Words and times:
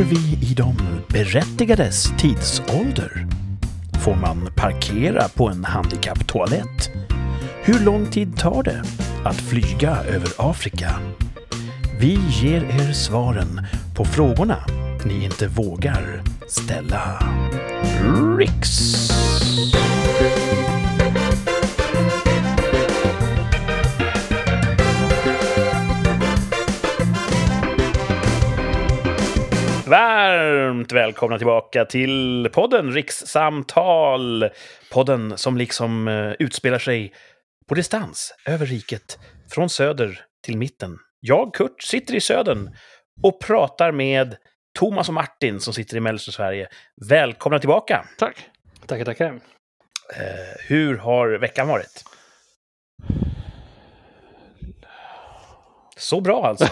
lever 0.00 0.14
vi 0.14 0.46
i 0.50 0.54
de 0.54 0.76
berättigades 1.08 2.12
tidsålder? 2.18 3.26
Får 4.04 4.14
man 4.14 4.48
parkera 4.56 5.28
på 5.28 5.48
en 5.48 5.64
handikapptoalett? 5.64 6.90
Hur 7.62 7.80
lång 7.84 8.06
tid 8.06 8.36
tar 8.36 8.62
det 8.62 8.82
att 9.24 9.36
flyga 9.36 9.96
över 10.08 10.30
Afrika? 10.36 10.90
Vi 11.98 12.18
ger 12.30 12.64
er 12.64 12.92
svaren 12.92 13.66
på 13.96 14.04
frågorna 14.04 14.64
ni 15.04 15.24
inte 15.24 15.48
vågar 15.48 16.22
ställa. 16.48 17.18
Riks! 18.38 19.10
Varmt 29.90 30.92
välkomna 30.92 31.38
tillbaka 31.38 31.84
till 31.84 32.48
podden 32.52 32.92
Rikssamtal. 32.92 34.48
Podden 34.92 35.38
som 35.38 35.56
liksom 35.56 36.08
eh, 36.08 36.32
utspelar 36.38 36.78
sig 36.78 37.12
på 37.68 37.74
distans 37.74 38.34
över 38.46 38.66
riket, 38.66 39.18
från 39.50 39.70
söder 39.70 40.24
till 40.44 40.58
mitten. 40.58 40.98
Jag, 41.20 41.54
Kurt, 41.54 41.82
sitter 41.82 42.14
i 42.14 42.20
södern 42.20 42.70
och 43.22 43.40
pratar 43.40 43.92
med 43.92 44.36
Thomas 44.78 45.08
och 45.08 45.14
Martin 45.14 45.60
som 45.60 45.74
sitter 45.74 45.96
i 45.96 46.00
mellersta 46.00 46.32
Sverige. 46.32 46.68
Välkomna 47.08 47.58
tillbaka! 47.58 48.04
Tack. 48.18 48.36
Tackar, 48.86 49.04
tackar. 49.04 49.26
Eh, 49.26 49.40
hur 50.68 50.96
har 50.96 51.28
veckan 51.38 51.68
varit? 51.68 52.04
Så 55.96 56.20
bra 56.20 56.46
alltså. 56.46 56.68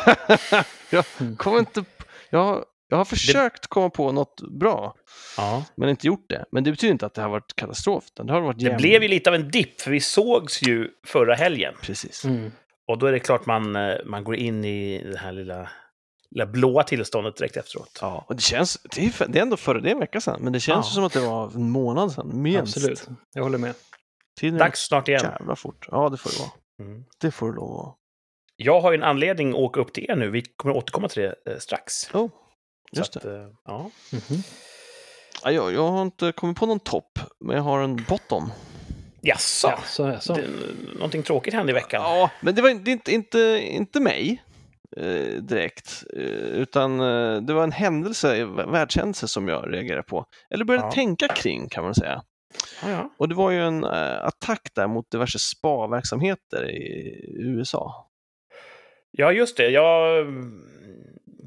jag 0.91 1.05
kommer 1.39 1.59
inte... 1.59 1.85
Jag, 2.31 2.65
jag 2.89 2.97
har 2.97 3.05
försökt 3.05 3.67
komma 3.67 3.91
på 3.91 4.13
något 4.13 4.41
bra, 4.61 4.95
Ja. 5.37 5.65
men 5.77 5.89
inte 5.89 6.07
gjort 6.07 6.25
det. 6.29 6.45
Men 6.53 6.65
det 6.65 6.71
betyder 6.71 6.93
inte 6.93 7.07
att 7.07 7.15
det 7.15 7.23
har 7.23 7.29
varit 7.29 7.57
katastrof. 7.57 8.05
Det 8.15 8.33
har 8.33 8.41
varit 8.41 8.59
Det 8.59 8.77
blev 8.77 9.03
ju 9.03 9.09
lite 9.09 9.31
av 9.31 9.35
en 9.35 9.51
dipp, 9.51 9.81
för 9.81 9.91
vi 9.91 10.01
sågs 10.01 10.63
ju 10.63 10.89
förra 11.07 11.35
helgen. 11.35 11.75
Precis. 11.83 12.25
Mm. 12.25 12.53
Och 12.89 12.99
då 12.99 13.07
är 13.07 13.13
det 13.13 13.21
klart 13.21 13.47
man, 13.47 13.77
eh, 13.77 13.95
man 14.07 14.25
går 14.25 14.37
in 14.37 14.65
i 14.65 15.05
det 15.13 15.19
här 15.19 15.33
lilla, 15.33 15.69
lilla 16.31 16.47
blåa 16.47 16.83
tillståndet 16.83 17.37
direkt 17.37 17.57
efteråt. 17.57 17.99
Ja, 18.01 18.25
och 18.29 18.37
det 18.37 18.43
känns... 18.43 18.79
Det 18.95 19.07
är, 19.07 19.29
det 19.29 19.39
är 19.39 19.43
ändå 19.43 19.57
före, 19.57 19.81
det 19.81 19.89
är 19.89 19.93
en 19.93 19.99
vecka 20.01 20.21
sedan, 20.21 20.41
men 20.43 20.53
det 20.53 20.61
känns 20.61 20.87
Ja. 20.87 20.93
som 20.93 21.05
att 21.05 21.13
det 21.13 21.21
var 21.21 21.51
en 21.55 21.71
månad 21.71 22.13
sedan, 22.13 22.43
minst. 22.43 22.61
Absolut, 22.77 23.09
jag 23.35 23.43
håller 23.43 23.59
med. 23.59 23.75
Tiden 24.41 24.59
Dags 24.59 24.81
snart 24.81 25.09
igen. 25.09 25.21
jävla 25.25 25.57
fort. 25.57 25.87
Ja, 25.91 26.09
det 26.09 26.17
får 26.17 26.31
det 26.31 26.39
vara. 26.39 26.51
Mm. 26.91 27.05
Det 27.21 27.31
får 27.31 27.51
det 27.51 27.57
lov 27.57 27.69
vara. 27.71 27.95
Jag 28.57 28.81
har 28.81 28.93
ju 28.93 28.97
en 28.99 29.03
anledning 29.05 29.49
att 29.51 29.55
åka 29.55 29.81
upp 29.81 29.93
till 29.93 30.07
er 30.11 30.17
nu. 30.17 30.31
Vi 30.31 30.43
kommer 30.43 30.77
återkomma 30.77 31.09
till 31.09 31.23
det 31.23 31.53
eh, 31.53 31.59
strax. 31.59 32.15
Oh, 32.15 32.31
just 32.93 33.17
att, 33.17 33.23
det. 33.23 33.37
eh, 33.41 33.47
ja. 33.65 33.91
Mhm. 34.13 34.43
Ja, 35.45 35.51
jag, 35.53 35.73
jag 35.73 35.89
har 35.91 36.03
inte 36.03 36.33
kommit 36.33 36.57
på 36.57 36.67
någon 36.67 36.81
topp, 36.81 37.19
men 37.41 37.57
jag 37.57 37.63
har 37.63 37.81
en 37.83 37.97
bottom. 38.09 38.53
Jaså? 39.23 39.69
Ja, 39.69 39.79
så, 39.87 40.17
så. 40.21 40.35
Det, 40.35 40.45
någonting 40.95 41.23
tråkigt 41.23 41.55
hände 41.55 41.73
i 41.73 41.75
veckan? 41.75 42.03
Ja, 42.03 42.31
men 42.41 42.55
det 42.55 42.63
var 42.63 42.69
det 42.85 42.91
är 42.91 42.93
inte, 42.93 43.13
inte, 43.13 43.39
inte 43.65 44.01
mig 44.01 44.43
eh, 44.97 45.43
direkt, 45.43 46.05
eh, 46.17 46.23
utan 46.63 47.01
eh, 47.01 47.41
det 47.43 47.53
var 47.55 47.63
en 47.65 47.73
händelse, 47.73 48.45
världshändelse 48.45 49.29
som 49.29 49.49
jag 49.49 49.73
reagerade 49.75 50.03
på. 50.03 50.25
Eller 50.51 50.65
började 50.65 50.87
Ja. 50.87 50.93
tänka 50.93 51.29
kring 51.29 51.69
kan 51.69 51.85
man 51.85 51.95
säga. 51.95 52.23
Ja, 52.83 52.91
ja. 52.91 53.11
Och 53.19 53.29
det 53.29 53.35
var 53.35 53.51
ju 53.51 53.61
en 53.63 53.85
eh, 53.85 54.25
attack 54.25 54.69
där 54.75 54.87
mot 54.87 55.11
diverse 55.11 55.39
spa-verksamheter 55.39 56.71
i 56.71 57.19
USA. 57.39 58.09
ja 59.11 59.33
just 59.33 59.57
det. 59.57 59.69
Jag, 59.69 60.27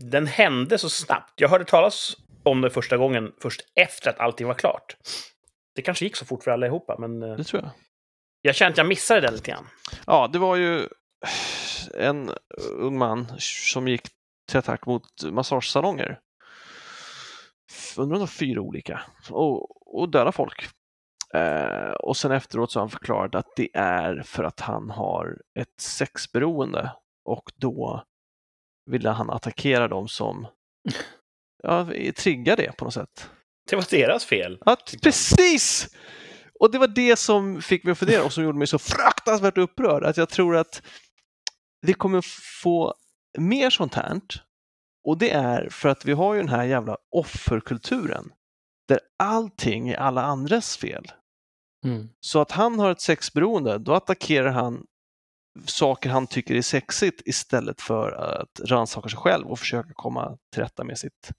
den 0.10 0.28
hände 0.28 0.78
så 0.78 0.90
snabbt. 0.90 1.34
Jag 1.36 1.50
hörde 1.50 1.66
talas 1.66 2.16
om 2.44 2.62
det 2.62 2.70
första 2.70 2.98
gången 2.98 3.32
först 3.42 3.62
efter 3.76 4.10
att 4.10 4.20
allting 4.20 4.48
var 4.48 4.54
klart. 4.54 4.98
Det 5.76 5.82
kanske 5.82 6.06
gick 6.06 6.16
så 6.16 6.26
fort 6.26 6.44
för 6.44 6.52
allihopa, 6.52 6.96
men 7.00 7.24
eh, 7.24 7.36
Det 7.38 7.44
tror 7.44 7.62
jag. 7.62 7.72
jag 8.42 8.56
kände 8.56 8.72
att 8.72 8.78
jag 8.78 8.88
missade 8.88 9.22
den 9.22 9.34
lite 9.34 9.52
grann. 9.52 9.68
Ja, 10.08 10.30
det 10.34 10.40
var 10.40 10.56
ju 10.56 10.88
en 11.98 12.32
ung 12.72 12.98
man 12.98 13.32
som 13.40 13.88
gick 13.88 14.02
till 14.50 14.58
attack 14.60 14.86
mot 14.86 15.24
massagesalonger. 15.24 16.20
Undrar 17.98 18.14
om 18.16 18.20
det 18.20 18.20
var 18.20 18.28
fyra 18.28 18.62
olika. 18.62 19.02
Och, 19.30 20.00
och 20.00 20.10
döda 20.10 20.32
folk. 20.32 20.70
Eh, 21.34 21.92
och 21.92 22.18
sen 22.18 22.32
efteråt 22.32 22.72
så 22.72 22.80
har 22.80 22.82
han 22.82 22.90
förklarat 22.90 23.36
att 23.36 23.56
det 23.56 23.70
är 23.74 24.22
för 24.26 24.44
att 24.44 24.60
han 24.60 24.90
har 24.90 25.38
ett 25.60 25.80
sexberoende 25.82 26.92
och 27.26 27.52
då 27.56 28.04
ville 28.86 29.09
han 29.09 29.30
attackera 29.30 29.88
dem 29.88 30.08
som 30.08 30.47
ja, 31.64 31.88
triggar 32.18 32.56
det 32.56 32.78
på 32.78 32.86
något 32.86 32.94
sätt. 32.94 33.30
Det 33.69 33.75
var 33.75 33.86
deras 33.90 34.25
fel. 34.25 34.58
Ja, 34.66 34.78
precis! 35.03 35.90
Och 36.59 36.72
det 36.72 36.78
var 36.78 36.88
det 36.88 37.16
som 37.16 37.62
fick 37.62 37.84
mig 37.84 37.91
att 37.91 37.97
fundera 37.97 38.24
och 38.24 38.34
som 38.34 38.44
gjorde 38.44 38.58
mig 38.58 38.68
så 38.68 38.80
fruktansvärt 38.80 39.58
upprörd 39.58 40.03
att 40.03 40.18
jag 40.18 40.30
tror 40.30 40.56
att 40.56 40.81
vi 41.81 41.94
kommer 41.94 42.24
få 42.62 42.96
mer 43.38 43.70
sånt 43.70 43.94
här. 43.94 44.22
Och 45.03 45.18
det 45.18 45.31
är 45.31 45.70
för 45.70 45.90
att 45.90 46.06
vi 46.06 46.12
har 46.12 46.34
ju 46.34 46.40
den 46.40 46.50
här 46.50 46.64
jävla 46.64 46.97
offerkulturen 47.16 48.31
där 48.88 49.00
allting 49.20 49.90
är 49.90 49.97
alla 49.97 50.22
andras 50.22 50.78
fel. 50.78 51.12
Mm. 51.86 52.09
Så 52.20 52.41
att 52.41 52.52
han 52.52 52.80
har 52.80 52.91
ett 52.91 53.02
sexberoende, 53.02 53.78
då 53.78 53.94
attackerar 53.94 54.52
han 54.52 54.86
saker 55.66 56.10
han 56.10 56.28
tycker 56.28 56.56
är 56.56 56.62
sexigt 56.62 57.22
istället 57.26 57.82
för 57.82 58.12
att 58.12 58.60
rannsaka 58.60 59.10
sig 59.10 59.20
själv 59.20 59.48
och 59.48 59.60
försöka 59.60 59.94
komma 59.94 60.38
till 60.54 60.64
rätta 60.64 60.84
med 60.84 60.98
sitt 60.98 61.32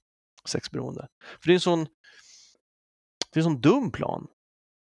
sexberoende. 0.45 1.09
För 1.41 1.47
det 1.47 1.53
är 1.53 1.55
en 1.55 1.61
sån, 1.61 1.87
det 3.33 3.41
är 3.41 3.41
en 3.41 3.45
sån 3.45 3.61
dum 3.61 3.91
plan. 3.91 4.27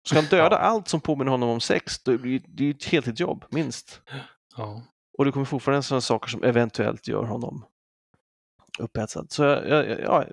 Ska 0.06 0.16
han 0.16 0.28
döda 0.28 0.56
Ja. 0.56 0.59
allt 0.59 0.89
som 0.89 1.00
påminner 1.00 1.31
honom 1.31 1.49
om 1.49 1.61
sex, 1.61 1.99
det 2.03 2.12
ju 2.59 2.71
ett 2.71 2.84
heltidsjobb, 2.84 3.44
minst. 3.50 4.00
Ja. 4.56 4.83
Och 5.19 5.25
det 5.25 5.33
kommer 5.33 5.47
fortfarande 5.47 5.83
sådana 5.83 6.00
saker 6.00 6.28
som 6.28 6.43
eventuellt 6.43 7.09
gör 7.09 7.25
honom 7.25 7.65
upphetsad. 8.78 9.33
Så 9.33 9.43
jag, 9.43 9.69
jag, 9.69 10.00
ja, 10.00 10.25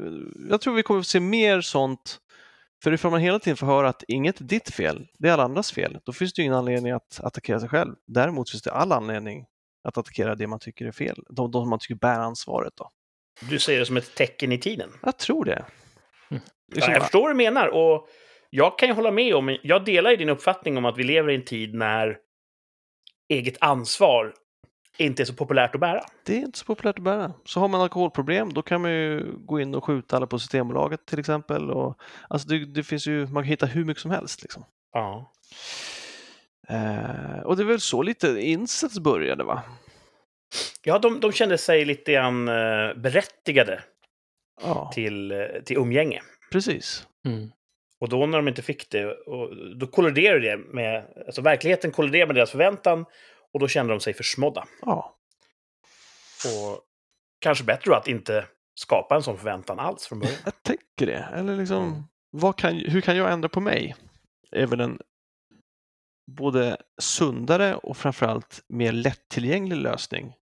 jag 0.50 0.62
tror 0.62 0.74
vi 0.76 0.84
kommer 0.84 1.02
få 1.02 1.06
se 1.06 1.20
mer 1.20 1.62
sånt. 1.62 2.20
För 2.86 2.94
ifall 2.94 3.12
man 3.12 3.20
hela 3.20 3.40
tiden 3.40 3.58
får 3.58 3.68
höra 3.68 3.90
att 3.90 4.04
inget 4.08 4.40
är 4.40 4.44
ditt 4.44 4.70
fel, 4.70 5.08
det 5.20 5.30
är 5.30 5.34
alla 5.34 5.44
andras 5.44 5.72
fel, 5.72 5.98
då 6.04 6.14
finns 6.14 6.34
det 6.34 6.42
ju 6.42 6.46
ingen 6.46 6.58
anledning 6.58 6.92
att 6.92 7.20
attackera 7.24 7.60
sig 7.60 7.70
själv. 7.70 7.96
Däremot 8.08 8.50
finns 8.50 8.64
det 8.64 8.72
all 8.72 8.92
anledning 8.92 9.46
att 9.84 9.98
attackera 9.98 10.36
det 10.36 10.48
man 10.48 10.60
tycker 10.60 10.86
är 10.86 10.92
fel, 10.92 11.24
de, 11.30 11.52
de 11.52 11.70
man 11.70 11.80
tycker 11.80 11.96
bär 11.96 12.20
ansvaret. 12.20 12.74
Då. 12.76 12.90
Du 13.50 13.60
säger 13.60 13.80
det 13.80 13.86
som 13.86 13.98
ett 13.98 14.16
tecken 14.16 14.52
i 14.52 14.58
tiden. 14.58 14.90
Jag 15.04 15.18
tror 15.18 15.46
det. 15.46 15.66
Mm. 16.32 16.44
Ja, 16.76 16.92
jag 16.92 17.02
förstår 17.02 17.22
vad 17.22 17.32
du 17.32 17.36
menar. 17.36 17.68
Och 17.68 18.08
jag 18.50 18.80
kan 18.80 18.90
ju 18.90 18.96
hålla 18.96 19.12
med 19.12 19.36
om, 19.36 19.58
jag 19.64 19.86
delar 19.86 20.12
ju 20.12 20.18
din 20.18 20.30
uppfattning 20.30 20.78
om 20.78 20.86
att 20.86 20.98
vi 20.98 21.04
lever 21.04 21.30
i 21.30 21.36
en 21.36 21.46
tid 21.46 21.74
när 21.74 22.18
eget 23.30 23.58
ansvar 23.60 24.34
inte 24.98 25.24
är 25.24 25.26
så 25.26 25.34
populärt 25.34 25.76
att 25.76 25.82
bära. 25.82 26.02
det 26.26 26.34
är 26.38 26.40
inte 26.42 26.60
så 26.60 26.66
populärt 26.66 26.98
att 26.98 27.04
bära. 27.04 27.34
Så 27.46 27.60
har 27.60 27.68
man 27.68 27.82
alkoholproblem, 27.82 28.54
då 28.54 28.62
kan 28.62 28.82
man 28.82 28.92
ju 28.92 29.32
gå 29.38 29.60
in 29.60 29.76
och 29.76 29.84
skjuta 29.86 30.16
alla 30.16 30.28
på 30.28 30.40
Systembolaget 30.40 31.06
till 31.06 31.20
exempel. 31.20 31.72
Och, 31.72 31.98
alltså 32.30 32.48
det, 32.48 32.66
det 32.66 32.84
finns 32.84 33.08
ju, 33.08 33.28
man 33.28 33.44
kan 33.44 33.50
hitta 33.50 33.66
hur 33.66 33.86
mycket 33.86 34.02
som 34.02 34.12
helst. 34.12 34.42
Liksom. 34.42 34.66
Ja. 34.94 35.32
Eh, 36.68 37.40
och 37.44 37.58
det 37.58 37.64
är 37.64 37.68
väl 37.68 37.80
så 37.80 38.02
lite 38.02 38.28
Incels 38.28 39.00
började 39.00 39.44
va? 39.44 39.62
Ja, 40.84 41.00
de, 41.00 41.20
de 41.20 41.32
kände 41.32 41.58
sig 41.58 41.86
lite 41.86 42.12
grann 42.14 42.48
eh, 42.48 42.94
berättigade 42.96 43.84
Ja, 44.62 44.92
till, 44.94 45.32
eh, 45.32 45.38
till 45.66 45.78
umgänge. 45.78 46.22
precis. 46.52 47.08
Mm. 47.26 47.52
Och 48.00 48.10
då 48.10 48.26
när 48.26 48.38
de 48.38 48.48
inte 48.48 48.62
fick 48.62 48.90
det, 48.90 49.06
och 49.06 49.50
då 49.78 49.88
kolliderar 49.88 50.40
det 50.40 50.58
med... 50.58 51.04
Alltså 51.26 51.42
verkligheten 51.42 51.92
kolliderar 51.92 52.28
med 52.28 52.36
deras 52.36 52.52
förväntan 52.52 53.06
och 53.56 53.60
då 53.60 53.68
kände 53.68 53.94
de 53.94 54.00
sig 54.00 54.14
försmådda. 54.14 54.68
Ja, 54.82 55.16
Och 56.46 56.82
kanske 57.40 57.64
bättre 57.64 57.92
då 57.92 57.96
att 57.96 58.08
inte 58.08 58.48
skapa 58.80 59.16
en 59.16 59.24
sån 59.24 59.38
förväntan 59.38 59.80
alls 59.80 60.08
från 60.08 60.20
början. 60.20 60.38
jag 60.46 60.64
tänker 60.64 61.06
det. 61.06 61.30
Eller 61.34 61.58
liksom, 61.58 61.84
Mm. 61.88 62.04
vad 62.32 62.58
kan, 62.58 62.76
hur 62.76 63.02
kan 63.02 63.18
jag 63.18 63.32
ändra 63.32 63.50
på 63.50 63.60
mig? 63.60 63.96
är 64.52 64.66
väl 64.68 64.80
en 64.80 65.00
både 66.32 66.78
sundare 67.02 67.76
och 67.76 67.98
framförallt 67.98 68.64
mer 68.68 68.92
lättillgänglig 68.92 69.76
lösning 69.78 70.26
än 70.26 70.34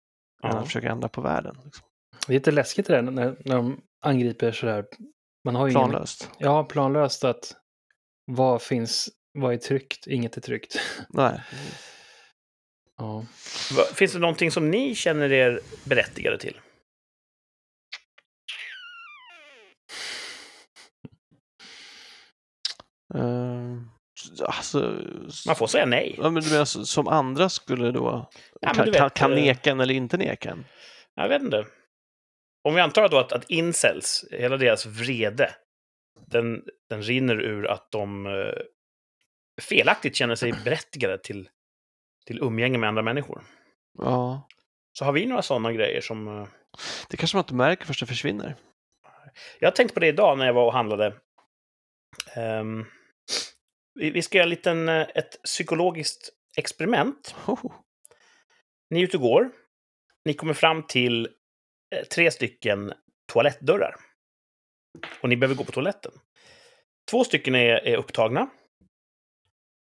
Ja. 0.43 0.49
att 0.59 0.67
försöka 0.67 0.91
ändra 0.91 1.09
på 1.09 1.21
världen. 1.21 1.57
Liksom. 1.65 1.87
Det 2.27 2.33
är 2.33 2.35
lite 2.35 2.51
läskigt 2.51 2.87
det 2.87 2.95
där 2.95 3.03
när, 3.03 3.37
när 3.45 3.57
de 3.57 3.81
angriper 4.01 4.53
sådär. 4.53 4.87
Man 5.45 5.55
har 5.55 5.67
ju 5.67 5.73
ingen, 5.73 5.89
Planlöst. 5.91 6.31
ja, 6.39 6.65
planlöst 6.65 7.25
att 7.25 7.57
vad 8.25 8.63
finns, 8.63 9.09
vad 9.39 9.53
är 9.55 9.59
tryggt, 9.59 10.07
inget 10.07 10.37
är 10.37 10.41
tryggt. 10.41 10.81
Nej. 11.09 11.41
Ja. 13.03 13.25
Finns 13.95 14.13
det 14.13 14.19
någonting 14.19 14.51
som 14.51 14.71
ni 14.71 14.95
känner 14.95 15.33
er 15.33 15.61
berättigade 15.85 16.39
till? 16.39 16.61
Uh, 23.15 23.83
alltså, 24.45 24.79
Man 25.47 25.57
får 25.57 25.67
säga 25.67 25.87
nej. 25.87 26.15
ja, 26.19 26.31
men 26.31 26.43
du 26.43 26.51
menar, 26.51 26.65
som 26.65 27.09
andra 27.09 27.49
skulle 27.49 27.91
då 27.91 28.31
Ja, 28.61 28.73
kan, 28.75 28.91
vet, 28.91 29.15
kan 29.15 29.33
eh, 29.33 29.37
neka 29.37 29.71
en 29.71 29.81
eller 29.81 29.95
inte 29.95 30.17
neka 30.17 30.51
en? 30.51 30.65
Jag 31.15 31.29
vet 31.29 31.43
inte. 31.43 31.67
om 32.69 32.75
vi 32.75 32.81
antar 32.81 33.09
då 33.09 33.19
att, 33.19 33.33
att 33.33 33.51
incels, 33.51 34.25
hela 34.31 34.57
deras 34.57 34.87
vrede, 34.87 35.55
den, 36.27 36.63
den 36.89 37.03
rinner 37.03 37.41
ur 37.41 37.67
att 37.67 37.91
de 37.91 38.27
eh, 38.27 38.63
felaktigt 39.63 40.17
känner 40.17 40.35
sig 40.35 40.53
berättigade 40.65 41.19
till, 41.19 41.49
till 42.27 42.43
umgänge 42.43 42.79
med 42.79 42.89
andra 42.89 43.03
människor. 43.03 43.45
Ja. 43.99 44.49
Så 44.93 45.05
har 45.05 45.13
vi 45.13 45.27
några 45.27 45.43
sådana 45.43 45.73
grejer 45.73 46.01
som... 46.01 46.29
eh, 46.29 46.49
Det 47.09 47.17
kanske 47.17 47.37
man 47.37 47.45
inte 47.45 47.55
märker 47.55 47.85
förrän 47.87 47.97
det 48.01 48.07
försvinner. 48.07 48.57
Jag 49.59 49.77
tänkte 49.77 49.95
på 49.95 50.01
det 50.01 50.07
idag 50.07 50.39
när 50.39 50.47
jag 50.47 50.55
var 50.55 50.67
och 50.67 50.73
handlade. 50.73 51.21
Ehm, 52.37 52.85
vi, 53.95 54.11
vi 54.11 54.23
ska 54.23 54.39
göra 54.39 54.45
en 54.45 54.51
liten, 54.51 54.89
eh, 54.89 55.07
ett 55.15 55.43
psykologiskt 55.43 56.31
experiment. 56.57 57.35
Oh. 57.47 57.73
Ni 58.91 59.01
är 59.01 59.05
ute 59.05 59.17
och 59.17 59.23
går. 59.23 59.51
Ni 60.25 60.35
kommer 60.35 60.55
fram 60.55 60.83
till 60.83 61.29
eh, 61.95 62.05
tre 62.05 62.31
stycken 62.31 62.93
toalettdörrar. 63.33 63.97
Och 65.21 65.29
ni 65.29 65.37
behöver 65.37 65.57
gå 65.57 65.65
på 65.65 65.73
toaletten. 65.73 66.13
Två 67.11 67.25
stycken 67.25 67.55
är, 67.55 67.87
är 67.87 67.97
upptagna. 67.97 68.51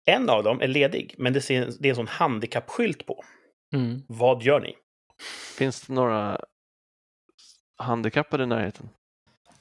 En 0.05 0.31
av 0.31 0.43
dem 0.45 0.61
är 0.61 0.69
ledig, 0.69 1.15
men 1.19 1.33
det, 1.33 1.41
ser, 1.41 1.71
det 1.81 1.89
är 1.89 1.91
en 1.91 1.97
sån 1.97 2.09
handikappskylt 2.09 3.07
på. 3.07 3.25
Mm. 3.75 4.03
Vad 4.09 4.43
gör 4.43 4.61
ni? 4.61 4.75
Finns 5.59 5.83
det 5.83 5.93
några 5.93 6.41
handikappade 7.79 8.43
i 8.43 8.47
närheten? 8.47 8.89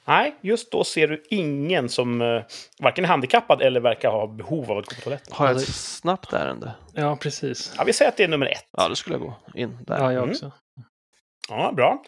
Nej, 0.06 0.34
just 0.40 0.72
då 0.72 0.84
ser 0.84 1.08
du 1.08 1.24
ingen 1.30 1.88
som 1.88 2.20
eh, 2.20 2.42
varken 2.80 3.04
är 3.04 3.08
handikappad 3.08 3.62
eller 3.62 3.80
verkar 3.80 4.10
ha 4.10 4.26
behov 4.26 4.70
av 4.70 4.78
att 4.78 4.86
gå 4.86 4.94
på 4.94 5.00
toaletten. 5.00 5.32
Har 5.36 5.46
jag 5.46 5.56
ett 5.56 5.68
snabbt 5.74 6.32
ärende? 6.32 6.74
Ja, 6.94 7.16
precis. 7.16 7.74
Ja, 7.78 7.84
vi 7.84 7.92
säger 7.92 8.10
att 8.10 8.16
det 8.16 8.24
är 8.24 8.28
nummer 8.28 8.46
ett. 8.46 8.66
Ja, 8.76 8.88
då 8.88 8.94
skulle 8.94 9.14
jag 9.16 9.22
gå 9.22 9.36
in 9.54 9.78
där. 9.86 9.98
Ja, 9.98 10.12
jag 10.12 10.22
Mm. 10.22 10.30
också. 10.30 10.52
Ja, 11.48 11.72
bra. 11.72 12.04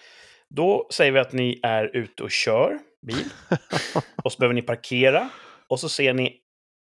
Då 0.54 0.88
säger 0.92 1.12
vi 1.12 1.18
att 1.18 1.32
ni 1.32 1.60
är 1.62 1.96
ute 1.96 2.22
och 2.22 2.30
kör 2.30 2.78
bil. 3.06 3.24
och 4.24 4.32
så 4.32 4.38
behöver 4.38 4.54
ni 4.54 4.62
parkera. 4.62 5.28
Och 5.68 5.80
så 5.80 5.88
ser 5.88 6.14
ni, 6.14 6.36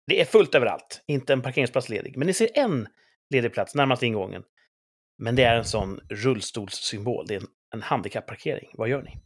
det 0.09 0.21
är 0.21 0.25
fullt 0.25 0.55
överallt. 0.55 1.03
Inte 1.07 1.33
en 1.33 1.43
parkeringsplats 1.43 1.89
ledig. 1.89 2.17
Men 2.17 2.27
ni 2.27 2.33
ser 2.33 2.49
en 2.55 2.89
ledig 3.31 3.53
plats 3.53 3.75
närmast 3.75 4.03
ingången. 4.03 4.43
Men 5.19 5.37
det 5.37 5.43
är 5.45 5.57
en 5.57 5.65
sån 5.65 6.01
rullstolssymbol. 6.11 7.27
Det 7.27 7.35
är 7.35 7.41
en, 7.41 7.47
en 7.75 7.83
handikappparkering. 7.83 8.71
Vad 8.73 8.89
gör 8.89 9.03
ni? 9.03 9.19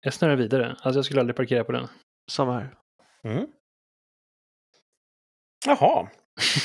Jag 0.00 0.14
snurrar 0.14 0.36
vidare. 0.36 0.76
Alltså 0.82 0.98
jag 0.98 1.04
skulle 1.04 1.20
aldrig 1.20 1.36
parkera 1.36 1.64
på 1.64 1.72
den. 1.72 1.88
Samma 2.30 2.52
här. 2.52 2.74
Mm. 3.24 3.46
Jaha. 5.66 6.08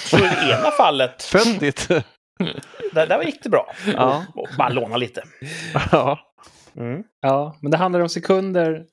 Så 0.10 0.18
i 0.18 0.22
det 0.22 0.58
ena 0.60 0.72
fallet, 0.72 1.24
Föndigt! 1.24 1.88
där, 2.94 3.08
där 3.08 3.24
gick 3.24 3.44
det 3.44 3.50
bra. 3.50 3.74
ja. 3.94 4.26
Och 4.36 4.48
bara 4.58 4.70
låna 4.70 4.98
lite. 4.98 5.24
ja. 5.92 6.20
Mm. 6.76 7.04
Ja, 7.20 7.58
men 7.62 7.72
det 7.72 7.78
handlar 7.78 8.00
om 8.00 8.10
sekunder. 8.10 8.86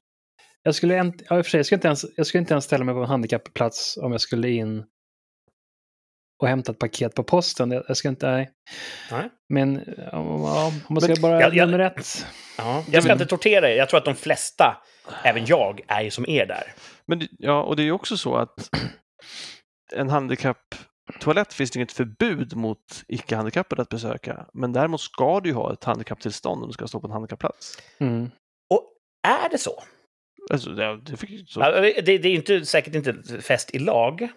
Jag 0.62 0.74
skulle, 0.74 0.96
en, 0.98 1.12
ja, 1.28 1.38
i 1.38 1.40
och 1.40 1.46
för 1.46 1.50
sig, 1.50 1.58
jag 1.58 1.66
skulle, 1.66 1.76
inte 1.76 1.88
ens, 1.88 2.04
jag 2.16 2.26
skulle 2.26 2.40
inte 2.40 2.54
ens 2.54 2.64
ställa 2.64 2.84
mig 2.84 2.94
på 2.94 3.00
en 3.00 3.06
handikappplats 3.08 3.96
om 3.96 4.12
jag 4.12 4.20
skulle 4.20 4.50
in 4.50 4.84
och 6.42 6.48
hämta 6.48 6.72
ett 6.72 6.78
paket 6.78 7.14
på 7.14 7.22
posten. 7.24 7.70
Jag, 7.70 7.84
jag 7.88 7.96
ska 7.96 8.08
inte, 8.08 8.30
nej. 8.30 8.50
Nej. 9.10 9.30
Men 9.48 9.84
ja, 10.12 10.18
om 10.18 10.40
man 10.94 11.00
ska 11.00 11.12
Men- 11.12 11.22
bara, 11.22 11.40
jag- 11.40 11.54
jag- 11.54 11.66
nummer 11.68 11.78
ett. 11.84 12.26
Ja, 12.58 12.84
jag 12.92 13.02
ska 13.02 13.12
inte 13.12 13.26
tortera 13.26 13.70
er. 13.70 13.76
Jag 13.76 13.88
tror 13.88 13.98
att 13.98 14.04
de 14.04 14.14
flesta, 14.14 14.76
även 15.24 15.44
jag, 15.46 15.80
är 15.88 16.02
ju 16.02 16.10
som 16.10 16.28
er 16.28 16.46
där. 16.46 16.72
Men 17.06 17.28
ja, 17.38 17.62
och 17.62 17.76
det 17.76 17.82
är 17.82 17.84
ju 17.84 17.92
också 17.92 18.16
så 18.16 18.36
att 18.36 18.70
en 19.92 20.08
handikapptoalett 20.08 21.52
finns 21.52 21.70
det 21.70 21.76
inget 21.78 21.92
förbud 21.92 22.56
mot 22.56 23.04
icke-handikappade 23.08 23.82
att 23.82 23.88
besöka. 23.88 24.46
Men 24.54 24.72
däremot 24.72 25.00
ska 25.00 25.40
du 25.40 25.48
ju 25.48 25.54
ha 25.54 25.72
ett 25.72 25.84
handikapptillstånd 25.84 26.62
om 26.62 26.68
du 26.68 26.72
ska 26.72 26.86
stå 26.86 27.00
på 27.00 27.06
en 27.06 27.12
handikappplats. 27.12 27.78
Mm. 27.98 28.30
Är 29.28 29.48
det 29.48 29.58
så? 29.58 29.82
Alltså, 30.50 30.70
det, 30.70 30.96
det 30.96 31.16
fick, 31.16 31.50
så, 31.50 31.60
Det, 31.60 32.00
det 32.00 32.12
är 32.12 32.26
ju 32.26 32.36
inte, 32.36 32.66
säkert 32.66 32.94
inte 32.94 33.42
fäst 33.42 33.74
i 33.74 33.78
lag. 33.78 34.28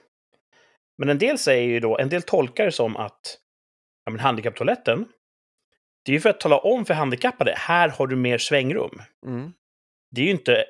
Men 0.98 1.10
en 1.10 1.18
del 1.18 1.38
säger 1.38 1.68
ju 1.68 1.80
då, 1.80 1.98
en 1.98 2.10
del 2.10 2.22
tolkar 2.22 2.66
det 2.66 2.72
som 2.72 2.98
att 2.98 3.40
ja, 4.06 4.12
men 4.12 4.20
handikapptoaletten, 4.20 5.06
det 6.06 6.12
är 6.12 6.14
ju 6.14 6.20
för 6.20 6.30
att 6.30 6.40
tala 6.40 6.58
om 6.58 6.86
för 6.86 6.94
handikappade, 6.94 7.54
här 7.58 7.90
har 7.90 8.08
du 8.08 8.16
mer 8.16 8.38
svängrum. 8.38 9.02
mm. 9.26 9.54
Det 10.12 10.22
är 10.22 10.26
ju 10.26 10.32
inte 10.32 10.66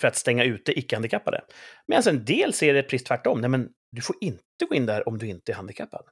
för 0.00 0.08
att 0.08 0.16
stänga 0.16 0.44
ute 0.44 0.78
icke-handikappade. 0.78 1.44
Medan 1.86 2.16
en 2.16 2.24
del 2.24 2.52
ser 2.52 2.74
det 2.74 2.82
precis 2.82 3.04
tvärtom. 3.04 3.40
Nej, 3.40 3.50
men 3.50 3.72
du 3.92 4.02
får 4.02 4.16
inte 4.20 4.42
gå 4.68 4.74
in 4.74 4.86
där 4.86 5.08
om 5.08 5.18
du 5.18 5.26
inte 5.26 5.52
är 5.52 5.56
handikappad. 5.56 6.04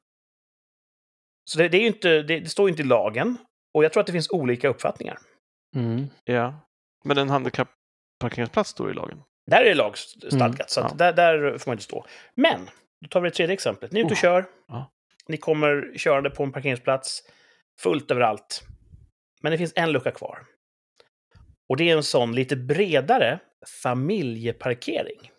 Så 1.51 1.59
det, 1.59 1.69
det 1.69 1.77
är 1.77 1.81
ju 1.81 1.87
inte, 1.87 2.23
det, 2.23 2.41
det 2.41 2.49
står 2.49 2.69
ju 2.69 2.71
inte 2.71 2.83
i 2.83 2.87
lagen. 2.87 3.37
Och 3.75 3.85
jag 3.85 3.93
tror 3.93 4.01
att 4.01 4.07
det 4.07 4.13
finns 4.13 4.31
olika 4.31 4.69
uppfattningar. 4.69 5.19
Mm. 5.77 6.07
Ja. 6.25 6.61
Men 7.05 7.19
en 7.19 7.31
handikappparkeringsplats 8.21 8.71
står 8.71 8.91
i 8.91 8.95
lagen. 8.95 9.23
Där 9.47 9.61
är 9.61 9.65
det 9.65 9.75
lagstadgat, 9.75 10.33
Mm, 10.35 10.57
så 10.69 10.81
att 10.81 10.91
ja. 10.91 10.97
där, 10.97 11.13
där 11.13 11.59
får 11.59 11.71
man 11.71 11.75
inte 11.75 11.85
stå. 11.85 12.07
Men, 12.35 12.71
då 13.01 13.09
tar 13.09 13.21
vi 13.21 13.29
det 13.29 13.35
tredje 13.35 13.53
exemplet. 13.55 13.93
Ni 13.93 14.01
är 14.01 14.05
ute 14.05 14.13
och 14.13 14.19
Oh, 14.19 14.21
kör. 14.23 14.45
ja. 14.69 14.93
Ni 15.29 15.37
kommer 15.37 15.93
körande 15.99 16.31
på 16.31 16.43
en 16.43 16.53
parkeringsplats. 16.53 17.23
Fullt 17.81 18.11
överallt. 18.11 18.63
Men 19.43 19.53
det 19.53 19.59
finns 19.59 19.73
en 19.77 19.93
lucka 19.93 20.11
kvar. 20.11 20.39
Och 21.69 21.77
det 21.77 21.91
är 21.91 21.97
en 21.97 22.03
sån 22.03 22.35
lite 22.35 22.57
bredare 22.57 23.39
familjeparkering. 23.83 25.31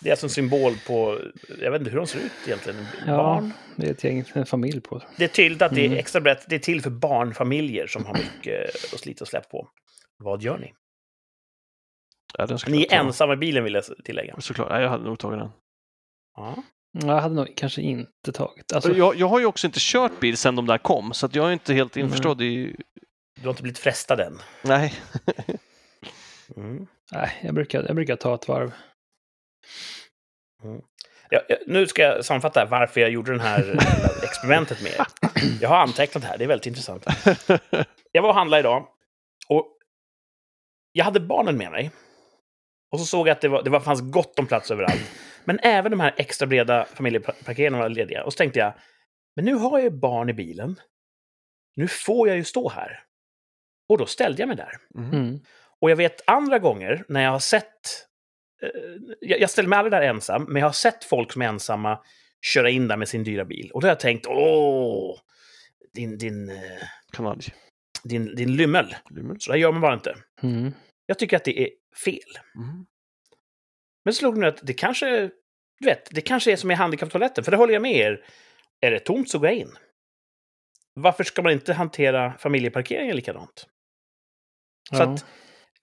Det 0.00 0.08
är 0.08 0.12
alltså 0.12 0.26
en 0.26 0.30
symbol 0.30 0.72
på, 0.86 1.20
jag 1.60 1.70
vet 1.70 1.80
inte 1.80 1.90
hur 1.90 1.98
de 1.98 2.06
ser 2.06 2.18
ut 2.18 2.32
egentligen, 2.46 2.86
Ja. 3.06 3.16
barn. 3.16 3.52
Det 3.76 3.86
är 3.86 3.90
ett 3.90 4.04
gäng, 4.04 4.24
en 4.34 4.46
familj 4.46 4.80
på. 4.80 5.02
Det 5.16 5.24
är 5.24 5.28
tydligt 5.28 5.62
att 5.62 5.74
det 5.74 5.80
är 5.80 5.86
Mm. 5.86 5.98
extra 5.98 6.20
brett, 6.20 6.46
det 6.48 6.54
är 6.54 6.58
till 6.58 6.82
för 6.82 6.90
barnfamiljer 6.90 7.86
som 7.86 8.04
har 8.06 8.14
mycket 8.14 8.70
att 8.94 9.00
slita 9.00 9.24
och 9.24 9.28
släppa 9.28 9.48
på. 9.48 9.68
Vad 10.18 10.42
gör 10.42 10.58
ni? 10.58 10.74
Ja, 12.38 12.46
den 12.46 12.58
Ni 12.66 12.82
är 12.82 12.94
ensamma 12.94 13.32
i 13.32 13.36
bilen 13.36 13.64
vill 13.64 13.74
jag 13.74 13.84
tillägga. 14.04 14.34
Såklart. 14.40 14.68
Ja, 14.70 14.80
jag 14.80 14.88
hade 14.88 15.04
nog 15.04 15.18
tagit 15.18 15.38
den. 15.40 15.50
Ja. 16.36 16.54
Jag 17.04 17.20
hade 17.20 17.34
nog 17.34 17.52
kanske 17.56 17.82
inte 17.82 18.32
tagit. 18.32 18.72
Alltså, 18.72 18.92
Jag, 18.96 19.16
jag 19.16 19.28
har 19.28 19.40
ju 19.40 19.46
också 19.46 19.66
inte 19.66 19.78
kört 19.80 20.20
bil 20.20 20.36
sedan 20.36 20.56
de 20.56 20.66
där 20.66 20.78
kom, 20.78 21.12
så 21.14 21.26
att 21.26 21.34
jag 21.34 21.48
är 21.48 21.52
inte 21.52 21.74
helt 21.74 21.96
Mm. 21.96 22.06
införstådd 22.06 22.42
i... 22.42 22.76
Du 23.36 23.42
har 23.42 23.50
inte 23.50 23.62
blivit 23.62 23.78
frestad 23.78 24.20
än. 24.20 24.38
Nej. 24.62 24.94
Mm. 26.56 26.86
nej, 27.12 27.40
jag, 27.42 27.54
brukar, 27.54 27.82
jag 27.82 27.94
brukar 27.94 28.16
ta 28.16 28.34
ett 28.34 28.48
varv. 28.48 28.72
Ja, 31.30 31.40
ja, 31.48 31.56
nu 31.66 31.86
ska 31.86 32.02
jag 32.02 32.24
sammanfatta 32.24 32.64
varför 32.64 33.00
jag 33.00 33.10
gjorde 33.10 33.32
det 33.34 33.42
här 33.42 33.78
experimentet 34.22 34.82
med 34.82 34.92
er. 34.92 35.06
Jag 35.60 35.68
har 35.68 35.76
antecknat 35.76 36.24
här, 36.24 36.38
det 36.38 36.44
är 36.44 36.48
väldigt 36.48 36.66
intressant. 36.66 37.06
Jag 38.12 38.22
var 38.22 38.28
och 38.28 38.34
handlade 38.34 38.60
idag 38.60 38.88
och 39.48 39.78
jag 40.92 41.04
hade 41.04 41.20
barnen 41.20 41.56
med 41.56 41.70
mig. 41.70 41.90
Och 42.92 43.00
så 43.00 43.06
såg 43.06 43.28
jag 43.28 43.32
att 43.32 43.40
det, 43.40 43.48
var, 43.48 43.62
det 43.62 43.70
var, 43.70 43.80
fanns 43.80 44.00
gott 44.00 44.38
om 44.38 44.46
plats 44.46 44.70
överallt. 44.70 45.10
Men 45.44 45.58
även 45.62 45.90
de 45.90 46.00
här 46.00 46.14
extra 46.16 46.46
breda 46.46 46.84
familjeparkeringarna 46.84 47.78
var 47.78 47.88
lediga. 47.88 48.24
Och 48.24 48.32
så 48.32 48.36
tänkte 48.36 48.58
jag, 48.58 48.72
men 49.36 49.44
nu 49.44 49.54
har 49.54 49.78
jag 49.78 49.84
ju 49.84 49.98
barn 49.98 50.28
i 50.28 50.32
bilen. 50.32 50.80
Nu 51.76 51.88
får 51.88 52.28
jag 52.28 52.36
ju 52.36 52.44
stå 52.44 52.68
här. 52.68 53.02
Och 53.88 53.98
då 53.98 54.06
ställde 54.06 54.42
jag 54.42 54.48
mig 54.48 54.56
där. 54.56 54.72
Mm. 54.98 55.10
Mm. 55.10 55.40
Och 55.80 55.90
jag 55.90 55.96
vet 55.96 56.22
andra 56.26 56.58
gånger 56.58 57.04
när 57.08 57.22
jag 57.22 57.30
har 57.30 57.38
sett... 57.38 58.06
Eh, 58.62 58.70
jag, 59.20 59.40
jag 59.40 59.50
ställer 59.50 59.68
mig 59.68 59.78
aldrig 59.78 59.92
där 59.92 60.02
ensam, 60.02 60.44
men 60.44 60.60
jag 60.60 60.68
har 60.68 60.72
sett 60.72 61.04
folk 61.04 61.32
som 61.32 61.42
är 61.42 61.46
ensamma 61.46 61.98
köra 62.46 62.70
in 62.70 62.88
där 62.88 62.96
med 62.96 63.08
sin 63.08 63.24
dyra 63.24 63.44
bil. 63.44 63.70
Och 63.74 63.80
då 63.80 63.86
har 63.86 63.90
jag 63.90 64.00
tänkt, 64.00 64.26
åh, 64.26 65.18
din, 65.94 66.18
din, 66.18 66.50
eh, 66.50 67.32
din, 68.04 68.34
din 68.34 68.56
lymmel. 68.56 68.96
Lymmel. 69.10 69.36
Så 69.40 69.52
där 69.52 69.58
gör 69.58 69.72
man 69.72 69.80
bara 69.80 69.94
inte. 69.94 70.14
Mm. 70.42 70.72
Jag 71.06 71.18
tycker 71.18 71.36
att 71.36 71.44
det 71.44 71.60
är 71.60 71.70
fel. 72.04 72.38
Mm. 72.54 72.86
Men 74.04 74.14
så 74.14 74.18
slog 74.18 74.40
det 74.40 74.48
att 74.48 74.60
det 74.62 74.74
kanske, 74.74 75.30
du 75.80 75.86
vet, 75.86 76.08
det 76.10 76.20
kanske 76.20 76.52
är 76.52 76.56
som 76.56 76.70
i 76.70 76.74
handikapptoaletten, 76.74 77.44
för 77.44 77.50
det 77.50 77.56
håller 77.56 77.72
jag 77.72 77.82
med 77.82 77.96
er. 77.96 78.24
Är 78.80 78.90
det 78.90 79.00
tomt 79.00 79.30
så 79.30 79.38
går 79.38 79.48
jag 79.48 79.56
in. 79.56 79.72
Varför 80.94 81.24
ska 81.24 81.42
man 81.42 81.52
inte 81.52 81.72
hantera 81.72 82.38
familjeparkeringen 82.38 83.16
likadant? 83.16 83.66
Så 84.90 84.96
Ja. 84.96 85.12
att 85.12 85.26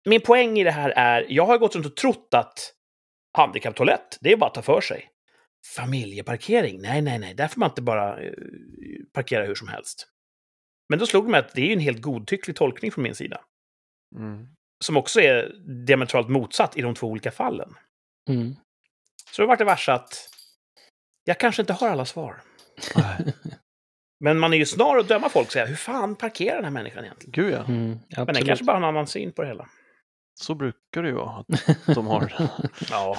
min 0.05 0.21
poäng 0.21 0.59
i 0.59 0.63
det 0.63 0.71
här 0.71 0.89
är, 0.89 1.25
jag 1.29 1.45
har 1.45 1.57
gått 1.57 1.75
runt 1.75 1.85
och 1.85 1.95
trott 1.95 2.33
att 2.33 2.73
handikapptoalett, 3.37 4.17
det 4.21 4.31
är 4.31 4.37
bara 4.37 4.47
att 4.47 4.53
ta 4.53 4.61
för 4.61 4.81
sig. 4.81 5.09
Familjeparkering, 5.75 6.81
nej, 6.81 7.01
nej, 7.01 7.19
nej, 7.19 7.33
där 7.33 7.47
får 7.47 7.59
man 7.59 7.69
inte 7.69 7.81
bara 7.81 8.23
eh, 8.23 8.33
parkera 9.13 9.45
hur 9.45 9.55
som 9.55 9.67
helst. 9.67 10.07
Men 10.89 10.99
då 10.99 11.05
slog 11.05 11.25
det 11.25 11.31
mig 11.31 11.39
att 11.39 11.53
det 11.55 11.61
är 11.61 11.73
en 11.73 11.79
helt 11.79 12.01
godtycklig 12.01 12.55
tolkning 12.55 12.91
från 12.91 13.03
min 13.03 13.15
sida. 13.15 13.41
Mm. 14.15 14.47
Som 14.83 14.97
också 14.97 15.21
är 15.21 15.55
diametralt 15.85 16.29
motsatt 16.29 16.77
i 16.77 16.81
de 16.81 16.95
två 16.95 17.07
olika 17.07 17.31
fallen. 17.31 17.75
Mm. 18.29 18.55
Så 19.31 19.41
då 19.41 19.47
vart 19.47 19.59
det 19.59 19.65
varse 19.65 19.91
att 19.91 20.29
jag 21.23 21.39
kanske 21.39 21.61
inte 21.61 21.73
har 21.73 21.89
alla 21.89 22.05
svar. 22.05 22.41
Men 24.19 24.39
man 24.39 24.53
är 24.53 24.57
ju 24.57 24.65
snar 24.65 24.97
att 24.97 25.07
döma 25.07 25.29
folk 25.29 25.47
och 25.47 25.53
säga, 25.53 25.65
hur 25.65 25.75
fan 25.75 26.15
parkerar 26.15 26.55
den 26.55 26.63
här 26.63 26.71
människan 26.71 27.03
egentligen? 27.03 27.31
Gud 27.31 27.53
ja, 27.53 27.63
Mm. 27.63 27.99
Men 28.15 28.25
den 28.25 28.45
kanske 28.45 28.65
bara 28.65 28.71
har 28.71 28.77
en 28.77 28.87
annan 28.89 29.07
syn 29.07 29.31
på 29.31 29.41
det 29.41 29.47
hela. 29.47 29.69
så 30.41 30.55
brukar 30.55 31.03
det 31.03 31.09
ju 31.09 31.15
vara 31.15 31.39
att 31.39 31.85
de 31.95 32.07
har. 32.07 32.33
Ja. 32.89 33.17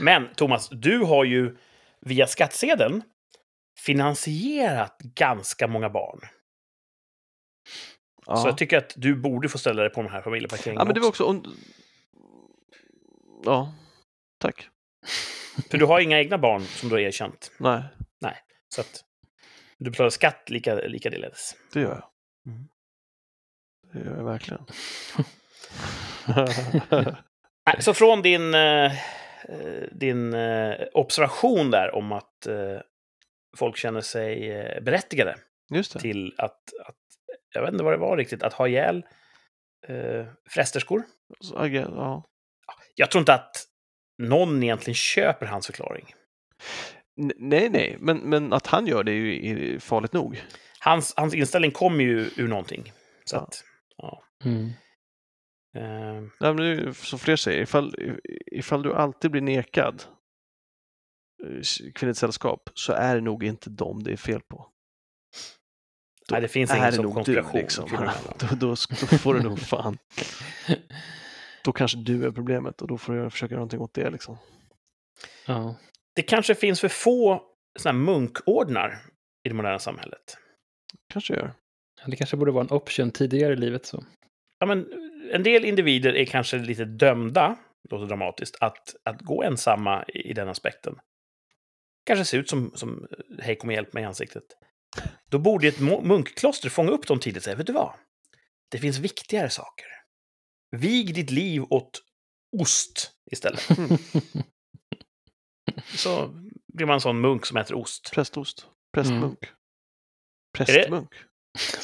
Men 0.00 0.28
Thomas, 0.34 0.68
du 0.68 0.98
har 0.98 1.24
ju 1.24 1.56
via 2.00 2.26
skattsedeln 2.26 3.02
finansierat 3.78 4.98
ganska 4.98 5.66
många 5.66 5.90
barn. 5.90 6.20
Ja. 8.30 8.36
Så 8.36 8.48
jag 8.48 8.58
tycker 8.58 8.78
att 8.78 8.92
du 8.96 9.14
borde 9.16 9.48
få 9.48 9.58
ställa 9.58 9.82
dig 9.82 9.90
på 9.90 10.02
den 10.02 10.10
här 10.10 10.22
familjeparkeringen 10.22 10.80
ja, 10.80 10.84
men 10.84 10.94
det 10.94 11.00
var 11.00 11.08
också. 11.08 11.42
Ja, 13.44 13.72
tack. 14.38 14.68
För 15.70 15.78
du 15.78 15.84
har 15.84 16.00
inga 16.00 16.18
egna 16.18 16.38
barn 16.38 16.62
som 16.62 16.88
du 16.88 16.94
har 16.94 17.00
erkänt. 17.00 17.52
Nej, 17.58 17.82
Så 18.68 18.80
att 18.80 19.04
du 19.78 19.90
betalar 19.90 20.10
skatt 20.10 20.50
lika, 20.50 20.74
likaledes. 20.74 21.56
det 21.72 21.80
gör 21.80 21.88
jag. 21.90 22.04
Mm. 22.52 22.68
Det 23.92 23.98
gör 24.10 24.16
jag 24.16 24.24
verkligen. 24.24 24.66
Nej, 27.66 27.82
Så 27.82 27.94
från 27.94 28.22
din, 28.22 28.54
eh, 28.54 28.92
eh, 29.44 29.82
din 29.92 30.34
eh, 30.34 30.74
observation 30.92 31.70
där 31.70 31.94
om 31.94 32.12
att 32.12 32.46
eh, 32.46 32.80
folk 33.56 33.76
känner 33.76 34.00
sig 34.00 34.48
berättigade 34.82 35.36
Just 35.70 35.92
det. 35.92 36.00
till 36.00 36.34
att, 36.38 36.60
att, 36.86 36.96
jag 37.52 37.62
vet 37.62 37.72
inte 37.72 37.84
vad 37.84 37.92
det 37.92 37.96
var 37.98 38.16
riktigt, 38.16 38.42
att 38.42 38.52
ha 38.52 38.68
ihjäl 38.68 39.04
eh, 39.88 40.26
frästerskor. 40.50 41.02
Ja. 41.52 42.24
Jag 42.94 43.10
tror 43.10 43.20
inte 43.20 43.34
att 43.34 43.56
någon 44.18 44.62
egentligen 44.62 44.94
köper 44.94 45.46
hans 45.46 45.66
förklaring. 45.66 46.14
N- 47.20 47.32
Nej, 47.36 47.68
nej, 47.70 47.96
men, 48.00 48.18
men 48.18 48.52
att 48.52 48.66
han 48.66 48.86
gör 48.86 49.04
det 49.04 49.12
är 49.12 49.14
ju 49.14 49.80
farligt 49.80 50.12
nog. 50.12 50.42
Hans, 50.80 51.14
hans 51.16 51.34
inställning 51.34 51.70
kommer 51.70 52.04
ju 52.04 52.30
ur 52.36 52.48
någonting. 52.48 52.92
Så 53.24 53.36
Ja. 53.36 53.40
att, 53.40 53.64
ja. 53.96 54.22
Mm. 54.44 54.64
Nej, 54.64 54.74
Eh, 55.84 56.22
men 56.40 56.56
det 56.56 56.64
är 56.66 56.74
ju 56.74 56.94
som 56.94 57.18
fler 57.18 57.36
säger, 57.36 57.62
ifall, 57.62 57.94
ifall 58.52 58.82
du 58.82 58.94
alltid 58.94 59.30
blir 59.30 59.40
nekad 59.42 60.02
eh, 61.44 61.62
kvinnligt 61.94 62.18
sällskap 62.18 62.70
så 62.74 62.92
är 62.92 63.14
det 63.14 63.20
nog 63.20 63.44
inte 63.44 63.70
dem 63.70 64.02
det 64.02 64.12
är 64.12 64.16
fel 64.16 64.40
på. 64.40 64.70
Då 66.30 66.34
nej, 66.34 66.42
det 66.42 66.48
finns 66.48 66.70
är 66.70 66.76
ingen 66.76 66.90
det 66.90 66.96
sån 66.96 67.04
nog 67.04 67.24
du 67.24 67.44
liksom. 67.54 67.90
Då, 68.38 68.46
då, 68.56 68.74
då 69.00 69.06
får 69.18 69.34
du 69.34 69.42
nog 69.42 69.58
fan. 69.58 69.98
Då 71.64 71.72
kanske 71.72 71.98
du 71.98 72.26
är 72.26 72.30
problemet 72.30 72.82
och 72.82 72.88
då 72.88 72.98
får 72.98 73.12
du 73.12 73.30
försöka 73.30 73.52
göra 73.52 73.58
någonting 73.58 73.80
åt 73.80 73.94
det 73.94 74.10
liksom. 74.10 74.38
Ja. 75.46 75.74
Det 76.14 76.22
kanske 76.22 76.54
finns 76.54 76.80
för 76.80 76.88
få 76.88 77.42
såna 77.78 77.92
här 77.92 77.98
munkordnar 77.98 79.02
i 79.44 79.48
det 79.48 79.54
moderna 79.54 79.78
samhället. 79.78 80.38
Kanske 81.12 81.34
gör. 81.34 81.52
Det 82.06 82.16
kanske 82.16 82.36
borde 82.36 82.52
vara 82.52 82.64
en 82.64 82.76
option 82.76 83.10
tidigare 83.10 83.52
i 83.52 83.56
livet. 83.56 83.86
Så. 83.86 84.04
Ja, 84.58 84.66
men 84.66 84.86
en 85.32 85.42
del 85.42 85.64
individer 85.64 86.16
är 86.16 86.24
kanske 86.24 86.58
lite 86.58 86.84
dömda, 86.84 87.56
låter 87.90 88.06
dramatiskt, 88.06 88.56
att, 88.60 88.96
att 89.04 89.20
gå 89.20 89.42
ensamma 89.42 90.04
i, 90.08 90.30
i 90.30 90.32
den 90.32 90.48
aspekten. 90.48 90.98
Kanske 92.06 92.24
se 92.24 92.36
ut 92.36 92.48
som, 92.48 92.72
som 92.74 93.06
hej 93.38 93.56
kom 93.56 93.68
och 93.68 93.74
hjälp 93.74 93.92
mig 93.92 94.02
i 94.02 94.06
ansiktet. 94.06 94.44
Då 95.30 95.38
borde 95.38 95.68
ett 95.68 95.80
munkkloster 95.80 96.68
fånga 96.68 96.90
upp 96.90 97.06
dem 97.06 97.20
tidigt 97.20 97.36
och 97.36 97.42
säga, 97.44 97.56
vet 97.56 97.66
du 97.66 97.72
vad? 97.72 97.94
Det 98.70 98.78
finns 98.78 98.98
viktigare 98.98 99.50
saker. 99.50 99.86
Vig 100.76 101.14
ditt 101.14 101.30
liv 101.30 101.62
åt 101.70 102.02
ost 102.60 103.12
istället. 103.30 103.60
Så 105.96 106.28
blir 106.72 106.86
man 106.86 106.94
en 106.94 107.00
sån 107.00 107.20
munk 107.20 107.46
som 107.46 107.56
äter 107.56 107.76
ost. 107.76 108.10
Prästost. 108.14 108.66
Prästmunk. 108.92 109.38
det- 109.40 109.48
Prästmunk. 110.64 111.14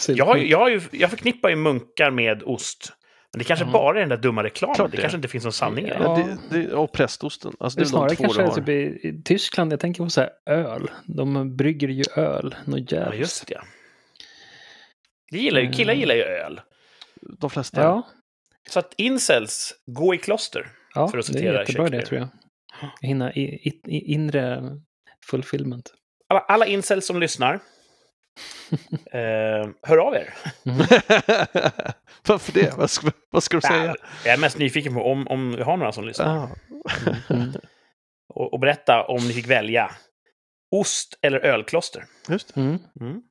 Jag, 0.08 0.46
jag, 0.46 0.82
jag 0.92 1.10
förknippar 1.10 1.48
ju 1.48 1.56
munkar 1.56 2.10
med 2.10 2.42
ost. 2.42 2.92
Men 3.36 3.38
det 3.38 3.44
kanske 3.44 3.64
Ja. 3.66 3.70
bara 3.72 3.96
är 3.96 4.00
den 4.00 4.08
där 4.08 4.16
dumma 4.16 4.42
reklamen. 4.42 4.74
Klart 4.74 4.90
det 4.90 4.96
det. 4.96 5.00
kanske 5.00 5.16
inte 5.16 5.28
finns 5.28 5.44
någon 5.44 5.52
sanning 5.52 5.86
i 5.86 5.88
det. 5.88 5.96
Ja. 6.00 6.18
Ja. 6.20 6.36
det, 6.50 6.60
det, 6.62 6.74
och 6.74 6.92
prästosten. 6.92 7.52
Alltså, 7.60 7.78
Det 7.78 7.84
det 7.84 7.84
är 7.84 7.84
de 7.84 7.90
snarare 7.90 8.14
två 8.14 8.22
kanske 8.24 8.42
har. 8.42 8.54
typ 8.54 8.68
i, 8.68 9.08
i 9.08 9.22
Tyskland, 9.24 9.72
jag 9.72 9.80
tänker 9.80 10.04
på 10.04 10.10
så 10.10 10.20
här 10.20 10.30
öl. 10.46 10.90
De 11.06 11.56
brygger 11.56 11.88
ju 11.88 12.02
öl. 12.16 12.54
Något 12.64 12.92
Ja, 12.92 13.14
just 13.14 13.46
det. 13.46 13.60
Det 15.30 15.38
gillar 15.38 15.60
ju, 15.60 15.72
killar 15.72 15.92
Mm. 15.92 16.00
gillar 16.00 16.14
ju 16.14 16.22
öl. 16.22 16.60
De 17.38 17.50
flesta. 17.50 17.80
Ja, 17.82 18.02
Så 18.70 18.78
att 18.78 18.94
incels, 18.96 19.74
gå 19.86 20.14
i 20.14 20.18
kloster. 20.18 20.66
ja 20.94 21.08
För 21.08 21.18
att 21.18 21.26
det 21.26 21.32
är 21.32 21.36
citera 21.36 21.60
jättebra 21.60 21.88
det 21.88 22.02
tror 22.02 22.20
jag. 22.20 22.28
Hinna 23.08 23.32
i, 23.32 23.40
i, 23.42 23.80
i 23.86 24.12
inre 24.12 24.62
fulfillment. 25.30 25.92
Alla, 26.28 26.40
alla 26.40 26.66
incels 26.66 27.06
som 27.06 27.20
lyssnar, 27.20 27.60
eh, 29.12 29.68
hör 29.82 29.98
av 29.98 30.14
er. 30.14 30.34
Varför 32.28 32.52
det? 32.52 32.76
Vad 32.76 32.90
ska, 32.90 33.10
vad 33.30 33.42
ska 33.42 33.56
du 33.56 33.60
säga? 33.60 33.96
Jag 34.24 34.34
är 34.34 34.38
mest 34.38 34.58
nyfiken 34.58 34.94
på 34.94 35.00
om, 35.12 35.28
om 35.28 35.56
vi 35.56 35.62
har 35.62 35.76
några 35.76 35.92
som 35.92 36.04
lyssnar. 36.04 36.36
Ah, 36.38 36.48
Mm. 37.30 37.52
Och, 38.28 38.52
och 38.52 38.60
berätta 38.60 39.04
om 39.06 39.16
ni 39.28 39.32
fick 39.32 39.46
välja 39.46 39.90
ost 40.70 41.18
eller 41.22 41.38
ölkloster. 41.38 42.04
just 42.28 42.54
det. 42.54 42.60
Mm. 42.60 42.78
Mm. 43.00 43.22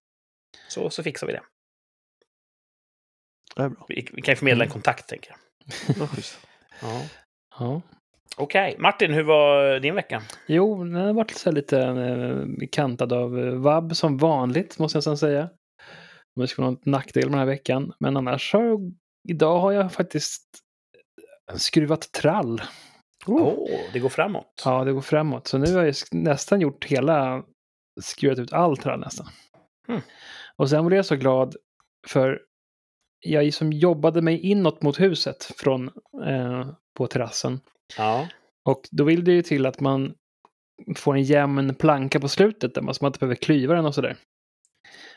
Så, 0.67 0.89
så 0.89 1.03
fixar 1.03 1.27
vi 1.27 1.33
det. 1.33 1.41
Det 3.55 3.61
är 3.63 3.69
bra. 3.69 3.85
Vi, 3.89 4.07
vi 4.13 4.21
kan 4.21 4.31
ju 4.31 4.35
förmedla 4.35 4.63
en 4.63 4.67
Mm. 4.69 4.73
kontakt, 4.73 5.09
tänker 5.09 5.35
jag. 5.95 6.09
Ja. 6.81 7.01
Ja. 7.59 7.81
Okej, 8.37 8.75
Martin, 8.79 9.13
hur 9.13 9.23
var 9.23 9.79
din 9.79 9.95
vecka? 9.95 10.21
Jo, 10.47 10.83
den 10.83 10.95
har 10.95 11.13
varit 11.13 11.31
så 11.31 11.51
lite 11.51 11.79
eh, 11.79 12.67
kantad 12.71 13.13
av 13.13 13.39
eh, 13.39 13.53
vabb 13.53 13.95
som 13.95 14.17
vanligt, 14.17 14.79
måste 14.79 14.95
jag 14.95 15.03
sedan 15.03 15.17
säga. 15.17 15.49
Om 16.35 16.41
det 16.41 16.47
skulle 16.47 16.65
vara 16.65 16.71
någon 16.71 16.91
nackdel 16.91 17.23
med 17.23 17.31
den 17.31 17.39
här 17.39 17.45
veckan. 17.45 17.93
Men 17.99 18.17
annars 18.17 18.53
har 18.53 18.79
idag 19.29 19.59
har 19.59 19.71
jag 19.71 19.93
faktiskt 19.93 20.43
skruvat 21.53 22.11
trall. 22.11 22.61
Åh, 23.27 23.69
det 23.93 23.99
går 23.99 24.09
framåt. 24.09 24.61
Ja, 24.65 24.83
det 24.83 24.93
går 24.93 25.01
framåt. 25.01 25.47
Så 25.47 25.57
nu 25.57 25.75
har 25.75 25.83
jag 25.83 25.95
nästan 26.11 26.61
gjort 26.61 26.85
hela, 26.85 27.43
skruvat 28.01 28.39
ut 28.39 28.53
all 28.53 28.77
trall 28.77 28.99
nästan. 28.99 29.27
Mm. 29.87 30.01
Och 30.57 30.69
sen 30.69 30.85
blev 30.85 30.97
jag 30.97 31.05
så 31.05 31.15
glad 31.15 31.55
för 32.07 32.41
jag 33.19 33.53
som 33.53 33.73
jobbade 33.73 34.21
mig 34.21 34.39
inåt 34.39 34.81
mot 34.81 34.99
huset 34.99 35.43
från 35.43 35.87
eh, 36.25 36.67
på 36.97 37.07
terrassen. 37.07 37.59
Ja. 37.97 38.27
Och 38.65 38.81
då 38.91 39.03
vill 39.03 39.23
det 39.23 39.31
ju 39.31 39.41
till 39.41 39.65
att 39.65 39.79
man 39.79 40.13
får 40.95 41.15
en 41.15 41.23
jämn 41.23 41.75
planka 41.75 42.19
på 42.19 42.27
slutet 42.27 42.73
där 42.75 42.81
man, 42.81 42.93
så 42.93 43.03
man 43.03 43.09
inte 43.09 43.19
behöver 43.19 43.35
klyva 43.35 43.75
den 43.75 43.85
och 43.85 43.95
sådär. 43.95 44.17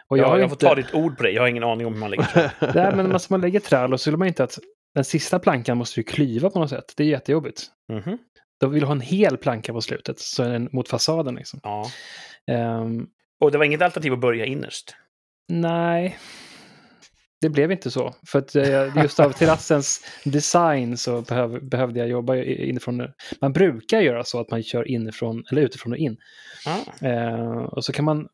Och 0.09 0.19
jag 0.19 0.25
ja, 0.25 0.29
har 0.29 0.39
jag 0.39 0.51
får 0.51 0.55
inte... 0.55 0.67
ta 0.67 0.75
ditt 0.75 0.95
ord 0.95 1.17
på 1.17 1.23
det. 1.23 1.31
Jag 1.31 1.43
har 1.43 1.49
ingen 1.49 1.65
aning 1.65 1.87
om 1.87 1.93
hur 1.93 2.01
man 2.01 2.11
lägger. 2.11 2.53
Nej, 2.75 2.97
men 2.97 3.13
alltså 3.13 3.33
man 3.33 3.41
lägger 3.41 3.61
trall 3.61 3.93
och 3.93 4.01
så 4.01 4.11
vill 4.11 4.19
man 4.19 4.29
inte 4.29 4.45
att 4.45 4.59
den 4.95 5.05
sista 5.05 5.39
plankan 5.39 5.79
måste 5.79 6.01
ju 6.01 6.05
klyva 6.05 6.51
på 6.51 6.59
något 6.59 6.71
sätt. 6.71 6.93
Det 6.97 7.03
är 7.03 7.09
jättejobbigt. 7.09 7.67
Mhm. 7.93 8.19
Då 8.61 8.67
vill 8.67 8.81
du 8.81 8.87
ha 8.87 8.93
en 8.93 9.01
hel 9.01 9.37
planka 9.37 9.73
på 9.73 9.81
slutet, 9.81 10.19
så 10.19 10.43
den 10.43 10.69
mot 10.73 10.89
fasaden 10.89 11.35
liksom. 11.35 11.61
Ja. 11.63 11.91
Ehm, 12.47 13.07
Och 13.41 13.53
det 13.53 13.59
var 13.59 13.65
inget 13.65 13.83
alternativ 13.83 14.13
att 14.13 14.19
börja 14.21 14.45
innerst. 14.45 14.95
nej, 15.49 16.19
det 17.41 17.49
blev 17.49 17.73
inte 17.73 17.91
så. 17.91 18.15
För 18.27 18.39
att 18.39 18.57
eh, 18.57 19.03
just 19.03 19.21
av 19.21 19.33
terrassens 19.33 20.05
design 20.25 20.97
så 20.97 21.23
behöv, 21.23 21.69
behövde 21.69 21.99
jag 22.01 22.09
jobba 22.09 22.37
inifrån. 22.37 23.09
Man 23.41 23.53
brukar 23.53 24.01
göra 24.01 24.25
så 24.25 24.41
att 24.41 24.51
man 24.51 24.63
kör 24.63 24.89
inifrån, 24.89 25.45
eller 25.51 25.63
utifrån 25.63 25.93
och 25.93 25.99
in. 25.99 26.17
Ja. 26.65 27.09
Eh, 27.09 27.63
och 27.63 27.85
så 27.85 27.93
kan 27.93 28.05
man, 28.05 28.29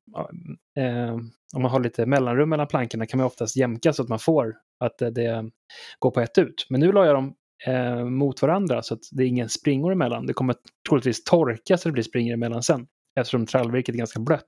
eh, 0.78 1.14
om 1.54 1.62
man 1.62 1.70
har 1.70 1.80
lite 1.80 2.06
mellanrum 2.06 2.48
mellan 2.48 2.66
plankorna, 2.66 3.06
kan 3.06 3.18
man 3.18 3.26
oftast 3.26 3.56
jämka 3.56 3.92
så 3.92 4.02
att 4.02 4.08
man 4.08 4.18
får 4.18 4.54
att 4.80 4.98
det, 4.98 5.10
det 5.10 5.50
går 5.98 6.10
på 6.10 6.20
ett 6.20 6.38
ut. 6.38 6.66
Men 6.68 6.80
nu 6.80 6.92
la 6.92 7.06
jag 7.06 7.14
dem 7.14 7.34
eh, 7.66 8.04
mot 8.04 8.42
varandra 8.42 8.82
så 8.82 8.94
att 8.94 9.00
det 9.12 9.22
är 9.22 9.26
ingen 9.26 9.48
springor 9.48 9.92
emellan. 9.92 10.26
Det 10.26 10.32
kommer 10.32 10.56
troligtvis 10.88 11.24
torka 11.24 11.76
så 11.76 11.88
det 11.88 11.92
blir 11.92 12.02
springor 12.02 12.34
emellan 12.34 12.62
sen. 12.62 12.86
Eftersom 13.16 13.46
trallvirket 13.46 13.94
är 13.94 13.98
ganska 13.98 14.20
blött. 14.20 14.46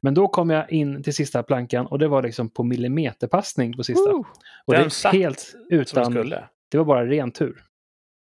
Men 0.00 0.14
då 0.14 0.28
kom 0.28 0.50
jag 0.50 0.72
in 0.72 1.02
till 1.02 1.14
sista 1.14 1.42
plankan 1.42 1.86
och 1.86 1.98
det 1.98 2.08
var 2.08 2.22
liksom 2.22 2.50
på 2.50 2.64
millimeterpassning 2.64 3.76
på 3.76 3.84
sista. 3.84 4.10
Woo! 4.10 4.26
och 4.66 4.74
det 4.74 4.80
är 4.80 5.12
helt 5.12 5.54
utan, 5.70 6.12
skulle. 6.12 6.48
det 6.70 6.78
var 6.78 6.84
bara 6.84 7.06
ren 7.06 7.30
tur. 7.30 7.64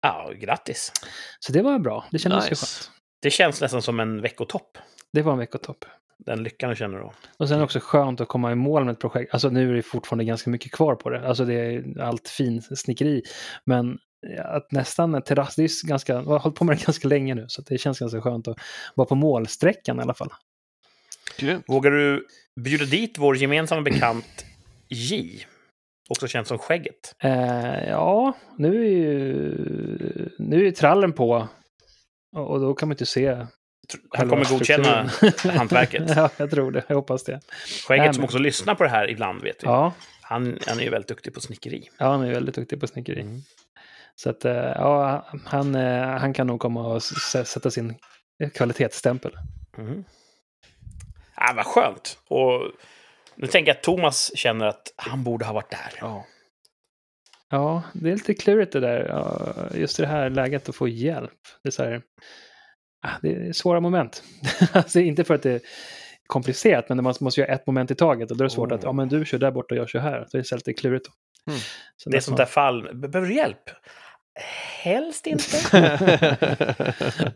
Ja, 0.01 0.31
grattis. 0.35 0.91
Så 1.39 1.51
det 1.53 1.61
var 1.61 1.79
bra, 1.79 2.05
det 2.11 2.19
kändes 2.19 2.45
ju 2.45 2.49
Nice. 2.49 2.65
skönt. 2.65 2.91
Det 3.21 3.29
känns 3.29 3.61
nästan 3.61 3.81
som 3.81 3.99
en 3.99 4.21
veckotopp. 4.21 4.77
Det 5.13 5.21
var 5.21 5.31
en 5.33 5.39
veckotopp. 5.39 5.85
Den 6.17 6.43
lyckan 6.43 6.69
du 6.69 6.75
känner 6.75 6.99
då. 6.99 7.13
Och 7.37 7.49
sen 7.49 7.61
också 7.61 7.79
skönt 7.81 8.21
att 8.21 8.27
komma 8.27 8.51
i 8.51 8.55
mål 8.55 8.85
med 8.85 8.91
ett 8.91 8.99
projekt. 8.99 9.33
Alltså 9.33 9.49
nu 9.49 9.69
är 9.69 9.73
det 9.73 9.81
fortfarande 9.81 10.23
ganska 10.23 10.49
mycket 10.49 10.71
kvar 10.71 10.95
på 10.95 11.09
det. 11.09 11.27
Alltså 11.27 11.45
det 11.45 11.53
är 11.53 12.01
allt 12.01 12.27
fin 12.27 12.61
snickeri. 12.61 13.23
Men 13.65 13.97
att 14.43 14.71
nästan 14.71 15.15
en 15.15 15.21
terrass, 15.21 15.55
det 15.55 15.63
är 15.63 15.87
ganska, 15.87 16.13
jag 16.13 16.23
har 16.23 16.39
hållit 16.39 16.57
på 16.57 16.65
med 16.65 16.77
det 16.77 16.83
ganska 16.85 17.07
länge 17.07 17.35
nu. 17.35 17.45
Så 17.47 17.61
att 17.61 17.67
det 17.67 17.77
känns 17.77 17.99
ganska 17.99 18.21
skönt 18.21 18.47
att 18.47 18.57
vara 18.95 19.07
på 19.07 19.15
målsträckan 19.15 19.99
i 19.99 20.01
alla 20.01 20.13
fall. 20.13 20.33
Grymt. 21.37 21.65
Vågar 21.67 21.91
du 21.91 22.25
bjuda 22.59 22.85
dit 22.85 23.17
vår 23.17 23.37
gemensamma 23.37 23.81
bekant 23.81 24.45
J? 24.87 25.45
Också 26.09 26.27
känd 26.27 26.47
som 26.47 26.57
Skägget. 26.57 27.15
Eh, 27.19 27.83
ja, 27.89 28.33
nu 28.57 28.85
är 28.85 28.89
ju, 28.89 30.29
nu 30.39 30.55
är 30.55 30.63
ju 30.65 30.71
trallen 30.71 31.13
på. 31.13 31.47
Och 32.35 32.51
och 32.51 32.59
då 32.59 32.73
kan 32.73 32.87
man 32.89 32.93
inte 32.93 33.05
se. 33.05 33.45
Han 34.09 34.29
kommer 34.29 34.49
godkänna 34.49 35.09
hantverket. 35.57 36.03
ja, 36.15 36.29
jag 36.37 36.51
tror 36.51 36.71
det. 36.71 36.83
Jag 36.87 36.95
hoppas 36.95 37.23
det. 37.23 37.39
Skägget 37.87 38.05
Nej, 38.05 38.13
som 38.13 38.21
men- 38.21 38.25
också 38.25 38.37
lyssnar 38.37 38.75
på 38.75 38.83
det 38.83 38.89
här 38.89 39.09
ibland, 39.09 39.41
vet 39.43 39.63
vi. 39.63 39.67
Ja, 39.67 39.93
Han, 40.21 40.59
han 40.67 40.79
är 40.79 40.83
ju 40.83 40.89
väldigt 40.89 41.07
duktig 41.09 41.33
på 41.33 41.41
snickeri. 41.41 41.89
ja 41.97 42.05
han 42.11 42.21
är 42.21 42.31
väldigt 42.33 42.55
duktig 42.55 42.79
på 42.79 42.87
snickeri. 42.87 43.21
Mm. 43.21 43.41
Så 44.19 44.29
att, 44.29 44.45
eh, 44.45 44.53
ja, 44.55 45.25
han, 45.45 45.75
eh, 45.75 46.07
han 46.07 46.33
kan 46.33 46.47
nog 46.47 46.59
komma 46.59 46.87
och 46.87 47.03
sätta 47.03 47.71
sin 47.71 47.95
kvalitetsstämpel. 48.53 49.31
Mm. 49.77 50.03
Ah, 51.35 51.53
vad 51.55 51.65
skönt! 51.65 52.17
Och 52.29 52.71
Nu 53.35 53.47
tänker 53.47 53.69
jag 53.71 53.77
att 53.77 53.83
Thomas 53.83 54.31
känner 54.35 54.65
att 54.65 54.93
han 54.95 55.23
borde 55.23 55.45
ha 55.45 55.53
varit 55.53 55.69
där. 55.71 55.93
Ja. 56.01 56.25
Ja, 57.49 57.83
det 57.93 58.09
är 58.09 58.13
lite 58.13 58.33
klurigt 58.33 58.73
det 58.73 58.79
där. 58.79 59.71
Just 59.75 59.99
i 59.99 60.01
det 60.01 60.07
här 60.07 60.29
läget 60.29 60.69
att 60.69 60.75
få 60.75 60.87
hjälp. 60.87 61.31
Det 61.63 61.69
är 61.69 61.71
så 61.71 61.83
här, 61.83 62.01
ah, 63.01 63.09
det 63.21 63.29
är 63.35 63.53
svåra 63.53 63.79
moment. 63.79 64.23
alltså 64.73 64.99
inte 64.99 65.23
för 65.23 65.33
att 65.33 65.43
det 65.43 65.51
är 65.51 65.61
komplicerat, 66.27 66.89
men 66.89 67.03
man 67.03 67.13
måste 67.19 67.41
göra 67.41 67.53
ett 67.53 67.67
moment 67.67 67.91
i 67.91 67.95
taget. 67.95 68.31
Och 68.31 68.37
då 68.37 68.43
är 68.43 68.47
det 68.47 68.53
svårt 68.53 68.71
att, 68.71 68.79
Oh. 68.79 68.85
ja 68.85 68.91
men 68.91 69.07
du 69.09 69.25
kör 69.25 69.37
där 69.37 69.51
borta 69.51 69.75
och 69.75 69.79
jag 69.81 69.89
kör 69.89 69.99
här. 69.99 70.25
Så 70.29 70.37
det 70.37 70.51
är 70.51 70.55
lite 70.55 70.73
klurigt. 70.73 71.05
Då. 71.05 71.51
Mm. 71.51 71.61
Så 71.97 72.09
Det 72.09 72.17
är 72.17 72.21
sånt 72.21 72.37
där 72.37 72.45
fall. 72.45 72.95
Be- 72.95 73.07
Behöver 73.07 73.29
du 73.29 73.35
hjälp? 73.35 73.69
Helst 74.83 75.27
inte. 75.27 75.57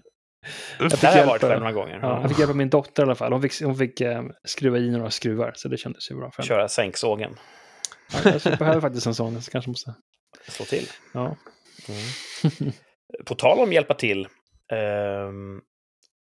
Jag 0.79 0.91
fick 0.91 1.03
har 1.03 1.17
jag 1.17 1.25
varit 1.25 1.43
eh, 1.43 1.49
själv 1.49 1.59
några 1.59 1.71
gånger. 1.73 1.99
Ja, 2.01 2.21
jag 2.21 2.29
fick 2.29 2.39
hjälp 2.39 2.49
av 2.49 2.55
min 2.55 2.69
dotter 2.69 3.03
i 3.03 3.05
alla 3.05 3.15
fall. 3.15 3.31
Hon 3.33 3.41
fick, 3.41 3.61
hon 3.61 3.77
fick 3.77 4.01
eh, 4.01 4.23
skruva 4.43 4.77
i 4.77 4.89
några 4.89 5.09
skruvar, 5.11 5.51
så 5.55 5.67
det 5.67 5.77
kändes 5.77 6.11
ju 6.11 6.15
bra 6.15 6.31
för 6.31 6.37
henne. 6.37 6.47
Köra 6.47 6.67
sänksågen. 6.67 7.35
Ja, 8.13 8.31
jag 8.45 8.57
behöver 8.57 8.81
faktiskt 8.81 9.07
en 9.07 9.15
sån, 9.15 9.41
så 9.41 9.51
kanske 9.51 9.69
måste... 9.69 9.93
Slå 10.47 10.65
till. 10.65 10.87
Ja. 11.13 11.35
På 13.25 13.35
tal 13.35 13.59
om 13.59 13.73
hjälpa 13.73 13.93
till. 13.93 14.27
ehm, 14.73 15.61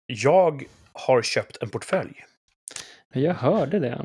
jag 0.06 0.64
har 0.92 1.22
köpt 1.22 1.56
en 1.62 1.68
portfölj. 1.70 2.24
Jag 3.12 3.34
hörde 3.34 3.78
det. 3.78 4.00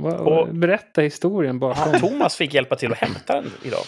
Berätta 0.52 1.02
historien 1.02 1.60
bakom. 1.60 1.94
Ja, 1.94 2.00
Thomas 2.00 2.36
fick 2.36 2.54
hjälpa 2.54 2.76
till 2.76 2.92
att 2.92 2.98
hämta 2.98 3.34
den 3.34 3.52
idag. 3.64 3.84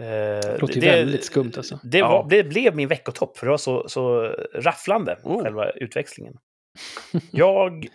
Eh, 0.00 0.04
Det 0.04 0.58
låter 0.60 0.74
ju 0.74 0.80
väldigt 0.80 1.24
skumt 1.24 1.52
alltså. 1.56 1.78
Det, 1.82 2.02
var, 2.02 2.08
Ja. 2.10 2.26
det 2.30 2.44
blev 2.44 2.76
min 2.76 2.88
veckotopp, 2.88 3.38
för 3.38 3.46
det 3.46 3.50
var 3.50 3.58
så, 3.58 3.88
så 3.88 4.22
rafflande, 4.54 5.18
Oh. 5.22 5.42
själva 5.42 5.70
utväxlingen. 5.70 6.34
Jag 7.30 7.86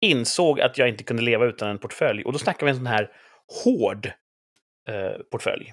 insåg 0.00 0.60
att 0.60 0.78
jag 0.78 0.88
inte 0.88 1.04
kunde 1.04 1.22
leva 1.22 1.44
utan 1.46 1.68
en 1.70 1.78
portfölj, 1.78 2.24
och 2.24 2.32
då 2.32 2.38
snackar 2.38 2.66
vi 2.66 2.70
en 2.70 2.76
sån 2.76 2.86
här 2.86 3.10
hård 3.64 4.06
eh, 4.88 5.20
portfölj. 5.30 5.72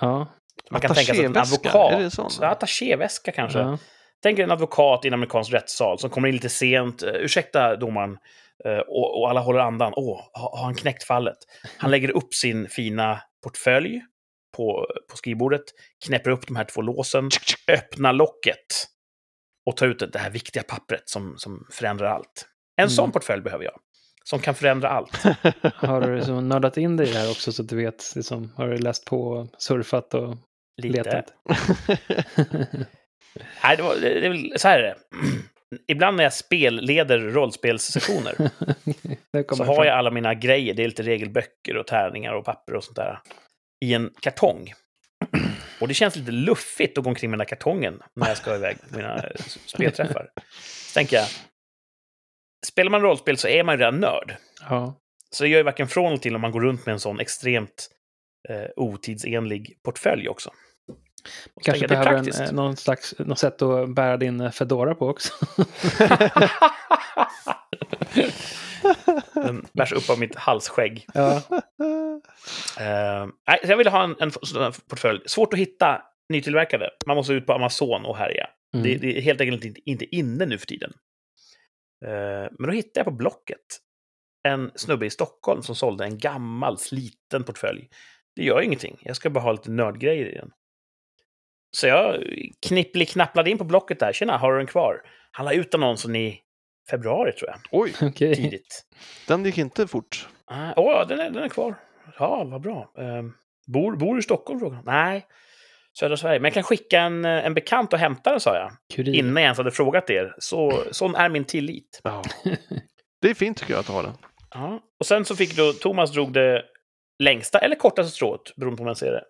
Ja. 0.00 0.26
Man 0.70 0.80
kan 0.80 0.94
tänka 0.94 1.14
sig 1.14 1.24
att 1.26 1.30
en 1.30 1.36
advokat... 1.42 1.92
är 1.92 2.00
det 2.00 2.10
sån? 2.10 2.30
Ja, 2.40 2.46
attachéväska 2.48 3.32
kanske. 3.32 3.58
ja. 3.58 3.78
Tänk 4.22 4.38
en 4.38 4.50
advokat 4.50 5.04
i 5.04 5.08
en 5.08 5.14
amerikansk 5.14 5.52
rättssal 5.52 5.98
som 5.98 6.10
kommer 6.10 6.28
in 6.28 6.34
lite 6.34 6.48
sent. 6.48 7.02
Uh, 7.02 7.08
ursäkta 7.14 7.76
domaren. 7.76 8.18
Eh, 8.64 8.78
och, 8.78 9.20
och 9.20 9.30
alla 9.30 9.40
håller 9.40 9.60
andan. 9.60 9.92
Åh, 9.96 10.20
har, 10.32 10.56
har 10.58 10.64
han 10.64 10.74
knäckt 10.74 11.04
fallet? 11.04 11.36
Han 11.78 11.90
lägger 11.90 12.10
upp 12.10 12.34
sin 12.34 12.68
fina 12.68 13.20
portfölj 13.44 14.00
på, 14.56 14.86
på 15.10 15.16
skrivbordet, 15.16 15.62
knäpper 16.06 16.30
upp 16.30 16.46
de 16.46 16.56
här 16.56 16.64
två 16.64 16.82
låsen, 16.82 17.28
öppnar 17.72 18.12
locket 18.12 18.86
och 19.66 19.76
tar 19.76 19.86
ut 19.86 20.12
det 20.12 20.18
här 20.18 20.30
viktiga 20.30 20.62
pappret 20.62 21.02
som, 21.08 21.34
som 21.38 21.66
förändrar 21.70 22.06
allt. 22.06 22.46
En 22.76 22.82
Mm. 22.82 22.90
sån 22.90 23.12
portfölj 23.12 23.42
behöver 23.42 23.64
jag. 23.64 23.80
Som 24.24 24.40
kan 24.40 24.54
förändra 24.54 24.88
allt. 24.88 25.22
Har 25.74 26.00
du 26.00 26.16
liksom 26.16 26.48
nördat 26.48 26.76
in 26.76 26.96
dig 26.96 27.08
i 27.08 27.12
det 27.12 27.18
här 27.18 27.30
också 27.30 27.52
så 27.52 27.62
att 27.62 27.68
du 27.68 27.76
vet, 27.76 28.12
liksom, 28.16 28.52
har 28.56 28.68
du 28.68 28.76
läst 28.78 29.04
på, 29.04 29.22
och 29.28 29.48
surfat 29.58 30.14
och 30.14 30.36
Lite. 30.82 30.96
letat? 31.02 31.24
Nej, 33.62 33.76
det, 33.76 33.82
var, 33.82 33.94
det, 33.94 34.20
det 34.20 34.26
är 34.26 34.30
väl, 34.30 34.52
så 34.56 34.68
här 34.68 34.78
är 34.78 34.82
det. 34.82 34.96
Ibland 35.88 36.16
när 36.16 36.24
jag 36.24 36.32
spelleder 36.32 37.18
rollspelssessioner 37.18 38.34
så 39.56 39.64
har 39.64 39.84
jag 39.84 39.98
alla 39.98 40.10
mina 40.10 40.34
grejer, 40.34 40.74
det 40.74 40.82
är 40.82 40.88
lite 40.88 41.02
regelböcker 41.02 41.76
och 41.76 41.86
tärningar 41.86 42.32
och 42.32 42.44
papper 42.44 42.74
och 42.74 42.84
sånt 42.84 42.96
där, 42.96 43.18
i 43.84 43.94
en 43.94 44.10
kartong. 44.20 44.72
Och 45.80 45.88
det 45.88 45.94
känns 45.94 46.16
lite 46.16 46.32
luffigt 46.32 46.98
att 46.98 47.04
gå 47.04 47.10
omkring 47.10 47.30
med 47.30 47.38
den 47.38 47.40
här 47.40 47.48
kartongen 47.48 48.02
när 48.14 48.28
jag 48.28 48.36
ska 48.36 48.54
iväg 48.54 48.76
på 48.90 48.96
mina 48.96 49.16
eh, 49.16 49.30
spelträffar. 49.66 50.28
Så 50.52 50.94
tänker 50.94 51.16
jag, 51.16 51.26
spelar 52.66 52.90
man 52.90 53.02
rollspel 53.02 53.36
så 53.38 53.48
är 53.48 53.64
man 53.64 53.74
ju 53.74 53.78
redan 53.78 54.00
nörd. 54.00 54.36
Ja. 54.60 55.00
Så 55.30 55.44
det 55.44 55.50
gör 55.50 55.58
ju 55.58 55.64
varken 55.64 55.88
från 55.88 56.06
eller 56.06 56.18
till 56.18 56.34
om 56.34 56.40
man 56.40 56.52
går 56.52 56.60
runt 56.60 56.86
med 56.86 56.92
en 56.92 57.00
sån 57.00 57.20
extremt 57.20 57.88
eh, 58.48 58.66
otidsenlig 58.76 59.78
portfölj 59.84 60.28
också. 60.28 60.50
Och 61.54 61.62
Kanske 61.62 61.88
behöver 61.88 62.12
en, 62.12 62.14
praktiskt. 62.24 62.40
eh, 62.40 62.52
någon 62.52 62.76
slags, 62.76 63.14
något 63.18 63.38
sätt 63.38 63.62
att 63.62 63.94
bära 63.94 64.16
din 64.16 64.40
eh, 64.40 64.50
Fedora 64.50 64.94
på 64.94 65.08
också. 65.08 65.32
Den 69.34 69.66
bärs 69.72 69.92
upp 69.92 70.10
av 70.10 70.18
mitt 70.18 70.34
halsskägg. 70.34 71.06
ja. 71.14 71.42
Nej, 73.48 73.58
så 73.64 73.70
jag 73.70 73.76
ville 73.76 73.90
ha 73.90 74.04
en, 74.04 74.16
en 74.18 74.30
här 74.54 74.88
portfölj. 74.88 75.20
Svårt 75.26 75.52
att 75.52 75.58
hitta 75.58 76.02
nytillverkade. 76.28 76.90
Man 77.06 77.16
måste 77.16 77.32
ut 77.32 77.46
på 77.46 77.52
Amazon 77.52 78.04
och 78.04 78.16
härja. 78.16 78.48
Mm. 78.74 78.84
Det, 78.84 78.94
det 78.94 79.18
är 79.18 79.20
helt 79.20 79.40
enkelt 79.40 79.64
inte, 79.64 79.80
inte 79.90 80.16
inne 80.16 80.46
nu 80.46 80.58
för 80.58 80.66
tiden. 80.66 80.92
Eh, 82.04 82.50
men 82.58 82.66
då 82.66 82.70
hittade 82.70 83.00
jag 83.00 83.04
på 83.04 83.10
Blocket 83.10 83.80
en 84.48 84.70
snubbe 84.74 85.06
i 85.06 85.10
Stockholm 85.10 85.62
som 85.62 85.74
sålde 85.74 86.04
en 86.04 86.18
gammal 86.18 86.78
sliten 86.78 87.44
portfölj. 87.44 87.88
Det 88.36 88.44
gör 88.44 88.60
ingenting. 88.60 88.98
Jag 89.00 89.16
ska 89.16 89.30
bara 89.30 89.40
ha 89.40 89.52
lite 89.52 89.70
nördgrejer 89.70 90.26
i 90.26 90.34
den. 90.34 90.50
Så 91.76 91.86
jag 91.86 92.22
knippli-knapplade 92.66 93.50
in 93.50 93.58
på 93.58 93.64
Blocket 93.64 94.00
där. 94.00 94.12
Tjena, 94.12 94.38
har 94.38 94.52
du 94.52 94.58
den 94.58 94.66
kvar? 94.66 95.02
Han 95.30 95.46
la 95.46 95.52
ut 95.52 95.74
annonsen 95.74 96.16
i 96.16 96.40
februari, 96.90 97.32
tror 97.32 97.50
jag. 97.50 97.58
Oj, 97.70 97.94
Okej. 98.08 98.34
Tidigt. 98.34 98.84
den 99.26 99.44
gick 99.44 99.58
inte 99.58 99.86
fort. 99.86 100.28
Ah, 100.46 100.72
Åh, 100.76 101.06
den, 101.06 101.20
är, 101.20 101.30
den 101.30 101.42
är 101.42 101.48
kvar. 101.48 101.74
Ja, 102.18 102.44
vad 102.44 102.60
bra. 102.60 102.92
Um, 102.94 103.34
bor, 103.72 103.96
bor 103.96 104.14
du 104.14 104.18
i 104.18 104.22
Stockholm? 104.22 104.60
Frågade 104.60 104.76
han. 104.76 104.84
Nej, 104.86 105.26
södra 105.98 106.16
Sverige. 106.16 106.40
Men 106.40 106.44
jag 106.48 106.54
kan 106.54 106.62
skicka 106.62 107.00
en, 107.00 107.24
eh, 107.24 107.46
en 107.46 107.54
bekant 107.54 107.92
och 107.92 107.98
hämta 107.98 108.30
den, 108.30 108.40
sa 108.40 108.54
jag. 108.56 108.70
Kurir. 108.94 109.14
Innan 109.14 109.34
jag 109.36 109.42
ens 109.42 109.58
hade 109.58 109.70
frågat 109.70 110.10
er. 110.10 110.34
Så, 110.38 110.82
sån 110.90 111.14
är 111.14 111.28
min 111.28 111.44
tillit. 111.44 112.00
Ja. 112.04 112.22
Det 113.22 113.30
är 113.30 113.34
fint 113.34 113.56
tycker 113.58 113.72
jag 113.72 113.80
att 113.80 113.86
ha 113.86 114.02
den. 114.02 114.12
Ja. 114.50 114.80
Och 115.00 115.06
sen 115.06 115.24
så 115.24 115.36
fick 115.36 115.56
då 115.56 115.72
Thomas 115.72 116.12
drog 116.12 116.32
det 116.32 116.62
längsta 117.22 117.58
eller 117.58 117.76
kortaste 117.76 118.12
strået, 118.16 118.56
beroende 118.56 118.76
på 118.76 118.82
hur 118.82 118.88
man 118.88 118.96
ser 118.96 119.12
det. 119.12 119.24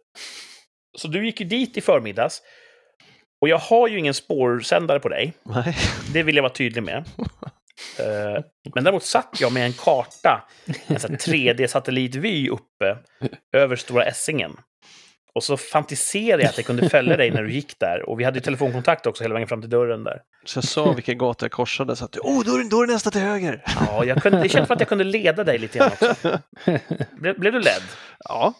Så 0.98 1.08
du 1.08 1.26
gick 1.26 1.40
ju 1.40 1.46
dit 1.46 1.76
i 1.76 1.80
förmiddags. 1.80 2.42
Och 3.46 3.50
jag 3.50 3.58
har 3.58 3.88
ju 3.88 3.98
ingen 3.98 4.14
spårsändare 4.14 5.00
på 5.00 5.08
dig. 5.08 5.32
Nej. 5.42 5.76
Det 6.12 6.22
vill 6.22 6.36
jag 6.36 6.42
vara 6.42 6.52
tydlig 6.52 6.82
med. 6.82 7.04
Eh, 7.98 8.42
Men 8.74 8.84
däremot 8.84 9.02
satt 9.02 9.36
jag 9.40 9.52
med 9.52 9.66
en 9.66 9.72
karta, 9.72 10.48
en 10.86 11.00
sån 11.00 11.10
här 11.10 11.18
3D-satellitvy 11.18 12.48
uppe 12.48 12.96
över 13.56 13.76
Stora 13.76 14.04
Essingen. 14.04 14.56
Och 15.34 15.44
så 15.44 15.56
fantiserade 15.56 16.42
jag 16.42 16.50
att 16.50 16.56
jag 16.56 16.66
kunde 16.66 16.88
följa 16.88 17.16
dig 17.16 17.30
när 17.30 17.42
du 17.42 17.52
gick 17.52 17.78
där. 17.78 18.08
Och 18.08 18.20
vi 18.20 18.24
hade 18.24 18.38
ju 18.38 18.42
telefonkontakt 18.42 19.06
också 19.06 19.24
hela 19.24 19.32
vägen 19.34 19.48
fram 19.48 19.60
till 19.60 19.70
dörren 19.70 20.04
där. 20.04 20.20
Så 20.44 20.56
jag 20.56 20.64
sa 20.64 20.92
vilken 20.92 21.18
gata 21.18 21.44
jag 21.44 21.52
korsade 21.52 21.96
så 21.96 22.04
att 22.04 22.16
oh, 22.16 22.44
då 22.44 22.54
är, 22.54 22.58
det- 22.58 22.68
då 22.70 22.82
är 22.82 22.86
det 22.86 22.92
nästa 22.92 23.10
till 23.10 23.20
höger. 23.20 23.62
Ja, 23.86 24.04
jag 24.04 24.22
kunde, 24.22 24.42
det 24.42 24.48
känns 24.48 24.66
som 24.66 24.74
att 24.74 24.80
jag 24.80 24.88
kunde 24.88 25.04
leda 25.04 25.44
dig 25.44 25.58
lite 25.58 25.78
grann 25.78 25.90
också. 25.92 26.38
Blev, 27.20 27.38
blev 27.38 27.52
du 27.52 27.60
ledd? 27.60 27.82
Ja, 28.18 28.54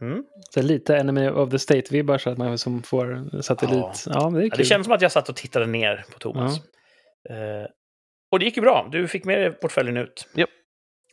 Mm. 0.00 0.24
Så 0.50 0.62
lite 0.62 0.96
Enemy 0.96 1.28
of 1.28 1.50
the 1.50 1.56
State-vibbar 1.56 2.18
så 2.18 2.30
att 2.30 2.38
man 2.38 2.58
som 2.58 2.82
får 2.82 3.40
satellit. 3.42 4.04
Ja, 4.06 4.30
det 4.30 4.38
är 4.38 4.42
Ja, 4.42 4.50
kul. 4.50 4.58
det 4.58 4.64
känns 4.64 4.84
som 4.86 4.94
att 4.94 5.02
jag 5.02 5.12
satt 5.12 5.28
och 5.28 5.36
tittade 5.36 5.66
ner 5.66 6.04
på 6.12 6.18
Thomas. 6.18 6.56
Eh, 7.30 7.66
och 8.32 8.38
det 8.38 8.44
gick 8.44 8.56
ju 8.56 8.62
bra. 8.62 8.88
Du 8.92 9.08
fick 9.08 9.24
med 9.24 9.38
dig 9.38 9.50
portföljen 9.52 9.96
ut. 9.96 10.28
Japp. 10.34 10.50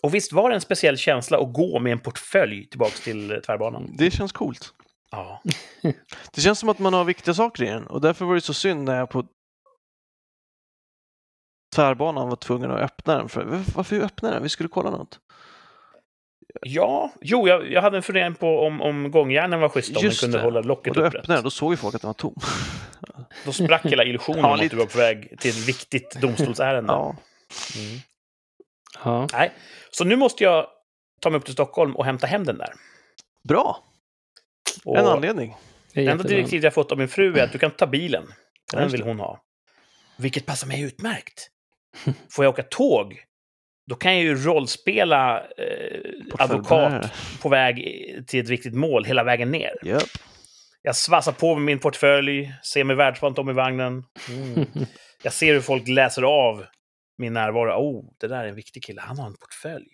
Och 0.02 0.14
visst 0.14 0.34
var 0.34 0.50
det 0.50 0.56
en 0.56 0.62
speciell 0.62 0.98
känsla 0.98 1.38
att 1.38 1.54
gå 1.54 1.80
med 1.80 1.92
en 1.92 2.00
portfölj 2.00 2.70
tillbaka 2.70 2.92
till 3.04 3.32
eh, 3.32 3.38
tvärbanan? 3.38 3.96
det 3.98 4.12
känns 4.12 4.32
coolt. 4.32 4.74
Ja. 5.12 5.42
Det 6.36 6.42
känns 6.42 6.60
som 6.60 6.70
att 6.70 6.80
man 6.80 6.94
har 6.94 7.04
viktiga 7.04 7.34
saker 7.34 7.64
i 7.64 7.68
den 7.68 7.88
och 7.88 8.02
därför 8.02 8.26
var 8.26 8.36
det 8.36 8.42
så 8.42 8.54
synd 8.54 8.84
när 8.84 8.98
jag 8.98 9.10
på 9.10 9.26
tvärbanan 11.76 12.30
var 12.30 12.36
tvungen 12.36 12.72
att 12.72 12.80
öppna 12.82 13.18
den. 13.18 13.30
För, 13.30 13.64
varför 13.76 14.00
öppna 14.00 14.32
den? 14.32 14.44
Vi 14.44 14.50
skulle 14.50 14.70
kolla 14.70 14.90
något. 14.90 15.20
Ja, 16.62 17.12
jo, 17.22 17.48
jag, 17.48 17.72
jag 17.72 17.82
hade 17.82 17.98
en 17.98 18.04
fundering 18.04 18.36
på 18.36 18.60
om, 18.60 18.82
om 18.82 19.12
gångjärnen 19.12 19.60
var 19.60 19.70
schyssta, 19.70 19.92
om 19.92 20.02
den 20.02 20.10
Just 20.10 20.22
kunde 20.22 20.38
det. 20.38 20.44
hålla 20.44 20.60
Och 20.60 20.66
locket 20.66 20.94
då 20.94 21.00
upprätt. 21.02 21.20
öppnade 21.22 21.38
den, 21.38 21.44
då 21.44 21.50
såg 21.50 21.74
ju 21.74 21.78
folk 21.78 21.96
att 21.96 22.02
den 22.02 22.08
var 22.10 22.14
tom. 22.14 22.36
Då 23.46 23.52
sprack 23.54 23.86
hela 23.86 24.04
illusionen 24.04 24.40
Ja, 24.42 24.48
om 24.48 24.54
att 24.54 24.60
lite. 24.60 24.76
du 24.76 24.80
var 24.80 24.86
på 24.86 24.98
väg 24.98 25.40
till 25.40 25.50
ett 25.52 25.68
viktigt 25.68 26.22
domstolsärende. 26.22 26.94
Ja. 26.94 27.16
Mm. 27.78 28.00
Ja. 29.04 29.28
Nej, 29.34 29.52
så 29.92 30.04
nu 30.04 30.16
måste 30.16 30.44
jag 30.44 30.68
ta 31.22 31.30
mig 31.30 31.38
upp 31.38 31.46
till 31.46 31.54
Stockholm 31.54 31.96
och 31.96 32.06
hämta 32.06 32.28
hem 32.28 32.44
den 32.44 32.58
där. 32.58 32.74
Bra, 33.48 33.84
Och 34.86 34.98
en 34.98 35.08
anledning. 35.08 35.56
Det 35.94 36.08
enda 36.08 36.24
direktivet 36.24 36.64
jag 36.64 36.74
fått 36.74 36.92
av 36.92 36.98
min 36.98 37.08
fru 37.08 37.38
är 37.40 37.44
att 37.44 37.52
du 37.52 37.58
kan 37.58 37.72
ta 37.72 37.88
bilen. 37.88 38.24
Den 38.74 38.90
vill 38.90 39.02
hon 39.04 39.20
ha. 39.20 39.42
Vilket 40.18 40.46
passar 40.46 40.68
mig 40.68 40.82
utmärkt. 40.82 41.50
Får 42.30 42.46
jag 42.46 42.50
åka 42.54 42.64
tåg, 42.64 43.24
då 43.88 43.96
kan 43.96 44.16
jag 44.16 44.24
ju 44.24 44.36
rollspela 44.36 45.40
eh, 45.40 46.02
advokat 46.40 47.12
på 47.42 47.50
väg 47.50 47.76
till 48.28 48.40
ett 48.40 48.50
viktigt 48.50 48.74
mål 48.74 49.06
hela 49.06 49.24
vägen 49.24 49.52
ner. 49.52 49.74
Japp. 49.84 50.04
Jag 50.82 50.96
svassar 50.96 51.32
på 51.32 51.56
med 51.56 51.64
min 51.64 51.80
portfölj, 51.80 52.54
ser 52.64 52.84
mig 52.84 52.96
världsvant 52.96 53.40
om 53.40 53.50
i 53.50 53.54
vagnen. 53.54 54.04
Mm. 54.30 54.68
Jag 55.24 55.34
ser 55.34 55.54
hur 55.54 55.62
folk 55.62 55.88
läser 55.88 56.22
av 56.22 56.66
min 57.18 57.34
närvaro. 57.34 57.72
Oh, 57.72 58.06
det 58.20 58.28
där 58.28 58.44
är 58.44 58.48
en 58.48 58.56
viktig 58.56 58.84
kille. 58.84 59.02
Han 59.02 59.20
har 59.20 59.28
en 59.28 59.36
portfölj. 59.36 59.88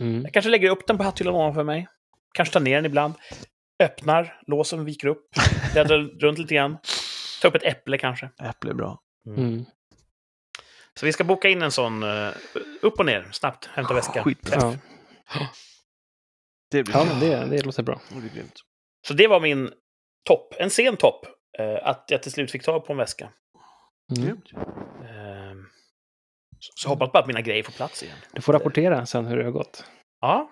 Mm. 0.00 0.22
Jag 0.22 0.32
kanske 0.32 0.50
lägger 0.50 0.70
upp 0.70 0.86
den 0.86 0.98
på 0.98 1.04
hatthyllan 1.04 1.34
ovanför 1.34 1.64
mig. 1.64 1.88
Kanske 2.34 2.52
tar 2.52 2.60
ner 2.60 2.74
den 2.74 2.86
ibland. 2.86 3.14
Öppnar, 3.82 4.40
låsen 4.46 4.84
viker 4.84 5.08
upp. 5.08 5.28
Bläddrar 5.72 5.98
runt 6.20 6.38
lite 6.38 6.54
grann. 6.54 6.78
Ta 7.42 7.48
upp 7.48 7.54
ett 7.54 7.64
äpple 7.64 7.98
kanske. 7.98 8.30
Äpple 8.42 8.70
är 8.70 8.74
bra. 8.74 9.00
Mm. 9.26 9.64
Så 10.98 11.06
vi 11.06 11.12
ska 11.12 11.24
boka 11.24 11.48
in 11.48 11.62
en 11.62 11.72
sån 11.72 12.02
uh, 12.02 12.32
upp 12.82 12.98
och 12.98 13.06
ner, 13.06 13.28
snabbt, 13.32 13.66
hämta 13.66 13.94
väska. 13.94 14.24
Skitbra. 14.24 14.58
Ja. 14.60 15.48
Det 16.70 16.82
blir 16.82 16.96
Ja, 16.96 17.04
men 17.04 17.20
det, 17.20 17.46
det 17.56 17.62
låter 17.62 17.82
bra. 17.82 18.00
det 18.08 18.20
blir 18.20 18.30
grymt. 18.30 18.60
Så 19.06 19.14
det 19.14 19.26
var 19.26 19.40
min 19.40 19.72
topp. 20.28 20.54
En 20.58 20.70
sen 20.70 20.96
topp. 20.96 21.26
Eh, 21.58 21.88
att 21.88 22.04
jag 22.08 22.22
till 22.22 22.32
slut 22.32 22.50
fick 22.50 22.62
tag 22.62 22.86
på 22.86 22.92
en 22.92 22.96
väska. 22.96 23.28
Mm. 24.16 24.28
Eh, 24.28 25.54
så, 26.58 26.72
så 26.74 26.88
hoppas 26.88 27.12
bara 27.12 27.18
att 27.18 27.26
mina 27.26 27.40
grejer 27.40 27.62
får 27.62 27.72
plats 27.72 28.02
igen. 28.02 28.16
Du 28.32 28.42
får 28.42 28.52
rapportera 28.52 29.06
sen 29.06 29.26
hur 29.26 29.36
det 29.36 29.44
har 29.44 29.50
gått. 29.50 29.84
Ja. 30.20 30.50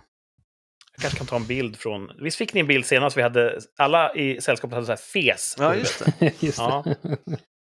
Jag 0.93 1.01
kanske 1.01 1.19
kan 1.19 1.27
ta 1.27 1.37
en 1.37 1.47
bild 1.47 1.77
från... 1.77 2.11
Visst 2.23 2.37
fick 2.37 2.55
ni 2.55 2.61
en 2.61 2.67
bild 2.67 2.87
senast? 2.87 3.17
Vi 3.17 3.23
hade, 3.23 3.61
alla 3.79 4.15
i 4.15 4.41
sällskapet 4.41 4.75
hade 4.75 4.87
så 4.87 4.93
här 4.93 4.97
fes. 4.97 5.57
Ja, 5.59 5.75
just 5.75 6.05
det. 6.19 6.43
Just 6.43 6.59
Ja. 6.59 6.85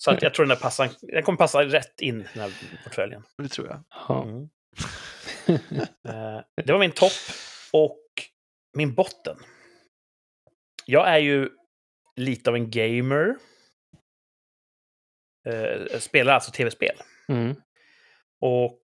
Så 0.04 0.12
att 0.12 0.22
jag 0.22 0.34
tror 0.34 0.46
den, 0.46 0.50
där 0.50 0.62
passar, 0.62 0.90
den 1.02 1.24
kommer 1.24 1.38
passa 1.38 1.64
rätt 1.64 2.02
in 2.02 2.22
i 2.22 2.28
den 2.34 2.42
här 2.42 2.52
portföljen. 2.84 3.24
Det 3.38 3.48
tror 3.48 3.68
jag. 3.68 3.84
Ja. 3.90 4.24
Mm. 4.24 4.50
Eh, 6.08 6.42
det 6.66 6.74
var 6.74 6.80
min 6.80 6.92
topp 6.92 7.12
och 7.74 8.02
min 8.78 8.94
botten. 8.94 9.38
Jag 10.86 11.10
är 11.10 11.18
ju 11.18 11.50
lite 12.16 12.50
av 12.50 12.56
en 12.56 12.72
gamer. 12.72 13.36
Eh, 15.48 16.00
spelar 16.00 16.34
alltså 16.34 16.52
tv-spel. 16.52 16.96
Mm. 17.30 17.56
Och 18.42 18.82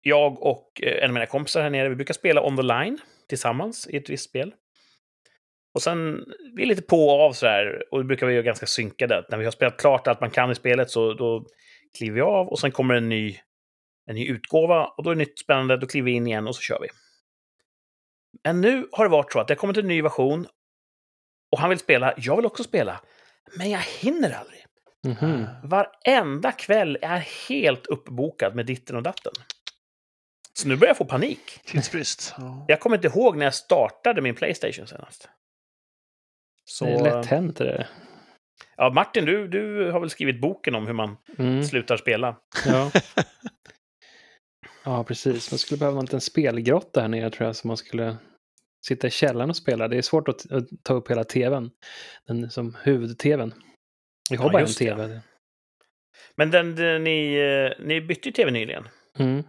jag 0.00 0.42
och 0.42 0.82
eh, 0.82 1.04
en 1.04 1.10
av 1.10 1.14
mina 1.14 1.26
kompisar 1.26 1.62
här 1.62 1.70
nere, 1.70 1.88
vi 1.88 1.96
brukar 1.96 2.14
spela 2.14 2.46
on 2.46 2.56
the 2.56 2.62
line 2.62 2.98
tillsammans 3.28 3.88
i 3.88 3.96
ett 3.96 4.10
visst 4.10 4.28
spel. 4.28 4.54
Och 5.74 5.82
sen, 5.82 6.24
vi 6.56 6.62
är 6.62 6.66
lite 6.66 6.82
på 6.82 7.08
och 7.08 7.20
av 7.20 7.32
sådär, 7.32 7.82
och 7.90 7.98
det 7.98 8.04
brukar 8.04 8.26
vi 8.26 8.32
göra 8.32 8.42
ganska 8.42 8.66
synkade. 8.66 9.26
När 9.28 9.38
vi 9.38 9.44
har 9.44 9.52
spelat 9.52 9.76
klart 9.76 10.06
allt 10.06 10.20
man 10.20 10.30
kan 10.30 10.50
i 10.50 10.54
spelet 10.54 10.90
så 10.90 11.14
då 11.14 11.46
kliver 11.96 12.14
vi 12.14 12.20
av 12.20 12.48
och 12.48 12.58
sen 12.58 12.72
kommer 12.72 12.94
en 12.94 13.08
ny, 13.08 13.38
en 14.06 14.14
ny 14.14 14.26
utgåva 14.26 14.86
och 14.86 15.04
då 15.04 15.10
är 15.10 15.14
det 15.14 15.18
nytt 15.18 15.38
spännande, 15.38 15.76
då 15.76 15.86
kliver 15.86 16.04
vi 16.04 16.12
in 16.12 16.26
igen 16.26 16.48
och 16.48 16.56
så 16.56 16.62
kör 16.62 16.78
vi. 16.80 16.88
Men 18.44 18.60
nu 18.60 18.88
har 18.92 19.04
det 19.04 19.10
varit 19.10 19.32
så 19.32 19.40
att 19.40 19.48
det 19.48 19.54
har 19.54 19.58
kommit 19.58 19.76
en 19.76 19.88
ny 19.88 20.02
version 20.02 20.46
och 21.52 21.58
han 21.58 21.70
vill 21.70 21.78
spela, 21.78 22.14
jag 22.16 22.36
vill 22.36 22.46
också 22.46 22.64
spela, 22.64 23.00
men 23.58 23.70
jag 23.70 23.80
hinner 24.00 24.30
aldrig. 24.30 24.66
Mhm. 25.04 25.46
Varenda 25.64 26.52
kväll 26.52 26.98
är 27.02 27.48
helt 27.48 27.86
uppbokad 27.86 28.54
med 28.54 28.66
ditten 28.66 28.96
och 28.96 29.02
datten. 29.02 29.32
Så 30.52 30.68
nu 30.68 30.76
börjar 30.76 30.90
jag 30.90 30.96
få 30.96 31.04
panik. 31.04 31.60
Tidsbrist. 31.64 32.34
Ja. 32.38 32.64
Jag 32.68 32.80
kommer 32.80 32.96
inte 32.96 33.08
ihåg 33.08 33.36
när 33.36 33.44
jag 33.44 33.54
startade 33.54 34.20
min 34.20 34.34
Playstation 34.34 34.86
senast. 34.86 35.28
Så, 36.64 36.84
Det 36.84 36.92
är 36.92 37.02
lätt 37.16 37.26
hänt 37.26 37.56
det 37.56 37.64
där. 37.64 37.88
ja, 38.76 38.90
Martin, 38.90 39.24
du, 39.24 39.48
du 39.48 39.90
har 39.90 40.00
väl 40.00 40.10
skrivit 40.10 40.40
boken 40.40 40.74
om 40.74 40.86
hur 40.86 40.94
man 40.94 41.16
Mm. 41.38 41.64
slutar 41.64 41.96
spela? 41.96 42.36
Ja. 42.66 42.90
ja, 44.84 45.04
precis. 45.04 45.50
Man 45.52 45.58
skulle 45.58 45.78
behöva 45.78 45.98
en 45.98 46.04
liten 46.04 46.20
spelgrotta 46.20 47.00
här 47.00 47.08
nere 47.08 47.30
tror 47.30 47.46
jag, 47.46 47.56
så 47.56 47.66
man 47.68 47.76
skulle 47.76 48.16
sitta 48.86 49.06
i 49.06 49.10
källaren 49.10 49.50
och 49.50 49.56
spela. 49.56 49.88
Det 49.88 49.96
är 49.96 50.02
svårt 50.02 50.28
att, 50.28 50.52
att 50.52 50.64
ta 50.82 50.94
upp 50.94 51.10
hela 51.10 51.24
tvn, 51.24 51.70
den 52.26 52.50
som 52.50 52.76
huvud-tvn. 52.82 53.54
Vi 54.30 54.36
har 54.36 54.44
Ja, 54.44 54.52
bara 54.52 54.58
en 54.58 54.66
just 54.66 54.78
det. 54.78 54.84
tv. 54.84 55.20
Men 56.36 56.50
den, 56.50 56.76
den, 56.76 57.04
ni, 57.04 57.34
eh, 57.34 57.84
ni 57.86 58.00
bytte 58.00 58.28
ju 58.28 58.32
tv 58.32 58.50
nyligen. 58.50 58.88
Mm. 59.18 59.42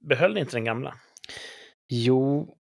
Behöll 0.00 0.34
ni 0.34 0.40
inte 0.40 0.56
den 0.56 0.64
gamla? 0.64 0.94
Jo, 1.88 2.56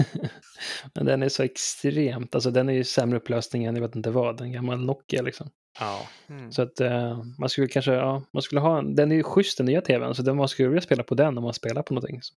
men 0.94 1.06
den 1.06 1.22
är 1.22 1.28
så 1.28 1.42
extremt, 1.42 2.34
alltså 2.34 2.50
den 2.50 2.68
är 2.68 2.72
ju 2.72 2.84
sämre 2.84 3.18
upplösning 3.18 3.64
än 3.64 3.74
jag 3.74 3.82
vet 3.82 3.96
inte 3.96 4.10
vad, 4.10 4.40
en 4.40 4.52
gammal 4.52 4.84
Nokia 4.84 5.22
liksom. 5.22 5.50
Ja. 5.80 6.06
Mm. 6.28 6.52
Så 6.52 6.62
att 6.62 6.80
eh, 6.80 7.24
man 7.38 7.48
skulle 7.48 7.68
kanske, 7.68 7.92
ja, 7.92 8.22
man 8.32 8.42
skulle 8.42 8.60
ha 8.60 8.78
en, 8.78 8.94
den 8.94 9.12
är 9.12 9.16
ju 9.16 9.22
schysst 9.22 9.58
den 9.58 9.66
nya 9.66 9.80
tvn, 9.80 10.14
så 10.14 10.22
den, 10.22 10.36
man 10.36 10.48
skulle 10.48 10.68
vilja 10.68 10.82
spela 10.82 11.02
på 11.02 11.14
den 11.14 11.38
om 11.38 11.44
man 11.44 11.54
spelar 11.54 11.82
på 11.82 11.94
någonting. 11.94 12.22
Så 12.22 12.34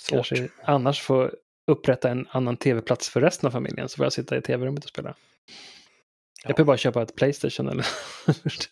Svårt. 0.00 0.28
kanske 0.28 0.48
annars 0.64 1.00
få 1.00 1.30
upprätta 1.70 2.10
en 2.10 2.26
annan 2.30 2.56
tv-plats 2.56 3.08
för 3.08 3.20
resten 3.20 3.46
av 3.46 3.50
familjen, 3.50 3.88
så 3.88 3.96
får 3.96 4.04
jag 4.06 4.12
sitta 4.12 4.36
i 4.36 4.42
tv-rummet 4.42 4.84
och 4.84 4.90
spela. 4.90 5.14
Jag 6.44 6.56
behöver 6.56 6.64
bara 6.64 6.76
köpa 6.76 7.02
ett 7.02 7.16
Playstation 7.16 7.68
eller... 7.68 7.86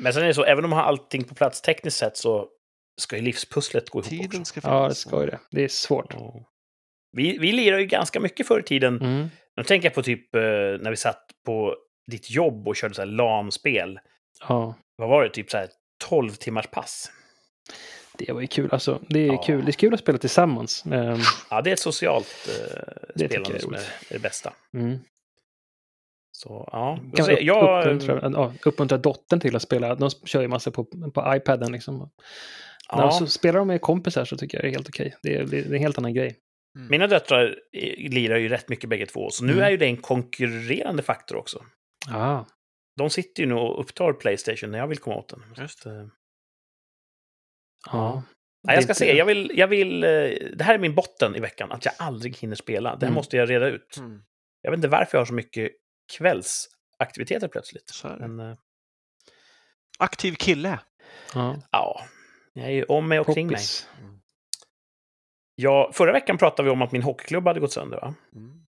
Men 0.00 0.12
sen 0.12 0.22
är 0.22 0.26
det 0.26 0.34
så, 0.34 0.44
även 0.44 0.64
om 0.64 0.70
man 0.70 0.78
har 0.78 0.86
allting 0.86 1.24
på 1.24 1.34
plats 1.34 1.62
tekniskt 1.62 1.96
sett 1.96 2.16
så 2.16 2.48
ska 2.96 3.16
ju 3.16 3.22
livspusslet 3.22 3.90
gå 3.90 3.98
ihop 3.98 4.08
Tiden 4.10 4.40
också. 4.40 4.44
ska 4.44 4.60
ja, 4.68 4.74
det 4.74 4.84
finnas. 4.84 4.98
ska 4.98 5.20
ju 5.20 5.26
det. 5.26 5.38
Det 5.50 5.64
är 5.64 5.68
svårt. 5.68 6.14
Ja. 6.14 6.50
Vi, 7.12 7.38
vi 7.38 7.52
lirar 7.52 7.78
ju 7.78 7.86
ganska 7.86 8.20
mycket 8.20 8.46
förr 8.46 8.60
i 8.60 8.62
tiden. 8.62 9.00
Mm. 9.00 9.28
Nu 9.56 9.62
tänker 9.62 9.86
jag 9.88 9.94
på 9.94 10.02
typ 10.02 10.34
eh, 10.34 10.40
när 10.80 10.90
vi 10.90 10.96
satt 10.96 11.26
på 11.46 11.76
ditt 12.10 12.30
jobb 12.30 12.68
och 12.68 12.76
körde 12.76 12.94
så 12.94 13.02
här 13.02 13.06
LAN-spel. 13.06 13.98
Ja, 14.48 14.74
Vad 14.96 15.08
var 15.08 15.22
det? 15.24 15.30
Typ 15.30 15.50
så 15.50 15.56
här 15.56 15.68
12 16.04 16.30
timmars 16.30 16.66
pass. 16.66 17.10
det 18.18 18.32
var 18.32 18.40
ju 18.40 18.46
kul. 18.46 18.68
Alltså, 18.72 19.00
det 19.08 19.20
är 19.20 19.26
Ja. 19.26 19.42
kul. 19.42 19.64
Det 19.64 19.70
är 19.70 19.72
kul 19.72 19.94
att 19.94 20.00
spela 20.00 20.18
tillsammans. 20.18 20.84
Ehm, 20.86 21.20
Ja, 21.50 21.62
det 21.62 21.70
är 21.70 21.72
ett 21.72 21.80
socialt 21.80 22.48
eh, 22.48 22.54
tycker 23.16 23.28
spelande 23.28 23.52
jag 23.52 23.62
som 23.62 23.74
är, 23.74 23.78
är 23.78 23.84
det 24.08 24.18
bästa. 24.18 24.52
Mm. 24.74 24.98
Så 26.32 26.68
ja, 26.72 26.98
Kan 27.16 27.26
så, 27.26 27.32
upp, 27.32 27.38
jag, 27.42 27.80
uppmuntra, 27.86 28.30
ja, 28.34 28.52
uppmuntra 28.64 28.98
dottern 28.98 29.40
till 29.40 29.56
att 29.56 29.62
spela. 29.62 29.94
De 29.94 30.10
kör 30.10 30.42
ju 30.42 30.48
massa 30.48 30.70
på, 30.70 30.84
på 30.84 31.34
iPaden 31.36 31.72
liksom. 31.72 32.10
Ja, 32.88 33.10
så 33.10 33.26
spelar 33.26 33.58
de 33.58 33.68
med 33.68 33.80
kompisar 33.80 34.24
så 34.24 34.36
tycker 34.36 34.58
jag 34.58 34.64
det 34.64 34.68
är 34.68 34.72
helt 34.72 34.88
okej. 34.88 35.16
Det, 35.22 35.36
är, 35.36 35.44
det 35.44 35.58
är 35.58 35.64
en 35.74 35.78
helt 35.80 35.98
annan 35.98 36.14
grej. 36.14 36.36
mina 36.90 37.06
döttrar 37.06 37.56
lirar 38.08 38.36
ju 38.36 38.48
rätt 38.48 38.68
mycket 38.68 38.90
bägge 38.90 39.06
två, 39.06 39.30
så 39.30 39.44
nu 39.44 39.52
Mm. 39.52 39.64
är 39.64 39.70
ju 39.70 39.76
det 39.76 39.86
en 39.86 39.96
konkurrerande 39.96 41.02
faktor 41.02 41.36
också. 41.36 41.64
Ah, 42.10 42.44
De 42.96 43.10
sitter 43.10 43.42
ju 43.42 43.48
nu 43.48 43.54
och 43.54 43.80
upptar 43.80 44.12
Playstation 44.12 44.70
när 44.70 44.78
jag 44.78 44.86
vill 44.86 44.98
komma 44.98 45.16
åt 45.16 45.28
den. 45.28 45.42
Just 45.56 45.86
eh, 45.86 46.06
ja. 47.92 48.22
Nej, 48.64 48.74
jag 48.74 48.84
ska 48.84 48.94
se. 48.94 49.16
Jag 49.16 49.26
vill, 49.26 49.52
jag 49.54 49.68
vill, 49.68 50.04
eh, 50.04 50.08
det 50.56 50.60
här 50.62 50.74
är 50.74 50.78
min 50.78 50.94
botten 50.94 51.36
i 51.36 51.40
veckan, 51.40 51.72
att 51.72 51.84
jag 51.84 51.94
aldrig 51.98 52.36
hinner 52.36 52.56
spela. 52.56 52.90
Det 52.90 52.96
här 53.06 53.06
Mm. 53.06 53.14
måste 53.14 53.36
jag 53.36 53.50
reda 53.50 53.66
ut. 53.68 53.96
Mm. 53.98 54.22
Jag 54.62 54.70
vet 54.70 54.78
inte 54.78 54.88
varför 54.88 55.18
jag 55.18 55.20
har 55.20 55.26
så 55.26 55.34
mycket 55.34 55.72
kvällsaktiviteter 56.18 57.48
plötsligt. 57.48 58.02
Men 58.18 58.40
eh, 58.40 58.56
Aktiv 59.98 60.34
kille. 60.34 60.78
Ja. 61.34 61.56
ja, 61.72 62.04
jag 62.56 62.66
är 62.66 62.70
ju 62.70 62.84
om 62.84 63.08
mig 63.08 63.20
och 63.20 63.34
kring 63.34 63.46
mig. 63.46 63.54
Poppis. 63.54 63.88
Ja, 65.54 65.90
förra 65.94 66.12
veckan 66.12 66.38
pratade 66.38 66.68
vi 66.68 66.72
om 66.72 66.82
att 66.82 66.92
min 66.92 67.02
hockeyklubba 67.02 67.50
hade 67.50 67.60
gått 67.60 67.72
sönder. 67.72 68.00
Va? 68.00 68.14
Mm. 68.34 68.66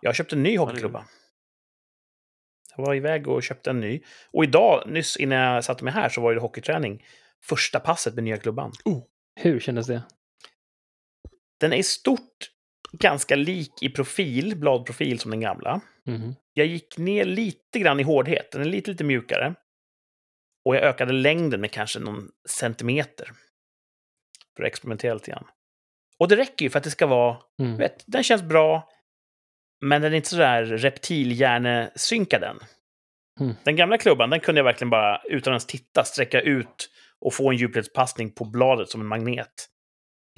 Jag 0.00 0.14
köpte 0.14 0.36
en 0.36 0.42
ny 0.42 0.58
hockeyklubba. 0.58 1.04
Jag 2.76 2.84
var 2.84 2.94
iväg 2.94 3.28
och 3.28 3.42
köpte 3.42 3.70
en 3.70 3.80
ny. 3.80 4.00
Och 4.32 4.44
idag, 4.44 4.82
nyss 4.86 5.16
innan 5.16 5.38
jag 5.38 5.64
satte 5.64 5.84
mig 5.84 5.92
här, 5.92 6.08
så 6.08 6.20
var 6.20 6.34
det 6.34 6.40
hockeyträning. 6.40 7.04
Första 7.44 7.80
passet 7.80 8.14
med 8.14 8.24
nya 8.24 8.36
klubban. 8.36 8.72
Hur 9.40 9.60
kändes 9.60 9.86
det? 9.86 10.02
Den 11.60 11.72
är 11.72 11.76
i 11.76 11.82
stort 11.82 12.50
ganska 12.92 13.36
lik 13.36 13.82
i 13.82 13.88
profil, 13.88 14.56
bladprofil, 14.56 15.18
som 15.18 15.30
den 15.30 15.40
gamla. 15.40 15.80
Mhm. 16.06 16.34
Jag 16.52 16.66
gick 16.66 16.98
ner 16.98 17.24
lite 17.24 17.78
grann 17.78 18.00
i 18.00 18.02
hårdhet. 18.02 18.52
Den 18.52 18.60
är 18.60 18.64
lite, 18.64 18.90
lite 18.90 19.04
mjukare. 19.04 19.54
Och 20.64 20.76
jag 20.76 20.82
ökade 20.82 21.12
längden 21.12 21.60
med 21.60 21.70
kanske 21.70 21.98
någon 21.98 22.30
centimeter. 22.48 23.30
För 24.56 24.62
att 24.62 24.66
experimentera 24.66 25.14
lite 25.14 25.30
grann. 25.30 25.46
Och 26.18 26.28
det 26.28 26.36
räcker 26.36 26.64
ju 26.64 26.70
för 26.70 26.78
att 26.78 26.84
det 26.84 26.90
ska 26.90 27.06
vara, 27.06 27.36
Mm. 27.62 27.76
vet, 27.76 28.04
den 28.06 28.22
känns 28.22 28.42
bra. 28.42 28.88
Men 29.80 30.02
den 30.02 30.12
är 30.12 30.16
inte 30.16 30.28
sådär 30.28 30.64
reptilhjärnesynkad 30.64 32.42
än. 32.44 32.58
Mm. 33.40 33.54
Den 33.64 33.76
gamla 33.76 33.98
klubban, 33.98 34.30
den 34.30 34.40
kunde 34.40 34.58
jag 34.58 34.64
verkligen 34.64 34.90
bara 34.90 35.22
utan 35.24 35.52
ens 35.52 35.66
titta 35.66 36.04
sträcka 36.04 36.40
ut 36.40 36.90
och 37.20 37.34
få 37.34 37.50
en 37.50 37.56
djupledspassning 37.56 38.30
på 38.30 38.44
bladet 38.44 38.88
som 38.88 39.00
en 39.00 39.06
magnet. 39.06 39.68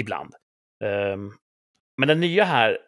Ibland. 0.03 0.35
Ehm, 0.85 1.33
men 1.97 2.09
den 2.09 2.21
nya 2.21 2.45
här, 2.45 2.79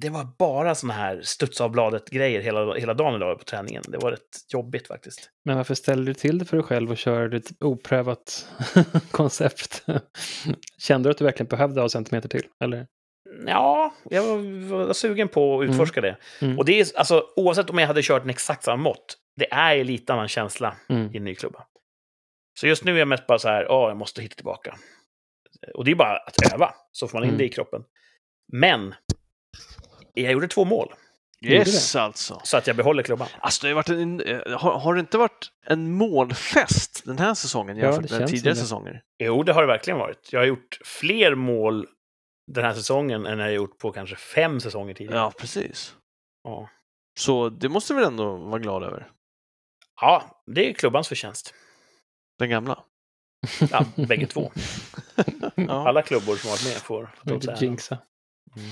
det 0.00 0.10
var 0.10 0.28
bara 0.38 0.74
såna 0.74 0.92
här 0.92 1.20
studsa 1.22 1.64
av 1.64 1.70
bladet-grejer 1.70 2.40
hela, 2.40 2.74
hela 2.74 2.94
dagen 2.94 3.14
idag 3.14 3.38
på 3.38 3.44
träningen. 3.44 3.82
Det 3.88 3.98
var 3.98 4.10
rätt 4.10 4.52
jobbigt 4.52 4.86
faktiskt. 4.86 5.30
Men 5.44 5.56
varför 5.56 5.74
ställer 5.74 6.04
du 6.04 6.14
till 6.14 6.38
det 6.38 6.44
för 6.44 6.56
dig 6.56 6.64
själv 6.66 6.90
och 6.90 6.96
kör 6.98 7.34
ett 7.34 7.50
oprövat 7.60 8.48
koncept? 9.10 9.84
Kände 10.78 11.08
du 11.08 11.10
att 11.10 11.18
du 11.18 11.24
verkligen 11.24 11.48
behövde 11.48 11.80
ha 11.80 11.88
centimeter 11.88 12.28
till? 12.28 12.44
Eller? 12.64 12.86
Ja, 13.46 13.94
jag 14.10 14.22
var, 14.22 14.36
var 14.86 14.92
sugen 14.92 15.28
på 15.28 15.60
att 15.60 15.68
utforska 15.70 16.00
det. 16.00 16.16
Mm. 16.40 16.58
Och 16.58 16.64
det 16.64 16.80
är, 16.80 16.86
alltså, 16.98 17.24
oavsett 17.36 17.70
om 17.70 17.78
jag 17.78 17.86
hade 17.86 18.02
kört 18.02 18.22
en 18.22 18.30
exakt 18.30 18.64
samma 18.64 18.82
mått, 18.82 19.16
det 19.36 19.52
är 19.52 19.74
ju 19.74 19.84
lite 19.84 20.12
annan 20.12 20.28
känsla 20.28 20.76
Mm. 20.88 21.14
i 21.14 21.16
en 21.16 21.24
ny 21.24 21.34
klubba. 21.34 21.64
Så 22.60 22.66
just 22.66 22.84
nu 22.84 22.94
är 22.94 22.98
jag 22.98 23.08
mest 23.08 23.26
bara 23.26 23.38
så 23.38 23.48
här, 23.48 23.62
ja, 23.62 23.88
jag 23.88 23.96
måste 23.96 24.22
hitta 24.22 24.34
tillbaka. 24.34 24.74
Och 25.74 25.84
det 25.84 25.90
är 25.90 25.94
bara 25.94 26.16
att 26.16 26.52
öva, 26.54 26.74
så 26.92 27.08
får 27.08 27.18
man 27.18 27.24
in 27.24 27.28
Mm. 27.28 27.38
det 27.38 27.44
i 27.44 27.48
kroppen. 27.48 27.82
Men, 28.52 28.94
jag 30.22 30.32
gjorde 30.32 30.48
två 30.48 30.64
mål, 30.64 30.94
Yes, 31.44 31.96
alltså. 31.96 32.40
så 32.44 32.56
att 32.56 32.66
jag 32.66 32.76
behåller 32.76 33.02
klubban. 33.02 33.28
Alltså, 33.40 33.66
det 33.66 33.68
har, 33.68 33.74
varit 33.74 33.88
en, 33.88 34.20
eh, 34.20 34.58
har, 34.58 34.78
har 34.78 34.94
det 34.94 35.00
inte 35.00 35.18
varit 35.18 35.48
en 35.66 35.92
målfest 35.92 37.02
den 37.04 37.18
här 37.18 37.34
säsongen 37.34 37.76
Ja, 37.76 37.84
jämfört 37.84 38.08
det 38.10 38.18
med 38.18 38.28
tidigare 38.28 38.56
säsonger? 38.56 39.02
Jo, 39.18 39.42
det 39.42 39.52
har 39.52 39.60
det 39.60 39.66
verkligen 39.66 39.98
varit. 39.98 40.28
Jag 40.32 40.40
har 40.40 40.46
gjort 40.46 40.78
fler 40.84 41.34
mål 41.34 41.86
den 42.46 42.64
här 42.64 42.74
säsongen 42.74 43.26
än 43.26 43.38
jag 43.38 43.46
har 43.46 43.52
gjort 43.52 43.78
på 43.78 43.92
kanske 43.92 44.16
fem 44.16 44.60
säsonger 44.60 44.94
tidigare. 44.94 45.18
Ja, 45.18 45.32
precis. 45.38 45.94
Ja, 46.44 46.68
Så 47.18 47.48
det 47.48 47.68
måste 47.68 47.94
vi 47.94 48.00
väl 48.00 48.08
ändå 48.08 48.36
vara 48.36 48.58
glada 48.58 48.86
över? 48.86 49.10
ja 50.00 50.42
det 50.46 50.68
är 50.70 50.72
klubbans 50.72 51.08
förtjänst. 51.08 51.54
Den 52.38 52.50
gamla? 52.50 52.84
Ja, 53.70 53.84
bägge 53.96 54.26
två. 54.26 54.52
Ja, 55.54 55.88
Alla 55.88 56.02
klubbor 56.02 56.36
som 56.36 56.50
varit 56.50 56.64
med 56.64 56.72
får 56.76 57.10
får 57.16 57.28
ta 57.30 57.34
åt 57.36 57.44
sig 57.44 57.56
jinxa. 57.60 57.98
Mm. 58.56 58.70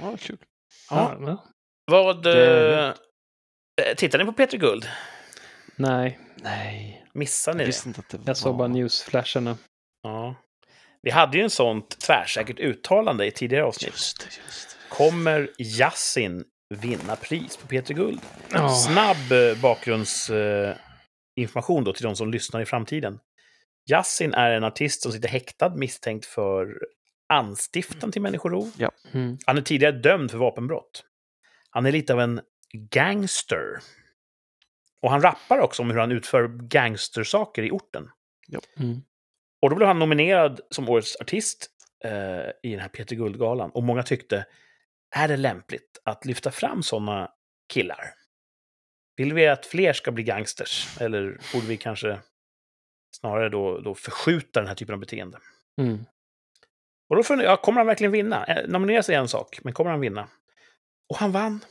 Ja, 0.00 0.16
kul. 0.20 0.38
Ja. 0.90 1.16
Ja. 1.20 1.44
Vad... 1.90 2.22
Det- 2.22 2.94
eh, 3.82 3.94
tittar 3.96 4.18
ni 4.18 4.24
på 4.24 4.32
Peter 4.32 4.58
Guld? 4.58 4.88
Nej, 5.76 6.18
Nej, 6.42 7.06
Missar 7.14 7.54
ni 7.54 7.58
jag 7.58 7.64
det? 7.64 7.66
visste 7.66 7.88
inte 7.88 8.00
att 8.00 8.08
det 8.08 8.16
var... 8.18 8.24
jag 8.26 8.36
såg 8.36 8.56
bara 8.56 8.68
newsflasharna. 8.68 9.56
Ja. 10.02 10.34
Vi 11.02 11.10
hade 11.10 11.36
ju 11.38 11.42
en 11.44 11.50
sånt 11.50 11.98
tvärsäkert 12.00 12.58
uttalande 12.58 13.26
i 13.26 13.30
tidigare 13.30 13.64
avsnitt. 13.64 13.92
Just 13.92 14.20
det, 14.20 14.26
just 14.46 14.68
det. 14.70 14.76
Kommer 14.94 15.50
Yasin 15.58 16.44
vinna 16.74 17.16
pris 17.16 17.56
på 17.56 17.66
Peter 17.66 17.94
Guld? 17.94 18.20
Ja. 18.52 18.68
Snabb 18.68 19.32
eh, 19.32 19.60
bakgrundsinformation 19.62 21.84
då 21.84 21.92
till 21.92 22.02
de 22.04 22.16
som 22.16 22.32
lyssnar 22.32 22.60
i 22.60 22.66
framtiden. 22.66 23.18
Yasin 23.90 24.34
är 24.34 24.50
en 24.50 24.64
artist 24.64 25.02
som 25.02 25.12
sitter 25.12 25.28
häktad 25.28 25.74
misstänkt 25.76 26.26
för 26.26 26.78
anstiftan 27.28 28.12
till 28.12 28.22
människorov. 28.22 28.72
Mm. 29.12 29.38
Han 29.46 29.58
är 29.58 29.62
tidigare 29.62 29.92
dömd 29.92 30.30
för 30.30 30.38
vapenbrott. 30.38 31.04
Han 31.70 31.86
är 31.86 31.92
lite 31.92 32.12
av 32.12 32.20
en 32.20 32.40
gangster. 32.72 33.78
Och 35.02 35.10
han 35.10 35.22
rappar 35.22 35.58
också 35.58 35.82
om 35.82 35.90
hur 35.90 35.98
han 35.98 36.12
utför 36.12 36.48
gangstersaker 36.48 37.62
i 37.62 37.70
orten. 37.70 38.10
Mm. 38.78 39.02
Och 39.62 39.70
då 39.70 39.76
blev 39.76 39.88
han 39.88 39.98
nominerad 39.98 40.60
som 40.70 40.88
årets 40.88 41.16
artist 41.20 41.70
eh, 42.04 42.50
i 42.62 42.70
den 42.70 42.80
här 42.80 42.88
Peter 42.88 43.16
Guld-galan. 43.16 43.70
Och 43.70 43.82
många 43.82 44.02
tyckte, 44.02 44.46
är 45.10 45.28
det 45.28 45.36
lämpligt 45.36 46.00
att 46.04 46.24
lyfta 46.24 46.50
fram 46.50 46.82
sådana 46.82 47.30
killar? 47.72 48.14
Vill 49.16 49.34
vi 49.34 49.46
att 49.46 49.66
fler 49.66 49.92
ska 49.92 50.12
bli 50.12 50.22
gangsters? 50.24 51.00
Eller 51.00 51.38
borde 51.52 51.66
vi 51.66 51.76
kanske 51.76 52.18
snarare 53.10 53.48
då, 53.48 53.80
då 53.80 53.94
förskjuta 53.94 54.60
den 54.60 54.68
här 54.68 54.74
typen 54.74 54.92
av 54.92 55.00
beteende? 55.00 55.38
Mm. 55.80 56.04
Och 57.08 57.16
då 57.16 57.22
funderar 57.22 57.50
jag, 57.50 57.62
kommer 57.62 57.80
han 57.80 57.86
verkligen 57.86 58.12
vinna? 58.12 58.44
Eh, 58.46 58.68
Nomineras 58.68 59.08
är 59.08 59.18
en 59.18 59.28
sak, 59.28 59.58
men 59.64 59.72
kommer 59.72 59.90
han 59.90 60.00
vinna? 60.00 60.28
Och 61.08 61.16
han 61.16 61.32
vann 61.32 61.64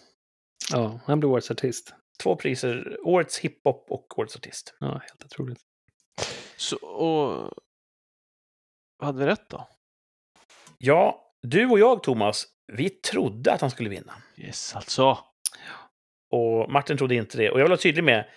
Ja, 0.72 1.00
han 1.06 1.20
blev 1.20 1.32
årets 1.32 1.52
artist. 1.52 1.94
två 2.24 2.36
priser, 2.36 2.98
Årets 3.04 3.40
hiphop 3.40 3.86
och 3.90 4.20
Årets 4.20 4.36
artist. 4.36 4.76
Ja, 4.80 4.88
helt 4.88 5.26
otroligt. 5.26 5.60
Så, 6.58 6.78
och... 6.88 7.54
Hade 9.04 9.20
vi 9.20 9.26
rätt 9.26 9.50
då? 9.50 9.68
Ja, 10.78 11.34
du 11.42 11.66
och 11.70 11.80
jag, 11.80 12.04
Thomas, 12.04 12.46
vi 12.74 12.90
trodde 12.90 13.54
att 13.54 13.62
han 13.62 13.72
skulle 13.72 13.90
vinna. 13.90 14.14
Yes, 14.38 14.76
alltså. 14.76 15.18
Och 16.32 16.72
Martin 16.72 16.98
trodde 16.98 17.16
inte 17.16 17.38
det. 17.38 17.50
Och 17.52 17.60
jag 17.60 17.64
vill 17.64 17.70
vara 17.72 17.80
tydlig 17.82 18.04
med, 18.04 18.30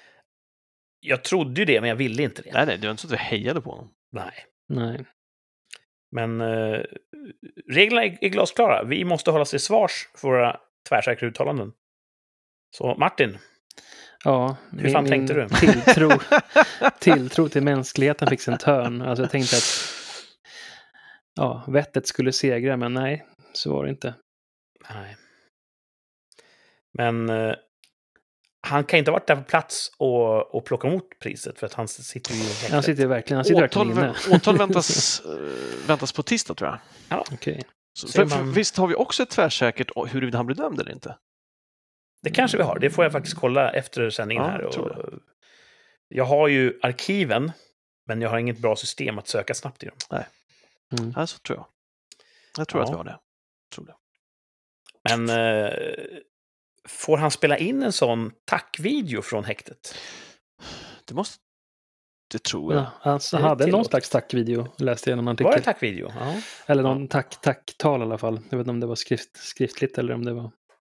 jag 1.01 1.25
trodde 1.25 1.61
ju 1.61 1.65
det, 1.65 1.81
men 1.81 1.89
jag 1.89 1.97
ville 1.97 2.23
inte 2.23 2.43
det. 2.43 2.53
Nej, 2.53 2.67
nej, 2.67 2.79
det 2.79 2.87
var 2.87 2.91
inte 2.91 3.01
så 3.01 3.07
att 3.09 3.13
vi 3.13 3.17
hejade 3.17 3.61
på 3.61 3.71
honom. 3.71 3.95
Nej. 4.13 4.35
Nej. 4.69 5.05
Men 6.11 6.41
eh, 6.41 6.81
reglerna 7.71 8.05
är, 8.05 8.19
är 8.21 8.29
glasklara. 8.29 8.85
Vi 8.85 9.05
måste 9.05 9.31
hålla 9.31 9.45
till 9.45 9.61
svars 9.61 10.09
för 10.15 10.29
våra 10.29 10.61
tvärsäkra 10.89 11.29
uttalanden. 11.29 11.73
Så 12.77 12.95
Martin, 12.95 13.39
Ja, 14.25 14.57
Hur 14.71 14.91
fan 14.91 15.07
tänkte 15.07 15.35
du? 15.35 15.49
Tilltro, 15.61 16.11
tilltro 17.01 17.49
till 17.49 17.63
mänskligheten 17.63 18.29
fick 18.29 18.49
en 18.49 18.59
törn. 18.59 19.03
Alltså 19.03 19.23
jag 19.23 19.31
tänkte 19.31 19.57
att 19.57 19.95
ja, 21.35 21.65
vettet 21.69 22.07
skulle 22.07 22.33
segra, 22.33 22.77
men 22.77 22.95
nej, 22.95 23.27
så 23.53 23.73
var 23.73 23.85
det 23.85 23.91
inte. 23.91 24.15
Nej. 24.95 25.17
Men 26.99 27.31
eh, 27.31 27.55
han 28.69 28.85
kan 28.85 28.99
inte 28.99 29.11
ha 29.11 29.13
varit 29.19 29.27
där 29.27 29.37
på 29.37 29.43
plats 29.43 29.93
och, 29.97 30.55
och 30.55 30.65
plocka 30.65 30.89
emot 30.89 31.05
priset 31.21 31.59
för 31.59 31.67
att 31.67 31.75
han 31.75 31.89
sitter 31.89 32.35
ju 32.35 32.41
i. 32.41 32.71
Han 32.73 32.83
sitter 32.83 33.07
verkligen, 33.07 33.37
han 33.37 33.45
sitter 33.45 33.65
Åtal, 33.65 33.93
verkligen 33.93 34.27
inne. 34.29 34.37
åtal 34.37 34.57
väntas, 34.59 35.21
eh, 35.27 35.31
väntas 35.87 36.13
på 36.13 36.23
tisdag, 36.23 36.55
tror 36.55 36.79
jag. 37.09 37.21
Okej. 37.33 37.63
Så, 37.93 38.09
Säger 38.09 38.27
för, 38.29 38.37
för, 38.37 38.45
man- 38.45 38.53
visst 38.55 38.77
har 38.77 38.87
vi 38.87 38.95
också 38.95 39.23
ett 39.23 39.31
tvärsäkert 39.31 39.91
huruvida 40.09 40.39
han 40.39 40.47
blir 40.47 40.57
dömd 40.57 40.81
eller 40.81 40.93
inte? 40.93 41.17
Det 42.23 42.31
kanske 42.31 42.57
vi 42.57 42.63
har. 42.63 42.79
Det 42.79 42.91
får 42.91 43.05
jag 43.05 43.13
faktiskt 43.13 43.37
kolla 43.37 43.71
efter 43.73 44.11
sändningen 44.11 44.45
Ja, 44.45 44.51
här. 44.51 44.61
jag 44.61 44.79
Och, 44.79 45.13
jag 46.09 46.25
har 46.25 46.49
ju 46.49 46.79
arkiven, 46.83 47.53
men 48.07 48.23
jag 48.23 48.31
har 48.31 48.39
inget 48.39 48.59
bra 48.59 48.77
system 48.77 49.19
att 49.19 49.29
söka 49.29 49.55
snabbt 49.55 49.83
i 49.83 49.87
dem. 49.87 49.97
Mm. 50.99 51.13
Ja, 51.17 51.27
så 51.27 51.39
tror 51.39 51.59
jag. 51.59 51.67
Jag 52.59 52.69
tror 52.69 52.83
Ja. 52.83 52.85
att 52.85 52.93
vi 52.93 52.97
har 52.97 53.05
det. 53.05 53.11
Jag 53.11 53.75
tror 53.75 53.85
det. 53.87 53.95
Men 55.17 55.29
eh, 55.31 55.73
får 56.89 57.17
han 57.17 57.31
spela 57.31 57.59
in 57.59 57.83
en 57.83 57.93
sån 57.93 58.33
tackvideo 58.45 59.23
från 59.23 59.45
häktet? 59.45 59.95
Det 61.05 61.15
måste... 61.15 61.37
Det 62.31 62.43
tror 62.43 62.75
jag. 62.75 62.83
Ja, 62.83 63.13
alltså, 63.13 63.37
han 63.37 63.45
är 63.45 63.49
hade 63.49 63.67
någon 63.67 63.85
slags 63.85 64.11
tackvideo, 64.11 64.69
läste 64.79 65.11
jag 65.11 65.19
i 65.19 65.23
någon 65.23 65.25
Var 65.25 65.35
det 65.35 65.49
artikel. 65.49 65.65
tackvideo? 65.65 66.13
Ja. 66.21 66.35
Eller 66.67 66.83
någon 66.83 67.09
tack, 67.09 67.41
tacktal 67.41 68.01
i 68.01 68.03
alla 68.03 68.19
fall. 68.19 68.41
Jag 68.51 68.59
vet 68.59 68.65
inte 68.65 68.71
om 68.71 68.81
det 68.81 68.87
var 68.87 68.95
skrift, 68.95 69.37
skriftligt 69.37 69.99
eller 69.99 70.15
om 70.15 70.25
det 70.25 70.33
var... 70.33 70.51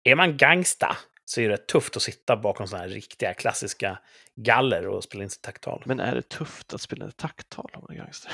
Är 0.05 0.15
man 0.15 0.37
gangsta 0.37 0.97
så 1.25 1.41
är 1.41 1.49
det 1.49 1.67
tufft 1.67 1.97
att 1.97 2.03
sitta 2.03 2.37
bakom 2.37 2.69
sådana 2.69 2.85
här 2.85 2.95
riktiga 2.95 3.35
klassiska 3.35 3.99
galler 4.37 4.87
och 4.89 5.05
spela 5.05 5.25
in 5.25 5.31
sitt 5.31 5.43
tacktal. 5.43 5.83
Men 5.87 6.01
är 6.01 6.15
det 6.15 6.23
tufft 6.29 6.75
att 6.75 6.81
spela 6.81 7.09
ett 7.09 7.17
tacktal 7.17 7.71
om 7.75 7.85
man 7.89 7.97
är 7.97 8.01
gangster? 8.01 8.33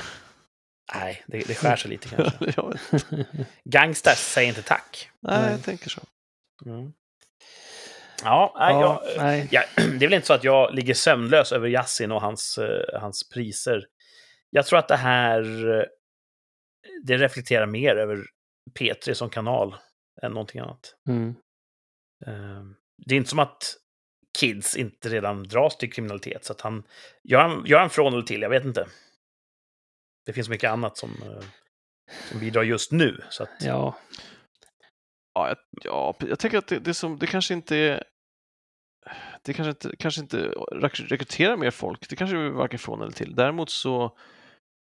Nej, 0.95 1.23
det, 1.27 1.47
det 1.47 1.55
skär 1.55 1.75
sig 1.75 1.91
lite 1.91 2.09
kanske. 2.09 2.53
Gangsters 3.63 4.17
säger 4.17 4.49
inte 4.49 4.61
tack. 4.61 5.09
Nej, 5.19 5.41
Nej. 5.41 5.51
jag 5.51 5.63
tänker 5.63 5.89
så. 5.89 6.01
Mm. 6.65 6.93
Ja, 8.23 8.55
nej, 8.59 8.73
Ja, 8.73 9.03
jag, 9.05 9.17
nej. 9.23 9.47
Ja, 9.51 9.63
det 9.75 9.81
är 10.05 10.09
väl 10.09 10.13
inte 10.13 10.27
så 10.27 10.33
att 10.33 10.43
jag 10.43 10.73
ligger 10.73 10.93
sömnlös 10.93 11.51
över 11.51 11.67
Yasin 11.67 12.11
och 12.11 12.21
hans, 12.21 12.57
eh, 12.57 13.01
hans 13.01 13.29
priser. 13.29 13.85
Jag 14.49 14.65
tror 14.65 14.79
att 14.79 14.87
det 14.87 14.95
här 14.95 15.41
eh, 15.79 15.83
det 17.03 17.17
reflekterar 17.17 17.65
mer 17.65 17.95
över 17.95 18.25
P3 18.79 19.13
som 19.13 19.29
kanal 19.29 19.75
än 20.21 20.31
någonting 20.31 20.61
annat. 20.61 20.95
Mm. 21.07 21.29
Eh, 22.25 22.63
Det 23.05 23.13
är 23.15 23.17
inte 23.17 23.29
som 23.29 23.39
att 23.39 23.75
kids 24.39 24.75
inte 24.75 25.09
redan 25.09 25.43
dras 25.43 25.77
till 25.77 25.91
kriminalitet, 25.93 26.45
så 26.45 26.53
att 26.53 26.61
han 26.61 26.83
gör 27.23 27.39
han, 27.41 27.63
gör 27.65 27.79
han 27.79 27.89
från 27.89 28.13
eller 28.13 28.23
till, 28.23 28.41
jag 28.41 28.49
vet 28.49 28.65
inte. 28.65 28.87
Det 30.25 30.33
finns 30.33 30.49
mycket 30.49 30.71
annat 30.71 30.97
som, 30.97 31.09
eh, 31.23 31.43
som 32.31 32.39
bidrar 32.39 32.63
just 32.63 32.91
nu. 32.91 33.21
Så 33.29 33.43
att, 33.43 33.49
Ja, 33.59 33.95
Ja, 35.33 35.47
jag, 35.47 35.57
ja, 35.83 36.15
jag 36.19 36.39
tänker 36.39 36.57
att 36.57 36.67
det, 36.67 36.79
det, 36.79 36.93
som, 36.93 37.17
det 37.19 37.27
kanske 37.27 37.53
inte 37.53 37.75
är... 37.77 38.03
Det 39.43 39.53
kanske 39.53 39.69
inte, 39.69 39.95
kanske 39.99 40.21
inte 40.21 40.37
rek- 40.71 41.07
rekryterar 41.07 41.57
mer 41.57 41.71
folk. 41.71 42.09
Det 42.09 42.15
kanske 42.15 42.37
är 42.37 42.49
varken 42.49 42.79
från 42.79 43.01
eller 43.01 43.11
till. 43.11 43.35
Däremot 43.35 43.69
så 43.69 44.17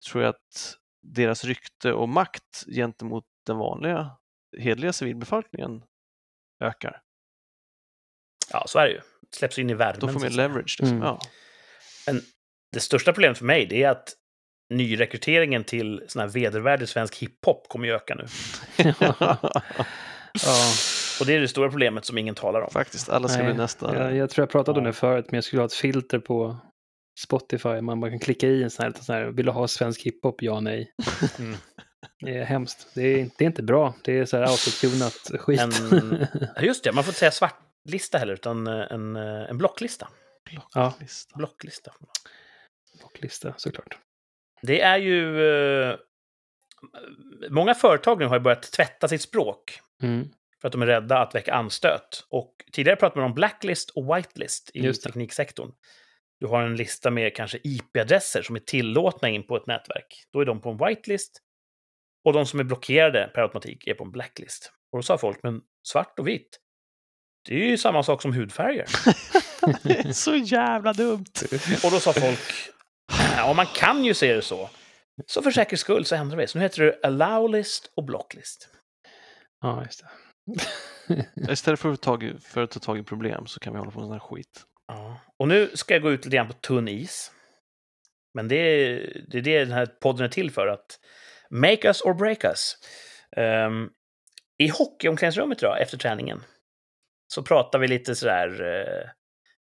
tror 0.06 0.22
jag 0.22 0.30
att 0.30 0.76
deras 1.02 1.44
rykte 1.44 1.92
och 1.92 2.08
makt 2.08 2.64
gentemot 2.66 3.24
den 3.46 3.56
vanliga 3.56 4.10
hedliga 4.58 4.92
civilbefolkningen 4.92 5.84
ökar. 6.64 7.02
ja, 8.50 8.64
så 8.66 8.78
är 8.78 8.86
det 8.86 8.92
ju. 8.92 9.00
Släpps 9.36 9.58
in 9.58 9.70
i 9.70 9.74
värmen. 9.74 10.00
De 10.00 10.12
får 10.12 10.20
mer 10.20 10.30
leverage. 10.30 10.76
Liksom. 10.80 10.96
Mm. 10.96 11.02
Ja. 11.02 11.20
det 12.72 12.80
största 12.80 13.12
problemet 13.12 13.38
för 13.38 13.44
mig 13.44 13.66
det 13.66 13.82
är 13.82 13.90
att 13.90 14.14
nyrekryteringen 14.74 15.64
till 15.64 16.04
sån 16.08 16.20
här 16.20 16.28
vedervärdig 16.28 16.88
svensk 16.88 17.16
hiphop 17.16 17.68
kommer 17.68 17.86
ju 17.86 17.94
öka 17.94 18.14
nu. 18.14 18.26
ja. 20.44 20.72
Och 21.20 21.26
det 21.26 21.34
är 21.34 21.40
det 21.40 21.48
stora 21.48 21.70
problemet 21.70 22.04
som 22.04 22.18
ingen 22.18 22.34
talar 22.34 22.60
om. 22.60 22.70
Faktiskt, 22.70 23.08
alla 23.08 23.28
ska 23.28 23.38
Nej, 23.42 23.46
bli 23.52 23.56
nästa. 23.62 23.96
Jag, 23.96 24.16
jag 24.16 24.30
tror 24.30 24.42
jag 24.42 24.50
pratade 24.50 24.78
om 24.78 24.84
Ja. 24.84 24.90
det 24.90 24.96
förut, 24.96 25.26
men 25.28 25.36
jag 25.36 25.44
skulle 25.44 25.62
ha 25.62 25.66
ett 25.66 25.72
filter 25.72 26.18
på 26.18 26.56
Spotify. 27.20 27.80
Man 27.80 28.00
bara 28.00 28.10
kan 28.10 28.18
klicka 28.20 28.46
i 28.46 28.62
en 28.62 28.70
sån 28.70 28.82
här, 28.84 28.92
sån 29.00 29.14
här 29.14 29.24
vill 29.24 29.46
du 29.46 29.52
ha 29.52 29.68
svensk 29.68 30.02
hiphop? 30.02 30.42
Ja, 30.42 30.60
nej. 30.60 30.92
Mm. 31.38 31.56
Det 32.20 32.36
är 32.38 32.44
hemskt. 32.44 32.86
Det 32.94 33.02
är, 33.02 33.30
det 33.38 33.44
är 33.44 33.46
inte 33.46 33.62
bra. 33.62 33.94
Det 34.04 34.18
är 34.18 34.24
så 34.24 34.36
här 34.36 34.44
autotunat 34.44 35.30
skit. 35.40 35.60
En- 35.60 36.26
Ja, 36.56 36.62
Just 36.62 36.84
det, 36.84 36.92
man 36.92 37.04
får 37.04 37.10
inte 37.10 37.18
säga 37.18 37.30
svartlista 37.30 38.18
heller, 38.18 38.32
utan 38.34 38.66
eh, 38.66 38.86
en, 38.90 39.16
eh, 39.16 39.50
en 39.50 39.58
blocklista. 39.58 40.08
Ja. 40.74 40.94
Lista. 41.00 41.36
Blocklista. 41.36 41.92
Blocklista, 42.98 43.54
såklart. 43.56 43.98
Det 44.62 44.80
är 44.80 44.98
ju... 44.98 45.38
Många 47.50 47.74
företag 47.74 48.18
nu 48.18 48.26
har 48.26 48.36
ju 48.36 48.40
börjat 48.40 48.62
tvätta 48.72 49.08
sitt 49.08 49.22
språk 49.22 49.80
Mm. 50.02 50.28
för 50.60 50.68
att 50.68 50.72
de 50.72 50.82
är 50.82 50.86
rädda 50.86 51.18
att 51.18 51.34
väcka 51.34 51.54
anstöt. 51.54 52.26
Och 52.30 52.54
tidigare 52.72 52.96
pratade 52.96 53.20
man 53.20 53.30
om 53.30 53.34
blacklist 53.34 53.90
och 53.90 54.16
whitelist 54.16 54.70
i 54.74 54.92
tekniksektorn. 54.92 55.72
Du 56.40 56.46
har 56.46 56.62
en 56.62 56.76
lista 56.76 57.10
med 57.10 57.34
kanske 57.36 57.58
IP-adresser 57.64 58.42
som 58.42 58.56
är 58.56 58.60
tillåtna 58.60 59.28
in 59.28 59.46
på 59.46 59.56
ett 59.56 59.66
nätverk. 59.66 60.24
Då 60.32 60.40
är 60.40 60.44
de 60.44 60.60
på 60.60 60.70
en 60.70 60.76
whitelist. 60.76 61.42
Och 62.24 62.32
de 62.32 62.46
som 62.46 62.60
är 62.60 62.64
blockerade 62.64 63.30
per 63.34 63.42
automatik 63.42 63.86
är 63.86 63.94
på 63.94 64.04
en 64.04 64.10
blacklist. 64.10 64.72
Och 64.92 64.98
då 64.98 65.02
sa 65.02 65.18
folk, 65.18 65.42
men 65.42 65.60
svart 65.88 66.18
och 66.18 66.28
vitt, 66.28 66.58
det 67.48 67.54
är 67.54 67.66
ju 67.66 67.76
samma 67.78 68.02
sak 68.02 68.22
som 68.22 68.32
hudfärger. 68.32 68.86
Det 69.82 69.98
är 70.08 70.12
så 70.12 70.34
jävla 70.36 70.92
dumt. 70.92 71.24
Och 71.84 71.90
då 71.90 72.00
sa 72.00 72.12
folk, 72.12 72.38
ja 73.36 73.52
man 73.52 73.66
kan 73.66 74.04
ju 74.04 74.14
se 74.14 74.34
det 74.34 74.42
så. 74.42 74.70
Så 75.26 75.42
för 75.42 75.50
säkerhets 75.50 75.80
skull 75.82 76.04
så 76.04 76.14
ändrar 76.14 76.36
vi. 76.36 76.46
Så 76.46 76.58
nu 76.58 76.64
heter 76.64 76.82
det 76.82 76.98
allow 77.02 77.50
list 77.50 77.92
och 77.96 78.04
blocklist. 78.04 78.68
Ja, 79.60 79.84
just 79.84 80.02
det. 80.02 80.08
Istället 81.52 81.80
för 81.80 81.92
att, 81.92 82.02
ta, 82.02 82.10
tag 82.10 82.22
i- 82.22 82.38
för 82.38 82.62
att 82.62 82.70
ta 82.70 82.80
tag 82.80 82.98
i 82.98 83.02
problem 83.02 83.46
så 83.46 83.60
kan 83.60 83.72
vi 83.72 83.78
hålla 83.78 83.90
på 83.90 83.98
med 84.00 84.06
sån 84.06 84.12
här 84.12 84.18
skit. 84.20 84.64
Ja. 84.86 85.20
Och 85.38 85.48
nu 85.48 85.70
ska 85.74 85.94
jag 85.94 86.02
gå 86.02 86.10
ut 86.12 86.24
lite 86.24 86.36
grann 86.36 86.46
på 86.46 86.52
tunn 86.52 86.88
is. 86.88 87.32
Men 88.34 88.48
det 88.48 88.56
är, 88.56 88.96
det 89.30 89.38
är 89.38 89.42
det 89.42 89.58
den 89.64 89.72
här 89.72 89.86
podden 89.86 90.24
är 90.24 90.28
till 90.28 90.50
för, 90.50 90.66
att 90.66 91.00
make 91.50 91.88
us 91.88 92.02
or 92.02 92.14
break 92.14 92.44
us. 92.44 92.76
Um, 93.36 93.90
I 94.58 94.68
hockeyomklädningsrummet 94.68 95.58
idag, 95.62 95.82
efter 95.82 95.98
träningen, 95.98 96.44
så 97.34 97.42
pratar 97.42 97.78
vi 97.78 97.88
lite 97.88 98.14
sådär 98.14 98.62
uh, 98.62 99.10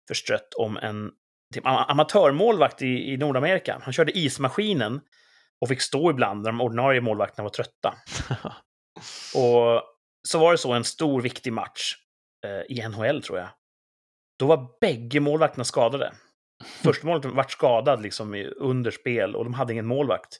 förstrött 0.08 0.54
om 0.54 0.78
en 0.78 1.12
typ, 1.54 1.64
amatörmålvakt 1.66 2.82
i, 2.82 3.14
i 3.14 3.18
Nordamerika. 3.18 3.80
Han 3.84 3.94
körde 3.94 4.18
ismaskinen 4.18 5.02
och 5.62 5.68
fick 5.70 5.82
stå 5.82 6.12
ibland 6.12 6.42
när 6.42 6.52
de 6.52 6.62
ordinarie 6.62 7.02
målvakterna 7.02 7.44
var 7.44 7.50
trötta. 7.50 7.96
och 9.36 9.82
så 10.28 10.40
var 10.40 10.52
det 10.52 10.58
så 10.58 10.74
en 10.74 10.84
stor 10.84 11.22
viktig 11.22 11.54
match 11.54 11.96
uh, 12.46 12.78
i 12.78 12.88
NHL, 12.88 13.24
tror 13.24 13.40
jag. 13.40 13.50
Då 14.40 14.46
var 14.46 14.80
bägge 14.82 15.20
målvakterna 15.20 15.64
skadade. 15.64 16.14
Första 16.84 17.08
målet 17.08 17.26
vart 17.26 17.52
skadad 17.52 18.02
liksom 18.02 18.52
under 18.58 18.92
spel 18.92 19.36
och 19.36 19.44
de 19.44 19.54
hade 19.54 19.74
ingen 19.74 19.88
målvakt. 19.88 20.38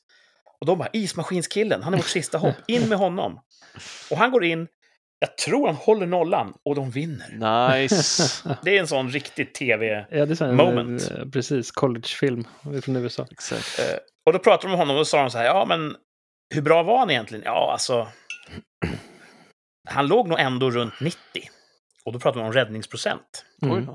Och 0.60 0.66
de 0.66 0.78
bara, 0.78 0.90
ismaskinskillen, 0.94 1.84
han 1.84 1.94
är 1.94 1.98
vårt 1.98 2.08
sista 2.08 2.38
hopp, 2.38 2.56
in 2.68 2.90
med 2.90 2.98
honom. 2.98 3.40
Och 4.12 4.18
han 4.18 4.32
går 4.32 4.44
in, 4.44 4.68
jag 5.20 5.38
tror 5.38 5.68
han 5.68 5.76
håller 5.76 6.06
nollan 6.06 6.54
och 6.64 6.76
de 6.76 6.92
vinner. 6.92 7.80
Nice. 7.80 8.58
Det 8.64 8.78
är 8.78 8.80
en 8.80 8.88
sån 8.88 9.10
riktig 9.10 9.54
tv 9.54 10.08
Ja, 10.12 10.26
det 10.26 10.42
är 10.42 11.22
eh, 11.22 11.30
Precis, 11.30 11.72
collegefilm 11.72 12.48
från 12.82 12.96
USA. 12.96 13.28
Exakt. 13.32 13.80
Och 14.28 14.34
då 14.34 14.40
pratade 14.40 14.68
de 14.68 14.70
med 14.70 14.80
honom 14.80 14.96
och 14.96 15.00
då 15.00 15.06
sa 15.06 15.22
de 15.22 15.32
så 15.32 15.38
här, 15.38 15.46
ja 15.46 15.66
men 15.66 15.96
hur 16.54 16.62
bra 16.62 16.84
var 16.84 16.98
han 16.98 17.10
egentligen? 17.10 17.44
Ja, 17.46 17.72
alltså... 17.72 18.08
Han 19.90 20.08
låg 20.08 20.28
nog 20.28 20.40
ändå 20.40 20.72
runt 20.72 21.00
90. 21.00 21.20
Och 22.06 22.14
då 22.14 22.20
pratade 22.20 22.44
de 22.44 22.48
om 22.48 22.54
räddningsprocent. 22.54 23.46
Mm. 23.62 23.90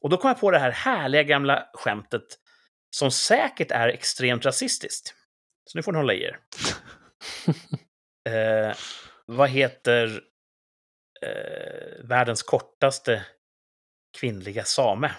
Och 0.00 0.10
då 0.10 0.16
kom 0.16 0.28
jag 0.28 0.40
på 0.40 0.50
det 0.50 0.58
här 0.58 0.70
härliga 0.70 1.22
gamla 1.22 1.68
skämtet 1.74 2.22
som 2.96 3.10
säkert 3.10 3.70
är 3.70 3.88
extremt 3.88 4.46
rasistiskt. 4.46 5.14
Så 5.64 5.78
nu 5.78 5.82
får 5.82 5.92
ni 5.92 5.98
hålla 5.98 6.14
i 6.14 6.22
er. 6.22 6.38
eh, 8.68 8.76
vad 9.26 9.50
heter 9.50 10.20
eh, 11.22 12.04
världens 12.04 12.42
kortaste 12.42 13.26
kvinnliga 14.18 14.64
same? 14.64 15.12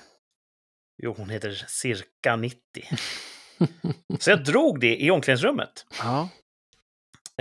Jo, 1.03 1.15
hon 1.17 1.29
heter 1.29 1.51
cirka 1.67 2.35
90. 2.35 2.59
Så 4.19 4.29
jag 4.29 4.43
drog 4.43 4.79
det 4.79 5.03
i 5.03 5.11
omklädningsrummet. 5.11 5.85
Ja. 5.99 6.29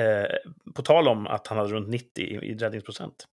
Eh, 0.00 0.36
på 0.74 0.82
tal 0.82 1.08
om 1.08 1.26
att 1.26 1.46
han 1.46 1.58
hade 1.58 1.70
runt 1.70 1.88
90 1.88 2.24
i, 2.24 2.24
i 2.24 2.54
räddningsprocent. 2.54 3.26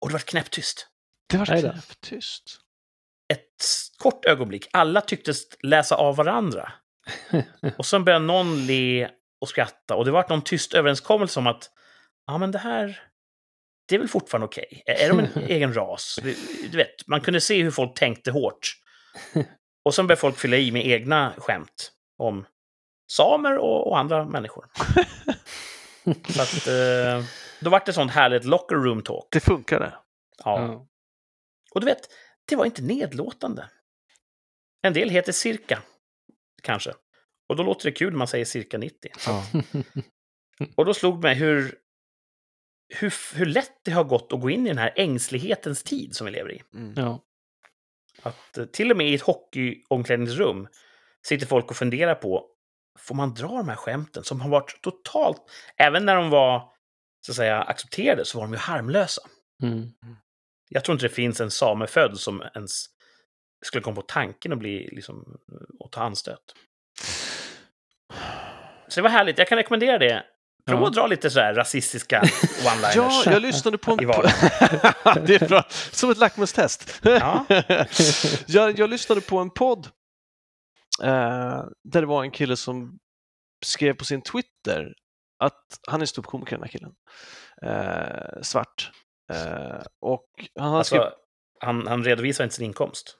Och 0.00 0.08
det 0.08 0.12
var 0.12 0.20
knäpptyst. 0.20 0.88
Det 1.28 1.36
var 1.36 1.46
knäpptyst. 1.46 2.58
ett 3.32 3.56
kort 3.98 4.24
ögonblick. 4.24 4.68
Alla 4.72 5.00
tycktes 5.00 5.42
läsa 5.62 5.96
av 5.96 6.16
varandra. 6.16 6.72
Och 7.78 7.86
sen 7.86 8.04
började 8.04 8.24
någon 8.24 8.66
le 8.66 9.10
och 9.40 9.48
skratta. 9.48 9.94
Och 9.94 10.04
det 10.04 10.10
var 10.10 10.26
någon 10.28 10.42
tyst 10.42 10.74
överenskommelse 10.74 11.40
om 11.40 11.46
att 11.46 11.70
ja, 12.26 12.38
men 12.38 12.50
det 12.50 12.58
här, 12.58 13.02
det 13.88 13.94
är 13.94 13.98
väl 13.98 14.08
fortfarande 14.08 14.44
okej. 14.44 14.82
Är 14.86 15.08
de 15.08 15.18
en 15.18 15.28
egen 15.48 15.74
ras? 15.74 16.18
Du 16.70 16.76
vet, 16.76 17.06
man 17.06 17.20
kunde 17.20 17.40
se 17.40 17.62
hur 17.62 17.70
folk 17.70 17.94
tänkte 17.94 18.30
hårt. 18.30 18.76
Och 19.84 19.94
sen 19.94 20.06
började 20.06 20.20
folk 20.20 20.38
fylla 20.38 20.56
i 20.56 20.72
med 20.72 20.86
egna 20.86 21.34
skämt 21.38 21.92
om 22.18 22.46
samer 23.12 23.58
och, 23.58 23.86
och 23.86 23.98
andra 23.98 24.24
människor. 24.24 24.66
Så 26.04 26.42
att, 26.42 26.66
eh, 26.66 27.24
då 27.60 27.70
var 27.70 27.82
det 27.86 27.92
sånt 27.92 28.10
härligt 28.10 28.44
locker 28.44 28.76
room 28.76 29.02
talk. 29.02 29.28
Det 29.30 29.40
funkade. 29.40 29.94
Ja. 30.44 30.62
Ja. 30.62 30.86
Och 31.74 31.80
du 31.80 31.86
vet, 31.86 32.00
det 32.48 32.56
var 32.56 32.64
inte 32.64 32.82
nedlåtande. 32.82 33.70
En 34.82 34.92
del 34.92 35.10
heter 35.10 35.32
cirka, 35.32 35.82
kanske. 36.62 36.92
Och 37.48 37.56
då 37.56 37.62
låter 37.62 37.84
det 37.84 37.92
kul 37.92 38.10
när 38.10 38.18
man 38.18 38.28
säger 38.28 38.44
cirka 38.44 38.78
90. 38.78 39.10
Ja. 39.26 39.44
Och 40.76 40.84
då 40.84 40.94
slog 40.94 41.22
mig 41.22 41.34
hur, 41.34 41.74
hur, 42.94 43.36
hur 43.36 43.46
lätt 43.46 43.84
det 43.84 43.90
har 43.90 44.04
gått 44.04 44.32
att 44.32 44.40
gå 44.40 44.50
in 44.50 44.66
i 44.66 44.68
den 44.68 44.78
här 44.78 44.92
ängslighetens 44.96 45.82
tid 45.82 46.16
som 46.16 46.24
vi 46.24 46.30
lever 46.30 46.52
i. 46.52 46.62
Mm. 46.74 46.94
Ja. 46.96 47.24
Att 48.22 48.58
eh, 48.58 48.64
till 48.64 48.90
och 48.90 48.96
med 48.96 49.08
i 49.08 49.14
ett 49.14 49.22
hockeyomklädningsrum 49.22 50.68
sitter 51.26 51.46
folk 51.46 51.70
och 51.70 51.76
funderar 51.76 52.14
på, 52.14 52.46
får 52.98 53.14
man 53.14 53.34
dra 53.34 53.48
de 53.48 53.68
här 53.68 53.76
skämten 53.76 54.24
som 54.24 54.40
har 54.40 54.50
varit 54.50 54.82
totalt, 54.82 55.42
även 55.76 56.06
när 56.06 56.16
de 56.16 56.30
var 56.30 56.72
så 57.26 57.32
att 57.32 57.36
säga 57.36 57.62
accepterade 57.62 58.24
så 58.24 58.38
var 58.38 58.44
de 58.44 58.52
ju 58.52 58.58
harmlösa. 58.58 59.22
Mm. 59.62 59.90
Jag 60.68 60.84
tror 60.84 60.94
inte 60.94 61.04
det 61.06 61.14
finns 61.14 61.40
en 61.40 61.50
samefödd 61.50 62.18
som 62.18 62.42
ens 62.54 62.86
skulle 63.64 63.82
komma 63.82 63.96
på 63.96 64.02
tanken 64.02 64.52
att 64.52 64.58
bli 64.58 64.88
liksom, 64.92 65.40
och 65.78 65.92
ta 65.92 66.00
anstöt. 66.00 66.54
Så 68.88 69.00
det 69.00 69.02
var 69.02 69.10
härligt. 69.10 69.38
Jag 69.38 69.48
kan 69.48 69.58
rekommendera 69.58 69.98
det. 69.98 70.24
Prova 70.66 70.86
att 70.86 70.92
dra 70.92 71.06
lite 71.06 71.30
sådär 71.30 71.54
rasistiska 71.54 72.20
one-liners. 72.64 72.92
Ja, 72.96 73.22
jag 73.26 73.42
lyssnade 73.42 73.78
på 73.78 73.92
en... 73.92 73.96
Det 75.26 75.42
är 75.42 75.48
bra. 75.48 75.64
Som 75.70 76.10
ett 76.10 76.18
lackmustest. 76.18 77.00
Ja. 77.02 77.46
jag, 78.46 78.78
jag 78.78 78.90
lyssnade 78.90 79.20
på 79.20 79.38
en 79.38 79.50
podd 79.50 79.88
eh, 81.02 81.64
där 81.84 82.00
det 82.00 82.06
var 82.06 82.24
en 82.24 82.30
kille 82.30 82.56
som 82.56 82.98
skrev 83.64 83.94
på 83.94 84.04
sin 84.04 84.22
Twitter 84.22 84.94
att 85.38 85.78
han 85.88 86.02
är 86.02 86.06
ståuppkomiker 86.06 86.56
den 86.56 86.62
här 86.62 86.68
killen. 86.68 86.92
Eh, 87.62 88.42
svart. 88.42 88.90
Eh, 89.32 89.82
och 90.00 90.26
han. 90.58 90.74
Alltså, 90.74 91.12
han, 91.60 91.86
han 91.86 92.04
redovisar 92.04 92.44
inte 92.44 92.56
sin 92.56 92.64
inkomst. 92.64 93.18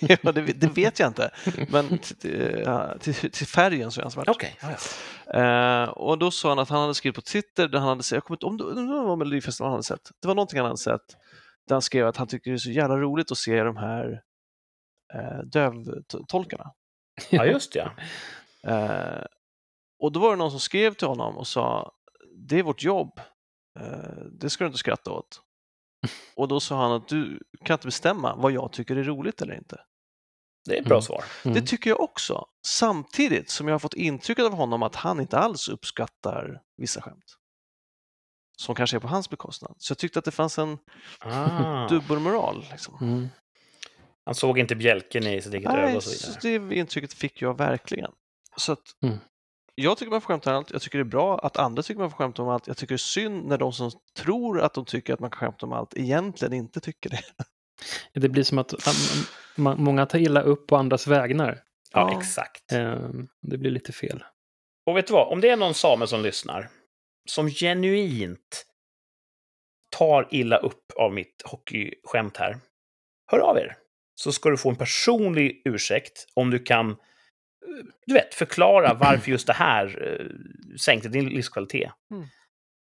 ja, 0.00 0.32
det, 0.32 0.40
det 0.40 0.66
vet 0.66 0.98
jag 0.98 1.08
inte, 1.08 1.30
men 1.68 1.98
till, 1.98 2.62
ja, 2.64 2.98
till, 2.98 3.14
till 3.14 3.46
färgen 3.46 3.90
så 3.90 4.00
är 4.00 4.02
han 4.02 4.10
svart. 4.10 4.28
Okej. 4.28 4.58
Eh, 5.34 5.84
och 5.84 6.18
då 6.18 6.30
sa 6.30 6.48
han 6.48 6.58
att 6.58 6.68
han 6.68 6.80
hade 6.80 6.94
skrivit 6.94 7.14
på 7.14 7.22
Twitter 7.22 7.68
där 7.68 7.78
han 7.78 7.88
hade 7.88 8.02
sett, 8.02 8.16
jag 8.16 8.24
kommer 8.24 8.36
inte 8.36 8.46
om 8.46 8.56
det 8.56 8.64
om 8.64 8.88
det 8.88 9.02
var 9.02 9.16
Melodifestivalen 9.16 9.70
han 9.70 9.76
hade 9.76 9.82
sett, 9.82 10.10
det 10.22 10.28
var 10.28 10.34
någonting 10.34 10.58
han 10.58 10.66
hade 10.66 10.78
sett 10.78 11.16
där 11.66 11.74
han 11.74 11.82
skrev 11.82 12.06
att 12.06 12.16
han 12.16 12.26
tycker 12.26 12.50
det 12.50 12.56
är 12.56 12.58
så 12.58 12.70
jävla 12.70 12.96
roligt 12.96 13.32
att 13.32 13.38
se 13.38 13.62
de 13.62 13.76
här 13.76 14.22
eh, 15.14 15.38
dövtolkarna. 15.44 16.72
ja, 17.30 17.44
just 17.44 17.74
ja. 17.74 17.92
Eh, 18.62 19.24
och 19.98 20.12
då 20.12 20.20
var 20.20 20.30
det 20.30 20.36
någon 20.36 20.50
som 20.50 20.60
skrev 20.60 20.94
till 20.94 21.08
honom 21.08 21.36
och 21.36 21.46
sa 21.46 21.92
det 22.36 22.58
är 22.58 22.62
vårt 22.62 22.82
jobb, 22.82 23.20
eh, 23.80 24.24
det 24.32 24.50
ska 24.50 24.64
du 24.64 24.66
inte 24.66 24.78
skratta 24.78 25.10
åt. 25.10 25.42
Och 26.36 26.48
då 26.48 26.60
sa 26.60 26.82
han 26.82 26.92
att 26.92 27.08
du 27.08 27.40
kan 27.64 27.74
inte 27.74 27.86
bestämma 27.86 28.36
vad 28.36 28.52
jag 28.52 28.72
tycker 28.72 28.96
är 28.96 29.02
roligt 29.04 29.42
eller 29.42 29.54
inte. 29.54 29.80
Det 30.64 30.74
är 30.76 30.80
ett 30.80 30.84
bra 30.84 30.94
Mm. 30.96 31.02
svar. 31.02 31.24
Mm. 31.44 31.54
Det 31.54 31.62
tycker 31.62 31.90
jag 31.90 32.00
också. 32.00 32.46
Samtidigt 32.66 33.50
som 33.50 33.68
jag 33.68 33.74
har 33.74 33.78
fått 33.78 33.94
intrycket 33.94 34.44
av 34.44 34.52
honom 34.52 34.82
att 34.82 34.94
han 34.94 35.20
inte 35.20 35.38
alls 35.38 35.68
uppskattar 35.68 36.60
vissa 36.76 37.02
skämt. 37.02 37.36
Som 38.56 38.74
kanske 38.74 38.96
är 38.96 39.00
på 39.00 39.08
hans 39.08 39.30
bekostnad. 39.30 39.74
Så 39.78 39.90
jag 39.90 39.98
tyckte 39.98 40.18
att 40.18 40.24
det 40.24 40.30
fanns 40.30 40.58
en 40.58 40.78
Ah. 41.18 41.88
dubbelmoral. 41.88 42.66
Liksom. 42.70 42.98
Mm. 43.00 43.28
Han 44.24 44.34
såg 44.34 44.58
inte 44.58 44.74
bjälken 44.76 45.26
i 45.26 45.42
sitt 45.42 45.54
eget 45.54 45.70
öga 45.70 45.82
Nej, 45.86 45.96
och 45.96 46.02
så 46.02 46.40
vidare. 46.42 46.58
det 46.68 46.74
intrycket 46.76 47.12
fick 47.12 47.42
jag 47.42 47.56
verkligen. 47.58 48.10
Så 48.56 48.72
att 48.72 48.82
Mm. 49.02 49.18
Jag 49.74 49.98
tycker 49.98 50.10
man 50.10 50.20
får 50.20 50.26
skämta 50.28 50.50
om 50.50 50.56
allt. 50.56 50.70
Jag 50.70 50.82
tycker 50.82 50.98
det 50.98 51.02
är 51.02 51.04
bra 51.04 51.38
att 51.38 51.56
andra 51.56 51.82
tycker 51.82 52.00
man 52.00 52.10
får 52.10 52.16
skämta 52.18 52.42
om 52.42 52.48
allt. 52.48 52.66
Jag 52.66 52.76
tycker 52.76 52.92
det 52.94 52.96
är 52.96 52.98
synd 52.98 53.44
när 53.48 53.58
de 53.58 53.72
som 53.72 53.90
tror 54.16 54.60
att 54.60 54.74
de 54.74 54.84
tycker 54.84 55.14
att 55.14 55.20
man 55.20 55.30
kan 55.30 55.38
skämta 55.38 55.66
om 55.66 55.72
allt 55.72 55.96
egentligen 55.96 56.52
inte 56.52 56.80
tycker 56.80 57.10
det. 57.10 57.22
Det 58.20 58.28
blir 58.28 58.44
som 58.44 58.58
att 58.58 58.74
um, 59.56 59.74
många 59.84 60.06
tar 60.06 60.18
illa 60.18 60.40
upp 60.42 60.66
på 60.66 60.76
andras 60.76 61.06
vägnar. 61.06 61.62
Ja, 61.92 62.10
Ja. 62.12 62.18
exakt. 62.18 62.72
Ehm, 62.72 63.28
Det 63.40 63.58
blir 63.58 63.70
lite 63.70 63.92
fel. 63.92 64.24
Och 64.86 64.96
vet 64.96 65.06
du 65.06 65.12
vad? 65.12 65.28
Om 65.32 65.40
det 65.40 65.48
är 65.50 65.56
någon 65.56 65.74
same 65.74 66.06
som 66.06 66.22
lyssnar 66.22 66.68
som 67.28 67.48
genuint 67.50 68.66
tar 69.96 70.28
illa 70.30 70.56
upp 70.56 70.92
av 70.96 71.12
mitt 71.12 71.42
hockeyskämt 71.44 72.36
här, 72.36 72.56
hör 73.30 73.38
av 73.38 73.56
er. 73.58 73.76
Så 74.14 74.32
ska 74.32 74.50
du 74.50 74.56
få 74.56 74.70
en 74.70 74.76
personlig 74.76 75.62
ursäkt 75.64 76.26
om 76.34 76.50
du 76.50 76.58
kan, 76.58 76.90
eh, 76.90 76.96
du 78.06 78.14
vet, 78.14 78.34
förklara 78.34 78.94
varför 78.94 79.30
just 79.30 79.46
det 79.46 79.52
här 79.52 80.02
eh, 80.20 80.26
sänkte 80.80 81.08
din 81.08 81.28
livskvalitet. 81.28 81.92
Mm. 82.10 82.24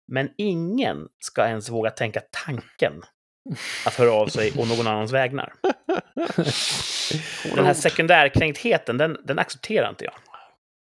Men 0.07 0.29
ingen 0.37 1.07
ska 1.19 1.47
ens 1.47 1.69
våga 1.69 1.89
tänka 1.89 2.21
tanken 2.45 3.01
att 3.85 3.95
höra 3.95 4.11
av 4.11 4.27
sig 4.27 4.51
å 4.57 4.65
någon 4.65 4.87
annans 4.87 5.13
vägnar. 5.13 5.53
Den 7.55 7.65
här 7.65 7.73
sekundärkränktheten, 7.73 8.97
den, 8.97 9.17
den 9.23 9.39
accepterar 9.39 9.89
inte 9.89 10.05
jag. 10.05 10.13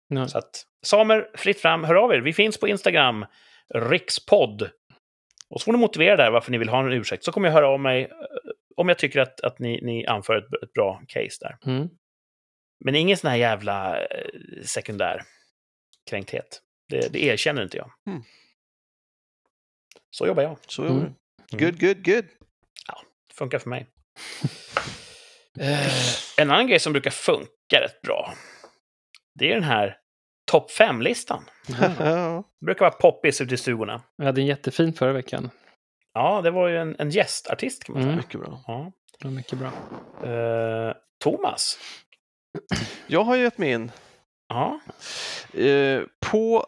Ja. 0.09 0.29
Så 0.29 0.39
att, 0.39 0.65
samer, 0.83 1.31
fritt 1.35 1.61
fram, 1.61 1.85
hör 1.85 1.95
av 1.95 2.13
er. 2.13 2.19
Vi 2.19 2.33
finns 2.33 2.59
på 2.59 2.69
Instagram, 2.69 3.27
rikspodd. 3.75 4.71
Och 5.49 5.61
så 5.61 5.65
får 5.65 5.73
ni 5.73 5.79
motivera 5.79 6.17
där 6.17 6.31
varför 6.31 6.51
ni 6.51 6.59
vill 6.59 6.69
ha 6.69 6.81
en 6.81 6.93
ursäkt. 6.93 7.25
Så 7.25 7.33
kommer 7.33 7.49
jag 7.49 7.55
höra 7.55 7.69
av 7.69 7.81
mig 7.81 8.03
eh, 8.03 8.11
om 8.77 8.89
jag 8.89 8.99
tycker 8.99 9.21
att, 9.21 9.41
att 9.41 9.59
ni, 9.59 9.81
ni 9.83 10.07
anför 10.07 10.37
ett, 10.37 10.63
ett 10.63 10.73
bra 10.73 11.03
case 11.09 11.39
där. 11.41 11.73
Mm. 11.73 11.89
Men 12.85 12.95
ingen 12.95 13.17
sån 13.17 13.31
här 13.31 13.37
jävla 13.37 14.01
eh, 14.01 14.07
sekundär 14.63 15.23
kränkthet. 16.11 16.63
Det, 16.89 17.13
det 17.13 17.25
erkänner 17.25 17.63
inte 17.63 17.77
jag. 17.77 17.91
Mm. 18.07 18.23
Så 20.11 20.27
jobbar 20.27 20.43
jag. 20.43 20.57
Så 20.67 20.83
det. 20.83 20.89
Mm. 20.89 21.15
Good, 21.51 21.81
good, 21.81 22.05
good. 22.05 22.25
Det 23.29 23.35
funkar 23.35 23.59
för 23.59 23.71
mig. 23.71 23.87
Eh, 25.61 25.87
en 26.39 26.51
annan 26.51 26.67
grej 26.67 26.79
som 26.81 26.93
brukar 26.93 27.11
funka 27.11 27.81
rätt 27.81 28.03
bra, 28.03 28.35
Det 29.35 29.51
är 29.51 29.55
den 29.55 29.65
här 29.65 29.97
topp 30.51 30.71
fem-listan. 30.71 31.45
Ja. 31.99 32.43
Det 32.61 32.67
brukar 32.67 32.81
vara 32.81 32.91
poppis 32.95 33.41
ute 33.41 33.55
i 33.55 33.59
stugorna. 33.59 34.03
Jag 34.17 34.25
hade 34.27 34.41
en 34.41 34.47
jättefin 34.47 34.93
förra 34.93 35.13
veckan. 35.13 35.51
Ja, 36.15 36.41
det 36.43 36.51
var 36.51 36.69
ju 36.69 36.79
en, 36.79 36.97
en 36.99 37.11
gästartist 37.11 37.85
kan 37.85 37.93
man 37.93 38.03
säga. 38.03 38.13
Mm. 38.13 38.25
Mycket 38.25 38.41
bra. 38.41 38.61
Ja. 38.67 38.93
Det 39.19 39.25
var 39.29 39.33
mycket 39.35 39.59
bra. 39.59 39.67
Eh, 40.31 40.95
Thomas. 41.25 41.79
Jag 43.07 43.25
har 43.25 43.37
gett 43.37 43.59
mig 43.59 43.71
in 43.73 43.93
Ja. 44.49 44.81
eh, 45.61 46.03
på 46.31 46.67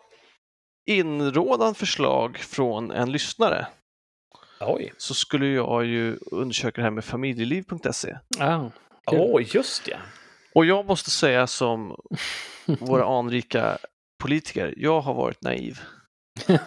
inrådan 0.87 1.74
förslag 1.74 2.39
från 2.39 2.91
en 2.91 3.12
lyssnare 3.12 3.66
Oj. 4.75 4.93
så 4.97 5.14
skulle 5.14 5.47
jag 5.47 5.85
ju 5.85 6.19
undersöka 6.31 6.81
det 6.81 6.83
här 6.83 6.91
med 6.91 7.05
familjeliv.se. 7.05 8.16
Ah. 8.39 8.71
Åh, 9.07 9.43
just 9.55 9.85
det. 9.85 9.99
Och 10.55 10.64
jag 10.66 10.87
måste 10.87 11.11
säga 11.11 11.47
som 11.47 11.97
våra 12.81 13.19
anrika 13.19 13.79
politiker, 14.23 14.75
jag 14.77 15.01
har 15.01 15.14
varit 15.14 15.43
naiv. 15.43 15.81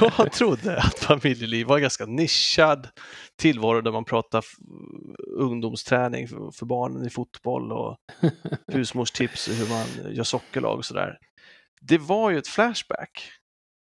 Jag 0.00 0.32
trodde 0.32 0.78
att 0.78 0.98
familjeliv 0.98 1.66
var 1.66 1.76
en 1.76 1.82
ganska 1.82 2.06
nischad 2.06 2.88
tillvaro 3.36 3.80
där 3.80 3.92
man 3.92 4.04
pratar 4.04 4.44
ungdomsträning 5.36 6.28
för, 6.28 6.50
för 6.50 6.66
barnen 6.66 7.06
i 7.06 7.10
fotboll 7.10 7.72
och 7.72 7.96
husmorstips 8.72 9.48
och 9.48 9.54
hur 9.54 9.68
man 9.68 10.14
gör 10.14 10.24
sockerlag 10.24 10.78
och 10.78 10.84
sådär. 10.84 11.18
Det 11.80 11.98
var 11.98 12.30
ju 12.30 12.38
ett 12.38 12.48
Flashback. 12.48 13.30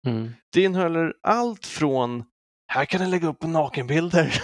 mm. 0.07 0.31
Det 0.53 0.63
innehåller 0.63 1.13
allt 1.21 1.65
från 1.65 2.23
här 2.71 2.85
kan 2.85 3.01
ni 3.01 3.07
lägga 3.07 3.27
upp 3.27 3.43
nakenbilder 3.43 4.41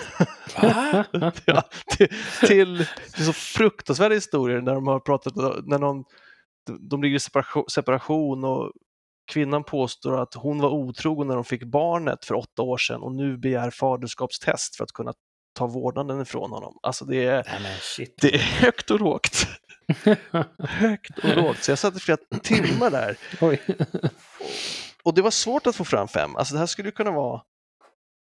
ja, 1.46 1.64
till, 1.98 2.10
till 2.48 2.86
så 3.26 3.34
fruktansvärda 3.34 4.16
historier 4.16 4.62
när 4.62 4.74
de 4.74 4.88
har 4.88 5.00
pratat 5.00 5.36
när 5.36 5.80
någon, 5.80 6.04
de 6.80 7.04
ligger 7.04 7.16
i 7.16 7.20
separation, 7.20 7.64
separation 7.70 8.44
och 8.44 8.72
kvinnan 9.32 9.64
påstår 9.64 10.22
att 10.22 10.34
hon 10.34 10.62
var 10.62 10.70
otrogen 10.70 11.28
när 11.28 11.36
de 11.36 11.44
fick 11.44 11.64
barnet 11.64 12.26
för 12.26 12.36
åtta 12.36 12.62
år 12.62 12.78
sedan 12.78 13.02
och 13.02 13.16
nu 13.16 13.38
begär 13.38 13.70
faderskapstest 13.70 14.76
för 14.76 14.84
att 14.84 14.92
kunna 14.92 15.14
ta 15.56 15.68
vårdnaden 15.68 16.22
ifrån 16.22 16.52
honom. 16.52 16.80
Alltså 16.84 17.06
det 17.06 17.26
är, 17.26 17.60
Nej, 17.62 18.08
det 18.22 18.36
är 18.36 18.40
högt 18.40 18.92
och 18.92 19.00
lågt. 19.00 19.48
Högt 20.60 21.20
och 21.24 21.36
lågt. 21.36 21.64
Så 21.64 21.72
jag 21.72 21.80
satt 21.80 21.96
i 21.96 22.00
flera 22.00 22.18
timmar 22.44 22.92
där 22.92 23.18
och 25.04 25.14
det 25.14 25.22
var 25.22 25.32
svårt 25.32 25.68
att 25.68 25.76
få 25.76 25.86
fram 25.86 26.08
fem. 26.08 26.36
Alltså 26.36 26.54
det 26.54 26.60
här 26.60 26.66
skulle 26.66 26.92
kunna 26.92 27.12
vara 27.12 27.42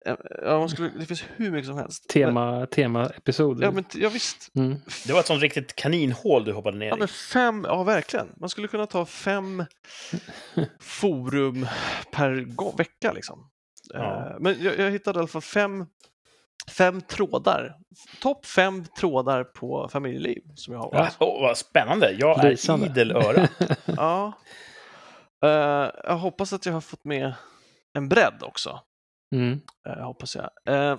Ja, 0.04 0.58
man 0.58 0.68
skulle, 0.68 0.88
det 0.98 1.06
finns 1.06 1.24
hur 1.36 1.50
mycket 1.50 1.66
som 1.66 1.76
helst. 1.78 2.08
Tema, 2.08 2.66
tema-episod. 2.66 3.62
Ja, 3.62 3.70
men, 3.70 3.84
ja 3.94 4.08
visst. 4.08 4.50
mm. 4.56 4.76
Det 5.06 5.12
var 5.12 5.20
ett 5.20 5.26
sånt 5.26 5.42
riktigt 5.42 5.76
kaninhål 5.76 6.44
du 6.44 6.52
hoppade 6.52 6.78
ner 6.78 6.86
Ja, 6.86 6.96
i. 6.96 6.98
men 6.98 7.08
fem, 7.08 7.64
ja 7.68 7.82
verkligen. 7.82 8.28
Man 8.36 8.48
skulle 8.48 8.68
kunna 8.68 8.86
ta 8.86 9.06
fem 9.06 9.64
forum 10.80 11.66
per 12.12 12.30
vecka 12.76 13.12
liksom. 13.12 13.50
Ja. 13.94 14.26
Eh, 14.30 14.36
Men 14.40 14.56
jag, 14.62 14.78
jag 14.78 14.90
hittade 14.90 15.18
i 15.18 15.20
alla 15.20 15.28
fall 15.28 15.42
fem, 15.42 15.86
fem 16.70 17.00
trådar. 17.00 17.74
Topp 18.22 18.46
fem 18.46 18.84
trådar 18.98 19.44
på 19.44 19.88
familjeliv 19.92 20.42
som 20.54 20.74
jag 20.74 20.80
har 20.80 20.90
Ja. 20.92 21.08
Åh, 21.18 21.42
vad 21.42 21.56
spännande. 21.56 22.12
Jag 22.12 22.44
är 22.44 22.50
Lysande. 22.50 22.86
idel 22.86 23.12
öra. 23.12 23.48
Ja. 23.96 24.32
Eh, 25.44 25.90
jag 26.04 26.16
hoppas 26.16 26.52
att 26.52 26.66
jag 26.66 26.72
har 26.72 26.80
fått 26.80 27.04
med 27.04 27.34
en 27.94 28.08
bredd 28.08 28.42
också. 28.42 28.80
Mm. 29.34 29.60
Eh, 29.86 30.04
hoppas 30.04 30.36
jag. 30.36 30.50
Eh, 30.66 30.98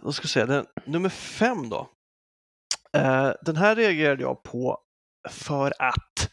då 0.02 0.12
ska 0.12 0.24
jag 0.24 0.30
se, 0.30 0.44
den, 0.44 0.66
nummer 0.86 1.08
fem 1.08 1.68
då. 1.68 1.90
Eh, 2.92 3.32
den 3.42 3.56
här 3.56 3.76
reagerade 3.76 4.22
jag 4.22 4.42
på 4.42 4.78
för 5.30 5.72
att 5.78 6.30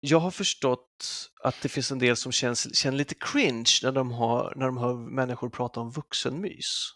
jag 0.00 0.18
har 0.18 0.30
förstått 0.30 1.30
att 1.42 1.62
det 1.62 1.68
finns 1.68 1.92
en 1.92 1.98
del 1.98 2.16
som 2.16 2.32
känns, 2.32 2.76
känner 2.76 2.98
lite 2.98 3.14
cringe 3.14 3.80
när 3.82 3.92
de, 3.92 4.12
har, 4.12 4.52
när 4.56 4.66
de 4.66 4.76
hör 4.76 4.94
människor 4.94 5.48
prata 5.48 5.80
om 5.80 5.90
vuxenmys. 5.90 6.90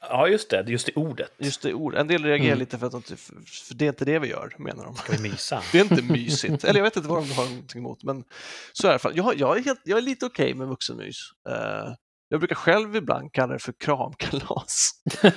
Ja, 0.00 0.28
just 0.28 0.50
det. 0.50 0.64
Just 0.68 0.86
det 0.86 0.92
ordet. 0.96 1.32
Just 1.38 1.62
det 1.62 1.74
ord. 1.74 1.94
En 1.94 2.06
del 2.08 2.24
reagerar 2.24 2.46
Mm. 2.46 2.58
lite 2.58 2.78
för 2.78 2.86
att 2.86 2.92
de, 2.92 2.96
inte- 2.96 3.16
för 3.16 3.74
det 3.74 3.84
är 3.84 3.88
inte 3.88 4.04
det 4.04 4.18
vi 4.18 4.28
gör, 4.28 4.54
menar 4.58 4.84
de. 4.84 4.94
Ska 4.96 5.12
vi 5.12 5.18
mysa? 5.30 5.62
Det 5.72 5.78
är 5.78 5.82
inte 5.82 6.02
mysigt. 6.02 6.64
Eller 6.64 6.78
jag 6.80 6.84
vet 6.84 6.96
inte 6.96 7.08
vad 7.08 7.22
de 7.22 7.30
har 7.32 7.44
någonting 7.48 7.80
emot, 7.80 8.02
men 8.02 8.24
så 8.72 8.86
är 8.86 8.88
det 8.88 8.90
i 8.90 8.92
alla 8.92 8.98
fall. 8.98 9.16
Jag, 9.16 9.36
jag, 9.36 9.58
är, 9.58 9.62
helt, 9.62 9.80
jag 9.84 9.98
är 9.98 10.02
lite 10.02 10.26
okej 10.26 10.54
med 10.54 10.66
vuxenmys. 10.68 11.16
Eh, 11.48 11.94
jag 12.30 12.40
brukar 12.40 12.54
själv 12.56 12.96
ibland 12.96 13.32
kalla 13.32 13.52
det 13.52 13.58
för 13.58 13.72
kramkalas. 13.72 14.90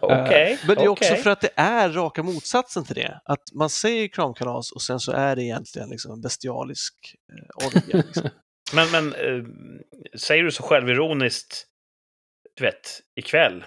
Okej. 0.00 0.52
Eh, 0.52 0.58
men 0.66 0.76
det 0.76 0.82
är 0.84 0.88
också 0.88 1.10
okej. 1.12 1.22
för 1.22 1.30
att 1.30 1.40
det 1.40 1.50
är 1.56 1.88
raka 1.90 2.22
motsatsen 2.22 2.84
till 2.84 2.94
det. 2.94 3.20
Att 3.24 3.42
man 3.54 3.70
säger 3.70 4.08
kramkalas 4.08 4.72
och 4.72 4.82
sen 4.82 5.00
så 5.00 5.12
är 5.12 5.36
det 5.36 5.42
egentligen 5.42 5.88
liksom 5.88 6.12
en 6.12 6.20
bestialisk 6.20 6.94
eh, 7.32 7.66
orgie. 7.66 7.96
Liksom. 8.06 8.28
Men, 8.72 8.90
men 8.90 9.12
eh, 9.14 9.44
säger 10.18 10.42
du 10.44 10.50
så 10.52 10.62
självironiskt, 10.62 11.66
du 12.56 12.64
vet, 12.64 13.00
ikväll, 13.16 13.64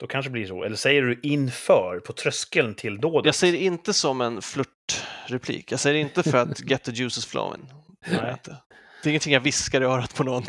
då 0.00 0.06
kanske 0.06 0.28
det 0.28 0.32
blir 0.32 0.46
så. 0.46 0.64
Eller 0.64 0.76
säger 0.76 1.02
du 1.02 1.20
inför, 1.22 2.00
på 2.00 2.12
tröskeln 2.12 2.74
till 2.74 3.00
dådet? 3.00 3.26
Jag 3.26 3.34
säger 3.34 3.52
det 3.52 3.58
inte 3.58 3.92
som 3.92 4.20
en 4.20 4.42
flörtreplik. 4.42 5.72
Jag 5.72 5.80
säger 5.80 5.94
det 5.94 6.00
inte 6.00 6.22
för 6.22 6.38
att 6.38 6.70
get 6.70 6.82
the 6.82 6.90
juices 6.90 7.26
flowing. 7.26 7.72
Nej. 8.10 8.32
inte. 8.32 8.56
det 9.02 9.08
är 9.08 9.10
ingenting 9.10 9.32
jag 9.32 9.40
viskar 9.40 9.80
i 9.80 9.84
örat 9.84 10.14
på 10.14 10.24
någon 10.24 10.42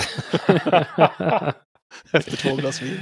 efter 2.12 2.38
två 2.38 2.56
glas 2.56 2.82
vin. 2.82 3.00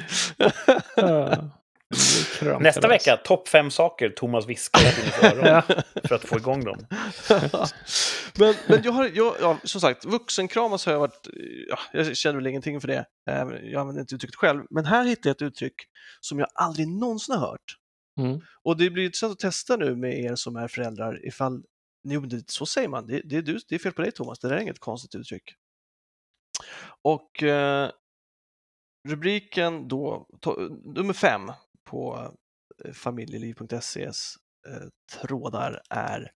Nästa 2.60 2.88
vecka, 2.88 3.18
topp 3.18 3.48
fem 3.48 3.72
saker 3.72 4.10
Thomas 4.10 4.48
viskar 4.48 4.82
Ja. 5.46 5.62
för 6.04 6.16
att 6.16 6.26
få 6.26 6.38
igång 6.38 6.64
dem. 6.64 6.78
men 8.40 8.56
men 8.68 8.82
jag 8.84 8.92
har, 8.92 9.10
jag, 9.14 9.36
ja, 9.42 9.58
som 9.64 9.82
sagt, 9.82 10.06
vuxenkramas 10.06 10.86
har 10.86 10.94
jag 10.94 11.00
varit, 11.00 11.28
ja, 11.70 11.80
jag 11.94 12.18
känner 12.18 12.36
väl 12.36 12.48
ingenting 12.48 12.82
för 12.82 12.88
det. 12.88 13.06
Eh, 13.30 13.36
Jag 13.64 13.82
använder 13.82 14.02
inte 14.02 14.16
uttrycket 14.16 14.36
själv, 14.36 14.64
men 14.70 14.86
här 14.86 15.06
hittar 15.06 15.30
jag 15.30 15.36
ett 15.36 15.42
uttryck 15.42 15.74
som 16.22 16.40
jag 16.40 16.48
aldrig 16.54 16.88
någonsin 16.88 17.36
har 17.36 17.48
hört. 17.48 17.76
Mm. 18.20 18.42
Och 18.64 18.78
det 18.78 18.90
blir 18.90 19.04
intressant 19.06 19.32
att 19.34 19.40
testa 19.40 19.76
nu 19.76 19.96
med 19.96 20.20
er 20.20 20.36
som 20.36 20.56
är 20.56 20.68
föräldrar 20.68 21.28
ifall, 21.28 21.64
jo, 22.08 22.20
men 22.20 22.30
det, 22.30 22.50
så 22.52 22.66
säger 22.66 22.88
man, 22.88 23.08
det, 23.08 23.22
det, 23.26 23.36
är 23.36 23.42
du, 23.42 23.60
det 23.70 23.76
är 23.76 23.80
fel 23.80 23.94
på 23.94 24.02
dig 24.02 24.12
Thomas, 24.12 24.40
det 24.40 24.50
där 24.50 24.56
är 24.56 24.62
inget 24.62 24.80
konstigt 24.80 25.16
uttryck. 25.16 25.44
Och 27.02 27.44
eh, 27.44 27.90
rubriken 29.08 29.88
då, 29.88 30.28
to, 30.42 30.56
nummer 30.96 31.14
fem 31.14 31.52
på 31.90 32.32
eh, 32.86 32.92
familjeliv.ses 32.92 34.36
eh, 34.68 34.88
trådar 35.22 35.82
är 35.90 36.32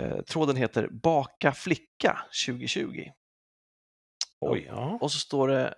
eh, 0.00 0.20
Tråden 0.20 0.56
heter 0.56 0.88
Baka 0.88 1.52
flicka 1.52 2.18
2020 2.46 3.10
Oj, 4.40 4.64
ja. 4.68 4.98
och 5.00 5.12
så 5.12 5.18
står 5.18 5.48
det 5.48 5.74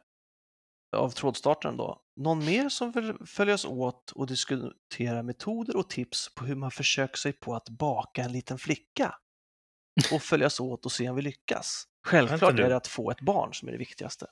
av 0.97 1.11
trådstartaren 1.11 1.77
då, 1.77 2.03
någon 2.17 2.45
mer 2.45 2.69
som 2.69 2.93
vill 2.93 3.15
följas 3.27 3.65
åt 3.65 4.11
och 4.11 4.27
diskutera 4.27 5.23
metoder 5.23 5.77
och 5.77 5.91
tips 5.91 6.35
på 6.35 6.45
hur 6.45 6.55
man 6.55 6.71
försöker 6.71 7.17
sig 7.17 7.33
på 7.33 7.55
att 7.55 7.69
baka 7.69 8.23
en 8.23 8.33
liten 8.33 8.59
flicka 8.59 9.15
och 10.13 10.23
följas 10.23 10.61
åt 10.61 10.87
och 10.87 10.93
se 10.93 11.09
om 11.09 11.17
vi 11.17 11.23
lyckas. 11.23 11.85
Självklart 12.07 12.59
är 12.59 12.69
det 12.69 12.77
att 12.77 12.87
få 12.87 13.11
ett 13.11 13.21
barn 13.21 13.55
som 13.55 13.69
är 13.69 13.73
det 13.73 13.79
viktigaste. 13.79 14.27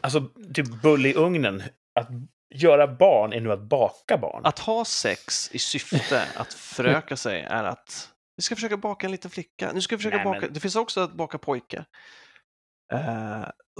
Alltså, 0.00 0.28
typ 0.54 0.82
bull 0.82 1.06
i 1.06 1.14
ugnen. 1.14 1.62
Att 1.94 2.08
göra 2.54 2.86
barn 2.86 3.32
är 3.32 3.40
nu 3.40 3.52
att 3.52 3.62
baka 3.62 4.18
barn. 4.18 4.46
Att 4.46 4.58
ha 4.58 4.84
sex 4.84 5.50
i 5.52 5.58
syfte 5.58 6.24
att 6.36 6.54
föröka 6.54 7.16
sig 7.16 7.40
är 7.40 7.64
att 7.64 8.08
vi 8.36 8.42
ska 8.42 8.54
försöka 8.54 8.76
baka 8.76 9.06
en 9.06 9.10
liten 9.12 9.30
flicka. 9.30 9.70
Nu 9.74 9.80
ska 9.80 9.96
vi 9.96 9.98
försöka 9.98 10.16
Nej, 10.16 10.24
baka, 10.24 10.40
men- 10.40 10.52
det 10.52 10.60
finns 10.60 10.76
också 10.76 11.00
att 11.00 11.12
baka 11.12 11.38
pojke. 11.38 11.84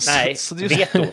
Så- 0.01 0.11
Nej, 0.11 0.35
så 0.37 0.55
det 0.55 0.65
är 0.65 0.69
just- 0.79 0.95
veto. 0.95 1.07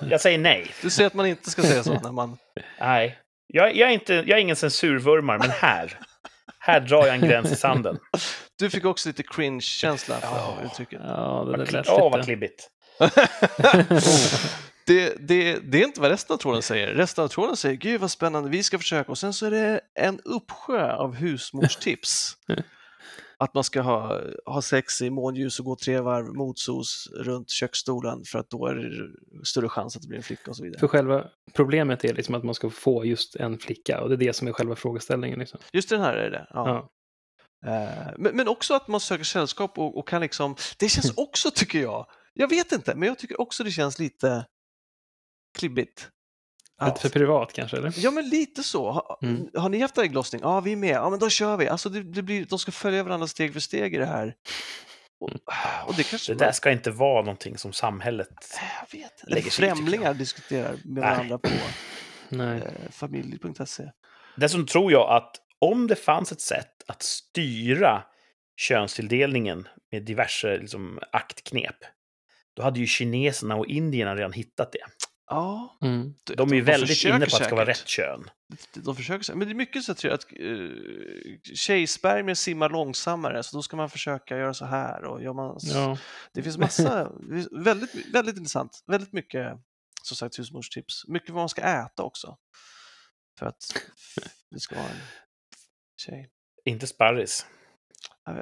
Jag 0.10 0.20
säger 0.20 0.38
nej. 0.38 0.70
Du 0.82 0.90
säger 0.90 1.06
att 1.06 1.14
man 1.14 1.26
inte 1.26 1.50
ska 1.50 1.62
säga 1.62 1.82
så 1.84 2.00
när 2.00 2.12
man... 2.12 2.38
Nej. 2.80 3.18
Jag, 3.46 3.76
jag, 3.76 3.88
är 3.88 3.92
inte, 3.94 4.14
jag 4.14 4.30
är 4.30 4.36
ingen 4.42 4.56
censurvurmare, 4.56 5.38
men 5.38 5.50
här. 5.50 5.98
Här 6.58 6.80
drar 6.80 7.06
jag 7.06 7.14
en 7.14 7.20
gräns 7.20 7.52
i 7.52 7.56
sanden. 7.56 7.98
Du 8.58 8.70
fick 8.70 8.84
också 8.84 9.08
lite 9.08 9.22
cringe-känsla 9.22 10.14
för 10.20 10.26
Ja. 10.36 10.58
uttrycket. 10.64 11.00
Ja, 11.04 11.44
det 11.52 11.64
där 11.64 11.72
lät 11.72 11.88
Åh, 11.88 11.98
vad 12.10 12.12
lite... 12.16 12.26
klibbigt. 12.26 12.68
Det, 14.86 15.28
det, 15.28 15.58
det 15.58 15.82
är 15.82 15.84
inte 15.84 16.00
vad 16.00 16.10
resten 16.10 16.34
av 16.34 16.38
tråden 16.38 16.62
säger. 16.62 16.88
Resten 16.88 17.24
av 17.24 17.28
tråden 17.28 17.56
säger 17.56 17.76
gud 17.76 18.00
vad 18.00 18.10
spännande, 18.10 18.50
vi 18.50 18.62
ska 18.62 18.78
försöka. 18.78 19.10
Och 19.10 19.18
sen 19.18 19.32
så 19.32 19.46
är 19.46 19.50
det 19.50 19.80
en 19.94 20.20
uppsjö 20.20 20.92
av 20.92 21.14
husmorstips. 21.14 22.36
Att 23.38 23.54
man 23.54 23.64
ska 23.64 23.80
ha, 23.80 24.20
ha 24.46 24.62
sex 24.62 25.02
i 25.02 25.10
månljus 25.10 25.58
och 25.58 25.64
gå 25.64 25.76
tre 25.76 26.00
varv 26.00 26.26
motsos 26.34 27.08
runt 27.14 27.50
köksstolen 27.50 28.22
för 28.24 28.38
att 28.38 28.50
då 28.50 28.66
är 28.66 28.74
det 28.74 28.90
större 29.46 29.68
chans 29.68 29.96
att 29.96 30.02
det 30.02 30.08
blir 30.08 30.18
en 30.18 30.24
flicka 30.24 30.50
och 30.50 30.56
så 30.56 30.62
vidare. 30.62 30.80
För 30.80 30.88
själva 30.88 31.24
problemet 31.52 32.04
är 32.04 32.14
liksom 32.14 32.34
att 32.34 32.44
man 32.44 32.54
ska 32.54 32.70
få 32.70 33.04
just 33.04 33.36
en 33.36 33.58
flicka 33.58 34.00
och 34.00 34.08
det 34.08 34.14
är 34.14 34.16
det 34.16 34.32
som 34.32 34.48
är 34.48 34.52
själva 34.52 34.76
frågeställningen. 34.76 35.38
Liksom. 35.38 35.60
Just 35.72 35.88
den 35.88 36.00
här 36.00 36.14
är 36.14 36.30
det. 36.30 36.46
Ja. 36.50 36.68
Ja. 36.68 37.72
Eh, 37.72 38.14
Men, 38.18 38.36
men 38.36 38.48
också 38.48 38.74
att 38.74 38.88
man 38.88 39.00
söker 39.00 39.24
sällskap 39.24 39.78
och, 39.78 39.98
och 39.98 40.08
kan 40.08 40.20
liksom, 40.20 40.56
det 40.78 40.88
känns 40.88 41.12
också 41.16 41.50
tycker 41.50 41.80
jag, 41.82 42.06
jag 42.34 42.48
vet 42.48 42.72
inte, 42.72 42.94
men 42.94 43.08
jag 43.08 43.18
tycker 43.18 43.40
också 43.40 43.64
det 43.64 43.70
känns 43.70 43.98
lite 43.98 44.46
klibbigt. 45.58 46.08
Ja. 46.80 46.86
Lite 46.86 47.00
för 47.00 47.08
privat 47.08 47.52
kanske, 47.52 47.76
eller? 47.76 47.92
Ja, 47.96 48.10
men 48.10 48.28
lite 48.28 48.62
så. 48.62 48.90
Har, 48.90 49.18
Mm. 49.22 49.48
har 49.54 49.68
ni 49.68 49.80
haft 49.80 49.98
ägglossning? 49.98 50.40
Ja, 50.44 50.60
vi 50.60 50.72
är 50.72 50.76
med. 50.76 50.94
Ja, 50.94 51.10
men 51.10 51.18
då 51.18 51.28
kör 51.30 51.56
vi. 51.56 51.68
Alltså, 51.68 51.88
det, 51.88 52.02
det 52.02 52.22
blir, 52.22 52.44
de 52.44 52.58
ska 52.58 52.72
följa 52.72 53.02
varandra 53.02 53.26
steg 53.26 53.52
för 53.52 53.60
steg 53.60 53.94
i 53.94 53.98
det 53.98 54.06
här. 54.06 54.34
Och, 55.20 55.30
och 55.86 55.94
det 55.96 56.02
kanske... 56.02 56.32
Det 56.34 56.38
där 56.44 56.52
ska 56.52 56.70
inte 56.70 56.90
vara 56.90 57.22
någonting 57.22 57.58
som 57.58 57.72
samhället... 57.72 58.28
jag 58.90 58.98
vet 58.98 59.22
lägger 59.26 59.50
sig 59.50 59.66
Främlingar 59.68 60.14
diskuterar 60.14 60.70
med 60.70 60.80
Nej. 60.84 61.02
varandra 61.02 61.38
på 61.38 61.48
Nej. 62.28 62.58
eh, 62.58 62.90
familj.se. 62.90 63.90
Dessutom 64.36 64.66
tror 64.66 64.92
jag 64.92 65.10
att 65.16 65.36
om 65.58 65.86
det 65.86 65.96
fanns 65.96 66.32
ett 66.32 66.40
sätt 66.40 66.82
att 66.86 67.02
styra 67.02 68.02
könstilldelningen 68.56 69.68
med 69.92 70.02
diverse 70.02 70.58
liksom, 70.58 70.98
aktknep, 71.12 71.76
då 72.56 72.62
hade 72.62 72.80
ju 72.80 72.86
kineserna 72.86 73.56
och 73.56 73.66
indierna 73.66 74.16
redan 74.16 74.32
hittat 74.32 74.72
det. 74.72 74.78
Ja, 75.26 75.78
Mm. 75.82 76.14
De 76.24 76.50
är 76.50 76.54
ju 76.54 76.60
väldigt 76.60 76.88
försöker 76.88 77.16
inne 77.16 77.26
på 77.26 77.36
att 77.36 77.40
det 77.40 77.44
ska 77.44 77.54
vara 77.54 77.66
rätt 77.66 77.86
kön. 77.86 78.30
De 78.74 78.96
försöker, 78.96 79.24
säkert. 79.24 79.38
men 79.38 79.48
det 79.48 79.52
är 79.52 79.54
mycket 79.54 79.84
så 79.84 79.94
jag 80.08 80.14
att 80.14 80.26
uh, 80.40 80.70
tjejspermier 81.54 82.34
simmar 82.34 82.70
långsammare, 82.70 83.42
så 83.42 83.56
då 83.56 83.62
ska 83.62 83.76
man 83.76 83.90
försöka 83.90 84.36
göra 84.36 84.54
så 84.54 84.64
här. 84.64 85.04
Och 85.04 85.22
gör 85.22 85.32
man, 85.32 85.58
Ja. 85.62 85.98
Det 86.32 86.42
finns 86.42 86.58
massa, 86.58 87.12
väldigt, 87.50 88.14
väldigt 88.14 88.36
intressant, 88.36 88.84
väldigt 88.86 89.12
mycket 89.12 89.58
som 90.02 90.16
sagt 90.16 90.38
husmorstips. 90.38 91.08
Mycket 91.08 91.30
vad 91.30 91.42
man 91.42 91.48
ska 91.48 91.62
äta 91.62 92.02
också. 92.02 92.36
För 93.38 93.46
att 93.46 93.62
det 94.50 94.60
ska 94.60 94.74
vara 94.74 94.88
en 94.88 94.96
tjej. 95.96 96.30
Inte 96.64 96.86
sparris. 96.86 97.46
Jag, 98.24 98.34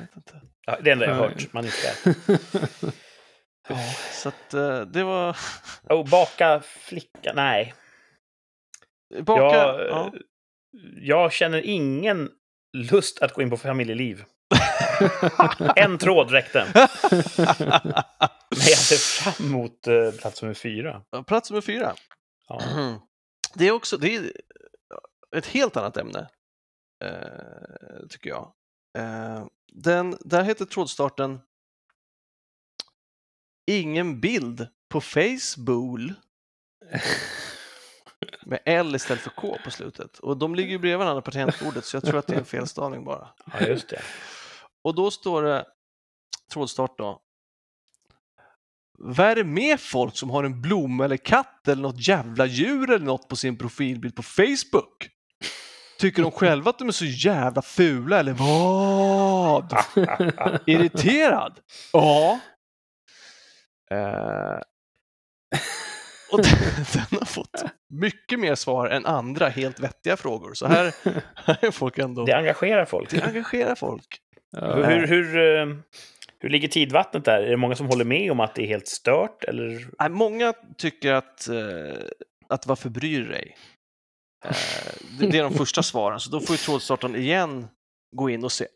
vet 0.00 0.16
inte. 0.16 0.40
Ja, 0.66 0.78
det 0.80 0.90
enda 0.90 1.06
jag 1.06 1.14
har 1.14 1.28
hört. 1.28 1.52
Man 1.52 1.64
inte 1.64 1.76
ska. 1.76 2.90
Ja, 3.68 3.76
så 4.12 4.28
att 4.28 4.54
eh, 4.54 4.80
det 4.80 5.04
var... 5.04 5.36
Och 5.82 6.04
baka 6.04 6.60
flicka? 6.60 7.32
Nej. 7.34 7.74
Baka, 9.20 9.56
jag, 9.56 9.88
ja. 9.88 10.12
jag 11.00 11.32
känner 11.32 11.60
ingen 11.60 12.30
lust 12.76 13.22
att 13.22 13.32
gå 13.32 13.42
in 13.42 13.50
på 13.50 13.56
familjeliv. 13.56 14.24
en 15.76 15.98
tråd 15.98 16.30
räckte. 16.30 16.66
Men 18.54 18.68
jag 18.68 18.78
ser 18.78 19.22
fram 19.22 19.46
emot 19.46 19.86
eh, 19.86 20.10
plats 20.20 20.42
nummer 20.42 20.54
fyra. 20.54 21.02
Plats 21.26 21.50
nummer 21.50 21.60
fyra. 21.60 21.94
Ja. 22.48 22.60
Det 23.56 23.68
är 23.68 23.72
också 23.72 23.96
det 23.96 24.16
är 24.16 24.32
ett 25.36 25.46
helt 25.46 25.76
annat 25.76 25.96
ämne, 25.96 26.28
eh, 27.04 28.06
tycker 28.08 28.30
jag. 28.30 28.52
Eh, 28.98 29.46
den, 29.72 30.16
där 30.20 30.42
heter 30.42 30.64
trådstarten 30.64 31.40
Ingen 33.66 34.20
bild 34.20 34.68
på 34.88 35.00
Facebook 35.00 36.00
med 38.46 38.58
L 38.64 38.94
istället 38.94 39.22
för 39.22 39.30
K 39.30 39.58
på 39.64 39.70
slutet. 39.70 40.18
Och 40.18 40.36
de 40.36 40.54
ligger 40.54 40.70
ju 40.70 40.78
bredvid 40.78 40.98
varandra 40.98 41.22
på 41.22 41.30
tangentbordet 41.30 41.84
så 41.84 41.96
jag 41.96 42.04
tror 42.04 42.18
att 42.18 42.26
det 42.26 42.34
är 42.34 42.38
en 42.38 42.44
felstavning 42.44 43.04
bara. 43.04 43.28
ja, 43.52 43.66
just 43.66 43.88
det. 43.88 44.00
Och 44.84 44.94
då 44.94 45.10
står 45.10 45.42
det 45.42 45.64
trådstart 46.52 46.98
då. 46.98 47.20
Vad 48.98 49.26
är 49.26 49.36
det 49.36 49.44
med 49.44 49.80
folk 49.80 50.16
som 50.16 50.30
har 50.30 50.44
en 50.44 50.62
blomma 50.62 51.04
eller 51.04 51.16
katt 51.16 51.68
eller 51.68 51.82
något 51.82 52.08
jävla 52.08 52.46
djur 52.46 52.90
eller 52.90 53.06
något 53.06 53.28
på 53.28 53.36
sin 53.36 53.58
profilbild 53.58 54.16
på 54.16 54.22
Facebook? 54.22 55.08
Tycker 55.98 56.22
de 56.22 56.30
själva 56.30 56.70
att 56.70 56.78
de 56.78 56.88
är 56.88 56.92
så 56.92 57.04
jävla 57.04 57.62
fula 57.62 58.18
eller 58.20 58.32
vad? 58.32 59.72
Irriterad? 60.66 61.60
Ja. 61.92 62.40
Eh, 63.90 64.58
och 66.32 66.42
den, 66.42 66.58
den 66.92 67.18
har 67.18 67.26
fått 67.26 67.64
mycket 67.88 68.40
mer 68.40 68.54
svar 68.54 68.88
än 68.88 69.06
andra 69.06 69.48
helt 69.48 69.80
vettiga 69.80 70.16
frågor. 70.16 70.54
Så 70.54 70.66
här, 70.66 70.94
här 71.34 71.64
är 71.64 71.70
folk 71.70 71.98
ändå... 71.98 72.24
Det 72.24 72.36
engagerar 72.36 72.84
folk. 72.84 73.10
Det 73.10 73.22
engagerar 73.22 73.74
folk. 73.74 74.20
Ja. 74.50 74.74
Hur, 74.74 74.84
hur, 74.84 75.06
hur, 75.06 75.58
eh, 75.58 75.76
hur 76.38 76.48
ligger 76.48 76.68
tidvattnet 76.68 77.24
där? 77.24 77.42
Är 77.42 77.50
det 77.50 77.56
många 77.56 77.74
som 77.74 77.86
håller 77.86 78.04
med 78.04 78.32
om 78.32 78.40
att 78.40 78.54
det 78.54 78.62
är 78.62 78.66
helt 78.66 78.88
stört? 78.88 79.44
Eller? 79.44 79.88
Nej, 79.98 80.08
många 80.08 80.52
tycker 80.78 81.12
att, 81.12 81.48
eh, 81.48 82.04
att 82.48 82.66
varför 82.66 82.90
bryr 82.90 83.20
du 83.20 83.28
dig? 83.28 83.56
Eh, 84.44 84.54
det, 85.18 85.26
det 85.26 85.38
är 85.38 85.42
de 85.42 85.54
första 85.54 85.82
svaren, 85.92 86.20
så 86.20 86.30
då 86.30 86.40
får 86.40 86.54
ju 86.54 86.58
trådstartaren 86.58 87.16
igen 87.16 87.66
gå 88.16 88.30
in 88.30 88.44
och, 88.44 88.52
se, 88.52 88.66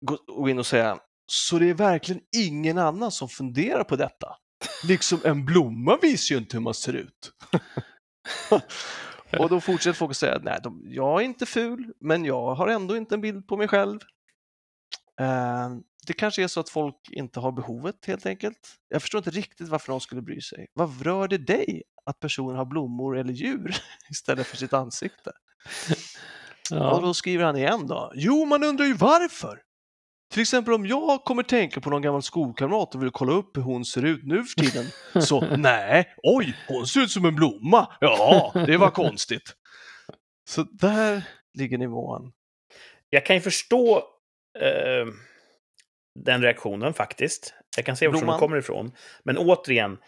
gå, 0.00 0.18
gå 0.26 0.48
in 0.48 0.58
och 0.58 0.66
säga 0.66 0.98
så 1.26 1.58
det 1.58 1.70
är 1.70 1.74
verkligen 1.74 2.22
ingen 2.36 2.78
annan 2.78 3.10
som 3.10 3.28
funderar 3.28 3.84
på 3.84 3.96
detta? 3.96 4.36
Liksom 4.84 5.20
en 5.24 5.44
blomma 5.44 5.98
visar 6.02 6.34
ju 6.34 6.38
inte 6.40 6.56
hur 6.56 6.62
man 6.62 6.74
ser 6.74 6.92
ut. 6.92 7.32
och 9.38 9.48
då 9.48 9.60
fortsätter 9.60 9.96
folk 9.96 10.10
att 10.10 10.16
säga 10.16 10.40
nej, 10.42 10.60
de, 10.62 10.82
jag 10.86 11.20
är 11.20 11.24
inte 11.24 11.46
ful, 11.46 11.92
men 12.00 12.24
jag 12.24 12.54
har 12.54 12.68
ändå 12.68 12.96
inte 12.96 13.14
en 13.14 13.20
bild 13.20 13.46
på 13.48 13.56
mig 13.56 13.68
själv. 13.68 14.00
Eh, 15.20 15.68
det 16.06 16.12
kanske 16.12 16.42
är 16.42 16.48
så 16.48 16.60
att 16.60 16.68
folk 16.68 16.96
inte 17.10 17.40
har 17.40 17.52
behovet 17.52 18.06
helt 18.06 18.26
enkelt. 18.26 18.74
Jag 18.88 19.02
förstår 19.02 19.18
inte 19.18 19.30
riktigt 19.30 19.68
varför 19.68 19.92
de 19.92 20.00
skulle 20.00 20.22
bry 20.22 20.40
sig. 20.40 20.66
Vad 20.74 21.02
rör 21.02 21.28
det 21.28 21.38
dig 21.38 21.82
att 22.06 22.20
personen 22.20 22.56
har 22.56 22.64
blommor 22.64 23.18
eller 23.18 23.32
djur 23.32 23.76
istället 24.10 24.46
för 24.46 24.56
sitt 24.56 24.72
ansikte? 24.72 25.30
Och 26.70 26.76
Ja. 26.76 26.98
då 27.02 27.14
skriver 27.14 27.44
han 27.44 27.56
igen 27.56 27.86
då. 27.86 28.12
Jo, 28.14 28.44
man 28.44 28.64
undrar 28.64 28.86
ju 28.86 28.94
varför. 28.94 29.60
Till 30.34 30.42
exempel 30.42 30.74
om 30.74 30.86
jag 30.86 31.24
kommer 31.24 31.42
tänka 31.42 31.80
på 31.80 31.90
någon 31.90 32.02
gammal 32.02 32.22
skolkamrat 32.22 32.94
och 32.94 33.02
vill 33.02 33.10
kolla 33.10 33.32
upp 33.32 33.56
hur 33.56 33.62
hon 33.62 33.84
ser 33.84 34.04
ut 34.04 34.24
nu 34.24 34.44
för 34.44 34.60
tiden. 34.60 34.86
Så 35.22 35.56
nej, 35.56 36.14
oj, 36.22 36.56
hon 36.68 36.86
ser 36.86 37.00
ut 37.00 37.10
som 37.10 37.24
en 37.24 37.34
blomma. 37.34 37.96
Ja, 38.00 38.52
det 38.66 38.76
var 38.76 38.90
konstigt. 38.90 39.54
Så 40.48 40.62
där 40.62 41.22
ligger 41.58 41.78
nivån. 41.78 42.32
Jag 43.10 43.26
kan 43.26 43.36
ju 43.36 43.42
förstå 43.42 43.96
eh, 44.58 45.06
den 46.24 46.42
reaktionen 46.42 46.94
faktiskt. 46.94 47.54
Jag 47.76 47.86
kan 47.86 47.96
se 47.96 48.08
var 48.08 48.20
den 48.20 48.38
kommer 48.38 48.56
ifrån. 48.56 48.92
Men 49.24 49.38
återigen, 49.38 49.98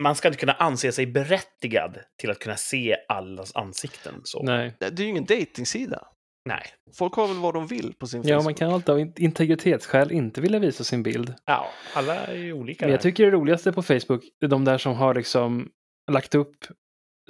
man 0.00 0.14
ska 0.14 0.28
inte 0.28 0.40
kunna 0.40 0.52
anse 0.52 0.92
sig 0.92 1.06
berättigad 1.06 1.98
till 2.18 2.30
att 2.30 2.38
kunna 2.38 2.56
se 2.56 2.96
allas 3.08 3.56
ansikten. 3.56 4.20
Så. 4.24 4.42
Nej. 4.42 4.76
Det 4.78 4.86
är 4.86 5.00
ju 5.00 5.08
ingen 5.08 5.24
dejtingsida. 5.24 6.08
Nej. 6.46 6.62
Folk 6.94 7.14
har 7.14 7.28
väl 7.28 7.36
vad 7.36 7.54
de 7.54 7.66
vill 7.66 7.94
på 7.98 8.06
sin 8.06 8.22
Ja, 8.22 8.28
Facebook. 8.28 8.44
man 8.44 8.54
kan 8.54 8.70
alltid 8.70 8.90
av 8.90 9.00
in- 9.00 9.12
integritetsskäl 9.16 10.12
inte 10.12 10.40
vilja 10.40 10.58
visa 10.58 10.84
sin 10.84 11.02
bild. 11.02 11.34
Ja, 11.44 11.66
alla 11.94 12.14
är 12.26 12.34
ju 12.36 12.52
olika. 12.52 12.84
Men 12.84 12.90
jag 12.92 12.98
där. 12.98 13.02
tycker 13.02 13.24
det 13.24 13.30
roligaste 13.30 13.72
på 13.72 13.82
Facebook 13.82 14.24
är 14.44 14.48
de 14.48 14.64
där 14.64 14.78
som 14.78 14.94
har 14.94 15.14
liksom 15.14 15.68
lagt 16.12 16.34
upp 16.34 16.56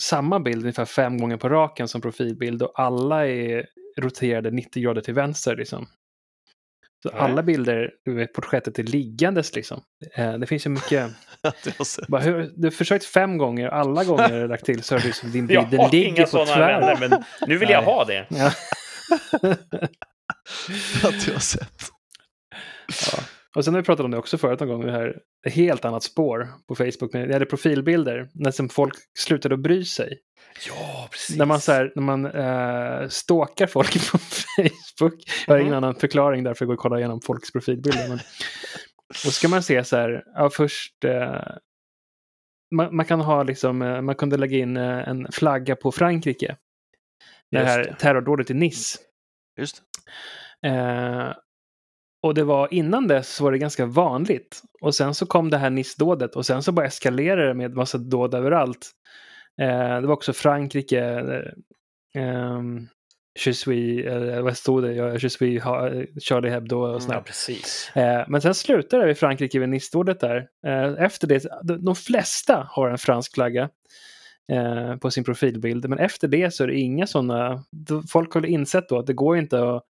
samma 0.00 0.40
bild 0.40 0.62
ungefär 0.62 0.84
fem 0.84 1.18
gånger 1.18 1.36
på 1.36 1.48
raken 1.48 1.88
som 1.88 2.00
profilbild 2.00 2.62
och 2.62 2.72
alla 2.80 3.26
är 3.28 3.66
roterade 3.98 4.50
90 4.50 4.82
grader 4.82 5.00
till 5.00 5.14
vänster 5.14 5.56
liksom. 5.56 5.86
Så 7.02 7.08
Nej. 7.12 7.20
alla 7.20 7.42
bilder, 7.42 7.90
du 8.04 8.26
porträttet 8.26 8.78
är 8.78 8.82
liggandes 8.82 9.54
liksom. 9.54 9.80
Eh, 10.16 10.32
Det 10.34 10.46
finns 10.46 10.66
ju 10.66 10.70
mycket. 10.70 10.90
Jag 11.42 11.52
har. 11.78 12.10
Bara, 12.10 12.20
hur, 12.20 12.50
du 12.56 12.66
har 12.66 12.70
försökt 12.70 13.04
fem 13.04 13.38
gånger, 13.38 13.68
alla 13.68 14.04
gånger 14.04 14.22
har 14.28 14.38
du 14.40 14.48
lagt 14.48 14.64
till 14.66 14.82
så 14.82 14.94
är 14.94 15.00
det 15.00 15.12
som 15.12 15.30
din 15.32 15.46
jag 15.50 15.62
bild 15.62 15.70
den 15.70 15.80
har 15.80 15.90
ligger 15.92 16.08
inga 16.08 16.22
på 16.22 16.28
sådana 16.28 16.54
tvär. 16.54 16.80
vänner, 16.80 17.08
men 17.08 17.24
nu 17.48 17.56
vill 17.58 17.70
jag 17.70 17.82
ha 17.82 18.04
det. 18.04 18.26
Ja. 18.30 18.50
Att 21.04 21.26
jag 21.26 21.34
har 21.34 21.40
sett. 21.40 21.82
Ja. 23.12 23.18
Och 23.56 23.64
sen 23.64 23.74
har 23.74 23.80
vi 23.80 23.86
pratat 23.86 24.04
om 24.04 24.10
det 24.10 24.18
också 24.18 24.38
förut 24.38 24.60
någon 24.60 24.68
gång, 24.68 24.86
det 24.86 24.92
här 24.92 25.16
ett 25.46 25.52
helt 25.52 25.84
annat 25.84 26.02
spår 26.02 26.48
på 26.68 26.74
Facebook. 26.74 27.12
När 27.12 27.26
det 27.26 27.32
gäller 27.32 27.46
profilbilder, 27.46 28.28
när 28.34 28.50
som 28.50 28.68
folk 28.68 28.94
slutade 29.18 29.54
att 29.54 29.60
bry 29.60 29.84
sig. 29.84 30.18
Ja, 30.68 31.08
precis. 31.10 31.36
När 31.36 31.46
man, 31.46 31.60
så 31.60 31.72
här, 31.72 31.92
när 31.94 32.02
man 32.02 32.24
äh, 32.26 33.08
stalkar 33.08 33.66
folk 33.66 33.92
på 34.12 34.18
Facebook. 34.18 35.22
Jag 35.46 35.54
har 35.54 35.58
ingen 35.58 35.72
Mhm. 35.72 35.84
annan 35.84 35.94
förklaring 35.94 36.44
därför 36.44 36.64
jag 36.64 36.66
går 36.66 36.74
och 36.74 36.80
kollar 36.80 36.98
igenom 36.98 37.20
folks 37.20 37.52
profilbilder. 37.52 38.08
Men... 38.08 38.18
Och 39.08 39.16
så 39.16 39.30
ska 39.30 39.48
man 39.48 39.62
se 39.62 39.84
så 39.84 39.96
här, 39.96 40.24
ja 40.34 40.50
först... 40.50 41.04
eh, 41.04 41.40
man, 42.74 42.96
man 42.96 43.06
kan 43.06 43.20
ha 43.20 43.42
liksom, 43.42 43.82
eh, 43.82 44.00
man 44.02 44.14
kunde 44.14 44.36
lägga 44.36 44.58
in 44.58 44.76
eh, 44.76 45.08
en 45.08 45.26
flagga 45.32 45.76
på 45.76 45.92
Frankrike. 45.92 46.56
Det 47.50 47.58
här 47.58 47.84
det. 47.84 47.96
terrordådet 47.98 48.50
i 48.50 48.54
Nice. 48.54 48.98
Just 49.58 49.82
Eh, 50.66 51.32
och 52.22 52.34
det 52.34 52.44
var 52.44 52.74
innan 52.74 53.08
dess 53.08 53.34
så 53.34 53.44
var 53.44 53.52
det 53.52 53.58
ganska 53.58 53.86
vanligt. 53.86 54.62
Och 54.80 54.94
sen 54.94 55.14
så 55.14 55.26
kom 55.26 55.50
det 55.50 55.58
här 55.58 55.70
Nice-dådet 55.70 56.36
och 56.36 56.46
sen 56.46 56.62
så 56.62 56.72
bara 56.72 56.86
eskalerade 56.86 57.46
det 57.48 57.54
med 57.54 57.74
massa 57.74 57.98
dåd 57.98 58.34
överallt. 58.34 58.90
Eh, 59.62 60.00
det 60.00 60.06
var 60.06 60.12
också 60.14 60.32
Frankrike. 60.32 61.04
Eh, 61.04 62.22
ehm, 62.22 62.88
Je 63.44 63.54
suis, 63.54 64.04
eh, 64.06 64.42
vad 64.42 64.56
stod 64.56 64.82
det? 64.84 64.94
Je 65.22 65.30
suis 65.30 65.62
ha, 65.62 65.90
Charlie 66.20 66.50
Hebdo 66.50 66.76
och 66.76 67.02
sånt 67.02 67.12
Ja, 67.12 67.18
där. 67.18 67.24
precis. 67.24 67.90
Eh, 67.96 68.24
men 68.28 68.40
sen 68.40 68.54
slutade 68.54 69.04
det 69.04 69.10
i 69.10 69.14
Frankrike 69.14 69.58
vid 69.58 69.68
Nice-dådet 69.68 70.20
där. 70.20 70.48
Eh, 70.66 71.04
efter 71.04 71.26
det, 71.26 71.46
de, 71.62 71.84
de 71.84 71.96
flesta 71.96 72.66
har 72.70 72.88
en 72.90 72.98
fransk 72.98 73.34
flagga 73.34 73.68
eh, 74.52 74.96
på 74.96 75.10
sin 75.10 75.24
profilbild. 75.24 75.88
Men 75.88 75.98
efter 75.98 76.28
det 76.28 76.54
så 76.54 76.62
är 76.64 76.68
det 76.68 76.74
inga 76.78 77.06
sådana. 77.06 77.62
Folk 78.12 78.34
har 78.34 78.46
insett 78.46 78.88
då 78.88 78.98
att 78.98 79.06
det 79.06 79.12
går 79.14 79.38
inte 79.38 79.58
att 79.70 79.82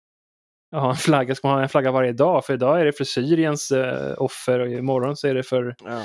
ha 0.71 0.89
en 0.89 0.95
flagga. 0.95 1.35
Ska 1.35 1.47
man 1.47 1.57
ha 1.57 1.63
en 1.63 1.69
flagga 1.69 1.91
varje 1.91 2.11
dag? 2.13 2.45
För 2.45 2.53
idag 2.53 2.81
är 2.81 2.85
det 2.85 2.93
för 2.93 3.03
Syriens 3.03 3.71
eh, 3.71 4.13
offer 4.17 4.59
och 4.59 4.67
imorgon 4.69 5.15
så 5.15 5.27
är 5.27 5.33
det 5.33 5.43
för 5.43 5.75
Ja. 5.85 6.01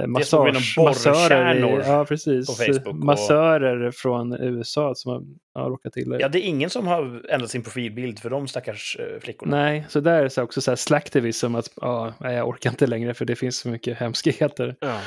eh, 0.00 0.06
massage, 0.06 0.74
massörer, 0.78 1.54
i, 1.54 1.82
ja, 1.86 2.04
precis, 2.04 2.46
Facebook 2.56 2.86
och- 2.86 2.94
massörer 2.94 3.90
från 3.90 4.32
USA 4.32 4.94
som 4.94 5.12
har 5.12 5.22
ja, 5.62 5.68
råkat 5.68 5.96
illa. 5.96 6.16
Ja, 6.20 6.28
det 6.28 6.38
är 6.38 6.48
ingen 6.48 6.70
som 6.70 6.86
har 6.86 7.30
ändrat 7.30 7.50
sin 7.50 7.62
profilbild 7.62 8.18
för 8.18 8.30
de 8.30 8.48
stackars 8.48 8.96
eh, 9.00 9.20
flickorna. 9.20 9.56
Nej, 9.56 9.86
så 9.88 10.00
där 10.00 10.18
är 10.24 10.30
det 10.34 10.42
också 10.42 10.60
så 10.60 10.70
här 10.70 10.76
slacktivism 10.76 11.54
att 11.54 11.70
ja, 11.76 12.12
nej, 12.20 12.36
jag 12.36 12.48
orkar 12.48 12.70
inte 12.70 12.86
längre 12.86 13.14
för 13.14 13.24
det 13.24 13.36
finns 13.36 13.56
så 13.58 13.68
mycket 13.68 13.98
hemskheter. 13.98 14.76
Ja. 14.80 15.00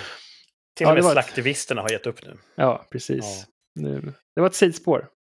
Till 0.78 0.86
Ja, 0.86 0.90
och 0.90 0.96
med 0.96 1.04
det 1.04 1.06
var 1.08 1.12
ett- 1.12 1.26
slaktivisterna 1.26 1.82
har 1.82 1.90
gett 1.90 2.06
upp 2.08 2.26
nu. 2.26 2.38
Ja, 2.56 2.86
precis. 2.92 3.46
Nu, 3.76 4.14
det 4.36 4.42
var 4.42 4.48
ett 4.48 4.56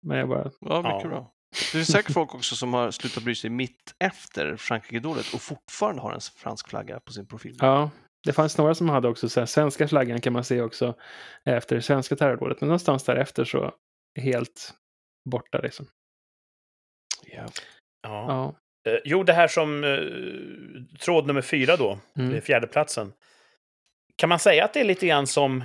men 0.07 0.19
jag 0.19 0.29
bara... 0.29 0.51
Ja, 0.61 0.77
mycket 0.83 1.03
Ja. 1.03 1.09
bra. 1.09 1.31
Det 1.73 1.79
är 1.79 1.85
säkert 1.85 2.13
folk 2.13 2.35
också 2.35 2.57
som 2.57 2.75
har 2.75 2.91
slutat 2.91 3.23
bry 3.25 3.35
sig 3.35 3.51
mitt 3.51 3.95
efter 4.05 4.57
Frankrike-dådet 4.57 5.35
och 5.35 5.41
fortfarande 5.41 6.03
har 6.03 6.13
en 6.13 6.21
fransk 6.37 6.69
flagga 6.69 7.01
på 7.01 7.13
sin 7.13 7.27
profil. 7.27 7.57
Ja, 7.61 7.91
det 8.25 8.33
fanns 8.33 8.59
några 8.59 8.75
som 8.75 8.89
hade 8.89 9.09
också 9.09 9.29
så 9.29 9.41
här, 9.41 9.47
svenska 9.47 9.89
flaggan 9.89 10.21
kan 10.21 10.33
man 10.33 10.45
se 10.45 10.61
också 10.61 10.95
efter 11.45 11.81
svenska 11.81 12.17
terrordådet, 12.17 12.61
men 12.61 12.69
någonstans 12.69 13.05
därefter 13.05 13.45
så 13.45 13.75
helt 14.21 14.75
borta 15.31 15.59
liksom. 15.59 15.87
Ja. 17.27 17.47
Ja. 18.03 18.55
Ja. 18.85 18.91
Eh, 18.93 18.99
jo, 19.05 19.23
det 19.23 19.33
här 19.33 19.49
som 19.49 19.85
eh, 19.85 19.99
tråd 21.01 21.27
nummer 21.27 21.43
fyra 21.43 21.77
då, 21.77 21.99
Mm. 22.17 22.31
det 22.31 22.37
är 22.37 22.41
fjärde 22.41 22.67
platsen. 22.67 23.13
Kan 24.17 24.29
man 24.29 24.39
säga 24.39 24.65
att 24.65 24.75
det 24.75 24.81
är 24.81 24.85
lite 24.85 25.07
grann 25.07 25.27
som, 25.27 25.65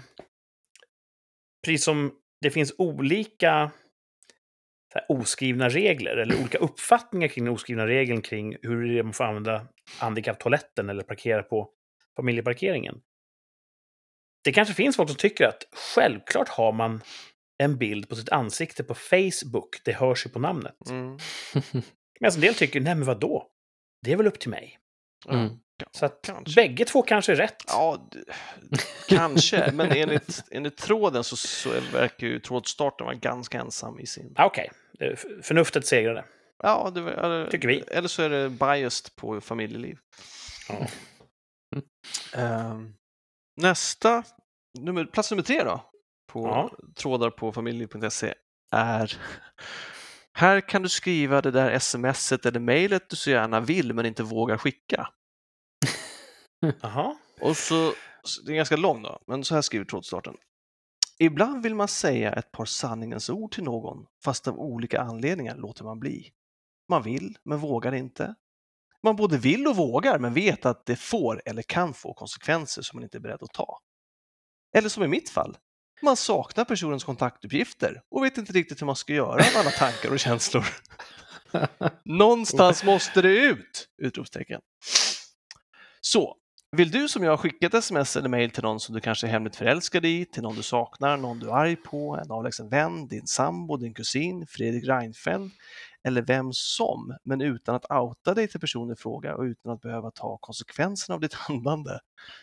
precis 1.65 1.83
som 1.83 2.15
det 2.41 2.51
finns 2.51 2.73
olika 2.77 3.71
så 4.93 4.99
här, 4.99 5.05
oskrivna 5.09 5.69
regler, 5.69 6.17
eller 6.17 6.39
olika 6.39 6.57
uppfattningar 6.57 7.27
kring 7.27 7.45
den 7.45 7.53
oskrivna 7.53 7.87
regeln 7.87 8.21
kring 8.21 8.57
hur 8.61 8.87
det 8.87 8.99
är 8.99 9.03
man 9.03 9.13
får 9.13 9.23
använda 9.23 9.67
handikapptoaletten 9.99 10.89
eller 10.89 11.03
parkera 11.03 11.43
på 11.43 11.69
familjeparkeringen. 12.15 13.01
Det 14.43 14.51
kanske 14.51 14.73
finns 14.73 14.95
folk 14.95 15.09
som 15.09 15.17
tycker 15.17 15.45
att 15.45 15.63
självklart 15.95 16.49
har 16.49 16.71
man 16.71 17.01
en 17.63 17.77
bild 17.77 18.09
på 18.09 18.15
sitt 18.15 18.29
ansikte 18.29 18.83
på 18.83 18.95
Facebook, 18.95 19.81
det 19.85 19.93
hörs 19.93 20.25
ju 20.25 20.29
på 20.29 20.39
namnet. 20.39 20.89
Mm. 20.89 21.17
Medan 22.19 22.35
en 22.35 22.41
del 22.41 22.55
tycker, 22.55 22.81
nej 22.81 22.95
men 22.95 23.05
vadå? 23.05 23.47
Det 24.05 24.11
är 24.11 24.17
väl 24.17 24.27
upp 24.27 24.39
till 24.39 24.49
mig. 24.49 24.79
Mm. 25.29 25.59
Så 25.91 26.05
att 26.05 26.19
Kanske. 26.23 26.61
bägge 26.61 26.85
två 26.85 27.01
kanske 27.01 27.31
är 27.31 27.35
rätt. 27.35 27.63
Ja, 27.67 28.09
kanske, 29.09 29.71
men 29.73 29.91
enligt, 29.91 30.43
enligt 30.51 30.77
tråden 30.77 31.23
så, 31.23 31.37
så 31.37 31.69
verkar 31.93 32.27
ju 32.27 32.39
trådstarten 32.39 33.05
vara 33.05 33.15
ganska 33.15 33.59
ensam 33.59 33.99
i 33.99 34.05
sin... 34.05 34.33
Ah, 34.35 34.45
Okej, 34.45 34.71
okay. 34.93 35.15
förnuftet 35.41 35.87
segrade. 35.87 36.25
Ja, 36.63 36.91
det, 36.95 37.01
eller, 37.01 37.49
Tycker 37.49 37.67
vi. 37.67 37.79
Eller 37.79 38.07
så 38.07 38.21
är 38.21 38.29
det 38.29 38.49
biased 38.49 39.15
på 39.15 39.41
familjeliv. 39.41 39.97
Ja. 40.69 40.87
Ehm, 42.33 42.93
nästa, 43.61 44.23
nummer, 44.79 45.05
plats 45.05 45.31
nummer 45.31 45.43
tre 45.43 45.63
då, 45.63 45.89
på 46.31 46.47
Ja. 46.47 46.71
trådar 46.95 47.29
på 47.29 47.51
familjeliv.se 47.51 48.33
är 48.71 49.17
Här 50.33 50.61
kan 50.61 50.81
du 50.81 50.89
skriva 50.89 51.41
det 51.41 51.51
där 51.51 51.79
smset 51.79 52.45
eller 52.45 52.59
mejlet 52.59 53.09
du 53.09 53.15
så 53.15 53.29
gärna 53.29 53.59
vill 53.59 53.93
men 53.93 54.05
inte 54.05 54.23
vågar 54.23 54.57
skicka. 54.57 55.09
Jaha. 56.81 57.15
Och 57.41 57.57
så, 57.57 57.93
det 58.45 58.51
är 58.51 58.55
ganska 58.55 58.75
lång 58.75 59.01
då, 59.01 59.19
men 59.27 59.43
så 59.43 59.55
här 59.55 59.61
skriver 59.61 59.85
trådstarten. 59.85 60.35
Ibland 61.19 61.63
vill 61.63 61.75
man 61.75 61.87
säga 61.87 62.33
ett 62.33 62.51
par 62.51 62.65
sanningens 62.65 63.29
ord 63.29 63.51
till 63.51 63.63
någon, 63.63 64.05
fast 64.23 64.47
av 64.47 64.59
olika 64.59 65.01
anledningar 65.01 65.55
låter 65.55 65.83
man 65.83 65.99
bli. 65.99 66.29
Man 66.89 67.03
vill, 67.03 67.37
men 67.43 67.59
vågar 67.59 67.93
inte. 67.93 68.35
Man 69.03 69.15
både 69.15 69.37
vill 69.37 69.67
och 69.67 69.75
vågar, 69.75 70.19
men 70.19 70.33
vet 70.33 70.65
att 70.65 70.85
det 70.85 70.95
får 70.95 71.41
eller 71.45 71.61
kan 71.61 71.93
få 71.93 72.13
konsekvenser 72.13 72.81
som 72.81 72.97
man 72.97 73.03
inte 73.03 73.17
är 73.17 73.21
beredd 73.21 73.43
att 73.43 73.53
ta. 73.53 73.79
Eller 74.75 74.89
som 74.89 75.03
i 75.03 75.07
mitt 75.07 75.29
fall, 75.29 75.57
man 76.01 76.17
saknar 76.17 76.65
personens 76.65 77.03
kontaktuppgifter 77.03 78.01
och 78.11 78.23
vet 78.23 78.37
inte 78.37 78.53
riktigt 78.53 78.81
hur 78.81 78.85
man 78.85 78.95
ska 78.95 79.13
göra 79.13 79.35
med 79.35 79.55
alla 79.55 79.71
tankar 79.71 80.11
och 80.11 80.19
känslor. 80.19 80.65
Någonstans 82.05 82.83
måste 82.83 83.21
det 83.21 83.29
ut! 83.29 83.87
Utropstecken. 83.97 84.61
Så, 86.01 86.35
vill 86.71 86.91
du 86.91 87.07
som 87.07 87.23
jag 87.23 87.39
skicka 87.39 87.65
ett 87.65 87.73
sms 87.73 88.15
eller 88.15 88.29
mejl 88.29 88.51
till 88.51 88.63
någon 88.63 88.79
som 88.79 88.95
du 88.95 89.01
kanske 89.01 89.27
är 89.27 89.31
hemligt 89.31 89.55
förälskad 89.55 90.05
i, 90.05 90.25
till 90.25 90.43
någon 90.43 90.55
du 90.55 90.63
saknar, 90.63 91.17
någon 91.17 91.39
du 91.39 91.49
är 91.49 91.53
arg 91.53 91.75
på, 91.75 92.21
en 92.23 92.31
avlägsen 92.31 92.69
vän, 92.69 93.07
din 93.07 93.27
sambo, 93.27 93.77
din 93.77 93.93
kusin, 93.93 94.47
Fredrik 94.47 94.87
Reinfeldt 94.87 95.55
eller 96.03 96.21
vem 96.21 96.49
som, 96.53 97.17
men 97.23 97.41
utan 97.41 97.75
att 97.75 97.91
outa 97.91 98.33
dig 98.33 98.47
till 98.47 98.59
personen 98.59 98.93
i 98.93 98.95
fråga 98.95 99.35
och 99.35 99.43
utan 99.43 99.71
att 99.71 99.81
behöva 99.81 100.11
ta 100.11 100.37
konsekvenserna 100.37 101.15
av 101.15 101.21
ditt 101.21 101.33
handlande. 101.47 101.99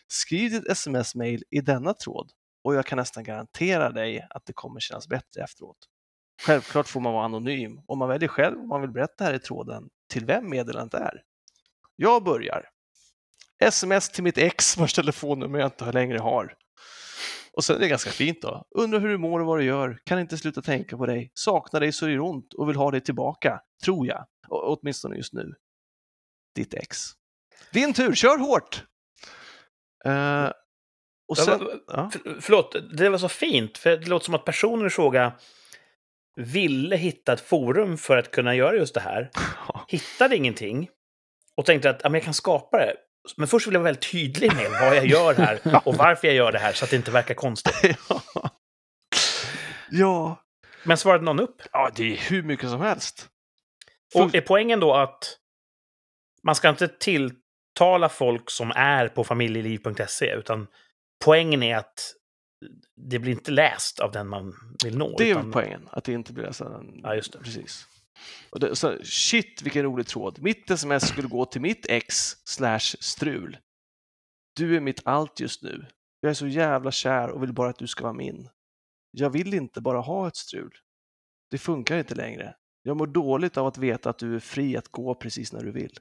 Skriv 0.08 0.50
ditt 0.50 0.66
sms-mail 0.66 1.42
i 1.50 1.60
denna 1.60 1.94
tråd 1.94 2.30
och 2.64 2.74
jag 2.74 2.86
kan 2.86 2.96
nästan 2.98 3.24
garantera 3.24 3.90
dig 3.90 4.26
att 4.30 4.46
det 4.46 4.52
kommer 4.52 4.80
kännas 4.80 5.08
bättre 5.08 5.42
efteråt. 5.42 5.78
Självklart 6.42 6.88
får 6.88 7.00
man 7.00 7.12
vara 7.12 7.24
anonym 7.24 7.80
och 7.86 7.98
man 7.98 8.08
väljer 8.08 8.28
själv 8.28 8.60
om 8.60 8.68
man 8.68 8.80
vill 8.80 8.90
berätta 8.90 9.24
här 9.24 9.34
i 9.34 9.38
tråden 9.38 9.88
till 10.12 10.24
vem 10.24 10.50
meddelandet 10.50 11.00
är. 11.00 11.22
Jag 11.96 12.24
börjar. 12.24 12.75
Sms 13.60 14.08
till 14.10 14.22
mitt 14.24 14.38
ex 14.38 14.76
vars 14.76 14.92
telefonnummer 14.92 15.58
jag 15.58 15.66
inte 15.66 15.92
längre 15.92 16.18
har. 16.18 16.54
Och 17.52 17.64
sen 17.64 17.76
är 17.76 17.80
det 17.80 17.88
ganska 17.88 18.10
fint 18.10 18.42
då. 18.42 18.64
Undrar 18.70 19.00
hur 19.00 19.08
du 19.08 19.18
mår 19.18 19.40
och 19.40 19.46
vad 19.46 19.58
du 19.58 19.64
gör. 19.64 19.98
Kan 20.04 20.18
inte 20.18 20.38
sluta 20.38 20.62
tänka 20.62 20.96
på 20.96 21.06
dig. 21.06 21.30
Saknar 21.34 21.80
dig 21.80 21.92
så 21.92 22.06
det 22.06 22.12
gör 22.12 22.20
ont 22.20 22.54
och 22.54 22.68
vill 22.68 22.76
ha 22.76 22.90
dig 22.90 23.00
tillbaka. 23.00 23.60
Tror 23.84 24.06
jag. 24.06 24.26
Å- 24.48 24.78
åtminstone 24.80 25.16
just 25.16 25.32
nu. 25.32 25.54
Ditt 26.54 26.74
ex. 26.74 26.98
Din 27.72 27.94
tur, 27.94 28.14
kör 28.14 28.38
hårt! 28.38 28.84
Eh, 30.04 30.50
och 31.28 31.38
sen... 31.38 31.58
Ja, 31.60 31.72
Ja. 31.86 32.10
För, 32.10 32.40
förlåt, 32.40 32.76
det 32.96 33.08
var 33.08 33.18
så 33.18 33.28
fint, 33.28 33.78
för 33.78 33.90
det 33.96 34.06
låter 34.06 34.24
som 34.24 34.34
att 34.34 34.44
personen 34.44 34.86
i 34.86 34.90
fråga 34.90 35.32
ville 36.36 36.96
hitta 36.96 37.32
ett 37.32 37.40
forum 37.40 37.98
för 37.98 38.16
att 38.16 38.30
kunna 38.30 38.54
göra 38.54 38.76
just 38.76 38.94
det 38.94 39.00
här. 39.00 39.30
Hittade 39.88 40.36
ingenting 40.36 40.88
och 41.54 41.66
tänkte 41.66 41.90
att 41.90 42.00
ja, 42.02 42.08
men 42.08 42.14
jag 42.18 42.24
kan 42.24 42.34
skapa 42.34 42.76
det. 42.78 42.96
Men 43.36 43.48
först 43.48 43.66
vill 43.66 43.74
jag 43.74 43.80
vara 43.80 43.84
väldigt 43.92 44.10
tydlig 44.12 44.54
med 44.54 44.70
vad 44.70 44.96
jag 44.96 45.06
gör 45.06 45.34
här 45.34 45.80
och 45.88 45.94
varför 45.94 46.28
jag 46.28 46.36
gör 46.36 46.52
det 46.52 46.58
här 46.58 46.72
så 46.72 46.84
att 46.84 46.90
det 46.90 46.96
inte 46.96 47.10
verkar 47.10 47.34
konstigt. 47.34 47.74
ja. 48.08 48.22
ja. 49.90 50.42
Men 50.84 50.96
svarade 50.96 51.24
någon 51.24 51.40
upp? 51.40 51.62
Ja, 51.72 51.90
det 51.96 52.12
är 52.12 52.16
hur 52.16 52.42
mycket 52.42 52.70
som 52.70 52.80
helst. 52.80 53.28
Och 54.14 54.34
är 54.34 54.40
poängen 54.40 54.80
då 54.80 54.94
att 54.94 55.38
man 56.42 56.54
ska 56.54 56.68
inte 56.68 56.88
tilltala 56.88 58.08
folk 58.08 58.50
som 58.50 58.72
är 58.76 59.08
på 59.08 59.24
familjeliv.se, 59.24 60.34
utan 60.34 60.66
poängen 61.24 61.62
är 61.62 61.76
att 61.76 62.12
det 62.96 63.18
blir 63.18 63.32
inte 63.32 63.50
läst 63.50 64.00
av 64.00 64.12
den 64.12 64.28
man 64.28 64.54
vill 64.84 64.98
nå. 64.98 65.14
Det 65.18 65.24
är 65.24 65.30
utan... 65.30 65.42
väl 65.42 65.52
poängen, 65.52 65.88
att 65.92 66.04
det 66.04 66.12
inte 66.12 66.32
blir 66.32 66.52
så 66.52 66.64
här- 66.64 66.82
Ja, 67.02 67.14
just 67.14 67.32
det. 67.32 67.38
Precis. 67.38 67.86
Och 68.50 68.60
det, 68.60 68.76
så, 68.76 68.98
shit, 69.04 69.62
vilken 69.62 69.82
rolig 69.84 70.06
tråd. 70.06 70.42
Mitt 70.42 70.70
sms 70.70 71.08
skulle 71.08 71.28
gå 71.28 71.44
till 71.44 71.60
mitt 71.60 71.86
ex 71.88 72.36
slash 72.44 72.78
strul. 73.00 73.58
Du 74.56 74.76
är 74.76 74.80
mitt 74.80 75.00
allt 75.04 75.40
just 75.40 75.62
nu. 75.62 75.86
Jag 76.20 76.30
är 76.30 76.34
så 76.34 76.46
jävla 76.46 76.90
kär 76.90 77.28
och 77.30 77.42
vill 77.42 77.52
bara 77.52 77.70
att 77.70 77.78
du 77.78 77.86
ska 77.86 78.02
vara 78.02 78.12
min. 78.12 78.48
Jag 79.10 79.30
vill 79.30 79.54
inte 79.54 79.80
bara 79.80 80.00
ha 80.00 80.28
ett 80.28 80.36
strul. 80.36 80.74
Det 81.50 81.58
funkar 81.58 81.98
inte 81.98 82.14
längre. 82.14 82.54
Jag 82.82 82.96
mår 82.96 83.06
dåligt 83.06 83.56
av 83.56 83.66
att 83.66 83.78
veta 83.78 84.10
att 84.10 84.18
du 84.18 84.34
är 84.36 84.40
fri 84.40 84.76
att 84.76 84.88
gå 84.88 85.14
precis 85.14 85.52
när 85.52 85.62
du 85.62 85.72
vill. 85.72 85.98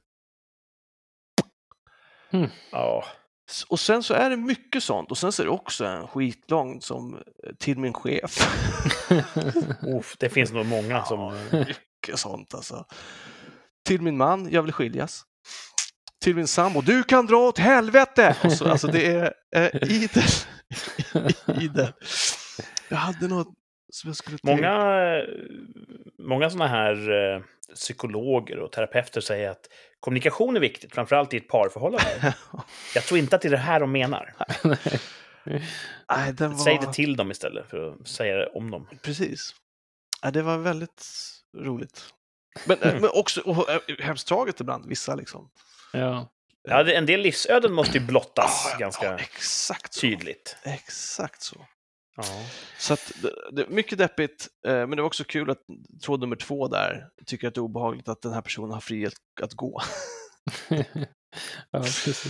Ja. 2.71 3.05
S- 3.49 3.63
Och 3.63 3.79
sen 3.79 4.03
så 4.03 4.13
är 4.13 4.29
det 4.29 4.37
mycket 4.37 4.83
sånt 4.83 5.11
och 5.11 5.17
sen 5.17 5.31
så 5.31 5.41
är 5.41 5.45
det 5.45 5.51
också 5.51 5.85
en 5.85 6.07
skitlång 6.07 6.81
som 6.81 7.15
eh, 7.15 7.55
till 7.59 7.79
min 7.79 7.93
chef. 7.93 8.37
Uff, 9.99 10.15
det 10.19 10.29
finns 10.29 10.51
nog 10.51 10.65
många 10.65 11.03
som... 11.05 11.19
Ja, 11.51 11.65
mycket 12.05 12.19
sånt 12.19 12.53
alltså. 12.53 12.85
Till 13.85 14.01
min 14.01 14.17
man, 14.17 14.47
jag 14.51 14.63
vill 14.63 14.73
skiljas. 14.73 15.23
Till 16.23 16.35
min 16.35 16.47
sambo, 16.47 16.81
du 16.81 17.03
kan 17.03 17.25
dra 17.25 17.37
åt 17.37 17.57
helvete! 17.57 18.35
Och 18.43 18.51
så, 18.51 18.69
alltså 18.69 18.87
det 18.87 19.05
är 19.05 19.33
eh, 19.55 19.69
idel. 19.91 20.23
idel. 21.61 21.93
Jag 22.89 22.97
hade 22.97 23.27
något 23.27 23.47
som 23.91 24.07
jag 24.07 24.17
skulle 24.17 24.37
tänka- 24.37 24.55
Många, 24.55 25.21
många 26.19 26.49
sådana 26.49 26.67
här 26.67 27.11
eh, 27.11 27.41
psykologer 27.75 28.59
och 28.59 28.71
terapeuter 28.71 29.21
säger 29.21 29.49
att 29.49 29.69
kommunikation 29.99 30.55
är 30.55 30.59
viktigt, 30.59 30.93
framförallt 30.93 31.33
i 31.33 31.37
ett 31.37 31.47
parförhållande. 31.47 32.35
Jag 32.95 33.03
tror 33.03 33.19
inte 33.19 33.35
att 33.35 33.41
det 33.41 33.47
är 33.47 33.51
det 33.51 33.57
här 33.57 33.79
de 33.79 33.91
menar. 33.91 34.33
Nej, 35.43 36.33
var... 36.39 36.63
Säg 36.63 36.77
det 36.81 36.93
till 36.93 37.15
dem 37.15 37.31
istället 37.31 37.69
för 37.69 37.91
att 37.91 38.07
säga 38.07 38.35
det 38.35 38.47
om 38.47 38.71
dem. 38.71 38.87
Precis. 39.01 39.55
Ja, 40.21 40.31
det 40.31 40.41
var 40.41 40.57
väldigt 40.57 41.05
roligt. 41.55 42.13
Men, 42.65 42.81
eh, 42.81 42.93
men 43.01 43.09
också 43.13 43.41
och, 43.41 43.69
eh, 43.69 43.79
hemskt 43.99 44.27
tragiskt 44.27 44.61
ibland, 44.61 44.85
vissa 44.85 45.15
liksom. 45.15 45.49
ja. 45.93 46.31
Ja, 46.67 46.83
det- 46.83 46.93
en 46.95 47.05
del 47.05 47.21
livsöden 47.21 47.73
måste 47.73 47.97
ju 47.97 48.05
blottas 48.05 48.67
Ja, 48.71 48.77
ganska 48.77 49.05
ja, 49.05 49.17
exakt 49.19 49.93
så. 49.93 49.99
tydligt. 50.01 50.55
Exakt 50.63 51.41
så. 51.41 51.65
Ja. 52.15 52.23
Så 52.77 52.93
att, 52.93 53.11
det, 53.51 53.69
mycket 53.69 53.97
deppigt, 53.97 54.47
eh, 54.67 54.73
men 54.73 54.89
det 54.89 55.01
var 55.01 55.07
också 55.07 55.23
kul 55.23 55.49
att 55.49 55.61
tråd 56.03 56.19
nummer 56.19 56.35
två 56.35 56.67
där 56.67 57.09
tycker 57.25 57.47
att 57.47 57.53
det 57.55 57.59
är 57.59 57.63
obehagligt 57.63 58.07
att 58.07 58.21
den 58.21 58.33
här 58.33 58.41
personen 58.41 58.71
har 58.71 58.81
frihet 58.81 59.13
att 59.41 59.53
gå. 59.53 59.81
ja, 61.71 61.79
precis. 61.81 62.25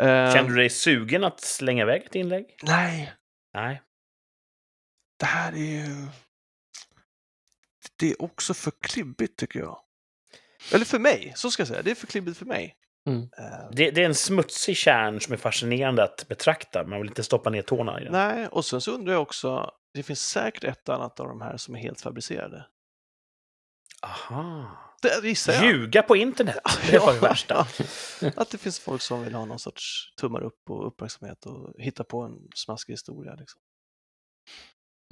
Eh, 0.00 0.32
Kände 0.34 0.50
du 0.52 0.56
dig 0.56 0.70
sugen 0.70 1.24
att 1.24 1.40
slänga 1.40 1.82
iväg 1.82 2.02
ett 2.04 2.14
inlägg? 2.14 2.56
Nej, 2.62 3.12
Nej. 3.54 3.82
det 5.20 5.26
här 5.26 5.52
är 5.52 5.56
ju... 5.56 6.06
Det 7.98 8.10
är 8.10 8.22
också 8.22 8.54
för 8.54 8.72
klibbigt 8.80 9.38
tycker 9.38 9.60
jag. 9.60 9.78
Eller 10.72 10.84
för 10.84 10.98
mig, 10.98 11.32
så 11.36 11.50
ska 11.50 11.60
jag 11.60 11.68
säga. 11.68 11.82
Det 11.82 11.90
är 11.90 11.94
för 11.94 12.06
klibbigt 12.06 12.38
för 12.38 12.46
mig. 12.46 12.76
Mm. 13.06 13.22
Eh, 13.38 13.70
Det, 13.72 13.90
det 13.90 14.02
är 14.02 14.06
en 14.06 14.14
smutsig 14.14 14.76
kärn 14.76 15.20
som 15.20 15.32
är 15.32 15.36
fascinerande 15.36 16.04
att 16.04 16.28
betrakta. 16.28 16.86
Man 16.86 17.00
vill 17.00 17.08
inte 17.08 17.22
stoppa 17.22 17.50
ner 17.50 17.62
tårna 17.62 18.00
i 18.00 18.04
den. 18.04 18.12
nej, 18.12 18.48
och 18.48 18.64
sen 18.64 18.80
så 18.80 18.92
undrar 18.92 19.12
jag 19.12 19.22
också, 19.22 19.70
det 19.94 20.02
finns 20.02 20.20
säkert 20.28 20.64
ett 20.64 20.88
annat 20.88 21.20
av 21.20 21.28
de 21.28 21.40
här 21.40 21.56
som 21.56 21.74
är 21.74 21.78
helt 21.78 22.00
fabricerade. 22.00 22.66
Aha. 24.02 24.76
Det 25.02 25.28
gissar 25.28 25.52
jag. 25.52 25.64
Ljuga 25.64 26.02
på 26.02 26.16
internet, 26.16 26.58
det 26.90 26.98
var 26.98 27.12
det 27.12 27.20
värsta. 27.20 27.66
Att 28.36 28.50
det 28.50 28.58
finns 28.58 28.78
folk 28.80 29.02
som 29.02 29.24
vill 29.24 29.34
ha 29.34 29.44
någon 29.44 29.58
sorts 29.58 30.14
tummar 30.20 30.42
upp 30.42 30.70
och 30.70 30.86
uppmärksamhet 30.86 31.46
och 31.46 31.74
hitta 31.78 32.04
på 32.04 32.22
en 32.22 32.32
smaskig 32.54 32.92
historia. 32.92 33.34
Liksom. 33.34 33.60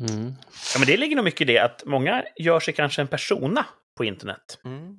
Mm. 0.00 0.32
Ja, 0.74 0.78
men 0.78 0.86
det 0.86 0.96
ligger 0.96 1.16
nog 1.16 1.24
mycket 1.24 1.40
i 1.40 1.44
det 1.44 1.58
att 1.58 1.82
många 1.86 2.24
gör 2.36 2.60
sig 2.60 2.74
kanske 2.74 3.02
en 3.02 3.08
persona 3.08 3.66
på 3.96 4.04
internet. 4.04 4.58
Mm. 4.64 4.96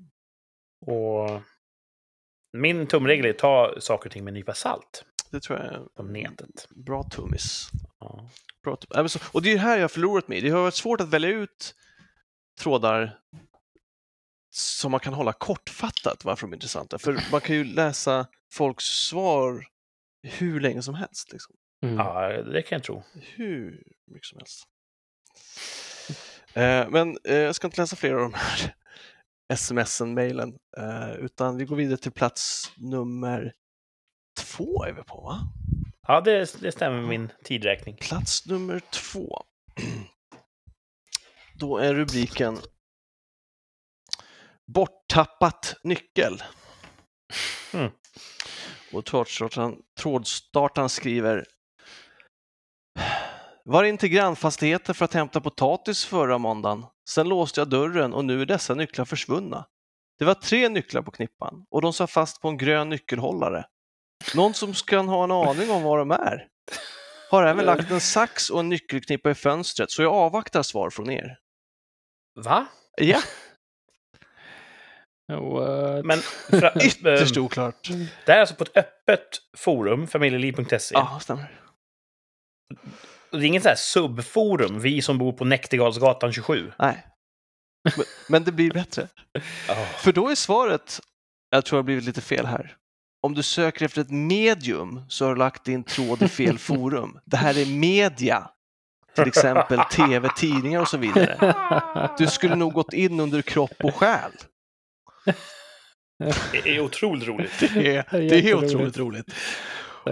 Och 0.85 1.41
min 2.57 2.87
tumregel 2.87 3.25
är 3.25 3.29
att 3.29 3.37
ta 3.37 3.75
saker 3.79 4.09
och 4.09 4.13
ting 4.13 4.23
med 4.23 4.31
en 4.31 4.35
nypa 4.35 4.53
salt 4.53 5.05
Det 5.31 5.39
tror 5.39 5.59
jag 5.59 5.67
är 5.73 5.79
på 5.95 6.03
nätet. 6.03 6.67
bra 6.85 7.03
tummis. 7.03 7.69
Ja. 7.99 8.29
Bra 8.63 8.75
tum- 8.75 9.07
så- 9.09 9.19
Och 9.33 9.41
det 9.41 9.51
är 9.53 9.57
här 9.57 9.75
jag 9.75 9.83
har 9.83 9.87
förlorat 9.87 10.27
mig. 10.27 10.41
Det 10.41 10.49
har 10.49 10.61
varit 10.61 10.73
svårt 10.73 11.01
att 11.01 11.09
välja 11.09 11.29
ut 11.29 11.75
trådar 12.59 13.19
som 14.49 14.91
man 14.91 14.99
kan 14.99 15.13
hålla 15.13 15.33
kortfattat 15.33 16.25
varför 16.25 16.47
de 16.47 16.51
är 16.53 16.55
intressanta. 16.55 16.99
För 16.99 17.19
man 17.31 17.41
kan 17.41 17.55
ju 17.55 17.63
läsa 17.63 18.27
folks 18.53 18.83
svar 18.85 19.65
hur 20.23 20.59
länge 20.59 20.81
som 20.81 20.95
helst. 20.95 21.31
Liksom. 21.31 21.55
Mm. 21.83 21.95
ja, 21.97 22.27
det 22.43 22.61
kan 22.61 22.75
jag 22.75 22.83
tro. 22.83 23.03
Hur 23.21 23.83
mycket 24.07 24.25
som 24.27 24.37
helst. 24.39 24.63
Eh, 26.53 26.89
men 26.89 27.17
eh, 27.23 27.35
jag 27.35 27.55
ska 27.55 27.67
inte 27.67 27.81
läsa 27.81 27.95
fler 27.95 28.13
av 28.13 28.19
de 28.19 28.33
här 28.33 28.75
smsen, 29.55 30.13
mejlen, 30.13 30.57
eh, 30.77 31.11
utan 31.11 31.57
vi 31.57 31.65
går 31.65 31.75
vidare 31.75 31.97
till 31.97 32.11
plats 32.11 32.71
nummer 32.77 33.53
två 34.39 34.83
är 34.83 34.93
vi 34.93 35.03
på, 35.03 35.21
va? 35.21 35.39
Ja, 36.07 36.21
det, 36.21 36.61
det 36.61 36.71
stämmer 36.71 36.99
med 36.99 37.09
min 37.09 37.31
tidräkning. 37.43 37.95
Plats 37.95 38.45
nummer 38.45 38.79
två. 38.79 39.43
Då 41.59 41.77
är 41.77 41.93
rubriken 41.93 42.57
Borttappat 44.65 45.75
nyckel. 45.83 46.43
Mm. 47.73 47.91
Och 48.93 49.05
trådstartaren, 49.05 49.75
trådstartaren 49.99 50.89
skriver 50.89 51.45
Var 53.67 53.83
in 53.83 53.97
till 53.97 54.09
grannfastigheten 54.09 54.95
för 54.95 55.05
att 55.05 55.13
hämta 55.13 55.41
potatis 55.41 56.05
förra 56.05 56.37
måndagen. 56.37 56.85
Sen 57.09 57.29
låste 57.29 57.61
jag 57.61 57.69
dörren 57.69 58.13
och 58.13 58.25
nu 58.25 58.41
är 58.41 58.45
dessa 58.45 58.73
nycklar 58.73 59.05
försvunna. 59.05 59.65
Det 60.19 60.25
var 60.25 60.33
tre 60.33 60.69
nycklar 60.69 61.01
på 61.01 61.11
knippan 61.11 61.65
och 61.71 61.81
de 61.81 61.93
satt 61.93 62.11
fast 62.11 62.41
på 62.41 62.47
en 62.47 62.57
grön 62.57 62.89
nyckelhållare. 62.89 63.65
Någon 64.35 64.53
som 64.53 64.73
kan 64.73 65.07
ha 65.07 65.23
en 65.23 65.31
aning 65.31 65.71
om 65.71 65.83
vad 65.83 65.99
de 65.99 66.11
är. 66.11 66.47
Har 67.31 67.43
även 67.43 67.65
lagt 67.65 67.91
en 67.91 68.01
sax 68.01 68.49
och 68.49 68.59
en 68.59 68.69
nyckelknippa 68.69 69.29
i 69.29 69.35
fönstret 69.35 69.91
så 69.91 70.01
jag 70.01 70.13
avvaktar 70.13 70.63
svar 70.63 70.89
från 70.89 71.09
er. 71.09 71.37
Va? 72.35 72.65
Ja, 73.01 73.19
What? 75.27 76.05
Men 76.05 76.19
fra, 76.59 76.73
ytterst 76.85 77.37
eh, 77.37 77.43
oklart. 77.43 77.89
det 78.25 78.31
här 78.31 78.35
är 78.35 78.39
alltså 78.39 78.55
på 78.55 78.63
ett 78.63 78.77
öppet 78.77 79.27
forum, 79.57 80.07
familjeliv.se. 80.07 80.93
Ja, 80.93 81.19
stämmer. 81.21 81.61
Och 83.31 83.39
Det 83.39 83.45
är 83.45 83.47
inget 83.47 83.63
så 83.63 83.69
här 83.69 83.75
subforum, 83.75 84.79
vi 84.79 85.01
som 85.01 85.17
bor 85.17 85.33
på 85.33 85.45
Näktergalsgatan 85.45 86.33
27. 86.33 86.71
Nej. 86.79 87.07
Men, 87.83 88.05
men 88.29 88.43
det 88.43 88.51
blir 88.51 88.71
bättre. 88.71 89.07
För 89.97 90.11
då 90.11 90.29
är 90.29 90.35
svaret, 90.35 91.01
jag 91.49 91.65
tror 91.65 91.77
det 91.77 91.79
har 91.79 91.83
blivit 91.83 92.03
lite 92.03 92.21
fel 92.21 92.45
här. 92.45 92.75
Om 93.21 93.33
du 93.33 93.43
söker 93.43 93.85
efter 93.85 94.01
ett 94.01 94.11
medium 94.11 95.01
så 95.09 95.25
har 95.25 95.33
du 95.33 95.39
lagt 95.39 95.65
din 95.65 95.83
tråd 95.83 96.21
i 96.21 96.27
fel 96.27 96.57
forum. 96.59 97.19
Det 97.25 97.37
här 97.37 97.57
är 97.57 97.65
media. 97.65 98.49
Till 99.15 99.27
exempel 99.27 99.79
tv, 99.91 100.29
tidningar 100.37 100.81
och 100.81 100.87
så 100.87 100.97
vidare. 100.97 101.59
Du 102.17 102.27
skulle 102.27 102.55
nog 102.55 102.73
gått 102.73 102.93
in 102.93 103.19
under 103.19 103.41
kropp 103.41 103.83
och 103.83 103.95
själ. 103.95 104.31
Det 106.51 106.69
är 106.69 106.79
otroligt 106.79 107.27
roligt. 107.27 107.59
Det 107.59 107.95
är, 107.95 108.05
det 108.11 108.49
är 108.49 108.55
otroligt 108.55 108.97
roligt. 108.97 109.33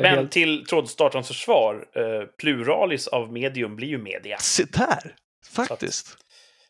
Men 0.02 0.06
helt- 0.18 0.32
till 0.32 0.66
trådstartarens 0.66 1.28
försvar, 1.28 1.88
eh, 1.96 2.28
pluralis 2.38 3.08
av 3.08 3.32
medium 3.32 3.76
blir 3.76 3.88
ju 3.88 3.98
media. 3.98 4.38
Se 4.38 4.64
där, 4.64 5.16
faktiskt. 5.54 6.18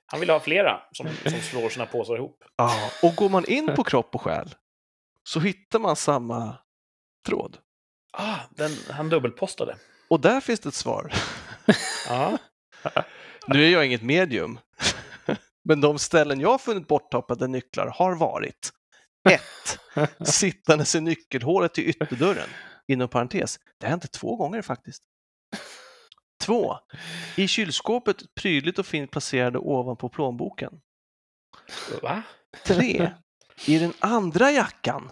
Han 0.05 0.19
vill 0.19 0.29
ha 0.29 0.39
flera 0.39 0.81
som, 0.91 1.07
som 1.25 1.39
slår 1.41 1.69
sina 1.69 1.85
påsar 1.85 2.15
ihop. 2.15 2.43
Ja, 2.55 2.89
och 3.03 3.15
går 3.15 3.29
man 3.29 3.45
in 3.45 3.75
på 3.75 3.83
kropp 3.83 4.15
och 4.15 4.21
själ 4.21 4.55
så 5.23 5.39
hittar 5.39 5.79
man 5.79 5.95
samma 5.95 6.57
tråd. 7.27 7.57
Ah, 8.17 8.35
den, 8.49 8.71
han 8.89 9.09
dubbelpostade. 9.09 9.75
Och 10.09 10.19
där 10.19 10.41
finns 10.41 10.59
det 10.59 10.69
ett 10.69 10.75
svar. 10.75 11.13
Ja. 12.09 12.37
Nu 13.47 13.65
är 13.65 13.69
jag 13.69 13.85
inget 13.85 14.01
medium, 14.03 14.59
men 15.65 15.81
de 15.81 15.99
ställen 15.99 16.39
jag 16.39 16.61
funnit 16.61 16.87
borttappade 16.87 17.47
nycklar 17.47 17.87
har 17.87 18.15
varit 18.15 18.69
1. 19.29 19.41
Sittandes 20.27 20.95
i 20.95 21.01
nyckelhålet 21.01 21.73
till 21.73 21.89
ytterdörren, 21.89 22.49
inom 22.87 23.09
parentes. 23.09 23.59
Det 23.77 23.85
har 23.85 23.89
hänt 23.89 24.11
två 24.11 24.35
gånger 24.35 24.61
faktiskt. 24.61 25.03
2. 26.41 26.77
I 27.37 27.47
kylskåpet 27.47 28.35
prydligt 28.35 28.79
och 28.79 28.85
fint 28.85 29.11
placerade 29.11 29.59
ovanpå 29.59 30.09
plånboken. 30.09 30.81
Va? 32.01 32.23
3. 32.65 33.11
I 33.67 33.79
den 33.79 33.93
andra 33.99 34.51
jackan, 34.51 35.11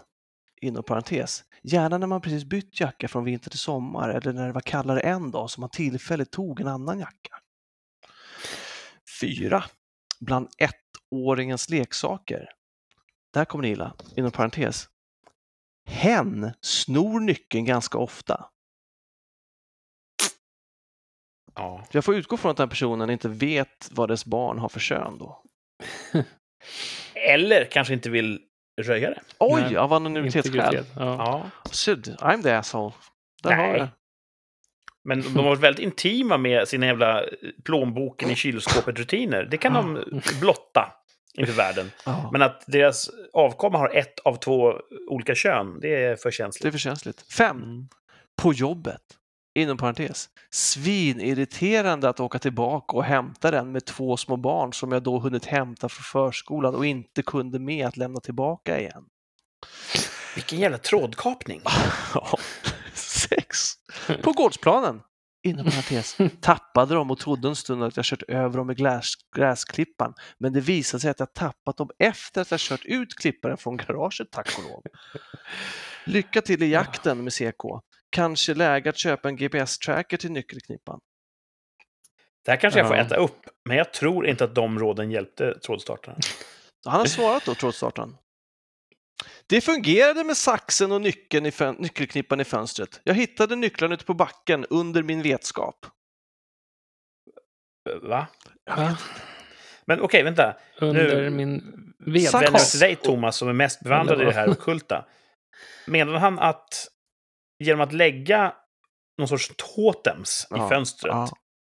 inom 0.60 0.84
parentes, 0.84 1.44
gärna 1.62 1.98
när 1.98 2.06
man 2.06 2.20
precis 2.20 2.44
bytt 2.44 2.80
jacka 2.80 3.08
från 3.08 3.24
vinter 3.24 3.50
till 3.50 3.58
sommar 3.58 4.08
eller 4.08 4.32
när 4.32 4.46
det 4.46 4.52
var 4.52 4.60
kallare 4.60 5.00
en 5.00 5.30
dag 5.30 5.50
så 5.50 5.60
man 5.60 5.70
tillfälligt 5.70 6.30
tog 6.30 6.60
en 6.60 6.68
annan 6.68 6.98
jacka. 6.98 7.38
4. 9.20 9.64
Bland 10.20 10.48
ettåringens 10.58 11.70
leksaker. 11.70 12.48
Där 13.32 13.44
kommer 13.44 13.62
det 13.62 13.68
illa, 13.68 13.94
inom 14.16 14.30
parentes. 14.30 14.88
Hen 15.86 16.52
snor 16.60 17.20
nyckeln 17.20 17.64
ganska 17.64 17.98
ofta. 17.98 18.44
Ja. 21.54 21.84
Jag 21.90 22.04
får 22.04 22.14
utgå 22.14 22.36
från 22.36 22.50
att 22.50 22.56
den 22.56 22.68
personen 22.68 23.10
inte 23.10 23.28
vet 23.28 23.88
vad 23.90 24.08
dess 24.08 24.24
barn 24.24 24.58
har 24.58 24.68
för 24.68 24.80
kön 24.80 25.18
då. 25.18 25.42
Eller 27.14 27.64
kanske 27.64 27.94
inte 27.94 28.10
vill 28.10 28.40
röja 28.82 29.10
det. 29.10 29.20
Oj, 29.38 29.62
Nej, 29.62 29.76
av 29.76 29.92
anonymitetsskäl. 29.92 30.74
Ja. 30.74 30.82
Ja. 30.96 31.50
Syd, 31.70 32.16
I'm 32.18 32.42
the 32.42 32.50
asshole. 32.50 32.94
Där 33.42 33.52
har 33.52 33.62
Nej. 33.62 33.72
vi 33.72 33.78
det. 33.78 33.90
Men 35.04 35.22
de 35.22 35.36
har 35.36 35.42
varit 35.42 35.60
väldigt 35.60 35.82
intima 35.82 36.38
med 36.38 36.68
sina 36.68 36.86
jävla 36.86 37.24
plånboken 37.64 38.30
i 38.30 38.34
kylskåpet-rutiner. 38.34 39.48
Det 39.50 39.58
kan 39.58 39.72
de 39.72 40.04
blotta 40.40 40.92
inför 41.38 41.52
världen. 41.52 41.90
Ja. 42.04 42.28
Men 42.32 42.42
att 42.42 42.64
deras 42.66 43.10
avkomma 43.32 43.78
har 43.78 43.88
ett 43.88 44.20
av 44.20 44.36
två 44.36 44.74
olika 45.08 45.34
kön, 45.34 45.80
det 45.80 46.04
är 46.04 46.16
för 46.16 46.24
Det 46.24 46.28
är 46.28 46.32
känsligt. 46.32 46.72
för 46.72 46.78
känsligt. 46.78 47.32
Fem. 47.32 47.56
Mm. 47.56 47.88
På 48.42 48.52
jobbet. 48.52 49.02
Inom 49.54 49.76
parentes. 49.76 50.28
Svinirriterande 50.50 52.08
att 52.08 52.20
åka 52.20 52.38
tillbaka 52.38 52.96
och 52.96 53.04
hämta 53.04 53.50
den 53.50 53.72
med 53.72 53.84
två 53.84 54.16
små 54.16 54.36
barn 54.36 54.72
som 54.72 54.92
jag 54.92 55.02
då 55.02 55.18
hunnit 55.18 55.44
hämta 55.44 55.88
från 55.88 56.02
förskolan 56.04 56.74
och 56.74 56.86
inte 56.86 57.22
kunde 57.22 57.58
med 57.58 57.86
att 57.86 57.96
lämna 57.96 58.20
tillbaka 58.20 58.80
igen. 58.80 59.04
Vilken 60.34 60.58
jävla 60.58 60.78
trådkapning. 60.78 61.60
Sex. 62.94 63.58
På 64.22 64.32
gårdsplanen. 64.32 65.00
Inom 65.42 65.64
parentes. 65.70 66.16
Tappade 66.40 66.94
dem 66.94 67.10
och 67.10 67.18
trodde 67.18 67.48
en 67.48 67.56
stund 67.56 67.84
att 67.84 67.96
jag 67.96 68.04
kört 68.04 68.22
över 68.22 68.56
dem 68.58 68.66
med 68.66 68.76
gräs, 68.76 69.14
gräsklippan. 69.36 70.14
Men 70.38 70.52
det 70.52 70.60
visade 70.60 71.00
sig 71.00 71.10
att 71.10 71.20
jag 71.20 71.34
tappat 71.34 71.76
dem 71.76 71.90
efter 71.98 72.40
att 72.40 72.50
jag 72.50 72.60
kört 72.60 72.84
ut 72.84 73.14
klipparen 73.14 73.56
från 73.56 73.76
garaget, 73.76 74.30
tack 74.30 74.58
och 74.58 74.64
lov. 74.64 74.82
Lycka 76.06 76.42
till 76.42 76.62
i 76.62 76.70
jakten 76.70 77.24
med 77.24 77.32
CK. 77.32 77.62
Kanske 78.10 78.54
läge 78.54 78.90
att 78.90 78.98
köpa 78.98 79.28
en 79.28 79.36
GPS-tracker 79.36 80.16
till 80.16 80.32
nyckelknippan. 80.32 81.00
Det 82.44 82.50
här 82.50 82.58
kanske 82.58 82.80
jag 82.80 82.88
får 82.88 82.96
äta 82.96 83.16
upp, 83.16 83.40
men 83.64 83.76
jag 83.76 83.92
tror 83.92 84.26
inte 84.26 84.44
att 84.44 84.54
de 84.54 84.78
råden 84.78 85.10
hjälpte 85.10 85.58
trådstartaren. 85.58 86.18
Han 86.84 86.98
har 86.98 87.06
svarat 87.06 87.44
då, 87.44 87.54
trådstartaren. 87.54 88.16
Det 89.46 89.60
fungerade 89.60 90.24
med 90.24 90.36
saxen 90.36 90.92
och 90.92 91.00
nyckeln 91.00 91.46
i 91.46 91.52
nyckelknippan 91.78 92.40
i 92.40 92.44
fönstret. 92.44 93.00
Jag 93.04 93.14
hittade 93.14 93.56
nycklarna 93.56 93.94
ute 93.94 94.04
på 94.04 94.14
backen 94.14 94.66
under 94.70 95.02
min 95.02 95.22
vetskap. 95.22 95.86
Va? 98.02 98.26
Va? 98.76 98.98
Men 99.86 100.00
okej, 100.00 100.22
vänta. 100.22 100.56
Under 100.80 101.30
Nu- 101.30 101.30
min 101.30 102.26
Sax. 102.26 102.44
Vänder 102.44 102.70
till 102.70 102.80
dig, 102.80 102.96
Thomas, 102.96 103.36
som 103.36 103.48
är 103.48 103.52
mest 103.52 103.80
bevandrad 103.80 104.22
i 104.22 104.24
det 104.24 104.32
här 104.32 104.42
Eller 104.44 104.52
ockulta. 104.52 105.04
Menar 105.86 106.14
han 106.14 106.38
att 106.38 106.88
genom 107.58 107.80
att 107.80 107.92
lägga 107.92 108.54
någon 109.18 109.28
sorts 109.28 109.52
totems 109.56 110.46
Ja, 110.50 110.66
i 110.66 110.68
fönstret 110.68 111.12
ja. 111.12 111.28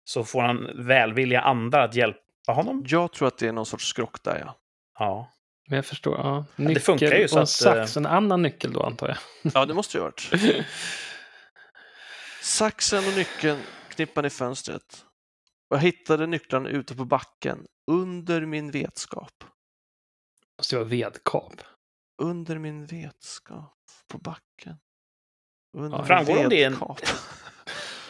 så 0.04 0.24
får 0.24 0.42
han 0.42 0.88
välvilliga 0.88 1.42
andar 1.42 1.80
att 1.80 1.96
hjälpa 1.96 2.20
honom. 2.48 2.84
Jag 2.88 3.14
tror 3.14 3.28
att 3.28 3.38
det 3.38 3.48
är 3.48 3.52
någon 3.52 3.66
sorts 3.66 3.88
skrock 3.88 4.24
där, 4.24 4.40
ja. 4.46 4.56
Ja. 5.00 5.32
Men 5.68 5.76
jag 5.76 5.86
förstår. 5.86 6.18
Ja. 6.18 6.46
det 6.56 6.64
Nyckel 6.64 6.82
funkar 6.82 7.16
ju 7.16 7.28
så 7.28 7.36
och 7.36 7.40
en 7.40 7.44
att, 7.44 7.50
sax, 7.50 7.98
en 7.98 8.06
annan 8.06 8.42
nyckel 8.42 8.74
då 8.74 8.84
antar 8.84 9.08
jag. 9.08 9.18
Ja, 9.54 9.66
det 9.66 9.74
måste 9.74 9.98
det 9.98 10.02
ha 10.02 10.06
varit. 10.06 10.32
Saxen 12.42 13.08
och 13.08 13.14
nyckeln 13.18 13.60
knippade 13.90 14.28
i 14.28 14.32
fönstret. 14.32 15.06
Jag 15.70 15.78
hittade 15.78 16.28
nycklarna 16.28 16.70
ute 16.70 16.96
på 16.96 17.06
backen, 17.06 17.66
under 17.92 18.46
min 18.46 18.72
vetskap. 18.72 19.44
måste 20.58 20.76
ju 20.76 20.80
vara 20.80 20.90
vedkap. 20.90 21.54
Under 22.22 22.60
min 22.60 22.86
vetskap, 22.86 23.78
på 24.08 24.18
backen. 24.18 24.78
Under 25.78 25.98
Ja, 25.98 26.06
framgår 26.06 26.44
om 26.44 26.50
det 26.50 26.64
är 26.64 26.68
en-. 26.68 26.78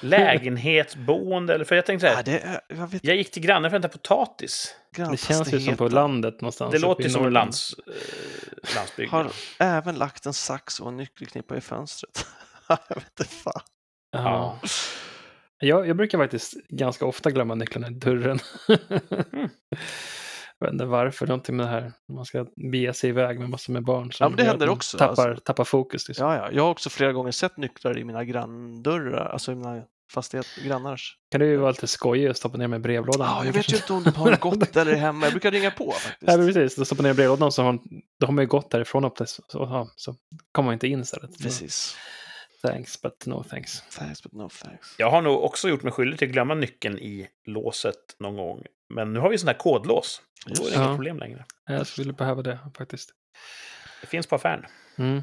Lägenhetsboende, 0.09 1.53
eller 1.53 1.65
för 1.65 1.75
jag 1.75 1.85
tänkte 1.85 2.07
så 2.07 2.11
Ja, 2.11 2.15
här, 2.15 2.23
det 2.23 2.39
är, 2.39 2.61
jag 2.67 2.87
vet, 2.87 3.03
jag 3.03 3.15
gick 3.15 3.31
till 3.31 3.41
grannen 3.41 3.71
för 3.71 3.77
att 3.77 3.83
hämta 3.83 3.97
potatis. 3.97 4.75
Det 4.95 5.19
känns 5.19 5.53
ju 5.53 5.59
som 5.59 5.77
på 5.77 5.87
landet 5.87 6.41
någonstans. 6.41 6.71
Det 6.71 6.79
låter 6.79 7.01
i 7.03 7.05
ju 7.05 7.09
som 7.09 7.25
en 7.25 7.33
lands, 7.33 7.75
eh, 7.87 8.75
landsbygd. 8.75 9.11
Har 9.11 9.31
även 9.59 9.95
lagt 9.95 10.25
en 10.25 10.33
sax 10.33 10.79
och 10.79 10.87
en 10.87 10.97
nyckelknippa 10.97 11.57
i 11.57 11.61
fönstret. 11.61 12.25
jag 12.67 12.95
vet 12.95 13.19
inte 13.19 13.23
fan. 13.23 13.61
Ja. 14.11 14.59
Jag, 15.59 15.87
jag 15.87 15.97
brukar 15.97 16.17
faktiskt 16.17 16.53
ganska 16.69 17.05
ofta 17.05 17.31
glömma 17.31 17.55
nycklarna 17.55 17.87
i 17.87 17.91
dörren. 17.91 18.39
Mm. 18.67 19.49
Jag 20.59 20.67
vet 20.67 20.73
inte 20.73 20.85
varför, 20.85 21.27
någonting 21.27 21.55
med 21.55 21.65
det 21.65 21.69
här. 21.69 21.91
Man 22.13 22.25
ska 22.25 22.45
bege 22.71 22.93
sig 22.93 23.09
iväg 23.09 23.39
med 23.39 23.49
massor 23.49 23.73
med 23.73 23.83
barn. 23.83 24.11
som 24.11 24.23
Ja, 24.23 24.29
men 24.29 24.37
det 24.37 24.43
händer 24.43 24.69
också, 24.69 24.97
Tappar, 24.97 25.29
alltså. 25.29 25.43
tappar 25.43 25.63
fokus. 25.63 26.07
Liksom. 26.07 26.27
Ja, 26.27 26.35
ja. 26.35 26.51
Jag 26.51 26.63
har 26.63 26.69
också 26.71 26.89
flera 26.89 27.13
gånger 27.13 27.31
sett 27.31 27.57
nycklar 27.57 27.97
i 27.97 28.03
mina 28.03 28.23
granndörrar, 28.23 29.25
alltså 29.25 29.51
i 29.51 29.55
mina 29.55 29.83
fastighet, 30.13 30.47
grannars. 30.63 31.17
Kan 31.31 31.39
du 31.41 31.47
ju 31.47 31.57
vara 31.57 31.71
lite 31.71 31.87
skojig 31.87 32.29
och 32.29 32.37
stoppa 32.37 32.57
ner 32.57 32.67
med 32.67 32.81
brevlådan. 32.81 33.27
Ja, 33.27 33.39
Det 33.41 33.45
jag 33.45 33.53
vet 33.53 33.73
ju 33.73 33.75
inte 33.75 33.93
om 33.93 34.03
de 34.03 34.15
har 34.15 34.37
gått 34.37 34.75
eller 34.75 34.91
är 34.91 34.95
hemma. 34.95 35.25
Jag 35.25 35.33
brukar 35.33 35.51
ringa 35.51 35.71
på 35.71 35.91
faktiskt. 35.91 36.31
Ja, 36.31 36.37
precis. 36.37 36.75
Då 36.75 36.85
stoppar 36.85 37.03
ner 37.03 37.13
brevlådan 37.13 37.51
så 37.51 37.63
har, 37.63 37.79
då 38.19 38.25
har 38.25 38.33
man 38.33 38.43
ju 38.43 38.47
gått 38.47 38.71
därifrån 38.71 39.05
upp 39.05 39.15
till, 39.15 39.27
så, 39.27 39.43
så, 39.47 39.89
så 39.95 40.15
kommer 40.51 40.65
man 40.67 40.73
inte 40.73 40.87
in 40.87 41.01
istället. 41.01 41.39
Precis. 41.39 41.97
Thanks, 42.61 43.01
but 43.01 43.25
no 43.25 43.43
thanks. 43.43 43.81
Thanks 43.81 44.23
but 44.23 44.33
no 44.33 44.49
thanks. 44.49 44.95
Jag 44.97 45.11
har 45.11 45.21
nog 45.21 45.43
också 45.43 45.69
gjort 45.69 45.83
mig 45.83 45.91
skyldig 45.91 46.19
till 46.19 46.27
att 46.27 46.33
glömma 46.33 46.53
nyckeln 46.55 46.99
i 46.99 47.27
låset 47.45 48.15
någon 48.19 48.35
gång. 48.35 48.63
Men 48.93 49.13
nu 49.13 49.19
har 49.19 49.29
vi 49.29 49.37
sån 49.37 49.47
här 49.47 49.57
kodlås. 49.57 50.21
Och 50.45 50.55
då 50.55 50.61
är 50.65 50.71
det 50.71 50.77
det. 50.77 50.83
inget 50.83 50.95
problem 50.95 51.19
längre. 51.19 51.45
Jag 51.65 51.87
skulle 51.87 52.13
behöva 52.13 52.41
det 52.41 52.59
faktiskt. 52.77 53.09
Det 54.01 54.07
finns 54.07 54.27
på 54.27 54.35
affären. 54.35 54.65
Mm. 54.97 55.21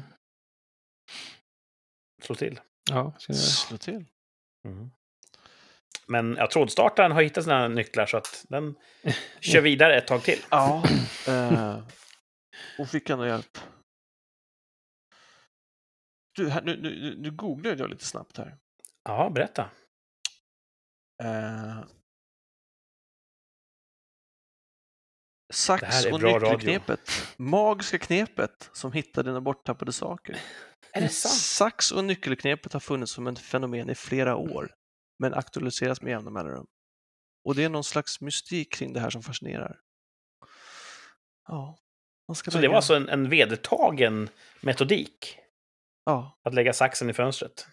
Slå 2.23 2.35
till. 2.35 2.59
Ja, 2.89 3.13
ska 3.17 3.33
jag. 3.33 3.41
Slå 3.41 3.77
till. 3.77 4.05
Men 6.07 6.35
ja, 6.35 6.47
trådstartaren 6.47 7.11
har 7.11 7.21
hittat 7.21 7.43
sina 7.43 7.67
nycklar 7.67 8.05
så 8.05 8.17
att 8.17 8.45
den 8.49 8.75
kör 9.39 9.61
vidare 9.61 9.97
ett 9.97 10.07
tag 10.07 10.23
till. 10.23 10.39
Ja. 10.49 10.83
eh, 11.27 11.83
och 12.79 12.89
fick 12.89 13.09
ändå 13.09 13.25
hjälp. 13.25 13.57
Du, 16.35 16.49
här, 16.49 16.61
nu, 16.61 16.81
nu, 16.81 17.15
nu- 17.17 17.31
googlade 17.31 17.79
jag 17.79 17.89
lite 17.89 18.05
snabbt 18.05 18.37
här. 18.37 18.57
Ja, 19.03 19.29
berätta. 19.29 19.69
Eh, 21.23 21.83
sax 25.53 26.05
och 26.05 26.21
radio. 26.21 26.51
nyckelknepet. 26.51 27.09
Magiska 27.37 27.97
knepet 27.97 28.69
som 28.73 28.91
hittade 28.91 29.29
dina 29.29 29.41
borttappade 29.41 29.93
saker. 29.93 30.37
Är 30.95 31.01
det 31.01 31.09
sant? 31.09 31.33
Sax 31.33 31.91
och 31.91 32.03
nyckelknepet 32.03 32.73
har 32.73 32.79
funnits 32.79 33.11
som 33.11 33.27
ett 33.27 33.39
fenomen 33.39 33.89
i 33.89 33.95
flera 33.95 34.35
år, 34.35 34.71
men 35.19 35.33
aktualiseras 35.33 36.01
med 36.01 36.11
jämna 36.11 36.29
mellanrum. 36.31 36.65
Och 37.45 37.55
det 37.55 37.63
är 37.63 37.69
någon 37.69 37.83
slags 37.83 38.21
mystik 38.21 38.73
kring 38.73 38.93
det 38.93 38.99
här 38.99 39.09
som 39.09 39.23
fascinerar. 39.23 39.79
Ja. 41.47 41.77
Man 42.27 42.35
ska 42.35 42.51
Så 42.51 42.57
det 42.57 42.61
lägga- 42.61 42.69
var 42.69 42.75
alltså 42.75 42.95
en, 42.95 43.09
en 43.09 43.29
vedertagen 43.29 44.29
metodik 44.61 45.37
Ja. 46.05 46.39
att 46.43 46.53
lägga 46.53 46.73
saxen 46.73 47.09
i 47.09 47.13
fönstret. 47.13 47.67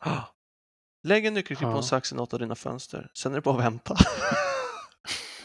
Ah. 0.00 0.20
Lägg 1.02 1.26
en 1.26 1.34
nyckelknipp 1.34 1.68
på 1.68 1.72
Ja. 1.72 1.76
en 1.76 1.82
sax 1.82 2.12
i 2.12 2.14
något 2.14 2.32
av 2.32 2.38
dina 2.40 2.54
fönster, 2.54 3.10
sen 3.14 3.32
är 3.32 3.36
det 3.36 3.42
bara 3.42 3.58
att 3.58 3.64
vänta. 3.64 3.96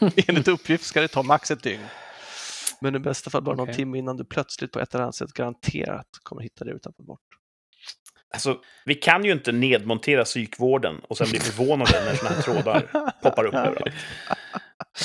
Enligt 0.28 0.48
uppgift 0.48 0.84
ska 0.84 1.00
det 1.00 1.08
ta 1.08 1.22
max 1.22 1.50
ett 1.50 1.62
dygn. 1.62 1.86
Men 2.80 2.94
i 2.94 2.98
bästa 2.98 3.30
fall 3.30 3.42
bara 3.42 3.56
någon 3.56 3.62
Okej. 3.62 3.74
timme 3.74 3.98
innan 3.98 4.16
du 4.16 4.24
plötsligt 4.24 4.72
på 4.72 4.80
ett 4.80 4.94
eller 4.94 5.04
annat 5.04 5.14
sätt 5.14 5.32
garanterat 5.32 6.06
kommer 6.22 6.42
hitta 6.42 6.64
det 6.64 6.78
tappat 6.78 7.06
bort. 7.06 7.20
Alltså, 8.32 8.58
vi 8.84 8.94
kan 8.94 9.24
ju 9.24 9.32
inte 9.32 9.52
nedmontera 9.52 10.24
psykvården 10.24 11.00
och 11.08 11.16
sen 11.16 11.30
bli 11.30 11.40
förvånade 11.40 12.04
när 12.04 12.14
såna 12.14 12.30
här 12.30 12.42
trådar 12.42 12.80
poppar 13.22 13.44
upp 13.44 13.54
överallt. 13.54 13.94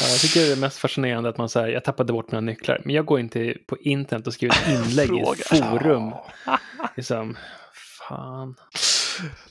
Ja, 0.01 0.07
jag 0.07 0.19
tycker 0.19 0.39
det 0.39 0.51
är 0.51 0.55
mest 0.55 0.77
fascinerande 0.77 1.29
att 1.29 1.37
man 1.37 1.49
säger 1.49 1.67
jag 1.67 1.83
tappade 1.83 2.13
bort 2.13 2.31
mina 2.31 2.41
nycklar. 2.41 2.81
Men 2.85 2.95
jag 2.95 3.05
går 3.05 3.19
inte 3.19 3.57
på 3.67 3.77
internet 3.77 4.27
och 4.27 4.33
skriver 4.33 4.55
ett 4.55 4.69
inlägg 4.69 5.09
i 5.09 5.21
ett 5.21 5.59
forum. 5.59 6.13
Liksom, 6.95 7.37
fan. 8.09 8.55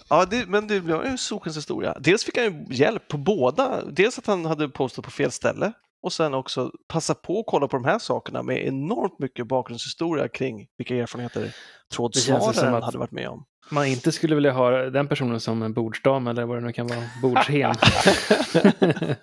Ja, 0.09 0.25
det, 0.25 0.47
men 0.49 0.67
det 0.67 0.81
blev 0.81 1.07
ju 1.07 1.19
Sokens 1.19 1.57
historia. 1.57 1.97
Dels 2.01 2.25
fick 2.25 2.37
han 2.37 2.45
ju 2.45 2.75
hjälp 2.75 3.09
på 3.09 3.19
båda. 3.19 3.85
Dels 3.85 4.19
att 4.19 4.27
han 4.27 4.47
hade 4.47 4.69
postat 4.69 5.05
på 5.05 5.11
fel 5.11 5.31
ställe 5.31 5.73
och 6.05 6.13
sen 6.13 6.35
också 6.35 6.73
passa 6.89 7.15
på 7.15 7.41
att 7.41 7.47
kolla 7.47 7.69
på 7.69 7.77
de 7.77 7.85
här 7.85 7.99
sakerna 7.99 8.43
med 8.43 8.67
enormt 8.67 9.19
mycket 9.19 9.47
bakgrundshistoria 9.47 10.29
kring 10.29 10.67
vilka 10.79 10.97
erfarenheter 10.97 11.57
trådsvararen 11.95 12.83
hade 12.83 12.99
varit 12.99 13.11
med 13.11 13.29
om. 13.29 13.45
Man 13.71 13.87
inte 13.87 14.13
skulle 14.13 14.35
vilja 14.35 14.53
ha 14.53 14.71
den 14.71 15.09
personen 15.09 15.41
som 15.41 15.63
en 15.63 15.73
bordsdam 15.73 16.27
eller 16.27 16.45
vad 16.45 16.57
det 16.57 16.61
nu 16.61 16.73
kan 16.73 16.87
vara, 16.87 17.03
bordshen. 17.23 17.75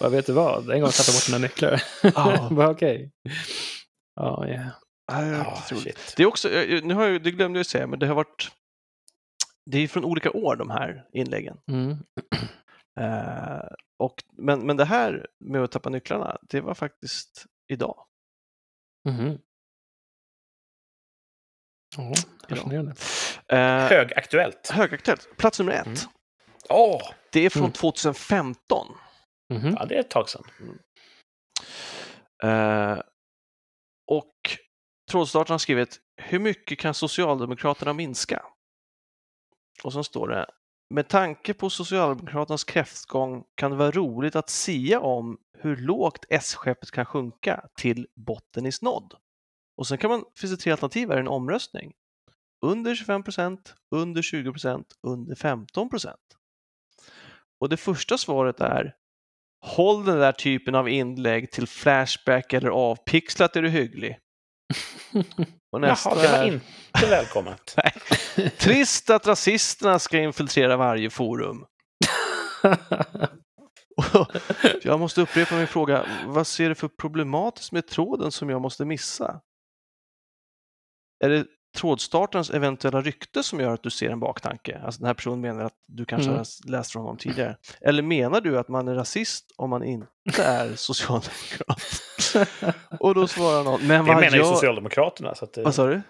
Vad 0.00 0.12
vet 0.12 0.26
du 0.26 0.32
vad? 0.32 0.70
En 0.70 0.80
gång 0.80 0.90
tappade 0.90 1.12
jag 1.12 1.14
bort 1.14 1.28
mina 1.28 1.38
nycklar. 1.38 1.82
Bara 2.54 2.70
okej. 2.70 3.10
Ja, 4.14 4.48
ja. 4.48 4.60
Är. 5.12 6.16
Det 6.16 6.22
är 6.22 6.26
också, 6.26 6.50
eh, 6.50 6.84
nu 6.84 6.94
har 6.94 7.06
jag, 7.06 7.22
det 7.22 7.30
glömde 7.30 7.58
jag 7.58 7.66
säga, 7.66 7.86
men 7.86 7.98
det 7.98 8.06
har 8.06 8.14
varit 8.14 8.50
det 9.70 9.78
är 9.78 9.88
från 9.88 10.04
olika 10.04 10.30
år 10.30 10.56
de 10.56 10.70
här 10.70 11.04
inläggen. 11.12 11.56
Mm. 11.70 11.96
Eh, 13.00 13.68
och, 13.98 14.24
men, 14.32 14.66
men 14.66 14.76
det 14.76 14.84
här 14.84 15.26
med 15.38 15.62
att 15.62 15.72
tappa 15.72 15.90
nycklarna, 15.90 16.38
det 16.42 16.60
var 16.60 16.74
faktiskt 16.74 17.46
idag. 17.68 18.06
Mhm. 19.08 19.38
Ja, 21.96 22.12
fascinerande. 22.48 22.94
Eh, 23.48 23.88
Högaktuellt. 23.88 24.68
högaktuellt, 24.70 25.36
plats 25.36 25.58
nummer 25.58 25.72
ett. 25.72 25.86
Mm. 25.86 25.98
Åh! 26.70 27.10
Det 27.32 27.40
är 27.40 27.50
från 27.50 27.62
Mm. 27.62 27.72
2015. 27.72 28.86
Mhm. 29.54 29.74
Ja, 29.78 29.84
det 29.86 29.94
är 29.96 30.00
ett 30.00 30.10
tag 30.10 30.28
sedan. 30.28 30.44
Eh, 32.42 33.00
och 34.06 34.34
trådstartaren 35.10 35.54
har 35.54 35.58
skrivit 35.58 36.00
Hur 36.16 36.38
mycket 36.38 36.78
kan 36.78 36.94
Socialdemokraterna 36.94 37.92
minska? 37.92 38.46
Och 39.84 39.92
så 39.92 40.04
står 40.04 40.28
det 40.28 40.46
med 40.90 41.08
tanke 41.08 41.54
på 41.54 41.70
Socialdemokraternas 41.70 42.64
kräftgång 42.64 43.44
kan 43.54 43.70
det 43.70 43.76
vara 43.76 43.90
roligt 43.90 44.36
att 44.36 44.50
sia 44.50 45.00
om 45.00 45.38
hur 45.58 45.76
lågt 45.76 46.24
S-skeppet 46.28 46.90
kan 46.90 47.06
sjunka 47.06 47.68
till 47.76 48.06
botten 48.14 48.66
i 48.66 48.72
snodd. 48.72 49.14
Och 49.76 49.86
sen 49.86 49.98
kan 49.98 50.10
man, 50.10 50.24
finns 50.38 50.50
det 50.52 50.56
tre 50.56 50.72
alternativ 50.72 51.08
här 51.08 51.16
i 51.16 51.20
en 51.20 51.28
omröstning. 51.28 51.92
Under 52.66 52.94
25 52.94 53.22
procent, 53.22 53.74
under 53.94 54.22
20 54.22 54.52
procent, 54.52 54.86
under 55.02 55.34
15 55.34 55.90
procent. 55.90 56.36
Och 57.60 57.68
det 57.68 57.76
första 57.76 58.18
svaret 58.18 58.60
är 58.60 58.94
Håll 59.60 60.04
den 60.04 60.18
där 60.18 60.32
typen 60.32 60.74
av 60.74 60.88
inlägg 60.88 61.50
till 61.50 61.66
Flashback 61.66 62.52
eller 62.52 62.68
avpixlat 62.68 63.56
är 63.56 63.62
du 63.62 63.68
hygglig. 63.68 64.18
Och 65.76 65.80
nästa 65.80 66.10
Jaha, 66.10 66.22
det 66.22 66.28
var 66.28 66.38
är 66.38 66.52
inte 66.52 67.10
välkommet. 67.10 67.76
Trist 68.58 69.10
att 69.10 69.26
rasisterna 69.26 69.98
ska 69.98 70.18
infiltrera 70.18 70.76
varje 70.76 71.10
forum. 71.10 71.66
Jag 74.82 75.00
måste 75.00 75.20
upprepa 75.20 75.54
min 75.54 75.66
fråga. 75.66 76.06
Vad 76.26 76.46
ser 76.46 76.68
du 76.68 76.74
för 76.74 76.88
problematiskt 76.88 77.72
med 77.72 77.86
tråden 77.86 78.32
som 78.32 78.50
jag 78.50 78.60
måste 78.60 78.84
missa? 78.84 79.40
Är 81.24 81.28
det 81.28 81.46
trådstartarens 81.76 82.50
eventuella 82.50 83.00
rykte 83.00 83.42
som 83.42 83.60
gör 83.60 83.70
att 83.74 83.82
du 83.82 83.90
ser 83.90 84.10
en 84.10 84.20
baktanke? 84.20 84.80
Alltså 84.84 84.98
den 85.00 85.06
här 85.06 85.14
personen 85.14 85.40
menar 85.40 85.64
att 85.64 85.72
du 85.88 86.04
kanske 86.04 86.28
Mm. 86.28 86.38
har 86.38 86.70
läst 86.70 86.92
från 86.92 87.02
honom 87.02 87.16
tidigare. 87.16 87.56
Eller 87.80 88.02
menar 88.02 88.40
du 88.40 88.58
att 88.58 88.68
man 88.68 88.88
är 88.88 88.94
rasist 88.94 89.44
om 89.56 89.70
man 89.70 89.84
inte 89.84 90.42
är 90.42 90.74
socialdemokrat? 90.76 91.82
Och 93.00 93.14
då 93.14 93.26
svarar 93.26 93.64
någon, 93.64 93.86
men 93.86 94.04
Det 94.04 94.14
menar 94.14 94.36
ju. 94.36 94.44
Socialdemokraterna. 94.44 95.34
Så 95.34 95.44
att 95.44 95.52
det, 95.52 95.62
Vad 95.62 95.74
sa 95.74 95.86
du? 95.86 96.02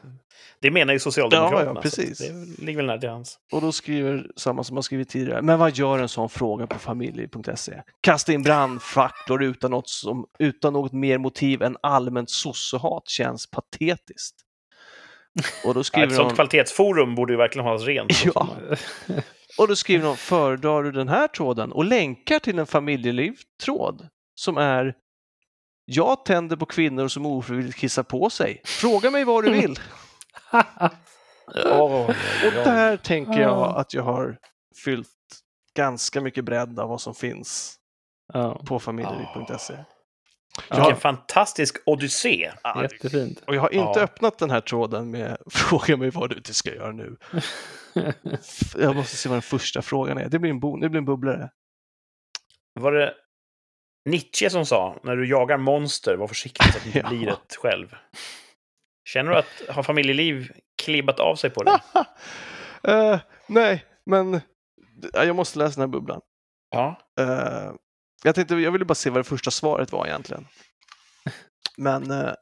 det 0.61 0.71
menar 0.71 0.93
ju 0.93 0.99
Socialdemokraterna. 0.99 1.63
Ja, 1.71 1.73
ja, 1.75 1.81
precis. 1.81 2.19
Det 2.19 2.65
ligger 2.65 2.77
väl 2.77 2.87
nära 2.87 2.99
till 2.99 3.09
hans. 3.09 3.39
Och 3.53 3.61
då 3.61 3.73
skriver 3.73 4.31
samma 4.37 4.65
som 4.65 4.77
har 4.77 4.83
skrivit 4.83 5.09
tidigare. 5.09 5.43
Men 5.43 5.59
vad 5.59 5.77
gör 5.77 5.99
en 5.99 6.09
sån 6.09 6.29
fråga 6.29 6.67
på 6.67 6.79
familj.se? 6.79 7.83
Kasta 8.01 8.33
in 8.33 8.43
brandfacklor 8.43 9.43
utan 9.43 9.71
något, 9.71 9.89
som, 9.89 10.27
utan 10.39 10.73
något 10.73 10.93
mer 10.93 11.19
motiv 11.19 11.63
än 11.63 11.77
allmänt 11.83 12.31
sossehat 12.31 13.09
känns 13.09 13.51
patetiskt. 13.51 14.35
Och 15.65 15.75
då 15.75 15.81
Ja, 15.81 15.85
skriver 15.85 16.07
ett 16.07 16.15
sånt 16.15 16.29
hon, 16.29 16.35
kvalitetsforum 16.35 17.15
borde 17.15 17.33
ju 17.33 17.37
verkligen 17.37 17.67
hållas 17.67 17.83
rent. 17.83 18.25
Ja. 18.25 18.49
och 19.59 19.69
då 19.69 19.77
skriver 19.77 20.07
hon, 20.07 20.17
föredrar 20.17 20.83
du 20.83 20.93
den 20.93 21.09
här 21.09 21.29
tråden? 21.29 21.73
Och 21.73 21.85
länkar 21.85 22.39
till 22.39 22.59
en 22.59 22.67
familjeliv-tråd 22.67 24.09
som 24.35 24.57
är 24.57 24.95
Jag 25.85 26.25
tänder 26.25 26.57
på 26.57 26.67
kvinnor 26.67 27.09
som 27.09 27.27
ofrivilligt 27.27 27.79
kissar 27.79 28.03
på 28.03 28.31
sig. 28.31 28.63
Fråga 28.65 29.11
mig 29.11 29.25
vad 29.25 29.45
du 29.45 29.53
vill. 29.53 29.79
Åh, 31.65 32.09
Och 32.47 32.53
där 32.53 32.97
tänker 32.97 33.41
jag 33.41 33.51
Ja. 33.51 33.77
att 33.81 33.95
jag 33.95 34.03
har 34.03 34.39
fyllt 34.85 35.09
ganska 35.77 36.21
mycket 36.21 36.45
bredd 36.45 36.79
av 36.81 36.89
vad 36.89 37.01
som 37.01 37.15
finns 37.15 37.77
ja, 38.33 38.63
på 38.67 38.79
familjeliv.se. 38.79 39.75
Vilken 40.71 40.97
fantastisk 40.97 41.77
odyssé. 41.87 42.53
Jättefint. 42.83 43.43
Och 43.47 43.55
jag 43.55 43.61
har 43.61 43.75
inte 43.75 43.99
Ja. 44.01 44.05
öppnat 44.05 44.39
den 44.39 44.51
här 44.51 44.61
tråden 44.61 45.11
med 45.11 45.37
Fråga 45.51 45.97
mig 45.97 46.11
vad 46.11 46.31
du 46.31 46.37
inte 46.37 46.55
ska 46.55 46.75
göra 46.75 46.93
nu. 46.93 47.17
Jag 48.79 48.97
måste 48.97 49.17
se 49.17 49.29
vad 49.29 49.37
den 49.37 49.43
första 49.43 49.83
frågan 49.83 50.19
är. 50.19 50.29
Det 50.29 50.39
blir 50.39 50.51
en, 50.51 50.61
bo- 50.61 50.77
det 50.77 50.89
blir 50.89 50.99
en 50.99 51.05
bubblare. 51.05 51.51
Var 52.81 52.93
det 52.93 53.15
Nietzsche 54.09 54.51
som 54.51 54.67
sa, 54.67 55.01
när 55.03 55.17
du 55.17 55.29
jagar 55.29 55.59
monster, 55.59 56.17
var 56.17 56.29
försiktig 56.29 56.73
så 56.73 56.79
att 56.79 56.85
du 56.85 56.89
inte 56.89 56.99
Ja. 57.05 57.09
blir 57.09 57.29
ett 57.29 57.57
själv. 57.57 57.95
Känner 59.09 59.31
du 59.31 59.37
att 59.37 59.63
har 59.69 59.83
familjeliv 59.83 60.53
klibbat 60.83 61.21
av 61.21 61.37
sig 61.37 61.51
på 61.51 61.63
dig? 61.63 61.75
Eh, 62.83 63.21
nej, 63.47 63.85
men 64.07 64.41
ja, 65.13 65.25
jag 65.25 65.37
måste 65.37 65.59
läsa 65.59 65.81
den 65.81 65.89
här 65.91 65.93
bubblan. 65.93 66.21
Ja. 66.71 67.01
Eh, 67.21 67.73
jag, 68.27 68.35
tänkte, 68.35 68.55
jag 68.55 68.73
ville 68.73 68.85
bara 68.85 68.95
se 68.95 69.11
vad 69.11 69.21
det 69.21 69.25
första 69.25 69.51
svaret 69.51 69.93
var 69.93 70.07
egentligen. 70.07 70.47
Men 71.77 72.11
uh, 72.11 72.33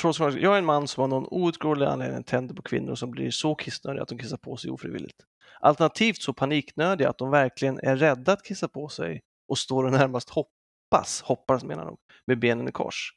trots 0.00 0.18
jag 0.18 0.54
är 0.54 0.58
en 0.58 0.64
man 0.64 0.88
som 0.88 1.02
av 1.02 1.08
någon 1.08 1.26
outgrundlig 1.30 1.86
anledning 1.86 2.24
tänder 2.24 2.54
på 2.54 2.62
kvinnor 2.62 2.94
som 2.94 3.10
blir 3.10 3.30
så 3.30 3.54
kissnödiga 3.54 4.02
att 4.02 4.08
de 4.08 4.18
kissar 4.18 4.36
på 4.36 4.56
sig 4.56 4.70
ofrivilligt. 4.70 5.16
Alternativt 5.60 6.22
så 6.22 6.32
paniknödiga 6.32 7.10
att 7.10 7.18
de 7.18 7.30
verkligen 7.30 7.78
är 7.78 7.96
rädda 7.96 8.32
att 8.32 8.44
kissa 8.44 8.68
på 8.68 8.88
sig 8.88 9.20
och 9.48 9.58
står 9.58 9.84
och 9.84 9.92
närmast 9.92 10.30
hoppas, 10.30 11.22
hoppas 11.22 11.64
menar 11.64 11.84
de, 11.84 11.96
med 12.26 12.38
benen 12.38 12.68
i 12.68 12.72
kors. 12.72 13.12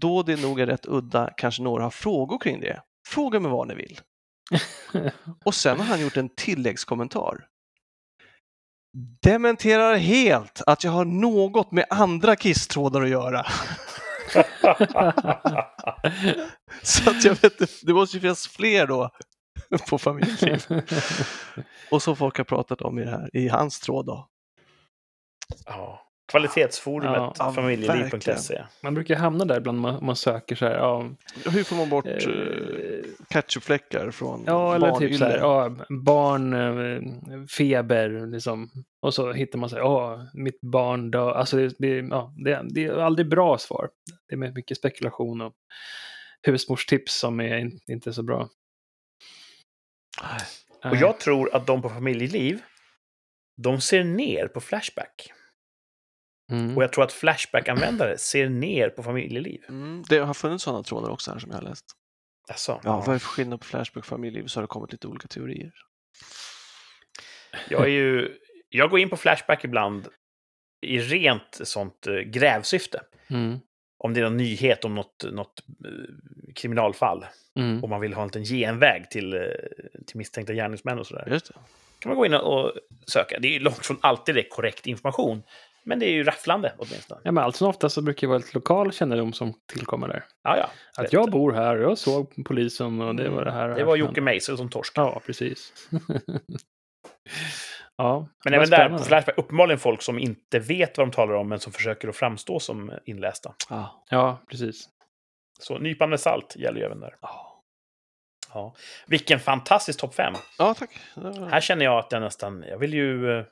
Då 0.00 0.22
det 0.22 0.42
nog 0.42 0.60
är 0.60 0.66
rätt 0.66 0.86
udda 0.86 1.30
kanske 1.36 1.62
några 1.62 1.82
har 1.82 1.90
frågor 1.90 2.38
kring 2.38 2.60
det. 2.60 2.82
Fråga 3.06 3.40
mig 3.40 3.50
vad 3.50 3.68
ni 3.68 3.74
vill. 3.74 4.00
Och 5.44 5.54
sen 5.54 5.78
har 5.78 5.84
han 5.84 6.00
gjort 6.00 6.16
en 6.16 6.28
tilläggskommentar. 6.28 7.46
Dementerar 9.22 9.96
helt 9.96 10.62
att 10.66 10.84
jag 10.84 10.90
har 10.90 11.04
något 11.04 11.72
med 11.72 11.86
andra 11.90 12.36
kisstrådar 12.36 13.02
att 13.02 13.08
göra. 13.08 13.46
Så 16.82 17.10
att 17.10 17.24
jag 17.24 17.42
vet 17.42 17.86
det 17.86 17.94
måste 17.94 18.16
ju 18.16 18.20
finnas 18.20 18.48
fler 18.48 18.86
då 18.86 19.10
på 19.88 19.98
familjeliv. 19.98 20.64
Och 21.90 22.02
som 22.02 22.16
folk 22.16 22.36
har 22.36 22.44
pratat 22.44 22.82
om 22.82 22.98
i 22.98 23.04
det 23.04 23.10
här, 23.10 23.36
i 23.36 23.48
hans 23.48 23.80
tråd 23.80 24.06
då. 24.06 24.28
ja. 25.64 26.07
Kvalitetsforumet 26.28 27.32
Ja, 27.38 27.52
familjeliv.se. 27.52 28.64
Man 28.82 28.94
brukar 28.94 29.16
hamna 29.16 29.44
där 29.44 29.56
ibland 29.56 29.86
om 29.86 30.06
man, 30.06 30.16
söker 30.16 30.56
så 30.56 30.66
här. 30.66 30.74
Ja, 30.74 31.10
Hur 31.44 31.64
får 31.64 31.76
man 31.76 31.88
bort 31.88 32.06
eh, 32.06 32.12
eh, 32.12 33.04
ketchupfläckar 33.32 34.10
från 34.10 34.44
ja 34.46 34.74
eller 34.74 34.90
barnylle? 34.90 35.10
typ 35.10 35.18
så 35.18 35.24
här. 35.24 35.38
Ja, 35.38 35.76
barn, 36.04 36.52
eh, 36.52 37.44
feber, 37.58 38.26
liksom. 38.26 38.70
Och 39.02 39.14
så 39.14 39.32
hittar 39.32 39.58
man 39.58 39.70
så 39.70 39.76
här. 39.76 39.82
Ja, 39.82 40.26
mitt 40.34 40.60
barn 40.60 41.10
dör. 41.10 41.32
Alltså 41.32 41.56
det, 41.56 41.74
det, 41.78 41.96
ja, 41.96 42.34
det, 42.44 42.60
det 42.70 42.84
är 42.84 42.98
aldrig 42.98 43.28
bra 43.28 43.58
svar. 43.58 43.88
Det 44.28 44.34
är 44.34 44.38
med 44.38 44.54
mycket 44.54 44.78
spekulation 44.78 45.40
och 45.40 45.52
husmorstips 46.42 47.14
som 47.14 47.40
är 47.40 47.56
in, 47.56 47.80
inte 47.86 48.12
så 48.12 48.22
bra. 48.22 48.48
Och 50.84 50.96
jag 50.96 51.20
tror 51.20 51.54
att 51.54 51.66
de 51.66 51.82
på 51.82 51.88
familjeliv, 51.88 52.60
de 53.62 53.80
ser 53.80 54.04
ner 54.04 54.48
på 54.48 54.60
Flashback. 54.60 55.32
Mm. 56.50 56.76
Och 56.76 56.82
jag 56.82 56.92
tror 56.92 57.04
att 57.04 57.12
Flashback-användare 57.12 58.18
ser 58.18 58.48
ner 58.48 58.88
på 58.88 59.02
familjeliv. 59.02 59.60
Mm, 59.68 60.04
det 60.08 60.18
har 60.18 60.34
funnits 60.34 60.64
sådana 60.64 60.82
trådar 60.82 61.10
också 61.10 61.32
här 61.32 61.38
som 61.38 61.50
jag 61.50 61.58
har 61.58 61.68
läst. 61.68 61.84
Alltså, 62.48 62.80
Ja, 62.84 63.02
vad 63.06 63.14
är 63.14 63.18
för 63.18 63.28
skillnad 63.28 63.60
på 63.60 63.66
Flashback 63.66 64.02
och 64.02 64.06
familjeliv? 64.06 64.46
Så 64.46 64.58
har 64.58 64.62
det 64.62 64.68
kommit 64.68 64.92
lite 64.92 65.06
olika 65.06 65.28
teorier. 65.28 65.72
Jag 67.68 67.82
är 67.82 67.88
ju... 67.88 68.38
Jag 68.70 68.90
går 68.90 69.00
in 69.00 69.10
på 69.10 69.16
Flashback 69.16 69.64
ibland 69.64 70.08
i 70.80 70.98
rent 70.98 71.60
sånt 71.62 72.06
eh, 72.06 72.14
grävsyfte. 72.14 73.00
Mm. 73.30 73.58
Om 73.98 74.14
det 74.14 74.20
är 74.20 74.24
någon 74.24 74.36
nyhet 74.36 74.84
om 74.84 74.94
något, 74.94 75.24
något 75.32 75.62
eh, 75.84 76.52
kriminalfall. 76.54 77.26
Mm. 77.58 77.82
Och 77.82 77.88
man 77.88 78.00
vill 78.00 78.14
ha 78.14 78.22
en 78.22 78.28
liten 78.28 78.44
genväg 78.44 79.10
till, 79.10 79.34
eh, 79.34 79.40
till 80.06 80.16
misstänkta 80.16 80.52
gärningsmän 80.52 80.98
och 80.98 81.06
sådär. 81.06 81.28
Just 81.30 81.46
det. 81.46 81.54
kan 81.98 82.10
man 82.10 82.16
gå 82.16 82.26
in 82.26 82.34
och 82.34 82.72
söka. 83.06 83.38
Det 83.38 83.56
är 83.56 83.60
långt 83.60 83.86
från 83.86 83.98
alltid 84.00 84.34
det 84.34 84.48
korrekt 84.48 84.86
information. 84.86 85.42
Men 85.88 85.98
det 85.98 86.06
är 86.06 86.12
ju 86.12 86.24
rafflande 86.24 86.72
åtminstone. 86.78 87.20
Ja, 87.24 87.32
men 87.32 87.44
allt 87.44 87.56
som 87.56 87.68
ofta 87.68 87.88
så 87.88 88.02
brukar 88.02 88.20
det 88.20 88.28
vara 88.28 88.38
ett 88.38 88.54
lokal 88.54 88.92
kännedom 88.92 89.32
som 89.32 89.54
tillkommer 89.72 90.08
där. 90.08 90.24
Ja, 90.42 90.56
ja. 90.56 90.70
Att 90.96 91.12
jag 91.12 91.30
bor 91.30 91.52
här 91.52 91.76
och 91.76 91.90
jag 91.90 91.98
såg 91.98 92.44
polisen 92.44 93.00
och 93.00 93.14
det 93.14 93.28
var 93.28 93.44
det 93.44 93.50
här. 93.50 93.68
och 93.68 93.74
Det 93.74 93.80
här 93.80 93.86
var 93.86 93.96
Jocke. 93.96 94.20
Meisel 94.20 94.56
som 94.56 94.70
torskade. 94.70 95.06
Ja, 95.08 95.20
precis. 95.26 95.72
ja, 97.96 98.28
Men 98.44 98.54
även 98.54 98.70
där 98.70 98.88
på 98.88 98.98
Flashback, 98.98 99.38
uppenbarligen 99.38 99.78
folk 99.78 100.02
som 100.02 100.18
inte 100.18 100.58
vet 100.58 100.98
vad 100.98 101.06
de 101.06 101.12
talar 101.12 101.34
om, 101.34 101.48
men 101.48 101.60
som 101.60 101.72
försöker 101.72 102.08
att 102.08 102.16
framstå 102.16 102.60
som 102.60 102.92
inlästa. 103.04 103.54
Ja. 103.70 104.04
Ja, 104.10 104.38
precis. 104.50 104.88
Så 105.60 105.78
nypa 105.78 106.06
med 106.06 106.20
salt 106.20 106.56
gäller 106.56 106.80
ju 106.80 106.86
även 106.86 107.00
där. 107.00 107.16
Ja. 107.20 107.62
Ja. 108.54 108.74
Vilken 109.06 109.40
fantastisk 109.40 110.00
topp 110.00 110.14
5. 110.14 110.34
ja, 110.58 110.74
tack. 110.74 110.90
Här 111.50 111.60
känner 111.60 111.84
jag 111.84 111.98
att 111.98 112.12
jag 112.12 112.22
nästan, 112.22 112.64
jag 112.68 112.78
vill 112.78 112.94
ju, 112.94 113.38
eh, 113.38 113.44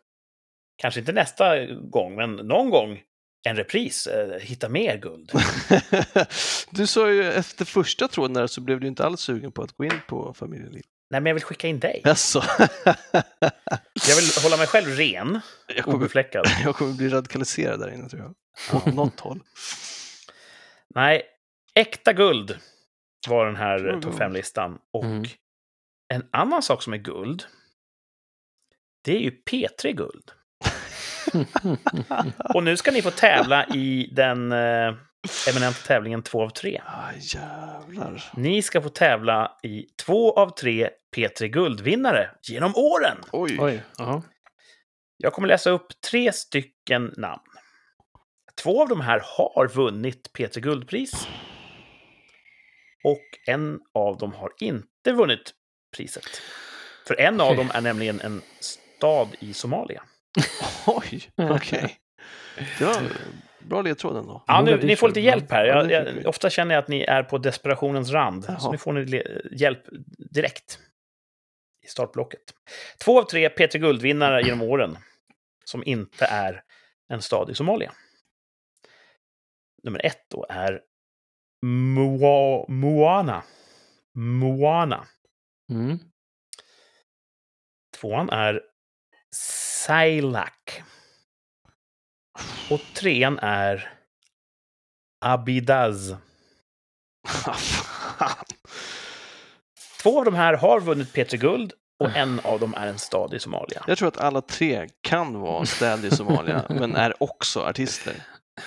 kanske 0.76 1.00
inte 1.00 1.12
nästa 1.12 1.66
gång, 1.66 2.14
men 2.16 2.32
någon 2.36 2.70
gång, 2.70 3.02
en 3.48 3.56
repris, 3.56 4.06
eh, 4.06 4.40
hitta 4.40 4.68
mer 4.68 4.96
guld. 4.96 5.32
du 6.70 6.86
sa 6.86 7.10
ju 7.10 7.24
efter 7.32 7.64
första 7.64 8.08
tråden 8.08 8.34
där 8.34 8.46
så 8.46 8.60
blev 8.60 8.80
du 8.80 8.86
inte 8.86 9.04
alls 9.06 9.20
sugen 9.20 9.52
på 9.52 9.62
att 9.62 9.72
gå 9.72 9.84
in 9.84 10.00
på 10.08 10.34
familjeliv. 10.34 10.82
Nej, 11.10 11.20
men 11.20 11.26
jag 11.30 11.34
vill 11.34 11.44
skicka 11.44 11.68
in 11.68 11.78
dig. 11.80 12.00
Jaså? 12.04 12.42
Jag 14.08 14.16
vill 14.16 14.30
hålla 14.42 14.56
mig 14.56 14.66
själv 14.66 14.86
ren, 14.88 15.40
jag, 15.76 15.84
kommer, 15.84 15.96
obefläckad. 15.96 16.46
jag 16.64 16.76
kommer 16.76 16.92
bli 16.92 17.08
radikaliserad 17.08 17.80
där 17.80 17.90
inne 17.94 18.08
tror 18.08 18.22
jag. 18.22 18.34
Åt 18.76 18.94
något 18.94 19.20
håll. 19.20 19.40
Nej, 20.94 21.22
äkta 21.74 22.12
guld 22.12 22.58
var 23.28 23.46
den 23.46 23.56
här 23.56 23.78
Mm. 23.88 24.00
topp 24.00 24.14
5-listan. 24.14 24.78
Och 24.92 25.04
Mm. 25.04 25.24
en 26.14 26.26
annan 26.32 26.62
sak 26.62 26.82
som 26.82 26.92
är 26.92 26.96
guld, 26.98 27.44
det 29.04 29.16
är 29.16 29.20
ju 29.20 29.30
P3 29.50 29.92
Guld. 29.92 30.30
Och 32.54 32.62
nu 32.62 32.76
ska 32.76 32.90
ni 32.90 33.02
få 33.02 33.10
tävla 33.10 33.66
i 33.66 34.10
den 34.12 34.52
eh, 34.52 34.94
eminenta 35.48 35.86
tävlingen 35.86 36.22
2 36.22 36.42
av 36.42 36.48
3. 36.48 36.80
Ah, 36.86 37.12
jävlar. 37.20 38.24
Ni 38.36 38.62
ska 38.62 38.82
få 38.82 38.88
tävla 38.88 39.52
i 39.62 39.86
två 40.04 40.32
av 40.32 40.50
tre 40.50 40.90
P3 41.16 41.46
Guldvinnare 41.46 42.30
genom 42.42 42.76
åren. 42.76 43.16
Oj. 43.32 43.56
Oj, 43.60 43.82
ja. 43.98 44.22
Jag 45.16 45.32
kommer 45.32 45.48
läsa 45.48 45.70
upp 45.70 46.00
tre 46.10 46.32
stycken 46.32 47.14
namn. 47.16 47.42
Två 48.62 48.82
av 48.82 48.88
de 48.88 49.00
här 49.00 49.22
har 49.24 49.68
vunnit 49.68 50.30
P3 50.38 50.60
Guldpris. 50.60 51.28
Och 53.04 53.22
en 53.46 53.80
av 53.94 54.18
dem 54.18 54.32
har 54.32 54.50
inte 54.60 55.12
vunnit 55.12 55.54
priset. 55.96 56.42
För 57.06 57.20
en 57.20 57.40
av 57.40 57.56
dem 57.56 57.70
är 57.74 57.80
nämligen 57.80 58.20
en 58.20 58.42
stad 58.60 59.28
i 59.38 59.52
Somalia. 59.52 60.02
Oj, 60.86 61.30
okej. 61.36 61.96
Det 62.78 62.84
var 62.84 63.02
bra 63.58 63.82
ledtråd 63.82 64.16
ändå. 64.16 64.44
Ja, 64.46 64.62
nu, 64.62 64.76
ni 64.82 64.96
får 64.96 65.08
lite 65.08 65.20
hjälp 65.20 65.50
här. 65.50 65.64
Ja, 65.64 65.90
Jag, 65.90 66.16
jag, 66.16 66.26
ofta 66.26 66.50
känner 66.50 66.74
jag 66.74 66.82
att 66.82 66.88
ni 66.88 67.00
är 67.02 67.22
på 67.22 67.38
desperationens 67.38 68.10
rand. 68.10 68.44
Så 68.44 68.52
Jaha. 68.52 68.70
nu 68.72 68.78
får 68.78 68.92
ni 68.92 69.22
hjälp 69.52 69.82
direkt. 70.34 70.78
I 71.86 71.88
startblocket. 71.88 72.40
Två 73.04 73.20
av 73.20 73.24
tre 73.24 73.48
P3 73.48 73.78
Guldvinnare 73.78 74.42
genom 74.42 74.62
åren. 74.62 74.98
Som 75.64 75.82
inte 75.86 76.24
är 76.24 76.62
en 77.08 77.22
stad 77.22 77.50
i 77.50 77.54
Somalia. 77.54 77.92
Nummer 79.82 80.06
ett 80.06 80.24
då 80.30 80.46
är 80.48 80.80
Moa, 81.62 82.64
Moana. 82.68 83.42
Moana. 84.14 85.06
Mm. 85.72 85.98
Tvåan 88.00 88.30
är 88.30 88.62
Sailak. 89.86 90.82
Och 92.70 92.80
trean 92.94 93.38
är 93.38 93.92
Abidaz. 95.24 96.10
Två 100.02 100.18
av 100.18 100.24
de 100.24 100.34
här 100.34 100.54
har 100.56 100.80
vunnit 100.80 101.14
P3 101.14 101.36
Guld 101.36 101.72
och 101.98 102.16
en 102.16 102.40
av 102.40 102.60
dem 102.60 102.74
är 102.74 102.86
en 102.86 102.98
stad 102.98 103.34
i 103.34 103.38
Somalia. 103.38 103.84
Jag 103.86 103.98
tror 103.98 104.08
att 104.08 104.18
alla 104.18 104.40
tre 104.40 104.88
kan 105.00 105.40
vara 105.40 105.66
städer 105.66 106.08
i 106.08 106.10
Somalia, 106.10 106.64
men 106.70 106.96
är 106.96 107.22
också 107.22 107.60
artister. 107.60 108.14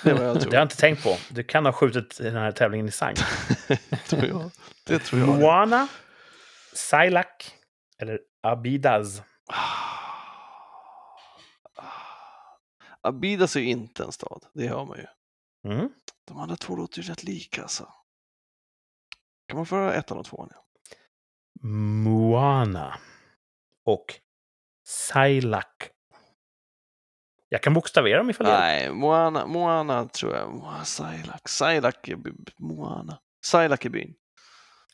Det 0.02 0.10
jag 0.10 0.18
Det 0.18 0.24
har 0.26 0.34
tror. 0.34 0.54
jag 0.54 0.62
inte 0.62 0.76
tänkt 0.76 1.02
på. 1.02 1.16
Du 1.30 1.42
kan 1.44 1.66
ha 1.66 1.72
skjutit 1.72 2.18
den 2.18 2.34
här 2.36 2.52
tävlingen 2.52 2.88
i 2.88 2.92
sank. 2.92 3.18
tror 4.06 4.24
jag. 4.26 4.50
Det 4.86 4.98
tror 4.98 5.20
jag. 5.20 5.28
Moana, 5.28 5.88
Sailak 6.72 7.54
eller 8.02 8.18
Abidaz. 8.42 9.22
Abidas 13.02 13.56
är 13.56 13.60
ju 13.60 13.66
inte 13.66 14.04
en 14.04 14.12
stad, 14.12 14.46
det 14.52 14.68
hör 14.68 14.84
man 14.84 14.98
ju. 14.98 15.06
Mm. 15.72 15.88
De 16.24 16.38
andra 16.38 16.56
två 16.56 16.76
låter 16.76 17.02
ju 17.02 17.08
rätt 17.08 17.24
lika 17.24 17.62
alltså. 17.62 17.92
Kan 19.48 19.56
man 19.56 19.66
få 19.66 19.76
höra 19.76 19.94
ettan 19.94 20.18
och 20.18 20.24
tvåan? 20.24 20.48
Ja? 20.50 20.64
Moana 22.04 22.98
och 23.84 24.14
Sailak. 24.86 25.90
Jag 27.48 27.62
kan 27.62 27.74
bokstavera 27.74 28.18
dem 28.18 28.30
ifall 28.30 28.46
jag... 28.46 28.58
Nej, 28.58 28.92
Moana, 28.92 29.46
Moana 29.46 30.08
tror 30.08 30.34
jag. 30.34 30.50
Moana, 30.50 30.84
Sailak. 30.84 31.48
Sailak 31.48 32.08
är 32.08 32.18
Moana. 32.58 33.20
Sailak 33.44 33.84
är 33.84 33.90
byn. 33.90 34.14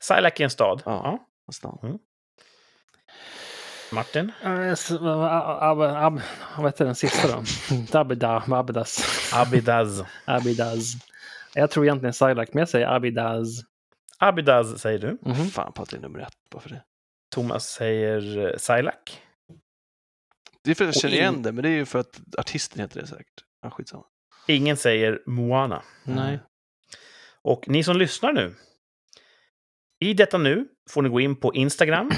Sailak 0.01 0.41
är 0.41 0.45
en 0.45 0.51
stad. 0.51 0.83
Ja. 0.85 1.19
Ja. 1.47 1.53
Stan. 1.53 1.79
Martin? 1.83 1.91
Eh, 1.91 1.99
så, 4.77 4.95
ab- 4.99 6.21
Vad 6.57 6.67
heter 6.67 6.85
den 6.85 6.95
sista 6.95 7.29
då? 7.37 7.45
Inte 7.75 8.01
Abida, 8.01 8.43
men 8.47 8.59
Abidas. 8.59 9.05
Abidaz. 9.35 10.03
Abidaz. 10.25 10.93
Jag 11.55 11.71
tror 11.71 11.85
egentligen 11.85 12.13
Silak, 12.13 12.49
men 12.53 12.59
jag 12.61 12.69
säger 12.69 12.87
Abidaz. 12.87 13.61
Abidaz 14.19 14.79
säger 14.81 14.99
du. 14.99 15.19
Fan 15.51 15.73
på 15.73 15.83
att 15.83 15.89
det 15.91 15.97
är 15.97 16.01
nummer 16.01 16.19
ett 16.19 16.37
bara 16.51 16.61
för 16.61 16.69
det. 16.71 16.83
Thomas 17.35 17.67
säger 17.67 18.47
eh, 18.47 18.57
Sailak. 18.59 19.23
Det 20.65 20.71
är 20.71 20.75
för 20.75 20.85
att 20.89 20.95
jag 20.95 21.03
känner 21.03 21.15
igen 21.15 21.43
det, 21.43 21.53
men 21.53 21.63
det 21.63 21.69
är 21.69 21.75
ju 21.77 21.85
för 21.87 21.99
att 21.99 22.21
artisten 22.39 22.81
heter 22.81 23.01
det 23.01 23.07
säkert. 23.07 23.45
Ja, 23.63 23.71
skitsamma. 23.71 24.05
Ingen 24.47 24.77
säger 24.77 25.23
Moana. 25.27 25.83
Nej. 26.05 26.41
Och 27.43 27.69
ni 27.69 27.85
som 27.85 27.97
lyssnar 27.97 28.33
nu. 28.33 28.55
I 30.01 30.15
detta 30.15 30.39
nu 30.39 30.69
får 30.91 31.03
ni 31.03 31.09
gå 31.09 31.21
in 31.21 31.37
på 31.37 31.55
Instagram, 31.55 32.11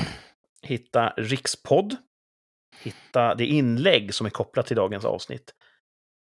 hitta 0.63 1.15
Rikspodd, 1.17 1.97
hitta 2.83 3.35
det 3.35 3.47
inlägg 3.47 4.15
som 4.15 4.27
är 4.27 4.31
kopplat 4.31 4.67
till 4.67 4.77
dagens 4.77 5.05
avsnitt. 5.05 5.55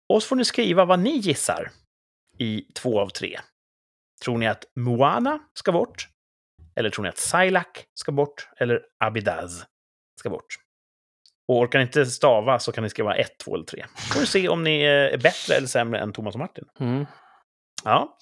Och 0.09 0.23
så 0.23 0.27
får 0.27 0.35
ni 0.35 0.45
skriva 0.45 0.85
vad 0.85 0.99
ni 0.99 1.17
gissar 1.17 1.71
i 2.37 2.65
två 2.75 2.99
av 2.99 3.09
tre. 3.09 3.39
Tror 4.23 4.37
ni 4.37 4.47
att 4.47 4.65
Moana 4.75 5.39
ska 5.53 5.71
bort? 5.71 6.07
Eller 6.75 6.89
tror 6.89 7.03
ni 7.03 7.09
att 7.09 7.17
Sailak 7.17 7.85
ska 7.93 8.11
bort? 8.11 8.49
Eller 8.57 8.81
Abidaz 8.99 9.65
ska 10.19 10.29
bort? 10.29 10.57
Och 11.47 11.57
orkar 11.57 11.79
ni 11.79 11.83
inte 11.83 12.05
stava 12.05 12.59
så 12.59 12.71
kan 12.71 12.83
ni 12.83 12.89
skriva 12.89 13.15
ett, 13.15 13.37
två 13.37 13.55
eller 13.55 13.65
tre. 13.65 13.85
får 14.13 14.19
vi 14.19 14.25
se 14.25 14.49
om 14.49 14.63
ni 14.63 14.81
är 14.81 15.17
bättre 15.17 15.55
eller 15.55 15.67
sämre 15.67 15.99
än 15.99 16.13
Thomas 16.13 16.35
och 16.35 16.39
Martin. 16.39 16.65
Mm. 16.79 17.05
Ja. 17.83 18.17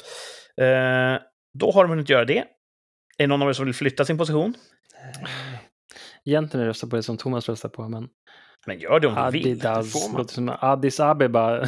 Eh, 0.63 1.19
då 1.53 1.71
har 1.71 1.83
de 1.83 1.89
hunnit 1.89 2.09
göra 2.09 2.25
det. 2.25 2.37
Är 2.37 2.47
det 3.17 3.27
någon 3.27 3.41
av 3.41 3.49
er 3.49 3.53
som 3.53 3.65
vill 3.65 3.73
flytta 3.73 4.05
sin 4.05 4.17
position? 4.17 4.53
Egentligen 6.25 6.65
röstar 6.67 6.87
på 6.87 6.95
det 6.95 7.03
som 7.03 7.17
Thomas 7.17 7.49
röstar 7.49 7.69
på, 7.69 7.89
men 7.89 8.09
Men 8.65 8.79
gör 8.79 8.99
det 8.99 9.07
om 9.07 9.15
du 9.15 9.31
vill. 9.31 9.59
det 9.59 9.69
Adidas. 9.71 9.93
får 9.93 10.09
man. 10.09 10.17
Låter 10.21 10.33
som 10.33 10.49
Addis 10.59 10.99
Abeba. 10.99 11.51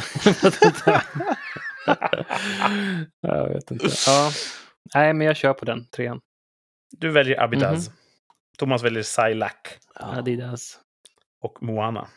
jag 3.20 3.48
vet 3.48 3.70
inte. 3.70 3.88
Ja. 4.06 4.30
Nej, 4.94 5.14
men 5.14 5.26
jag 5.26 5.36
kör 5.36 5.52
på 5.54 5.64
den, 5.64 5.86
trean. 5.88 6.20
Du 6.96 7.10
väljer 7.10 7.40
Abidaz. 7.42 7.90
Thomas 8.58 8.82
väljer 8.82 9.02
Sailak 9.02 9.78
Ja. 9.94 10.16
Adidas. 10.16 10.80
och 11.40 11.62
Moana. 11.62 12.08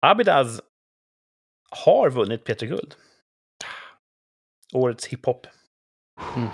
Abidaz 0.00 0.60
har 1.70 2.10
vunnit 2.10 2.44
Peter 2.44 2.66
Guld. 2.66 2.94
Årets 4.74 5.06
hiphop. 5.06 5.46
Mm. 6.36 6.48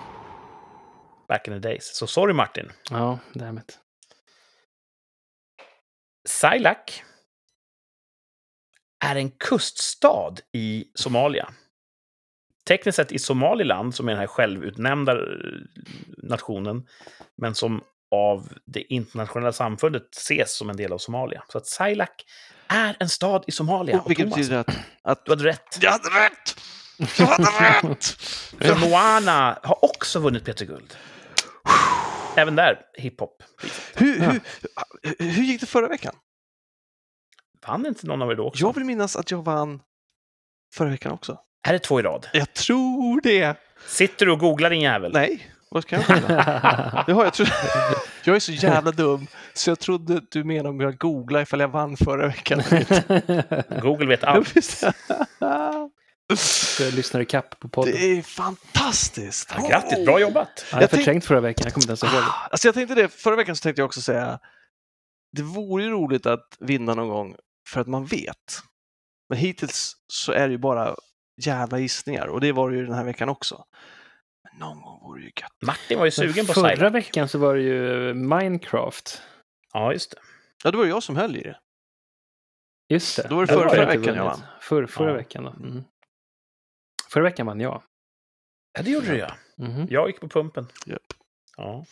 Back 1.28 1.48
in 1.48 1.54
the 1.54 1.68
days. 1.68 1.96
Så 1.96 2.06
sorry 2.06 2.32
Martin. 2.34 2.72
Ja, 2.90 3.18
därmed. 3.34 3.72
Sailak 6.28 7.02
är 9.04 9.16
en 9.16 9.30
kuststad 9.30 10.34
i 10.52 10.84
Somalia. 10.94 11.48
Tekniskt 12.66 12.96
sett 12.96 13.12
i 13.12 13.18
Somaliland, 13.18 13.94
som 13.94 14.08
är 14.08 14.12
den 14.12 14.20
här 14.20 14.26
självutnämnda 14.26 15.12
eh, 15.12 15.18
nationen, 16.16 16.86
men 17.36 17.54
som 17.54 17.80
av 18.10 18.52
det 18.64 18.92
internationella 18.92 19.52
samfundet 19.52 20.16
ses 20.16 20.56
som 20.56 20.70
en 20.70 20.76
del 20.76 20.92
av 20.92 20.98
Somalia. 20.98 21.44
Så 21.48 21.58
att 21.58 21.66
Sailak 21.66 22.24
är 22.68 22.96
en 23.00 23.08
stad 23.08 23.44
i 23.46 23.52
Somalia. 23.52 24.00
Och 24.00 24.10
vilket 24.10 24.28
betyder 24.28 24.56
att, 24.56 24.70
att... 25.02 25.24
Du 25.24 25.32
hade 25.32 25.44
rätt. 25.44 25.78
Jag 25.80 25.90
hade 25.90 26.08
rätt! 26.08 26.60
Jag 27.18 27.26
hade 27.26 27.50
rätt! 28.60 28.80
Moana 28.80 29.58
har 29.62 29.84
också 29.84 30.18
vunnit 30.18 30.44
Peter 30.44 30.66
Guld. 30.66 30.96
Även 32.38 32.56
där, 32.56 32.80
hiphop. 32.94 33.42
Hur, 33.94 34.20
hur, 34.20 34.40
hur 35.18 35.42
gick 35.42 35.60
det 35.60 35.66
förra 35.66 35.88
veckan? 35.88 36.14
Vann 37.66 37.86
inte 37.86 38.06
någon 38.06 38.22
av 38.22 38.30
er 38.30 38.34
då 38.34 38.46
också? 38.46 38.64
Jag 38.64 38.74
vill 38.74 38.84
minnas 38.84 39.16
att 39.16 39.30
jag 39.30 39.44
vann 39.44 39.82
förra 40.74 40.88
veckan 40.88 41.12
också. 41.12 41.38
Är 41.68 41.72
det 41.72 41.78
två 41.78 42.00
i 42.00 42.02
rad? 42.02 42.28
Jag 42.32 42.52
tror 42.54 43.20
det. 43.20 43.56
Sitter 43.86 44.26
du 44.26 44.32
och 44.32 44.38
googlar 44.38 44.70
din 44.70 44.80
jävel? 44.80 45.12
Nej, 45.12 45.50
vad 45.70 45.82
ska 45.82 45.96
jag 45.96 46.08
göra? 46.08 47.04
Det 47.06 47.12
har 47.12 47.24
jag, 47.24 47.34
tror... 47.34 47.48
jag 48.24 48.36
är 48.36 48.40
så 48.40 48.52
jävla 48.52 48.90
dum, 48.90 49.26
så 49.54 49.70
jag 49.70 49.78
trodde 49.78 50.20
du 50.30 50.44
menade 50.44 50.68
om 50.68 50.80
jag 50.80 50.98
googlade 50.98 51.42
ifall 51.42 51.60
jag 51.60 51.68
vann 51.68 51.96
förra 51.96 52.26
veckan. 52.26 52.62
Google 53.82 54.06
vet 54.06 54.24
allt. 54.24 54.54
Jag 56.80 56.94
lyssnar 56.94 57.24
kapp 57.24 57.60
på 57.60 57.68
podden. 57.68 57.92
Det 57.94 58.18
är 58.18 58.22
fantastiskt! 58.22 59.54
Ja, 59.58 59.68
grattis, 59.68 60.04
bra 60.06 60.20
jobbat! 60.20 60.66
Jag 60.72 60.78
har 60.80 60.86
förträngt 60.86 61.24
förra 61.24 61.40
veckan, 61.40 61.64
jag 61.64 61.72
kommer 61.74 61.82
inte 61.92 62.06
ens 62.06 62.14
ihåg. 62.14 62.22
Ah, 62.22 62.48
Alltså 62.50 62.68
jag 62.68 62.74
tänkte 62.74 62.94
det, 62.94 63.08
förra 63.08 63.36
veckan 63.36 63.56
så 63.56 63.62
tänkte 63.62 63.80
jag 63.82 63.86
också 63.86 64.00
säga, 64.00 64.38
det 65.36 65.42
vore 65.42 65.84
ju 65.84 65.90
roligt 65.90 66.26
att 66.26 66.56
vinna 66.60 66.94
någon 66.94 67.08
gång 67.08 67.36
för 67.68 67.80
att 67.80 67.86
man 67.86 68.06
vet. 68.06 68.60
Men 69.28 69.38
hittills 69.38 69.92
så 70.06 70.32
är 70.32 70.46
det 70.48 70.52
ju 70.52 70.58
bara 70.58 70.94
jävla 71.40 71.78
gissningar 71.78 72.26
och 72.26 72.40
det 72.40 72.52
var 72.52 72.70
det 72.70 72.76
ju 72.76 72.86
den 72.86 72.94
här 72.94 73.04
veckan 73.04 73.28
också. 73.28 73.64
Men 74.44 74.58
någon 74.68 74.82
gång 74.82 75.00
vore 75.02 75.20
det 75.20 75.24
ju 75.24 75.32
gött. 75.42 75.52
Martin 75.62 75.98
var 75.98 76.04
ju 76.04 76.10
sugen 76.10 76.46
på 76.46 76.52
Förra 76.52 76.90
veckan 76.90 77.28
så 77.28 77.38
var 77.38 77.54
det 77.54 77.62
ju 77.62 78.14
Minecraft. 78.14 79.22
Ja, 79.72 79.92
just 79.92 80.10
det. 80.10 80.16
Ja, 80.64 80.70
det 80.70 80.76
var 80.76 80.84
det 80.84 80.90
jag 80.90 81.02
som 81.02 81.16
höll 81.16 81.36
i 81.36 81.40
det. 81.42 81.58
Just 82.88 83.16
det. 83.16 83.26
Då 83.28 83.34
var 83.36 83.46
det 83.46 83.52
förra- 83.52 83.68
förra 83.70 83.86
veckan 83.86 84.14
jag 84.14 84.24
vann. 84.24 84.42
För, 84.60 84.86
förra 84.86 85.10
Ja. 85.10 85.16
veckan 85.16 85.44
då. 85.44 85.50
Mm. 85.50 85.84
Förra 87.10 87.24
veckan 87.24 87.46
vann 87.46 87.60
jag. 87.60 87.82
Ja, 88.72 88.82
det 88.82 88.90
gjorde 88.90 89.06
du 89.06 89.18
ja. 89.18 89.34
Mhm. 89.56 89.86
Jag 89.90 90.06
gick 90.08 90.20
på 90.20 90.28
pumpen. 90.28 90.66
Japp. 90.86 91.02
Ja. 91.56 91.84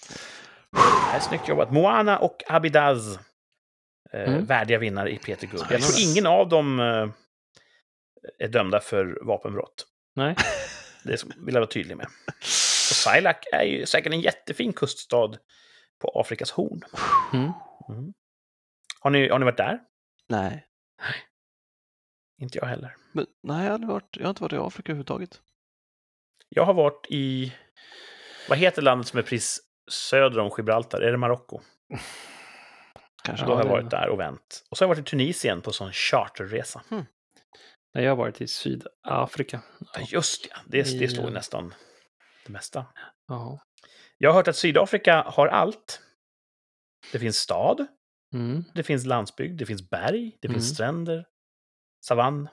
Det 0.72 0.78
här 0.78 1.16
är 1.16 1.20
snyggt 1.20 1.48
jobbat. 1.48 1.72
Moana 1.72 2.18
och 2.18 2.42
Abidaz. 2.48 3.16
Eh, 3.16 3.22
Mm. 4.28 4.44
Värdiga 4.44 4.78
vinnare 4.78 5.10
i 5.12 5.18
Peter 5.18 5.46
Guld. 5.46 5.66
Jag 5.70 5.82
tror 5.82 6.00
ingen 6.10 6.26
av 6.26 6.48
dem 6.48 6.80
eh, 6.80 7.08
är 8.38 8.48
dömda 8.48 8.80
för 8.80 9.18
vapenbrott. 9.26 9.86
Nej. 10.14 10.36
Det 11.04 11.24
vill 11.36 11.54
jag 11.54 11.60
vara 11.60 11.70
tydlig 11.70 11.96
med. 11.96 12.06
Och 12.36 12.44
Sailak 12.96 13.44
är 13.52 13.62
ju 13.62 13.86
säkert 13.86 14.12
en 14.12 14.20
jättefin 14.20 14.72
kuststad 14.72 15.28
på 15.98 16.20
Afrikas 16.20 16.50
horn. 16.50 16.82
Mm. 17.32 17.52
Mm. 17.88 18.12
Har, 19.00 19.10
ni, 19.10 19.28
har 19.28 19.38
ni 19.38 19.44
varit 19.44 19.56
där? 19.56 19.80
Nej. 20.28 20.66
Inte 22.40 22.58
jag 22.58 22.66
heller. 22.66 22.96
Men, 23.16 23.26
nej, 23.42 23.66
jag 23.66 23.86
varit, 23.86 24.16
jag 24.16 24.24
har 24.24 24.28
inte 24.30 24.42
varit 24.42 24.52
i 24.52 24.56
Afrika 24.56 24.92
överhuvudtaget. 24.92 25.40
Jag 26.48 26.64
har 26.64 26.74
varit 26.74 27.06
i... 27.10 27.52
Vad 28.48 28.58
heter 28.58 28.82
landet 28.82 29.06
som 29.08 29.18
är 29.18 29.22
precis 29.22 29.60
söder 29.90 30.38
om 30.38 30.50
Gibraltar? 30.56 31.00
Är 31.00 31.10
det 31.12 31.16
Marocko? 31.18 31.60
Kanske. 33.24 33.46
Då 33.46 33.52
har 33.52 33.58
jag 33.58 33.66
det- 33.66 33.70
varit 33.70 33.90
där 33.90 34.08
och 34.08 34.20
vänt. 34.20 34.64
Och 34.70 34.78
så 34.78 34.84
har 34.84 34.88
jag 34.88 34.96
varit 34.96 35.06
i 35.08 35.10
Tunisien 35.10 35.62
på 35.62 35.72
sån 35.72 35.92
charterresa. 35.92 36.82
Nej, 36.90 38.04
jag 38.04 38.10
har 38.10 38.16
varit 38.16 38.40
i 38.40 38.46
Sydafrika. 38.48 39.60
Ja, 39.94 40.00
just 40.08 40.42
det. 40.44 40.82
Det, 40.82 40.98
det 40.98 41.04
I, 41.04 41.08
står 41.08 41.24
ju 41.24 41.30
nästan 41.30 41.74
det 42.46 42.52
mesta. 42.52 42.86
Ja. 43.28 43.60
Jag 44.18 44.30
har 44.30 44.34
hört 44.34 44.48
att 44.48 44.56
Sydafrika 44.56 45.22
har 45.22 45.46
allt. 45.46 46.00
Det 47.12 47.18
finns 47.18 47.36
stad, 47.38 47.86
Mm. 48.34 48.64
det 48.74 48.82
finns 48.82 49.04
landsbygd, 49.06 49.58
det 49.58 49.66
finns 49.66 49.90
berg, 49.90 50.38
det 50.40 50.48
finns 50.48 50.64
Mm. 50.70 50.74
stränder, 50.74 51.26
savann. 52.06 52.48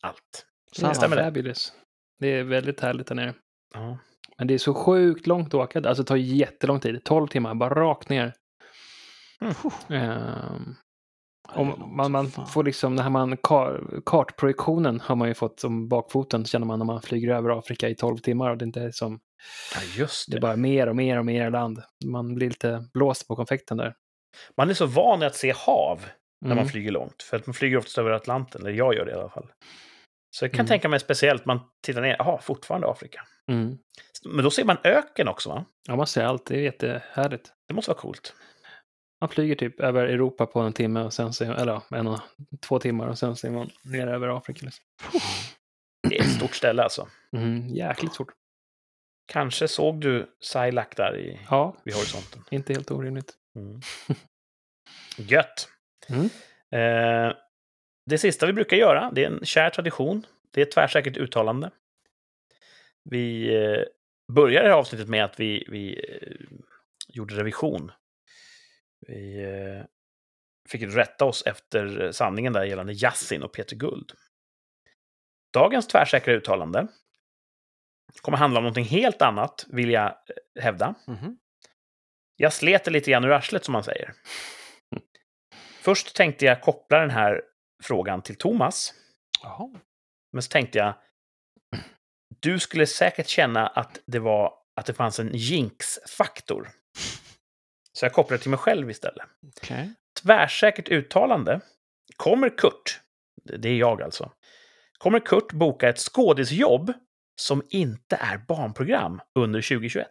Allt. 0.00 0.46
Samma. 0.72 0.94
Stämmer 0.94 1.16
det? 1.16 1.24
Fabulous. 1.24 1.72
Det 2.18 2.28
är 2.28 2.44
väldigt 2.44 2.80
härligt 2.80 3.06
där 3.06 3.14
nere. 3.14 3.34
Ja. 3.74 3.98
Men 4.38 4.46
det 4.46 4.54
är 4.54 4.58
så 4.58 4.74
sjukt 4.74 5.26
långt 5.26 5.48
att 5.48 5.54
åka. 5.54 5.78
Alltså 5.78 6.02
det 6.02 6.06
tar 6.06 6.16
jättelång 6.16 6.80
tid. 6.80 7.04
12 7.04 7.28
timmar, 7.28 7.54
bara 7.54 7.74
rakt 7.74 8.08
ner. 8.08 8.34
Mm. 9.40 9.54
Det 9.88 9.96
är 9.96 10.76
om 11.54 11.92
man, 11.96 12.12
man 12.12 12.30
får 12.30 12.64
liksom, 12.64 12.94
när 12.94 13.10
man 13.10 13.36
kar, 13.36 14.00
kartprojektionen 14.06 15.00
har 15.00 15.16
man 15.16 15.28
ju 15.28 15.34
fått 15.34 15.60
som 15.60 15.88
bakfoten, 15.88 16.44
känner 16.44 16.66
man 16.66 16.78
när 16.78 16.86
man 16.86 17.02
flyger 17.02 17.34
över 17.34 17.58
Afrika 17.58 17.88
i 17.88 17.94
12 17.94 18.18
timmar 18.18 18.50
och 18.50 18.58
det 18.58 18.64
inte 18.64 18.80
är 18.80 18.90
som, 18.90 19.20
ja, 19.74 19.80
just 19.96 20.30
det 20.30 20.34
är 20.34 20.40
det. 20.40 20.40
bara 20.40 20.56
mer 20.56 20.86
och 20.86 20.96
mer 20.96 21.18
och 21.18 21.26
mer 21.26 21.50
land. 21.50 21.82
Man 22.04 22.34
blir 22.34 22.48
lite 22.48 22.84
blåst 22.92 23.28
på 23.28 23.36
konfekten 23.36 23.76
där. 23.76 23.94
Man 24.56 24.70
är 24.70 24.74
så 24.74 24.86
van 24.86 25.22
att 25.22 25.34
se 25.34 25.52
hav 25.56 26.06
när 26.40 26.48
man 26.48 26.58
Mm. 26.58 26.68
flyger 26.68 26.90
långt. 26.90 27.22
För 27.22 27.36
att 27.36 27.46
man 27.46 27.54
flyger 27.54 27.76
oftast 27.76 27.98
över 27.98 28.10
Atlanten, 28.10 28.60
eller 28.60 28.70
jag 28.70 28.94
gör 28.94 29.04
det 29.04 29.10
i 29.10 29.14
alla 29.14 29.30
fall. 29.30 29.52
Så 30.36 30.44
jag 30.44 30.52
kan 30.52 30.60
Mm. 30.60 30.66
tänka 30.68 30.88
mig 30.88 31.00
speciellt, 31.00 31.44
man 31.46 31.60
tittar 31.86 32.00
ner, 32.02 32.16
jaha, 32.18 32.40
fortfarande 32.40 32.88
Afrika. 32.90 33.22
Mm. 33.50 33.78
Men 34.24 34.44
då 34.44 34.50
ser 34.50 34.64
man 34.64 34.76
öken 34.84 35.28
också, 35.28 35.48
va? 35.48 35.64
Ja, 35.88 35.96
man 35.96 36.06
ser 36.06 36.24
allt. 36.24 36.46
Det 36.46 36.56
är 36.56 36.60
jättehärligt. 36.62 37.52
Det 37.68 37.74
måste 37.74 37.90
vara 37.90 37.98
coolt. 38.00 38.34
Man 39.20 39.28
flyger 39.30 39.54
typ 39.54 39.80
över 39.80 40.04
Europa 40.04 40.46
på 40.46 40.60
en 40.60 40.72
timme 40.72 41.00
och 41.02 41.12
sen 41.12 41.32
ser 41.32 41.54
eller 41.54 41.82
en 41.94 42.06
och 42.06 42.20
två 42.60 42.78
timmar 42.78 43.06
och 43.08 43.18
sen 43.18 43.36
ser 43.36 43.50
man 43.50 43.70
ner 43.84 44.06
över 44.06 44.28
Afrika. 44.36 44.64
Liksom. 44.66 44.84
Det 46.08 46.18
är 46.18 46.22
ett 46.22 46.32
stort 46.36 46.54
ställe 46.54 46.82
alltså. 46.82 47.08
Mm, 47.36 47.68
jäkligt 47.68 48.14
stort. 48.14 48.32
Kanske 49.32 49.68
såg 49.68 50.00
du 50.00 50.30
Sailak 50.40 50.96
där 50.96 51.16
i, 51.18 51.40
Ja, 51.50 51.76
vid 51.84 51.94
horisonten. 51.94 52.42
inte 52.50 52.72
helt 52.72 52.90
orimligt. 52.90 53.34
Mm. 53.58 53.80
Gött! 55.16 55.68
Mm. 56.08 56.24
Eh, 56.70 57.36
det 58.06 58.18
sista 58.18 58.46
vi 58.46 58.52
brukar 58.52 58.76
göra, 58.76 59.10
det 59.14 59.24
är 59.24 59.30
en 59.30 59.44
kär 59.44 59.70
tradition. 59.70 60.26
Det 60.50 60.60
är 60.60 60.66
ett 60.66 60.72
tvärsäkert 60.72 61.16
uttalande. 61.16 61.70
Vi 63.10 63.54
eh, 63.56 63.82
börjar 64.32 64.62
det 64.62 64.68
här 64.68 64.76
avsnittet 64.76 65.08
med 65.08 65.24
att 65.24 65.40
vi, 65.40 65.66
vi 65.68 66.04
eh, 66.08 66.56
gjorde 67.08 67.34
revision. 67.34 67.92
Vi 69.06 69.42
eh, 69.42 69.84
fick 70.68 70.82
rätta 70.82 71.24
oss 71.24 71.42
efter 71.46 72.12
sanningen 72.12 72.52
där 72.52 72.64
gällande 72.64 72.92
Yassin 72.92 73.42
och 73.42 73.52
Peter 73.52 73.76
Guld. 73.76 74.12
Dagens 75.52 75.86
tvärsäkra 75.86 76.34
uttalande 76.34 76.86
kommer 78.20 78.38
handla 78.38 78.58
om 78.58 78.64
någonting 78.64 78.84
helt 78.84 79.22
annat, 79.22 79.66
vill 79.68 79.90
jag 79.90 80.06
eh, 80.06 80.62
hävda. 80.62 80.94
Mhm. 81.06 81.38
Jag 82.36 82.52
slet 82.52 82.86
lite 82.86 83.10
grann 83.10 83.24
ur 83.24 83.32
arslet, 83.32 83.64
som 83.64 83.72
man 83.72 83.84
säger. 83.84 84.14
Först 85.86 86.16
tänkte 86.16 86.44
jag 86.44 86.62
koppla 86.62 86.98
den 86.98 87.10
här 87.10 87.42
frågan 87.82 88.22
till 88.22 88.36
Thomas. 88.36 88.94
Jaha. 89.42 89.80
Men 90.32 90.42
så 90.42 90.48
tänkte 90.48 90.78
jag, 90.78 90.94
du 92.40 92.58
skulle 92.58 92.86
säkert 92.86 93.26
känna 93.26 93.66
att 93.66 94.00
det, 94.06 94.18
var, 94.18 94.52
att 94.76 94.86
det 94.86 94.94
fanns 94.94 95.18
en 95.18 95.30
jinx-faktor. 95.32 96.68
Så 97.92 98.04
jag 98.04 98.12
kopplar 98.12 98.36
det 98.36 98.42
till 98.42 98.50
mig 98.50 98.58
själv 98.58 98.90
istället. 98.90 99.26
Okej. 99.56 99.92
Tvärsäkert 100.22 100.88
uttalande. 100.88 101.60
Kommer 102.16 102.58
Kurt, 102.58 103.00
det 103.42 103.68
är 103.68 103.76
jag 103.76 104.02
alltså, 104.02 104.32
kommer 104.98 105.20
Kurt 105.20 105.52
boka 105.52 105.88
ett 105.88 105.98
skådisjobb 105.98 106.92
som 107.40 107.62
inte 107.70 108.16
är 108.16 108.38
barnprogram 108.38 109.20
under 109.34 109.62
2021? 109.62 110.08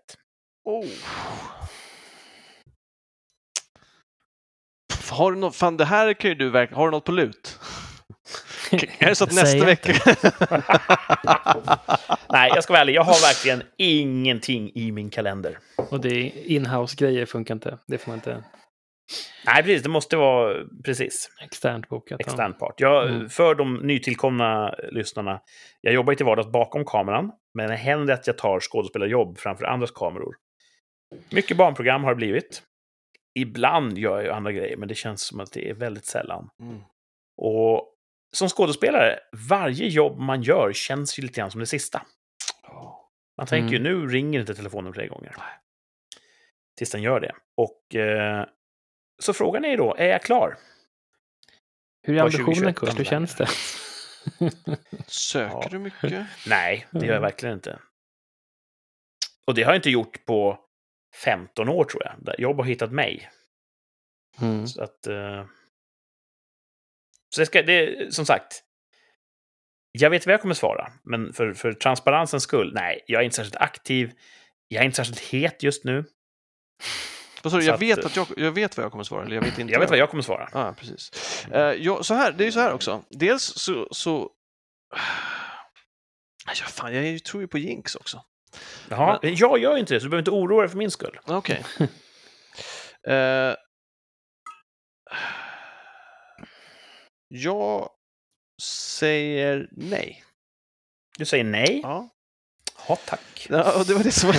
Oh. 0.63 0.85
Har 5.09 5.31
du 5.31 5.37
något, 5.37 5.55
fan 5.55 5.77
det 5.77 5.85
här 5.85 6.13
kan 6.13 6.29
ju 6.29 6.35
du 6.35 6.49
verkligen, 6.49 6.77
har 6.77 6.87
du 6.87 6.91
något 6.91 7.05
på 7.05 7.11
lut? 7.11 7.59
Är 8.99 9.09
det 9.09 9.15
så 9.15 9.23
att 9.23 9.33
nästa 9.33 9.65
vecka... 9.65 9.93
Nej, 12.29 12.51
jag 12.55 12.63
ska 12.63 12.73
vara 12.73 12.81
ärlig, 12.81 12.95
jag 12.95 13.03
har 13.03 13.27
verkligen 13.27 13.63
ingenting 13.77 14.71
i 14.75 14.91
min 14.91 15.09
kalender. 15.09 15.57
Och 15.75 16.01
det 16.01 16.09
är 16.09 16.31
inhouse-grejer 16.51 17.25
funkar 17.25 17.53
inte. 17.53 17.77
Det 17.87 17.97
får 17.97 18.11
man 18.11 18.17
inte 18.17 18.43
Nej, 19.45 19.63
precis, 19.63 19.83
det 19.83 19.89
måste 19.89 20.17
vara 20.17 20.65
precis. 20.85 21.29
externt 21.41 21.89
bokat. 21.89 22.19
ja. 22.19 22.25
extern 22.25 22.53
part. 22.53 22.73
Jag, 22.77 23.09
Mm. 23.09 23.29
För 23.29 23.55
de 23.55 23.73
nytillkomna 23.73 24.75
lyssnarna, 24.91 25.41
jag 25.81 25.93
jobbar 25.93 26.13
ju 26.13 26.15
till 26.17 26.25
vardags 26.25 26.51
bakom 26.51 26.85
kameran, 26.85 27.31
men 27.53 27.69
det 27.69 27.75
händer 27.75 28.13
att 28.13 28.27
jag 28.27 28.37
tar 28.37 28.59
skådespelarjobb 28.59 29.37
framför 29.37 29.65
andras 29.65 29.91
kameror. 29.91 30.35
Mycket 31.31 31.57
barnprogram 31.57 32.03
har 32.03 32.11
det 32.11 32.15
blivit. 32.15 32.61
Ibland 33.35 33.97
gör 33.97 34.15
jag 34.15 34.23
ju 34.23 34.31
andra 34.31 34.51
grejer, 34.51 34.77
men 34.77 34.87
det 34.87 34.95
känns 34.95 35.21
som 35.21 35.39
att 35.39 35.51
det 35.51 35.69
är 35.69 35.73
väldigt 35.73 36.05
sällan. 36.05 36.49
Mm. 36.59 36.81
Och 37.37 37.91
som 38.35 38.49
skådespelare, 38.49 39.19
varje 39.49 39.87
jobb 39.87 40.19
man 40.19 40.41
gör 40.43 40.73
känns 40.73 41.19
ju 41.19 41.23
lite 41.23 41.39
grann 41.39 41.51
som 41.51 41.59
det 41.59 41.65
sista. 41.65 42.05
Man 43.37 43.47
tänker 43.47 43.73
ju, 43.73 43.79
nu 43.79 44.07
ringer 44.07 44.39
inte 44.39 44.55
telefonen 44.55 44.93
tre 44.93 45.07
gånger. 45.07 45.35
Tills 46.77 46.91
den 46.91 47.01
gör 47.01 47.19
det. 47.19 47.35
Och 47.57 47.95
eh, 47.95 48.45
så 49.19 49.33
frågan 49.33 49.65
är 49.65 49.69
ju 49.69 49.75
då, 49.77 49.95
är 49.95 50.07
jag 50.07 50.21
klar? 50.21 50.57
Hur 52.01 52.17
är 52.17 52.21
ambitionen 52.21 52.45
2021 52.73 52.75
Kurt? 52.75 52.99
Hur 52.99 53.03
känns 53.03 53.35
det? 53.35 53.47
Söker 55.07 55.55
Ja. 55.61 55.67
du 55.71 55.79
mycket? 55.79 56.25
Nej, 56.47 56.87
det 56.91 56.97
gör 56.99 57.05
jag 57.05 57.11
Mm. 57.17 57.21
verkligen 57.21 57.55
inte. 57.55 57.79
Och 59.47 59.53
det 59.55 59.63
har 59.63 59.71
jag 59.71 59.77
inte 59.79 59.89
gjort 59.89 60.25
på 60.25 60.59
15 61.23 61.69
år, 61.69 61.83
tror 61.83 62.03
jag. 62.05 62.39
Jobb 62.39 62.57
har 62.57 62.63
hittat 62.63 62.91
mig. 62.91 63.29
Mm. 64.41 64.67
Så 64.67 64.83
att... 64.83 65.07
eh, 65.07 65.45
Så 67.29 67.41
det 67.41 67.45
ska, 67.45 67.61
det, 67.63 68.13
som 68.13 68.25
sagt. 68.25 68.61
Jag 69.91 70.09
vet 70.09 70.25
vad 70.25 70.33
jag 70.33 70.41
kommer 70.41 70.55
svara, 70.55 70.91
men 71.03 71.33
för, 71.33 71.53
för 71.53 71.73
transparensens 71.73 72.43
skull, 72.43 72.73
nej, 72.73 73.03
jag 73.07 73.21
är 73.21 73.25
inte 73.25 73.35
särskilt 73.35 73.55
aktiv. 73.55 74.11
Jag 74.67 74.81
är 74.81 74.85
inte 74.85 74.95
särskilt 74.95 75.19
het 75.19 75.63
just 75.63 75.83
nu. 75.83 76.03
Så 77.43 77.61
Jag 77.61 77.69
att- 77.73 77.81
vet, 77.81 78.05
att 78.05 78.15
jag, 78.15 78.27
jag 78.37 78.51
vet 78.51 78.77
vad 78.77 78.83
jag 78.83 78.91
kommer 78.91 79.03
svara, 79.03 79.25
eller 79.25 79.35
jag 79.35 79.43
vet 79.43 79.59
inte. 79.59 79.73
Jag 79.73 79.79
vet 79.79 79.89
vad 79.89 79.99
jag 79.99 80.09
kommer 80.09 80.23
svara. 80.23 80.49
Ja, 80.53 80.75
precis. 80.77 81.11
Eh, 81.51 81.59
jag, 81.73 82.05
så 82.05 82.13
här, 82.13 82.31
det 82.31 82.43
är 82.43 82.45
ju 82.45 82.51
så 82.51 82.59
här 82.59 82.73
också. 82.73 83.03
Dels 83.09 83.43
så... 83.43 83.87
så... 83.91 84.31
Ja, 86.47 86.53
fan, 86.53 86.93
jag 86.95 87.23
tror 87.23 87.41
ju 87.43 87.47
på 87.47 87.57
jinx 87.57 87.95
också. 87.95 88.23
Jaha, 88.89 89.19
jag 89.21 89.59
gör 89.59 89.77
inte 89.77 89.93
det, 89.93 89.99
så 89.99 90.03
du 90.03 90.09
behöver 90.09 90.21
inte 90.21 90.31
oroa 90.31 90.61
dig 90.61 90.69
för 90.69 90.77
min 90.77 90.91
skull. 90.91 91.19
Okej. 91.25 91.65
Eh, 93.07 93.55
jag 97.27 97.89
säger 98.63 99.69
nej. 99.71 100.23
Du 101.17 101.25
säger 101.25 101.43
nej. 101.43 101.79
Ja. 101.83 102.09
Ja, 102.87 102.97
tack. 103.05 103.47
Ja, 103.49 103.79
och 103.79 103.85
det 103.85 103.93
var 103.93 104.03
det 104.03 104.11
som 104.11 104.27
var... 104.27 104.35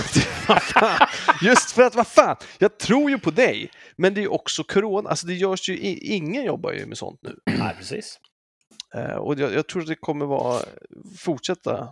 Just 1.47 1.71
för 1.71 1.83
att, 1.83 1.95
vad 1.95 2.07
fan, 2.07 2.37
jag 2.59 2.79
tror 2.79 3.11
ju 3.11 3.19
på 3.19 3.31
dig, 3.31 3.71
men 3.97 4.15
det 4.15 4.21
är 4.21 4.23
ju 4.23 4.29
också 4.29 4.65
corona, 4.65 5.11
alltså 5.11 5.27
det 5.27 5.35
görs 5.35 5.69
ju, 5.69 5.79
ingen 5.99 6.45
jobbar 6.45 6.73
ju 6.73 6.87
med 6.87 6.99
sånt 6.99 7.21
nu. 7.23 7.39
Nej, 7.59 7.75
precis. 7.79 8.19
Eh, 8.95 9.17
och 9.17 9.39
jag, 9.39 9.53
jag 9.53 9.69
tror 9.69 9.83
att 9.83 9.89
det 9.89 9.95
kommer 9.95 10.27
vara, 10.27 10.63
fortsätta, 11.19 11.89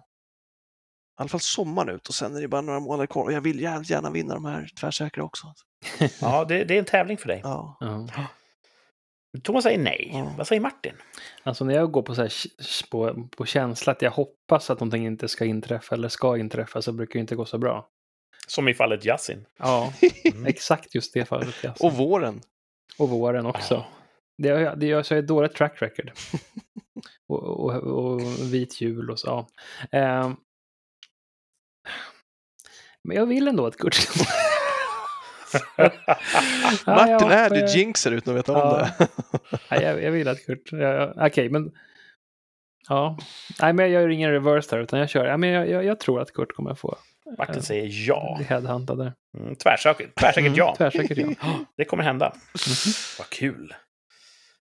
i 1.18 1.22
alla 1.22 1.28
fall 1.28 1.40
sommaren 1.40 1.88
ut 1.94 2.08
och 2.08 2.14
sen 2.14 2.36
är 2.36 2.40
det 2.40 2.48
bara 2.48 2.60
några 2.60 2.80
månader 2.80 3.06
kvar 3.06 3.22
och 3.24 3.32
jag 3.32 3.40
vill 3.40 3.60
jävligt 3.60 3.90
gärna 3.90 4.10
vinna 4.10 4.34
de 4.34 4.44
här 4.44 4.68
tvärsäkra 4.80 5.24
också. 5.24 5.46
Ja, 6.20 6.44
det, 6.44 6.64
det 6.64 6.74
är 6.74 6.78
en 6.78 6.84
tävling 6.84 7.18
för 7.18 7.28
dig. 7.28 7.40
Ja. 7.44 7.76
Ja. 7.80 8.08
Thomas 9.42 9.62
säger 9.64 9.78
nej. 9.78 10.10
Ja. 10.12 10.34
Vad 10.38 10.46
säger 10.46 10.60
Martin? 10.62 10.92
Alltså 11.42 11.64
när 11.64 11.74
jag 11.74 11.90
går 11.92 12.02
på, 12.02 12.14
så 12.14 12.22
här, 12.22 12.32
på, 12.90 13.28
på 13.36 13.46
känsla 13.46 13.92
att 13.92 14.02
jag 14.02 14.10
hoppas 14.10 14.70
att 14.70 14.80
någonting 14.80 15.06
inte 15.06 15.28
ska 15.28 15.44
inträffa 15.44 15.94
eller 15.94 16.08
ska 16.08 16.36
inträffa 16.36 16.82
så 16.82 16.92
brukar 16.92 17.12
det 17.12 17.20
inte 17.20 17.36
gå 17.36 17.44
så 17.44 17.58
bra. 17.58 17.88
Som 18.46 18.68
i 18.68 18.74
fallet 18.74 19.04
Yasin. 19.04 19.46
Ja, 19.58 19.92
Mm. 20.32 20.46
exakt 20.46 20.94
just 20.94 21.14
det 21.14 21.24
fallet. 21.24 21.54
ja. 21.62 21.74
Och 21.80 21.92
våren. 21.92 22.40
och 22.98 23.08
våren 23.08 23.46
också. 23.46 23.74
Ja. 23.74 23.86
Det, 24.38 24.48
har- 24.50 24.76
det 24.76 24.86
gör 24.86 25.02
så 25.02 25.14
ett 25.14 25.26
dåligt 25.26 25.54
track 25.54 25.82
record. 25.82 26.12
och, 27.28 27.42
och, 27.44 27.74
och 27.74 28.20
vit 28.54 28.80
jul 28.80 29.10
och 29.10 29.18
så. 29.18 29.46
Ja. 29.90 29.98
Ehm. 29.98 30.36
Men 33.02 33.16
jag 33.16 33.26
vill 33.26 33.48
ändå 33.48 33.66
att 33.66 33.76
Kurt 33.76 33.94
ska 33.94 34.24
Martin 36.86 37.30
är 37.30 37.50
du 37.50 37.66
jinxar 37.66 38.12
utan 38.12 38.34
att 38.34 38.38
veta 38.38 38.52
om 38.52 38.58
ja. 38.58 38.76
det. 38.98 39.08
Nej, 39.70 39.82
jag, 39.82 40.02
jag 40.02 40.10
vill 40.10 40.28
att 40.28 40.46
Kurt... 40.46 40.72
Ja, 40.72 41.12
Okej, 41.16 41.48
men... 41.48 41.72
Ja. 42.88 43.18
Nej, 43.62 43.72
men 43.72 43.92
jag 43.92 44.02
gör 44.02 44.08
ingen 44.08 44.30
reverse 44.30 44.76
där, 44.76 44.82
utan 44.82 44.98
jag 44.98 45.10
kör... 45.10 45.24
Ja, 45.24 45.36
men 45.36 45.50
jag, 45.50 45.68
jag, 45.68 45.84
jag 45.84 46.00
tror 46.00 46.20
att 46.20 46.32
Kurt 46.32 46.52
kommer 46.52 46.74
få 46.74 46.98
Martin 47.38 47.54
Ja. 47.56 47.62
säger 47.62 48.08
ja. 48.08 48.34
bli 48.36 48.46
headhuntad 48.46 48.98
där. 48.98 49.12
Mm, 49.38 49.54
tvärsäkert, 49.54 50.14
tvärsäkert 50.20 50.46
Mm, 50.46 50.54
ja. 50.58 50.74
Tvärsäkert 50.76 51.18
ja. 51.18 51.58
Det 51.76 51.84
kommer 51.84 52.02
hända. 52.02 52.32
Vad 53.18 53.28
kul. 53.28 53.74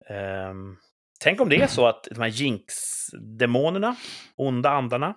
Ehm, 0.09 0.77
tänk 1.19 1.41
om 1.41 1.49
det 1.49 1.61
är 1.61 1.67
så 1.67 1.87
att 1.87 2.07
de 2.11 2.21
här 2.21 2.27
jinx-demonerna, 2.27 3.95
onda 4.35 4.69
andarna, 4.69 5.15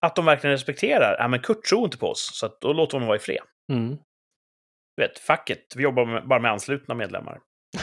att 0.00 0.16
de 0.16 0.24
verkligen 0.24 0.52
respekterar, 0.52 1.16
ja 1.18 1.28
men 1.28 1.40
Kurt 1.40 1.64
tror 1.64 1.84
inte 1.84 1.98
på 1.98 2.08
oss, 2.08 2.30
så 2.38 2.46
att 2.46 2.60
då 2.60 2.72
låter 2.72 2.92
vi 2.92 2.96
honom 2.96 3.06
vara 3.08 3.16
i 3.16 3.20
fred. 3.20 3.42
Mm. 3.72 3.96
Du 4.96 5.02
vet, 5.02 5.18
facket, 5.18 5.76
vi 5.76 5.82
jobbar 5.82 6.06
med, 6.06 6.28
bara 6.28 6.40
med 6.40 6.50
anslutna 6.50 6.94
medlemmar. 6.94 7.40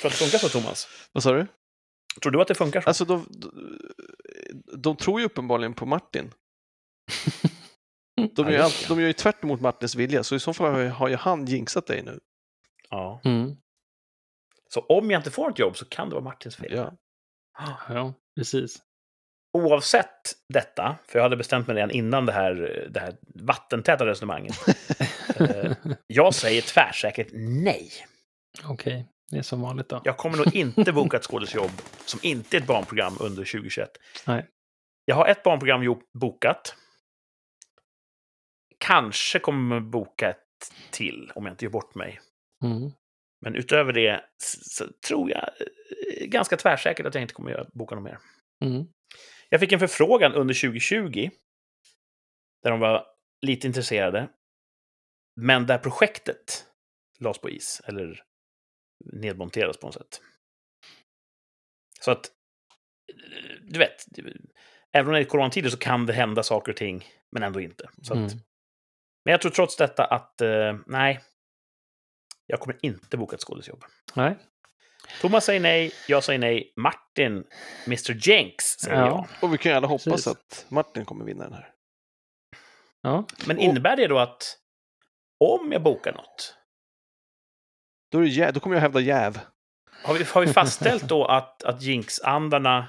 Tror 0.00 0.02
du 0.02 0.06
att 0.08 0.12
det 0.12 0.18
funkar 0.18 0.38
så, 0.38 0.48
Thomas? 0.48 0.88
Vad 1.12 1.22
sa 1.22 1.32
du? 1.32 1.46
Tror 2.22 2.32
du 2.32 2.40
att 2.42 2.48
det 2.48 2.54
funkar 2.54 2.80
så? 2.80 2.88
Alltså 2.90 3.04
de, 3.04 3.26
de, 3.30 3.78
de 4.76 4.96
tror 4.96 5.20
ju 5.20 5.26
uppenbarligen 5.26 5.74
på 5.74 5.86
Martin. 5.86 6.32
De, 8.34 8.44
gör 8.46 8.52
ju 8.52 8.58
allt, 8.58 8.88
de 8.88 9.00
gör 9.00 9.06
ju 9.06 9.12
tvärt 9.12 9.44
emot 9.44 9.60
Martins 9.60 9.94
vilja, 9.94 10.24
så 10.24 10.34
i 10.34 10.40
så 10.40 10.54
fall 10.54 10.72
har 10.72 10.78
ju- 10.80 10.88
har 10.88 11.08
ju 11.08 11.16
han 11.16 11.46
jinxat 11.46 11.86
dig 11.86 12.02
nu. 12.02 12.20
Ja. 12.90 13.20
Mm. 13.24 13.56
Så 14.68 14.80
om 14.80 15.10
jag 15.10 15.18
inte 15.18 15.30
får 15.30 15.50
ett 15.50 15.58
jobb 15.58 15.76
så 15.76 15.84
kan 15.84 16.08
det 16.08 16.14
vara 16.14 16.24
Martins 16.24 16.56
fel. 16.56 16.72
Ja. 16.72 16.92
Ja, 17.88 18.14
precis. 18.36 18.82
Oavsett 19.52 20.32
detta, 20.48 20.96
för 21.08 21.18
jag 21.18 21.22
hade 21.22 21.36
bestämt 21.36 21.66
mig 21.66 21.76
redan 21.76 21.90
innan 21.90 22.26
det 22.26 22.32
här, 22.32 22.86
det 22.90 23.00
här 23.00 23.16
vattentäta 23.34 24.06
resonemanget. 24.06 24.56
Eh, 25.40 25.72
jag 26.06 26.34
säger 26.34 26.62
tvärsäkert 26.62 27.28
nej. 27.32 27.90
Okej. 28.64 29.06
Det 29.30 29.38
är 29.38 29.42
som 29.42 29.60
vanligt 29.60 29.88
då. 29.88 30.00
Jag 30.04 30.16
kommer 30.16 30.36
nog 30.36 30.54
inte 30.54 30.92
boka 30.92 31.16
ett 31.16 31.22
skådisjobb 31.30 31.70
som 32.04 32.20
inte 32.22 32.56
är 32.56 32.60
ett 32.60 32.66
barnprogram 32.66 33.16
under 33.20 33.44
2021. 33.44 33.90
Nej. 34.26 34.46
Jag 35.04 35.16
har 35.16 35.26
ett 35.26 35.42
barnprogram 35.42 36.00
bokat. 36.12 36.74
Kanske 38.78 39.38
kommer 39.38 39.80
boka 39.80 40.30
ett 40.30 40.72
till 40.90 41.32
om 41.34 41.46
jag 41.46 41.52
inte 41.52 41.64
gör 41.64 41.72
bort 41.72 41.94
mig. 41.94 42.20
Mm. 42.64 42.90
Men 43.40 43.54
utöver 43.54 43.92
det 43.92 44.20
så 44.38 44.84
tror 45.08 45.30
jag 45.30 45.38
eh, 45.42 46.26
ganska 46.26 46.56
tvärsäkert 46.56 47.06
att 47.06 47.14
jag 47.14 47.22
inte 47.22 47.34
kommer 47.34 47.66
boka 47.72 47.94
något 47.94 48.04
mer. 48.04 48.18
Mm. 48.64 48.86
Jag 49.52 49.60
fick 49.60 49.72
en 49.72 49.78
förfrågan 49.78 50.32
under 50.32 50.54
2020 50.54 51.30
där 52.62 52.70
de 52.70 52.80
var 52.80 53.06
lite 53.40 53.66
intresserade. 53.66 54.28
Men 55.36 55.66
där 55.66 55.78
projektet 55.78 56.66
lades 57.18 57.38
på 57.38 57.50
is, 57.50 57.82
eller 57.84 58.22
nedmonteras 59.12 59.76
på 59.76 59.86
något 59.86 59.94
sätt. 59.94 60.20
Så 62.00 62.10
att, 62.10 62.30
du 63.62 63.78
vet, 63.78 64.06
även 64.92 65.06
om 65.08 65.14
det 65.14 65.20
är 65.20 65.24
coronatider 65.24 65.70
så 65.70 65.78
kan 65.78 66.06
det 66.06 66.12
hända 66.12 66.42
saker 66.42 66.72
och 66.72 66.78
ting, 66.78 67.04
men 67.30 67.42
ändå 67.42 67.60
inte. 67.60 67.88
Att, 68.10 68.10
Mm. 68.10 68.28
Men 69.24 69.32
jag 69.32 69.40
tror 69.40 69.50
trots 69.52 69.76
detta 69.76 70.04
att, 70.04 70.40
eh, 70.40 70.78
nej, 70.86 71.20
jag 72.46 72.60
kommer 72.60 72.78
inte 72.82 73.16
boka 73.16 73.36
ett 73.36 73.42
skådisjobb. 73.42 73.84
Nej. 74.14 74.36
Thomas 75.20 75.44
säger 75.44 75.60
nej, 75.60 75.92
jag 76.08 76.24
säger 76.24 76.38
nej, 76.38 76.72
Martin, 76.76 77.44
Mr 77.86 78.28
Jenks 78.28 78.64
säger 78.64 78.96
Ja. 78.96 79.06
ja. 79.06 79.26
Och 79.46 79.54
vi 79.54 79.58
kan 79.58 79.72
ju 79.72 79.76
alla 79.76 79.86
hoppas 79.86 80.04
Precis. 80.04 80.26
att 80.26 80.66
Martin 80.68 81.04
kommer 81.04 81.24
vinna 81.24 81.44
den 81.44 81.52
här. 81.52 81.74
Ja. 83.02 83.24
Men 83.46 83.56
Och- 83.56 83.62
innebär 83.62 83.96
det 83.96 84.06
då 84.06 84.18
att 84.18 84.56
om 85.44 85.72
jag 85.72 85.82
bokar 85.82 86.12
något, 86.12 86.56
Då, 88.12 88.18
är 88.18 88.22
det 88.22 88.28
jä- 88.28 88.52
då 88.52 88.60
kommer 88.60 88.76
jag 88.76 88.80
hävda 88.80 89.00
jäv. 89.00 89.40
har 90.04 90.14
vi, 90.14 90.24
har 90.24 90.40
vi 90.40 90.46
fastställt 90.52 91.02
då 91.08 91.24
att, 91.24 91.62
att 91.62 91.82
Jinx-andarna 91.82 92.88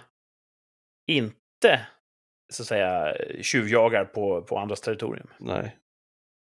inte 1.08 1.88
så 2.54 2.64
att 2.64 2.68
säga 2.68 3.16
tjuvjagar 3.42 4.06
på, 4.06 4.42
på 4.42 4.58
andras 4.58 4.82
territorium? 4.82 5.28
Nej, 5.40 5.78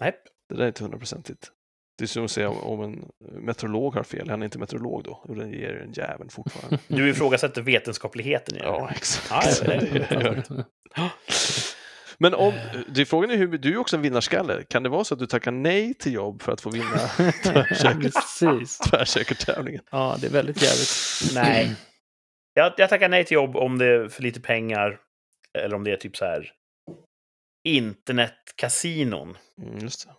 Nej. 0.00 0.14
det 0.48 0.54
där 0.54 0.62
är 0.62 0.66
inte 0.68 0.82
hundraprocentigt. 0.84 1.52
Det 2.02 2.06
är 2.06 2.08
som 2.08 2.24
att 2.24 2.30
säga 2.30 2.48
om- 2.50 2.80
en 2.82 3.08
meteorolog 3.44 3.94
har 3.94 4.02
fel. 4.02 4.30
Han 4.30 4.42
är 4.42 4.44
inte 4.44 4.58
meteorolog 4.58 5.04
då. 5.04 5.10
Och 5.24 5.36
den 5.36 5.52
ger 5.52 5.74
en 5.86 5.92
jäveln 5.92 6.30
fortfarande. 6.30 6.78
Du 6.88 7.10
ifrågasätter 7.10 7.62
vetenskapligheten 7.62 8.56
i 8.56 8.58
det. 8.58 8.64
ja, 8.64 8.90
exakt. 8.90 9.62
Ja, 9.66 9.70
det. 9.70 10.64
Men 12.18 12.34
om, 12.34 12.52
det 12.88 13.00
är 13.00 13.04
frågan 13.04 13.30
är 13.30 13.36
hur, 13.36 13.58
du 13.58 13.72
är 13.72 13.76
också 13.78 13.96
en 13.96 14.02
vinnarskalle. 14.02 14.62
Kan 14.68 14.82
det 14.82 14.88
vara 14.88 15.04
så 15.04 15.14
att 15.14 15.20
du 15.20 15.26
tackar 15.26 15.50
nej 15.50 15.94
till 15.94 16.12
jobb 16.12 16.42
för 16.42 16.52
att 16.52 16.60
få 16.60 16.70
vinna 16.70 16.98
tvärsäkert, 17.42 18.14
Precis. 18.14 18.78
tvärsäkert-tävlingen? 18.78 19.82
Ja, 19.90 20.16
det 20.20 20.26
är 20.26 20.30
väldigt 20.30 20.62
jävligt. 20.62 21.34
Nej. 21.34 21.74
Jag, 22.54 22.72
jag 22.76 22.88
tackar 22.88 23.08
nej 23.08 23.24
till 23.24 23.34
jobb 23.34 23.56
om 23.56 23.78
det 23.78 23.86
är 23.86 24.08
för 24.08 24.22
lite 24.22 24.40
pengar. 24.40 24.98
Eller 25.58 25.76
om 25.76 25.84
det 25.84 25.92
är 25.92 25.96
typ 25.96 26.16
så 26.16 26.24
här 26.24 26.52
internetkasinon. 27.68 29.36
Mm, 29.62 29.78
just 29.78 30.06
det. 30.08 30.14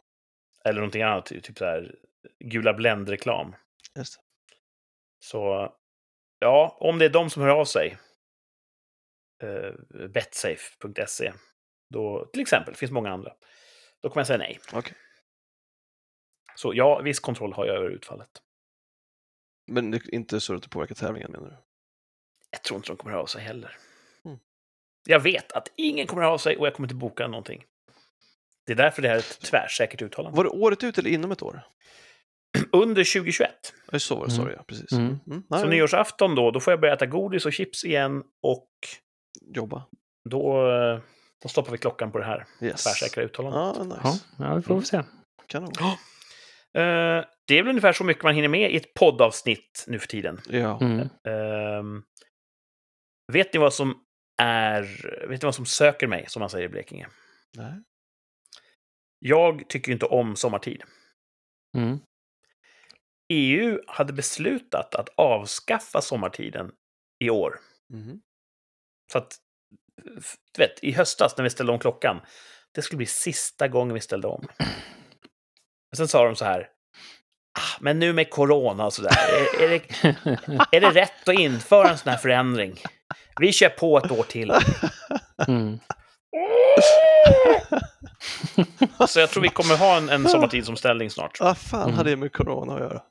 Eller 0.63 0.79
någonting 0.79 1.01
annat, 1.01 1.25
typ 1.25 1.57
så 1.57 1.65
här 1.65 1.95
gula 2.39 2.73
Blend-reklam. 2.73 3.55
Just 3.95 4.15
det. 4.15 4.21
Så 5.19 5.73
ja, 6.39 6.77
om 6.79 6.99
det 6.99 7.05
är 7.05 7.09
de 7.09 7.29
som 7.29 7.41
hör 7.41 7.49
av 7.49 7.65
sig, 7.65 7.97
eh, 9.43 9.73
betsafe.se, 10.07 11.33
då 11.89 12.25
till 12.25 12.41
exempel, 12.41 12.73
det 12.73 12.79
finns 12.79 12.91
många 12.91 13.11
andra, 13.11 13.33
då 14.01 14.09
kommer 14.09 14.19
jag 14.19 14.27
säga 14.27 14.37
nej. 14.37 14.59
Okej. 14.73 14.93
Så 16.55 16.73
ja, 16.73 17.01
viss 17.01 17.19
kontroll 17.19 17.53
har 17.53 17.65
jag 17.65 17.75
över 17.75 17.89
utfallet. 17.89 18.41
Men 19.67 19.91
det 19.91 19.97
är 19.97 20.15
inte 20.15 20.39
så 20.39 20.55
att 20.55 20.63
det 20.63 20.69
påverkar 20.69 20.95
tävlingen 20.95 21.31
menar 21.31 21.49
du? 21.49 21.55
Jag 22.49 22.63
tror 22.63 22.77
inte 22.77 22.89
de 22.89 22.97
kommer 22.97 23.11
höra 23.11 23.21
av 23.21 23.25
sig 23.25 23.41
heller. 23.41 23.77
Mm. 24.25 24.39
Jag 25.05 25.19
vet 25.19 25.51
att 25.51 25.71
ingen 25.75 26.07
kommer 26.07 26.21
höra 26.21 26.33
av 26.33 26.37
sig 26.37 26.57
och 26.57 26.67
jag 26.67 26.73
kommer 26.73 26.87
inte 26.87 26.95
boka 26.95 27.27
någonting. 27.27 27.65
Det 28.65 28.71
är 28.73 28.77
därför 28.77 29.01
det 29.01 29.07
här 29.07 29.15
är 29.15 29.19
ett 29.19 29.39
tvärsäkert 29.41 30.01
uttalande. 30.01 30.37
Var 30.37 30.43
det 30.43 30.49
året 30.49 30.83
ut 30.83 30.97
eller 30.97 31.09
inom 31.09 31.31
ett 31.31 31.41
år? 31.41 31.61
Under 32.71 33.03
2021. 33.13 33.49
Ja, 33.91 33.99
så 33.99 34.15
var 34.15 34.27
det, 34.27 34.33
Mm. 34.33 34.45
sa 34.45 34.51
jag. 34.51 34.67
Precis. 34.67 34.91
Mm. 34.91 35.19
Mm. 35.27 35.43
Så 35.49 35.67
nyårsafton 35.67 36.35
då, 36.35 36.51
då 36.51 36.59
får 36.59 36.73
jag 36.73 36.79
börja 36.81 36.93
äta 36.93 37.05
godis 37.05 37.45
och 37.45 37.53
chips 37.53 37.85
igen 37.85 38.23
och 38.43 38.67
Jobba. 39.55 39.83
då, 40.29 40.63
då 41.43 41.49
stoppar 41.49 41.71
vi 41.71 41.77
klockan 41.77 42.11
på 42.11 42.17
det 42.19 42.25
här 42.25 42.45
Yes. 42.61 42.83
tvärsäkra 42.83 43.23
uttalandet. 43.23 43.77
Ja, 43.77 43.83
nice. 44.11 44.23
Ja, 44.39 44.45
ja, 44.45 44.55
vi 44.55 44.61
får 44.61 44.75
väl 44.75 44.83
se. 44.85 45.03
Kanon. 45.47 45.71
Eh, 46.77 47.25
det 47.47 47.57
är 47.59 47.63
väl 47.63 47.67
ungefär 47.69 47.93
så 47.93 48.03
mycket 48.03 48.23
man 48.23 48.35
hinner 48.35 48.47
med 48.47 48.71
i 48.71 48.75
ett 48.77 48.93
poddavsnitt 48.93 49.85
nu 49.87 49.99
för 49.99 50.07
tiden. 50.07 50.41
Ja. 50.49 50.79
Mm. 50.81 50.99
Ehm, 51.27 52.03
vet 53.33 53.53
ni 53.53 53.59
vad 53.59 53.73
som 53.73 53.95
är... 54.41 54.81
Vet 55.27 55.41
ni 55.41 55.45
vad 55.45 55.55
som 55.55 55.65
söker 55.65 56.07
mig, 56.07 56.25
som 56.27 56.39
man 56.39 56.49
säger 56.49 56.65
i 56.65 56.69
Blekinge? 56.69 57.07
Nej. 57.57 57.73
Jag 59.25 59.63
tycker 59.69 59.91
inte 59.91 60.05
om 60.05 60.35
sommartid. 60.35 60.83
Mm. 61.77 61.99
EU 63.29 63.79
hade 63.87 64.13
beslutat 64.13 64.95
att 64.95 65.09
avskaffa 65.15 66.01
sommartiden 66.01 66.71
i 67.19 67.29
år. 67.29 67.59
Mhm. 67.93 68.21
Så 69.11 69.17
att, 69.17 69.37
du 70.51 70.61
vet, 70.61 70.83
i 70.83 70.91
höstas 70.91 71.37
när 71.37 71.43
vi 71.43 71.49
ställde 71.49 71.73
om 71.73 71.79
klockan, 71.79 72.21
det 72.71 72.81
skulle 72.81 72.97
bli 72.97 73.05
sista 73.05 73.67
gången 73.67 73.93
vi 73.93 73.99
ställde 73.99 74.27
om. 74.27 74.47
Och 75.91 75.97
sen 75.97 76.07
sa 76.07 76.25
de 76.25 76.35
så 76.35 76.45
här, 76.45 76.69
ah, 77.59 77.77
men 77.81 77.99
nu 77.99 78.13
med 78.13 78.29
corona 78.29 78.85
och 78.85 78.93
sådär, 78.93 79.11
är, 79.29 79.63
är, 79.63 79.69
det, 79.69 80.77
är 80.77 80.81
det 80.81 80.91
rätt 80.91 81.29
att 81.29 81.39
införa 81.39 81.89
en 81.89 81.97
sån 81.97 82.11
här 82.11 82.17
förändring? 82.17 82.75
Vi 83.39 83.53
kör 83.53 83.69
på 83.69 83.97
ett 83.97 84.11
år 84.11 84.23
till. 84.23 84.53
Mm. 85.47 85.79
Så 89.07 89.19
jag 89.19 89.29
tror 89.29 89.43
vi 89.43 89.49
kommer 89.49 89.77
ha 89.77 89.97
en, 89.97 90.09
en 90.09 90.27
sommartidsomställning 90.29 91.09
snart. 91.09 91.39
Vad 91.39 91.57
fan 91.57 91.83
Mm. 91.83 91.95
har 91.97 92.03
det 92.03 92.15
med 92.15 92.33
corona 92.33 92.73
att 92.73 92.79
göra? 92.79 93.01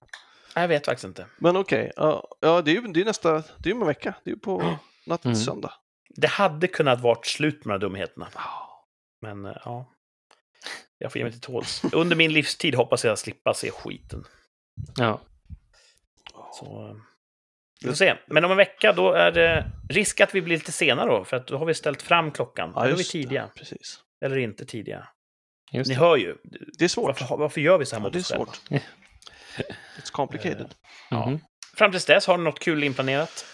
Jag 0.54 0.68
vet 0.68 0.84
faktiskt 0.84 1.04
inte. 1.04 1.26
Men 1.38 1.56
okej, 1.56 1.92
ja, 1.96 2.28
ja, 2.40 2.62
det 2.62 2.70
är 2.70 2.74
ju 2.74 2.80
det 2.92 3.00
är 3.00 3.04
nästa, 3.04 3.32
det 3.32 3.44
är 3.64 3.68
ju 3.68 3.72
om 3.72 3.80
en 3.82 3.86
vecka. 3.88 4.14
Det 4.24 4.30
är 4.30 4.34
ju 4.34 4.40
på 4.40 4.76
natt 5.06 5.22
till 5.22 5.30
Mm. 5.30 5.40
söndag. 5.42 5.72
Det 6.08 6.26
hade 6.28 6.68
kunnat 6.68 7.00
vara 7.00 7.18
slut 7.22 7.64
med 7.64 7.74
de 7.74 7.76
här 7.76 7.78
dumheterna. 7.80 8.28
Men 9.20 9.44
eh, 9.46 9.52
ja, 9.64 9.86
jag 10.98 11.12
får 11.12 11.18
ge 11.18 11.24
mig 11.24 11.32
till 11.32 11.40
tåls. 11.40 11.82
Under 11.92 12.16
min 12.16 12.32
livstid 12.32 12.74
hoppas 12.74 13.04
jag 13.04 13.18
slippa 13.18 13.54
se 13.54 13.70
skiten. 13.70 14.24
Ja. 14.96 15.20
Så, 16.52 16.88
eh, 16.88 16.94
vi 17.84 17.88
får 17.88 17.96
se. 17.96 18.14
Men 18.26 18.44
om 18.44 18.50
en 18.50 18.56
vecka 18.56 18.92
då 18.92 19.12
är 19.12 19.32
det 19.32 19.70
risk 19.88 20.20
att 20.20 20.34
vi 20.34 20.42
blir 20.42 20.56
lite 20.56 20.72
sena 20.72 21.06
då, 21.06 21.24
för 21.24 21.36
att 21.36 21.46
då 21.46 21.58
har 21.58 21.66
vi 21.66 21.74
ställt 21.74 22.02
fram 22.02 22.30
klockan. 22.30 22.72
Ja, 22.74 22.80
då 22.80 22.86
är 22.86 22.90
vi 22.90 22.96
det. 22.96 23.04
tidiga, 23.04 23.48
Precis. 23.56 23.98
eller 24.24 24.36
inte 24.38 24.66
tidiga. 24.66 25.08
Just 25.72 25.88
Ni 25.88 25.94
det. 25.94 26.00
hör 26.00 26.16
ju. 26.16 26.36
Det 26.78 26.84
är 26.84 26.88
svårt. 26.88 27.20
Varför, 27.20 27.36
varför 27.36 27.60
gör 27.60 27.78
vi 27.78 27.86
så 27.86 27.96
här 27.96 28.00
Ja, 28.00 28.04
mot 28.04 28.12
det 28.12 28.18
är 28.18 28.20
oss 28.20 28.28
själva? 28.30 28.44
svårt. 28.46 28.82
It's 30.02 30.10
complicated. 30.12 30.74
Ja. 31.10 31.26
Mhm. 31.28 31.40
Fram 31.76 31.90
tills 31.90 32.04
dess, 32.06 32.26
har 32.26 32.38
ni 32.38 32.44
något 32.44 32.58
kul 32.58 32.84
inplanerat? 32.84 33.46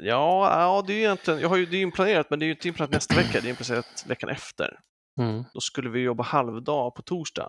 Ja, 0.00 0.60
ja, 0.60 0.84
det 0.86 0.92
är 0.92 0.94
ju 0.94 1.00
egentligen, 1.02 1.40
jag 1.40 1.48
har 1.48 1.56
ju, 1.56 1.66
det 1.66 1.76
är 1.76 1.78
ju 1.78 1.90
planerat, 1.90 2.30
men 2.30 2.38
det 2.38 2.44
är 2.44 2.46
ju 2.46 2.52
inte 2.52 2.68
inplanerat 2.68 2.92
nästa 2.92 3.14
vecka, 3.14 3.40
det 3.40 3.48
är 3.48 3.50
inplanerat 3.50 4.04
veckan 4.06 4.28
efter. 4.30 4.78
Mm. 5.20 5.44
Då 5.54 5.60
skulle 5.60 5.90
vi 5.90 6.00
jobba 6.00 6.22
halvdag 6.24 6.94
på 6.94 7.02
torsdag. 7.02 7.48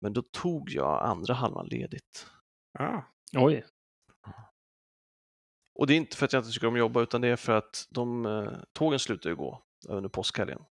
Men 0.00 0.12
då 0.12 0.22
tog 0.22 0.70
jag 0.70 1.02
andra 1.02 1.34
halvan 1.34 1.66
ledigt. 1.66 2.26
Ja. 2.78 3.04
Oj. 3.36 3.64
Och 5.74 5.86
det 5.86 5.94
är 5.94 5.96
inte 5.96 6.16
för 6.16 6.24
att 6.26 6.32
jag 6.32 6.40
inte 6.40 6.52
tycker 6.52 6.66
om 6.66 6.74
att 6.74 6.78
jobba, 6.78 7.02
utan 7.02 7.20
det 7.20 7.28
är 7.28 7.36
för 7.36 7.52
att 7.52 7.86
de, 7.90 8.26
eh, 8.26 8.52
tågen 8.72 8.98
slutar 8.98 9.30
ju 9.30 9.36
gå 9.36 9.62
under 9.88 10.08
påskhelgen. 10.08 10.62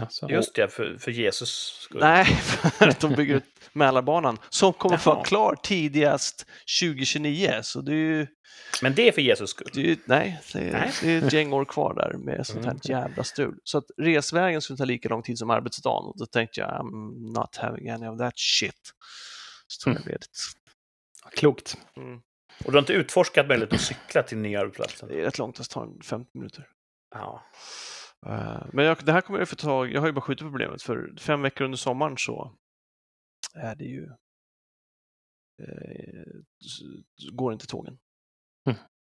Alltså. 0.00 0.30
Just 0.30 0.54
det, 0.54 0.68
för, 0.68 0.98
för 0.98 1.10
Jesus 1.10 1.50
skull. 1.82 2.00
Nej, 2.00 2.24
för 2.78 2.88
att 2.88 3.00
de 3.00 3.14
bygger 3.14 3.34
ut 3.36 3.44
Mälarbanan 3.72 4.38
som 4.48 4.72
kommer 4.72 4.94
att 4.94 5.06
vara 5.06 5.24
klar 5.24 5.56
tidigast 5.62 6.46
2029. 6.82 7.60
Så 7.62 7.80
det 7.80 7.92
är 7.92 7.96
ju, 7.96 8.26
Men 8.82 8.94
det 8.94 9.08
är 9.08 9.12
för 9.12 9.20
Jesus 9.22 9.50
skull. 9.50 9.68
det 9.74 9.90
är, 9.90 9.96
nej, 10.04 10.40
det 10.52 10.58
är, 10.58 10.72
Nej. 10.72 10.92
det 11.02 11.10
är 11.12 11.26
ett 11.26 11.32
gäng 11.32 11.52
år 11.52 11.64
kvar 11.64 11.94
där 11.94 12.12
med 12.18 12.46
sånt 12.46 12.64
här 12.64 12.70
Mm. 12.70 12.80
jävla 12.84 13.24
strul. 13.24 13.54
Så 13.64 13.78
att 13.78 13.84
resvägen 14.02 14.60
skulle 14.62 14.76
ta 14.76 14.84
lika 14.84 15.08
lång 15.08 15.22
tid 15.22 15.38
som 15.38 15.50
arbetsdagen 15.50 16.04
och 16.04 16.18
då 16.18 16.26
tänkte 16.26 16.60
jag, 16.60 16.70
I'm 16.70 17.32
not 17.38 17.56
having 17.56 17.88
any 17.90 18.06
of 18.06 18.18
that 18.18 18.38
shit. 18.38 18.92
Så 19.66 19.84
tog 19.84 19.94
jag 20.00 20.06
ledigt. 20.06 20.38
Klokt. 21.36 21.76
Mm. 21.96 22.20
Och 22.64 22.72
du 22.72 22.76
har 22.76 22.78
inte 22.78 22.92
utforskat 22.92 23.48
möjligheten 23.48 23.76
att 23.76 23.82
cykla 23.84 24.22
till 24.22 24.38
nya 24.38 24.60
arbetsplatsen? 24.60 25.08
Det 25.08 25.20
är 25.20 25.22
rätt 25.24 25.38
långt, 25.38 25.56
det 25.56 25.64
tar 25.64 25.82
en 25.82 26.02
50 26.04 26.30
minuter. 26.38 26.66
Ja. 27.14 27.42
Eh, 28.26 28.62
Men 28.72 28.84
jag, 28.84 29.04
det 29.04 29.12
här 29.12 29.20
kommer 29.20 29.38
jag 29.38 29.48
få 29.48 29.56
tag 29.56 29.92
Jag 29.92 30.00
har 30.00 30.06
ju 30.08 30.12
bara 30.12 30.20
skjutit 30.20 30.44
på 30.44 30.50
problemet 30.50 30.82
för 30.82 31.14
fem 31.20 31.42
veckor 31.42 31.64
under 31.64 31.78
sommaren 31.78 32.16
så 32.18 32.56
är 33.54 33.74
det 33.74 33.84
ju 33.84 34.04
eh, 35.62 36.24
går 37.32 37.52
inte 37.52 37.66
tågen. 37.66 37.98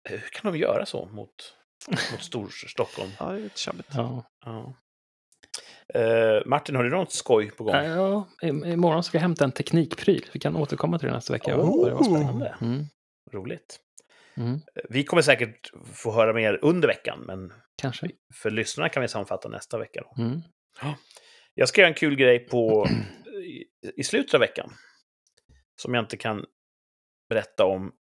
Hur 0.09 0.19
kan 0.33 0.53
de 0.53 0.59
göra 0.59 0.87
så 0.87 1.07
mot, 1.07 1.57
mot 2.13 2.23
Stor-Stockholm? 2.23 3.11
Ja, 3.19 3.33
det 3.33 3.39
är 3.39 3.43
lite 3.43 3.59
tjabbigt. 3.59 3.89
Ja. 3.95 4.25
Ja. 4.45 4.75
Eh, 6.01 6.43
Martin, 6.47 6.77
har 6.77 6.85
du 6.85 6.91
något 6.91 7.13
skoj 7.13 7.51
på 7.51 7.65
gång? 7.65 7.75
Ja, 7.75 8.29
imorgon 8.43 9.03
ska 9.05 9.17
jag 9.17 9.23
hämta 9.23 9.45
en 9.45 9.53
teknikpryl. 9.53 10.25
Vi 10.33 10.41
kan 10.41 10.57
återkomma 10.57 10.99
till 10.99 11.09
det 11.09 11.15
nästa 11.15 11.33
vecka. 11.33 11.57
Åh, 11.61 11.87
det 11.87 11.95
var 11.95 12.03
spännande. 12.03 12.27
spännande. 12.27 12.57
Mm, 12.61 12.85
Roligt. 13.33 13.81
Mm, 14.37 14.61
Vi 14.89 15.05
kommer 15.05 15.23
säkert 15.23 15.71
få 15.93 16.13
höra 16.13 16.33
mer 16.33 16.59
under 16.63 16.89
veckan, 16.89 17.25
men 17.27 17.53
kanske. 17.77 18.11
för 18.35 18.51
lyssnarna 18.51 18.89
kan 18.89 19.03
vi 19.03 19.09
sammanfatta 19.09 19.49
nästa 19.49 19.79
vecka. 19.79 20.03
Då. 20.03 20.23
Mm. 20.23 20.41
Jag 21.55 21.69
ska 21.69 21.81
göra 21.81 21.89
en 21.89 21.95
kul 21.95 22.17
grej 22.17 22.39
på, 22.39 22.89
i, 23.97 24.05
slutet 24.05 24.35
av 24.35 24.41
veckan. 24.41 24.71
Som 25.83 25.95
jag 25.95 26.05
inte 26.05 26.17
kan 26.17 26.45
berätta 27.29 27.65
om 27.65 27.93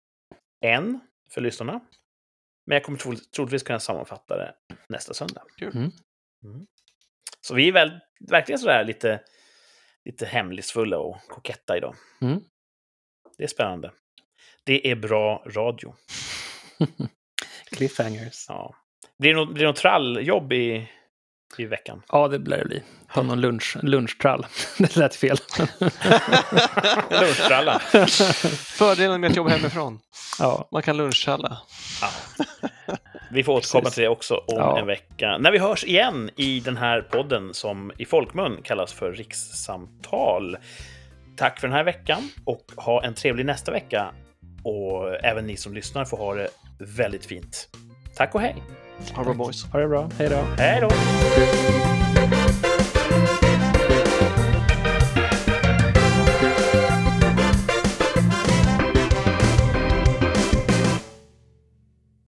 än 0.65 0.99
för 1.33 1.41
lyssnarna. 1.41 1.79
Men 2.65 2.75
jag 2.75 2.83
kommer 2.83 2.97
tro, 2.97 3.15
troligtvis 3.35 3.63
kunna 3.63 3.79
sammanfatta 3.79 4.37
det 4.37 4.55
nästa 4.89 5.13
söndag. 5.13 5.43
Kul. 5.57 5.75
Mm. 5.75 5.91
Så 7.41 7.55
vi 7.55 7.67
är 7.67 7.71
väl, 7.71 7.99
verkligen 8.29 8.59
sådär 8.59 8.83
lite, 8.83 9.21
lite 10.05 10.25
hemlighetsfulla 10.25 10.97
och 10.97 11.17
koketta 11.27 11.77
idag. 11.77 11.95
Mm. 12.21 12.39
Det 13.37 13.43
är 13.43 13.47
spännande. 13.47 13.91
Det 14.65 14.91
är 14.91 14.95
bra 14.95 15.43
radio. 15.55 15.95
Cliffhangers. 17.71 18.45
Ja. 18.49 18.75
Blir 19.19 19.33
det 19.33 19.39
något, 19.39 19.53
blir 19.53 19.63
det 19.63 19.69
något 19.69 19.75
tralljobb 19.75 20.53
i, 20.53 20.89
i 21.57 21.65
veckan? 21.65 22.01
Ja, 22.11 22.27
det 22.27 22.37
lär 22.37 22.57
det 22.57 22.65
bli. 22.65 22.83
Ta 23.13 23.21
någon 23.21 23.41
lunch, 23.41 23.77
lunchtrall. 23.81 24.45
det 24.77 24.95
lät 24.95 25.15
fel. 25.15 25.37
Lunchtralla. 27.09 27.79
Fördelen 27.79 29.21
med 29.21 29.29
att 29.29 29.35
jobba 29.35 29.49
hemifrån. 29.49 29.99
ja. 30.39 30.67
Man 30.71 30.81
kan 30.81 30.97
lunchtralla. 30.97 31.57
Ja. 32.01 32.09
Vi 33.31 33.43
får 33.43 33.53
återkomma 33.53 33.81
Precis. 33.81 33.95
till 33.95 34.03
det 34.03 34.09
också 34.09 34.35
om 34.35 34.43
Ja. 34.57 34.79
en 34.79 34.87
vecka. 34.87 35.37
När 35.37 35.51
vi 35.51 35.57
hörs 35.59 35.83
igen 35.83 36.29
i 36.35 36.59
den 36.59 36.77
här 36.77 37.01
podden 37.01 37.53
som 37.53 37.91
i 37.97 38.05
folkmun 38.05 38.61
kallas 38.63 38.93
för 38.93 39.11
Rikssamtal. 39.11 40.57
Tack 41.37 41.59
för 41.59 41.67
den 41.67 41.75
här 41.77 41.83
veckan 41.83 42.29
och 42.45 42.71
ha 42.77 43.03
en 43.03 43.13
trevlig 43.13 43.45
nästa 43.45 43.71
vecka. 43.71 44.13
Och 44.65 45.25
även 45.25 45.47
ni 45.47 45.57
som 45.57 45.73
lyssnar 45.73 46.05
får 46.05 46.17
ha 46.17 46.33
det 46.33 46.47
väldigt 46.79 47.25
fint. 47.25 47.69
Tack 48.15 48.35
och 48.35 48.41
hej! 48.41 48.55
Ha 49.13 49.23
det 49.23 49.25
bra 49.25 49.33
boys. 49.33 49.65
Ha 49.65 49.79
det 49.79 49.87
bra. 49.87 50.09
Hej 50.17 50.29
då. 50.29 50.35
Hej 50.57 50.81
då! 50.81 51.94